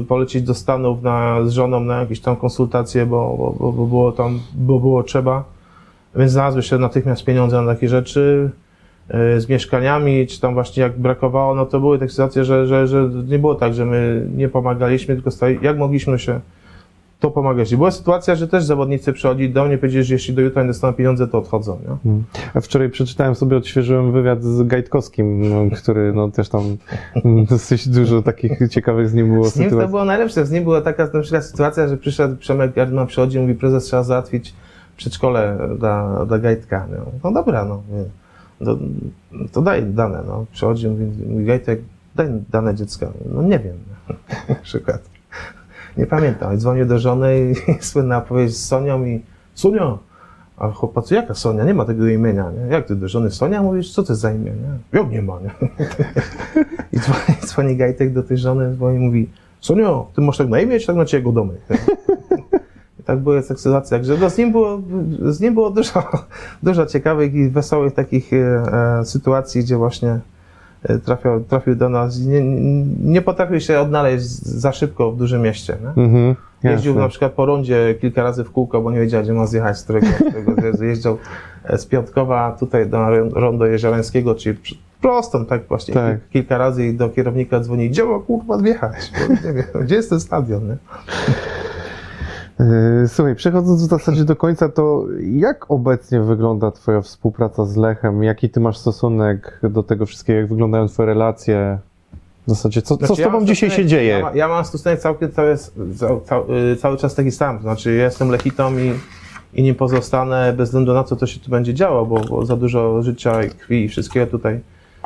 y, 0.00 0.04
polecieć 0.04 0.42
do 0.42 0.54
Stanów 0.54 1.02
na, 1.02 1.44
z 1.44 1.50
żoną 1.50 1.80
na 1.80 2.00
jakieś 2.00 2.20
tam 2.20 2.36
konsultacje, 2.36 3.06
bo, 3.06 3.54
bo, 3.58 3.72
bo, 3.72 3.86
było 3.86 4.12
tam, 4.12 4.40
bo 4.54 4.80
było 4.80 5.02
trzeba. 5.02 5.44
Więc 6.16 6.32
znalazły 6.32 6.62
się 6.62 6.78
natychmiast 6.78 7.24
pieniądze 7.24 7.62
na 7.62 7.74
takie 7.74 7.88
rzeczy 7.88 8.50
y, 9.36 9.40
z 9.40 9.48
mieszkaniami, 9.48 10.26
czy 10.26 10.40
tam 10.40 10.54
właśnie 10.54 10.82
jak 10.82 10.98
brakowało, 10.98 11.54
no 11.54 11.66
to 11.66 11.80
były 11.80 11.98
takie 11.98 12.10
sytuacje, 12.10 12.44
że, 12.44 12.66
że, 12.66 12.86
że 12.86 13.10
nie 13.28 13.38
było 13.38 13.54
tak, 13.54 13.74
że 13.74 13.84
my 13.84 14.26
nie 14.36 14.48
pomagaliśmy, 14.48 15.14
tylko 15.14 15.30
stali, 15.30 15.58
jak 15.62 15.78
mogliśmy 15.78 16.18
się 16.18 16.40
to 17.20 17.30
pomagać. 17.30 17.72
I 17.72 17.76
była 17.76 17.90
sytuacja, 17.90 18.34
że 18.34 18.48
też 18.48 18.64
zawodnicy 18.64 19.12
przychodzili 19.12 19.52
do 19.52 19.64
mnie, 19.64 19.78
powiedzieli, 19.78 20.04
że 20.04 20.14
jeśli 20.14 20.34
do 20.34 20.40
jutra 20.42 20.62
nie 20.62 20.68
dostaną 20.68 20.92
pieniądze, 20.92 21.28
to 21.28 21.38
odchodzą. 21.38 21.78
Nie? 22.04 22.12
A 22.54 22.60
Wczoraj 22.60 22.90
przeczytałem 22.90 23.34
sobie, 23.34 23.56
odświeżyłem 23.56 24.12
wywiad 24.12 24.42
z 24.44 24.62
Gajtkowskim, 24.66 25.48
no, 25.50 25.76
który 25.76 26.12
no, 26.12 26.30
też 26.30 26.48
tam 26.48 26.62
mm, 27.24 27.44
dosyć 27.50 27.88
dużo 27.88 28.22
takich 28.22 28.58
ciekawych 28.70 29.08
z 29.08 29.14
nim 29.14 29.32
było 29.32 29.44
Z 29.44 29.56
nim 29.56 29.64
to 29.64 29.70
sytuacji. 29.70 29.90
było 29.90 30.04
najlepsze. 30.04 30.46
Z 30.46 30.50
nim 30.50 30.64
była 30.64 30.80
taka 30.80 31.08
na 31.14 31.20
przykład 31.20 31.44
sytuacja, 31.44 31.88
że 31.88 31.96
przyszedł 31.96 32.36
Przemek 32.36 32.74
Gardman, 32.74 33.06
przychodzi 33.06 33.38
i 33.38 33.40
mówi, 33.40 33.54
prezes 33.54 33.84
trzeba 33.84 34.02
załatwić 34.02 34.54
przedszkole 34.96 35.58
dla, 35.78 36.26
dla 36.26 36.38
Gajtka. 36.38 36.86
No, 36.90 37.04
no 37.24 37.32
dobra, 37.32 37.64
no. 37.64 37.82
Nie. 37.92 38.04
To, 38.66 38.78
to 39.52 39.62
daj 39.62 39.82
dane, 39.86 40.22
no. 40.26 40.46
Przychodzi 40.52 40.86
i 40.86 40.90
mówi, 40.90 41.04
mówi 41.28 41.44
Gajtek, 41.44 41.80
daj 42.16 42.28
dane 42.50 42.74
dziecka. 42.74 43.10
No 43.32 43.42
nie 43.42 43.58
wiem. 43.58 43.76
Na 44.48 44.54
przykład. 44.54 45.17
Nie 45.98 46.06
pamiętam. 46.06 46.54
I 46.54 46.56
dzwonię 46.56 46.86
do 46.86 46.98
żony 46.98 47.52
i 47.52 47.54
słynna 47.84 48.18
opowieść 48.18 48.56
z 48.56 48.66
Sonią 48.66 49.04
i 49.04 49.22
Sunio, 49.54 49.98
a 50.56 50.70
chłopacu, 50.70 51.14
jaka 51.14 51.34
Sonia? 51.34 51.64
Nie 51.64 51.74
ma 51.74 51.84
tego 51.84 52.08
imienia, 52.08 52.50
nie? 52.50 52.72
Jak 52.72 52.86
ty 52.86 52.96
do 52.96 53.08
żony 53.08 53.30
Sonia 53.30 53.62
mówisz? 53.62 53.92
Co 53.92 54.02
to 54.02 54.14
za 54.14 54.32
imię, 54.32 54.52
nie? 54.52 54.98
Jak 54.98 55.10
nie 55.10 55.22
ma, 55.22 55.40
nie? 55.40 55.50
I 56.92 57.00
dzwoni, 57.00 57.38
dzwoni 57.46 57.76
Gajtek 57.76 58.12
do 58.12 58.22
tej 58.22 58.38
żony, 58.38 58.76
i 58.96 58.98
mówi 58.98 59.28
Sonio, 59.60 60.10
ty 60.14 60.20
masz 60.20 60.38
tak 60.38 60.48
na 60.48 60.60
imię, 60.60 60.80
czy 60.80 60.86
tak 60.86 60.96
na 60.96 61.04
ciebie 61.04 61.32
domy? 61.32 61.54
I 63.00 63.02
tak 63.02 63.18
były 63.18 63.42
sytuacje, 63.42 63.98
także 63.98 64.16
no, 64.20 64.30
z 64.30 64.38
nim 64.38 64.52
było, 64.52 64.82
z 65.22 65.40
nim 65.40 65.54
było 65.54 65.70
dużo, 65.70 66.02
dużo 66.62 66.86
ciekawych 66.86 67.34
i 67.34 67.48
wesołych 67.48 67.94
takich 67.94 68.32
e, 68.32 68.36
e, 69.00 69.04
sytuacji, 69.04 69.60
gdzie 69.60 69.76
właśnie 69.76 70.20
trafił, 71.04 71.44
trafił 71.48 71.74
do 71.76 71.88
nas 71.88 72.20
nie, 72.20 72.42
nie 73.02 73.22
potrafił 73.22 73.60
się 73.60 73.80
odnaleźć 73.80 74.26
za 74.42 74.72
szybko 74.72 75.12
w 75.12 75.16
dużym 75.16 75.42
mieście. 75.42 75.76
Mhm. 75.96 76.34
Jeździł 76.64 76.94
na 76.94 77.08
przykład 77.08 77.32
po 77.32 77.46
rondzie 77.46 77.94
kilka 78.00 78.22
razy 78.22 78.44
w 78.44 78.50
kółko, 78.50 78.80
bo 78.80 78.90
nie 78.90 79.00
wiedział, 79.00 79.22
gdzie 79.22 79.32
ma 79.32 79.46
zjechać, 79.46 79.78
z 79.78 79.84
którego, 79.84 80.06
z 80.06 80.14
którego. 80.14 80.52
Jeździł 80.84 81.18
e, 81.64 81.78
z 81.78 81.86
Piątkowa 81.86 82.56
tutaj 82.60 82.86
do 82.86 83.10
rondo 83.30 83.66
Jeziorańskiego, 83.66 84.34
czyli 84.34 84.58
prostą, 85.00 85.46
tak 85.46 85.68
właśnie, 85.68 85.94
Tak. 85.94 86.16
Kil- 86.16 86.32
kilka 86.32 86.58
razy 86.58 86.86
i 86.86 86.94
do 86.94 87.08
kierownika 87.08 87.60
dzwoni, 87.60 87.90
gdzie 87.90 88.04
ma 88.04 88.18
kurwa 88.18 88.58
wjechać? 88.58 89.12
Bo 89.28 89.34
nie 89.34 89.52
wiem, 89.54 89.64
gdzie 89.84 89.94
jest 89.94 90.10
ten 90.10 90.20
stadion, 90.20 90.68
nie? 90.68 90.76
Yy, 92.60 93.08
Słuchaj, 93.08 93.34
przechodząc 93.34 93.82
w 93.82 93.88
zasadzie 93.90 94.24
do 94.24 94.36
końca, 94.36 94.68
to 94.68 95.04
jak 95.20 95.70
obecnie 95.70 96.20
wygląda 96.20 96.70
Twoja 96.70 97.00
współpraca 97.00 97.64
z 97.64 97.76
Lechem? 97.76 98.22
Jaki 98.22 98.50
Ty 98.50 98.60
masz 98.60 98.78
stosunek 98.78 99.60
do 99.62 99.82
tego 99.82 100.06
wszystkiego? 100.06 100.38
Jak 100.38 100.48
wyglądają 100.48 100.88
Twoje 100.88 101.06
relacje? 101.06 101.78
W 102.46 102.50
zasadzie, 102.50 102.82
co, 102.82 102.96
co 102.96 103.04
z 103.04 103.06
Znaczy, 103.06 103.22
ja 103.22 103.26
Tobą 103.26 103.38
mam 103.38 103.46
dzisiaj 103.46 103.70
się 103.70 103.86
dzieje? 103.86 104.08
Ja, 104.08 104.22
ma, 104.22 104.32
ja 104.34 104.48
mam 104.48 104.64
stosunek 104.64 105.00
całkiem 105.00 105.32
cały, 105.32 105.56
cały, 105.96 106.20
cały, 106.20 106.76
cały 106.76 106.96
czas 106.96 107.14
taki 107.14 107.30
sam. 107.30 107.56
To 107.56 107.62
Znaczy, 107.62 107.94
ja 107.94 108.04
jestem 108.04 108.30
lechitą 108.30 108.78
i, 108.78 108.92
i 109.54 109.62
nim 109.62 109.74
pozostanę 109.74 110.52
bez 110.56 110.68
względu 110.68 110.94
na 110.94 111.04
to, 111.04 111.16
co 111.16 111.26
się 111.26 111.40
tu 111.40 111.50
będzie 111.50 111.74
działo, 111.74 112.06
bo, 112.06 112.20
bo 112.20 112.46
za 112.46 112.56
dużo 112.56 113.02
życia 113.02 113.44
i 113.44 113.50
krwi 113.50 113.84
i 113.84 113.88
wszystkiego 113.88 114.26
tutaj 114.26 114.60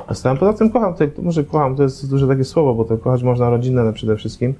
dostałem. 0.08 0.38
Poza 0.38 0.52
tym 0.52 0.70
kocham, 0.70 0.94
to, 0.94 1.04
może 1.22 1.44
kocham, 1.44 1.76
to 1.76 1.82
jest 1.82 2.10
duże 2.10 2.28
takie 2.28 2.44
słowo, 2.44 2.74
bo 2.74 2.84
to 2.84 2.98
kochać 2.98 3.22
można 3.22 3.50
rodzinę 3.50 3.92
przede 3.92 4.16
wszystkim, 4.16 4.54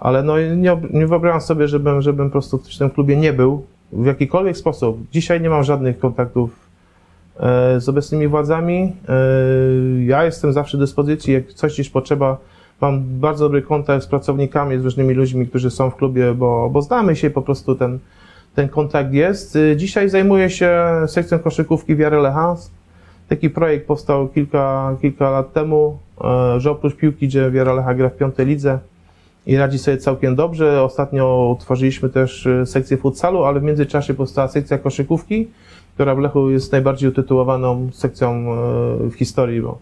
ale 0.00 0.22
no 0.22 0.38
nie, 0.38 0.76
nie 0.92 1.06
wyobrażam 1.06 1.40
sobie, 1.40 1.68
żebym, 1.68 2.02
żebym 2.02 2.26
po 2.26 2.32
prostu 2.32 2.58
w 2.58 2.78
tym 2.78 2.90
klubie 2.90 3.16
nie 3.16 3.32
był 3.32 3.64
w 3.92 4.06
jakikolwiek 4.06 4.56
sposób. 4.56 4.98
Dzisiaj 5.12 5.40
nie 5.40 5.50
mam 5.50 5.64
żadnych 5.64 5.98
kontaktów 5.98 6.50
e, 7.40 7.80
z 7.80 7.88
obecnymi 7.88 8.28
władzami. 8.28 8.92
E, 9.08 10.04
Ja 10.04 10.24
jestem 10.24 10.52
zawsze 10.52 10.78
do 10.78 10.84
dyspozycji, 10.84 11.34
jak 11.34 11.52
coś 11.52 11.72
gdzieś 11.74 11.90
potrzeba. 11.90 12.36
Mam 12.80 13.02
bardzo 13.04 13.44
dobry 13.44 13.62
kontakt 13.62 14.04
z 14.04 14.06
pracownikami, 14.06 14.78
z 14.78 14.84
różnymi 14.84 15.14
ludźmi, 15.14 15.46
którzy 15.46 15.70
są 15.70 15.90
w 15.90 15.96
klubie, 15.96 16.34
bo, 16.34 16.70
bo 16.72 16.82
znamy 16.82 17.16
się 17.16 17.30
po 17.30 17.42
prostu 17.42 17.74
ten, 17.74 17.98
ten 18.54 18.68
kontakt 18.68 19.12
jest. 19.12 19.56
E, 19.56 19.76
Dzisiaj 19.76 20.08
zajmuję 20.08 20.50
się 20.50 20.84
sekcją 21.06 21.38
koszykówki 21.38 21.96
Wiary 21.96 22.16
Lecha. 22.16 22.56
Taki 23.28 23.50
projekt 23.50 23.86
powstał 23.86 24.28
kilka, 24.28 24.96
kilka 25.02 25.30
lat 25.30 25.52
temu, 25.52 25.98
że 26.58 26.70
oprócz 26.70 26.96
piłki, 26.96 27.26
gdzie 27.28 27.50
Wiara 27.50 27.72
Lecha 27.72 27.94
gra 27.94 28.08
w 28.08 28.16
piątej 28.16 28.46
lidze 28.46 28.78
i 29.46 29.56
radzi 29.56 29.78
sobie 29.78 29.96
całkiem 29.96 30.36
dobrze. 30.36 30.82
Ostatnio 30.82 31.54
utworzyliśmy 31.58 32.08
też 32.08 32.46
e, 32.46 32.66
sekcję 32.66 32.96
futsalu, 32.96 33.44
ale 33.44 33.60
w 33.60 33.62
międzyczasie 33.62 34.14
powstała 34.14 34.48
sekcja 34.48 34.78
koszykówki, 34.78 35.48
która 35.94 36.14
w 36.14 36.18
Lechu 36.18 36.50
jest 36.50 36.72
najbardziej 36.72 37.08
utytułowaną 37.08 37.88
sekcją 37.92 38.30
e, 38.30 39.10
w 39.10 39.14
historii, 39.14 39.60
bo 39.62 39.78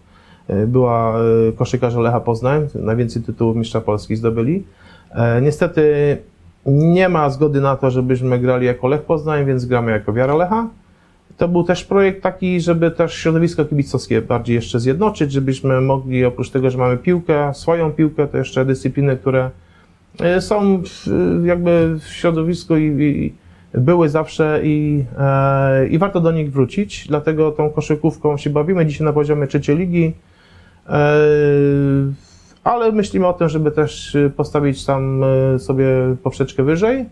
e, 0.47 0.67
była 0.67 1.15
koszykarze 1.55 1.99
Lecha 2.01 2.19
Poznań, 2.19 2.67
najwięcej 2.75 3.21
tytułów 3.21 3.55
mistrza 3.55 3.81
Polski 3.81 4.15
zdobyli. 4.15 4.63
E, 5.11 5.41
Niestety 5.41 6.17
nie 6.65 7.09
ma 7.09 7.29
zgody 7.29 7.61
na 7.61 7.75
to, 7.75 7.91
żebyśmy 7.91 8.39
grali 8.39 8.65
jako 8.65 8.87
Lech 8.87 9.01
Poznań, 9.01 9.45
więc 9.45 9.65
gramy 9.65 9.91
jako 9.91 10.13
Wiara 10.13 10.35
Lecha. 10.35 10.67
To 11.37 11.47
był 11.47 11.63
też 11.63 11.83
projekt 11.83 12.23
taki, 12.23 12.61
żeby 12.61 12.91
też 12.91 13.13
środowisko 13.13 13.65
kibicowskie 13.65 14.21
bardziej 14.21 14.55
jeszcze 14.55 14.79
zjednoczyć, 14.79 15.31
żebyśmy 15.31 15.81
mogli 15.81 16.25
oprócz 16.25 16.49
tego, 16.49 16.69
że 16.69 16.77
mamy 16.77 16.97
piłkę, 16.97 17.53
swoją 17.53 17.91
piłkę, 17.91 18.27
to 18.27 18.37
jeszcze 18.37 18.65
dyscypliny, 18.65 19.17
które 19.17 19.49
e, 20.19 20.41
są 20.41 20.83
jakby 21.43 21.99
w 21.99 22.07
środowisku 22.07 22.77
i, 22.77 23.03
i 23.03 23.33
były 23.73 24.09
zawsze 24.09 24.59
i, 24.63 25.03
e, 25.17 25.87
i 25.87 25.97
warto 25.97 26.21
do 26.21 26.31
nich 26.31 26.51
wrócić. 26.51 27.07
Dlatego 27.07 27.51
tą 27.51 27.69
koszykówką 27.69 28.37
się 28.37 28.49
bawimy 28.49 28.85
dzisiaj 28.85 29.05
na 29.05 29.13
poziomie 29.13 29.47
trzeciej 29.47 29.77
ligi. 29.77 30.13
E, 30.89 31.15
ale 32.63 32.91
myślimy 32.91 33.27
o 33.27 33.33
tym, 33.33 33.49
żeby 33.49 33.71
też 33.71 34.17
postawić 34.35 34.85
tam 34.85 35.23
e, 35.23 35.59
sobie 35.59 35.87
poprzeczkę 36.23 36.63
wyżej. 36.63 37.05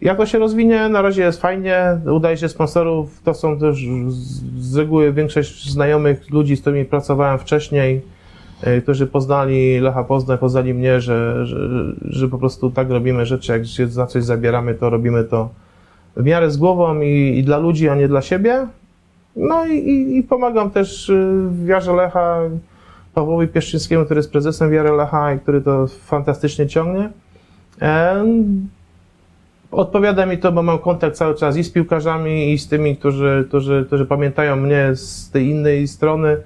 Jak 0.00 0.16
to 0.16 0.26
się 0.26 0.38
rozwinie, 0.38 0.88
na 0.88 1.02
razie 1.02 1.22
jest 1.22 1.40
fajnie, 1.40 2.00
udaje 2.12 2.36
się 2.36 2.48
sponsorów, 2.48 3.22
to 3.22 3.34
są 3.34 3.58
też 3.58 3.84
z, 4.58 4.76
reguły 4.76 5.12
większość 5.12 5.70
znajomych 5.70 6.30
ludzi, 6.30 6.56
z 6.56 6.60
którymi 6.60 6.84
pracowałem 6.84 7.38
wcześniej, 7.38 8.00
e, 8.62 8.80
którzy 8.80 9.06
poznali 9.06 9.80
Lecha 9.80 10.04
Poznań, 10.04 10.38
poznali 10.38 10.74
mnie, 10.74 11.00
że, 11.00 11.46
że, 11.46 11.58
że 12.02 12.28
po 12.28 12.38
prostu 12.38 12.70
tak 12.70 12.90
robimy 12.90 13.26
rzeczy, 13.26 13.52
jak 13.52 13.66
się 13.66 13.86
za 13.86 14.06
coś 14.06 14.24
zabieramy, 14.24 14.74
to 14.74 14.90
robimy 14.90 15.24
to 15.24 15.48
w 16.16 16.24
miarę 16.24 16.50
z 16.50 16.56
głową 16.56 17.00
i, 17.00 17.38
i 17.38 17.44
dla 17.44 17.58
ludzi, 17.58 17.88
a 17.88 17.94
nie 17.94 18.08
dla 18.08 18.22
siebie. 18.22 18.66
No 19.36 19.66
i, 19.66 19.78
i, 19.78 20.16
i 20.16 20.22
pomagam 20.22 20.70
też 20.70 21.08
y, 21.08 21.46
w 21.50 21.66
Wiarze 21.66 21.92
Lecha 21.92 22.40
Pawłowi 23.14 23.48
Pieszczyńskiemu, 23.48 24.04
który 24.04 24.18
jest 24.18 24.32
prezesem 24.32 24.70
Wiary 24.70 24.90
Lecha 24.90 25.34
i 25.34 25.38
który 25.38 25.60
to 25.60 25.86
fantastycznie 25.86 26.66
ciągnie. 26.66 27.10
Em, 27.80 28.68
Odpowiada 29.70 30.26
mi 30.26 30.38
to, 30.38 30.52
bo 30.52 30.62
mam 30.62 30.78
kontakt 30.78 31.16
cały 31.16 31.34
czas 31.34 31.56
i 31.56 31.64
z 31.64 31.70
piłkarzami, 31.70 32.52
i 32.52 32.58
z 32.58 32.68
tymi, 32.68 32.96
którzy, 32.96 33.44
którzy, 33.48 33.84
którzy 33.86 34.06
pamiętają 34.06 34.56
mnie 34.56 34.90
z 34.94 35.30
tej 35.30 35.46
innej 35.46 35.88
strony, 35.88 36.36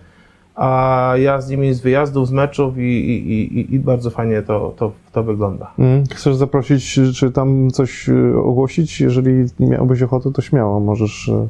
a 0.55 1.13
ja 1.17 1.41
z 1.41 1.51
nimi 1.51 1.75
z 1.75 1.81
wyjazdów, 1.81 2.29
z 2.29 2.31
meczów 2.31 2.79
i, 2.79 2.81
i, 2.81 3.59
i, 3.59 3.75
i 3.75 3.81
bardzo 3.81 4.11
fajnie 4.11 4.43
to, 4.43 4.75
to, 4.77 4.93
to 5.13 5.23
wygląda. 5.23 5.71
Mm, 5.79 6.05
Chcesz 6.15 6.35
zaprosić, 6.37 7.01
czy 7.15 7.33
tam 7.33 7.71
coś 7.71 8.09
y, 8.09 8.35
ogłosić? 8.45 9.01
Jeżeli 9.01 9.45
miałbyś 9.61 10.03
ochotę, 10.03 10.33
to 10.33 10.43
śmiało. 10.43 10.81
Możesz, 10.81 11.29
y, 11.29 11.49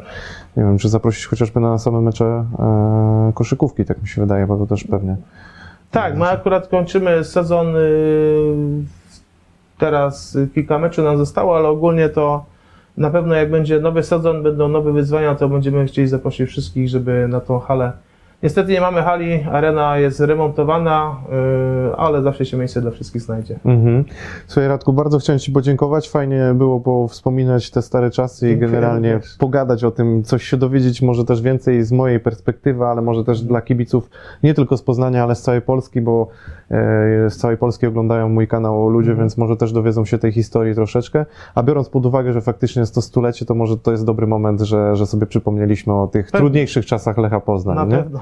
nie 0.57 0.63
wiem, 0.65 0.79
czy 0.79 0.89
zaprosić 0.89 1.27
chociażby 1.27 1.61
na 1.61 1.79
same 1.79 2.01
mecze 2.01 2.25
e, 2.25 3.33
koszykówki, 3.35 3.85
tak 3.85 4.03
mi 4.03 4.09
się 4.09 4.21
wydaje, 4.21 4.47
bo 4.47 4.57
to 4.57 4.67
też 4.67 4.85
pewnie. 4.85 5.17
Tak, 5.91 6.17
my 6.19 6.29
akurat 6.29 6.69
kończymy 6.69 7.25
sezon. 7.25 7.77
y, 7.77 9.04
Teraz 9.85 10.39
kilka 10.55 10.79
meczów 10.79 11.05
nam 11.05 11.17
zostało, 11.17 11.57
ale 11.57 11.69
ogólnie 11.69 12.09
to 12.09 12.45
na 12.97 13.11
pewno 13.11 13.35
jak 13.35 13.51
będzie 13.51 13.81
nowy 13.81 14.03
sezon, 14.03 14.43
będą 14.43 14.69
nowe 14.69 14.93
wyzwania, 14.93 15.35
to 15.35 15.49
będziemy 15.49 15.87
chcieli 15.87 16.09
zaprosić 16.09 16.49
wszystkich, 16.49 16.89
żeby 16.89 17.29
na 17.29 17.41
tą 17.41 17.59
halę. 17.59 17.93
Niestety 18.43 18.73
nie 18.73 18.81
mamy 18.81 19.03
hali, 19.03 19.43
arena 19.53 19.99
jest 19.99 20.21
remontowana, 20.21 21.17
y, 21.93 21.97
ale 21.97 22.23
zawsze 22.23 22.47
się 22.47 22.57
miejsce 22.57 22.81
dla 22.81 22.91
wszystkich 22.91 23.23
znajdzie. 23.23 23.59
Mhm. 23.65 24.05
Słuchaj, 24.47 24.69
Radku, 24.69 24.93
bardzo 24.93 25.19
chciałem 25.19 25.39
Ci 25.39 25.53
podziękować. 25.53 26.09
Fajnie 26.09 26.53
było 26.55 26.81
po 26.81 27.09
wspominać 27.09 27.71
te 27.71 27.83
stare 27.83 28.11
czasy 28.11 28.51
i 28.51 28.57
generalnie 28.57 29.21
pogadać 29.39 29.85
o 29.85 29.91
tym, 29.91 30.23
coś 30.23 30.45
się 30.45 30.57
dowiedzieć, 30.57 31.03
może 31.03 31.25
też 31.25 31.43
więcej 31.43 31.83
z 31.83 31.93
mojej 31.93 32.21
perspektywy, 32.21 32.85
ale 32.85 33.03
może 33.03 33.25
też 33.25 33.43
dla 33.43 33.63
kibiców 33.63 34.11
nie 34.43 34.55
tylko 34.55 34.77
z 34.77 34.83
Poznania, 34.83 35.23
ale 35.23 35.35
z 35.35 35.43
całej 35.43 35.63
Polski, 35.63 36.01
bo 36.01 36.29
z 37.29 37.37
całej 37.37 37.57
Polski 37.57 37.87
oglądają 37.87 38.29
mój 38.29 38.49
kanał 38.49 38.89
ludzie, 38.89 39.11
Mhm. 39.11 39.19
więc 39.25 39.39
może 39.39 39.57
też 39.57 39.73
dowiedzą 39.73 40.05
się 40.05 40.19
tej 40.19 40.33
historii 40.33 40.75
troszeczkę. 40.75 41.27
A 41.55 41.63
biorąc 41.63 41.89
pod 41.89 42.07
uwagę, 42.07 42.33
że 42.33 42.41
faktycznie 42.41 42.81
jest 42.81 42.95
to 42.95 43.03
stulecie, 43.03 43.45
to 43.47 43.55
może 43.55 43.77
to 43.77 43.91
jest 43.93 44.05
dobry 44.07 44.27
moment, 44.27 44.61
że, 44.61 44.97
że 44.97 45.07
sobie 45.07 45.27
przypomnieliśmy 45.27 45.93
o 45.93 46.07
tych 46.07 46.31
trudniejszych 46.31 46.87
czasach 46.87 47.19
Lecha 47.19 47.41
Poznań. 47.41 47.77
Na 47.77 47.85
nie? 47.85 47.97
pewno. 48.03 48.21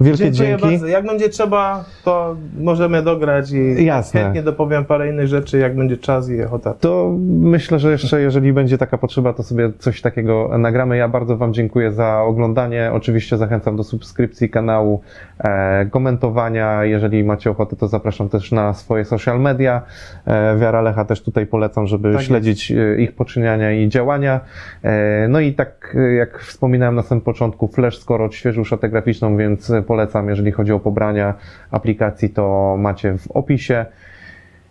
Wielkie 0.00 0.30
Dziękuję 0.30 0.48
dzięki. 0.48 0.62
bardzo. 0.62 0.86
Jak 0.86 1.06
będzie 1.06 1.28
trzeba, 1.28 1.84
to 2.04 2.36
możemy 2.60 3.02
dograć 3.02 3.50
i 3.52 3.84
Jasne. 3.84 4.20
chętnie 4.20 4.42
dopowiem 4.42 4.84
parę 4.84 5.08
innych 5.10 5.26
rzeczy, 5.28 5.58
jak 5.58 5.76
będzie 5.76 5.96
czas 5.96 6.30
i 6.30 6.42
ochota. 6.42 6.74
To 6.80 7.14
myślę, 7.40 7.78
że 7.78 7.90
jeszcze, 7.90 8.20
jeżeli 8.20 8.52
będzie 8.52 8.78
taka 8.78 8.98
potrzeba, 8.98 9.32
to 9.32 9.42
sobie 9.42 9.70
coś 9.78 10.00
takiego 10.00 10.50
nagramy. 10.58 10.96
Ja 10.96 11.08
bardzo 11.08 11.36
Wam 11.36 11.52
dziękuję 11.54 11.92
za 11.92 12.22
oglądanie. 12.22 12.90
Oczywiście 12.94 13.36
zachęcam 13.36 13.76
do 13.76 13.84
subskrypcji 13.84 14.50
kanału, 14.50 15.00
e, 15.38 15.86
komentowania. 15.86 16.84
Jeżeli 16.84 17.24
macie 17.24 17.50
ochotę, 17.50 17.63
to 17.66 17.88
zapraszam 17.88 18.28
też 18.28 18.52
na 18.52 18.74
swoje 18.74 19.04
social 19.04 19.40
media. 19.40 19.82
E, 20.26 20.56
Wiara 20.58 20.80
Lecha 20.80 21.04
też 21.04 21.22
tutaj 21.22 21.46
polecam, 21.46 21.86
żeby 21.86 22.08
Tak 22.08 22.12
jest. 22.14 22.26
śledzić 22.26 22.72
e, 22.72 23.00
ich 23.00 23.12
poczyniania 23.14 23.72
i 23.72 23.88
działania. 23.88 24.40
E, 24.82 25.26
no 25.28 25.40
i 25.40 25.52
tak, 25.52 25.96
e, 25.98 26.12
jak 26.12 26.38
wspominałem 26.40 26.94
na 26.94 27.02
samym 27.02 27.22
początku, 27.22 27.68
Flash 27.68 27.98
skoro 27.98 28.24
odświeżył 28.24 28.64
szatę 28.64 28.88
graficzną, 28.88 29.36
więc 29.36 29.72
polecam, 29.86 30.28
jeżeli 30.28 30.52
chodzi 30.52 30.72
o 30.72 30.80
pobrania 30.80 31.34
aplikacji, 31.70 32.30
to 32.30 32.76
macie 32.78 33.18
w 33.18 33.30
opisie. 33.30 33.86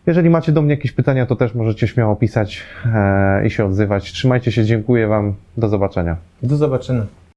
Jeżeli 0.07 0.30
macie 0.30 0.52
do 0.52 0.61
mnie 0.61 0.74
jakieś 0.74 0.91
pytania, 0.91 1.26
to 1.26 1.36
też 1.36 1.56
możecie 1.56 1.88
śmiało 1.88 2.15
pisać 2.15 2.64
i 3.45 3.49
się 3.49 3.65
odzywać. 3.65 4.11
Trzymajcie 4.11 4.52
się, 4.52 4.65
dziękuję 4.65 5.07
Wam, 5.07 5.34
do 5.57 5.68
zobaczenia. 5.68 6.15
Do 6.44 6.56
zobaczenia. 6.56 7.06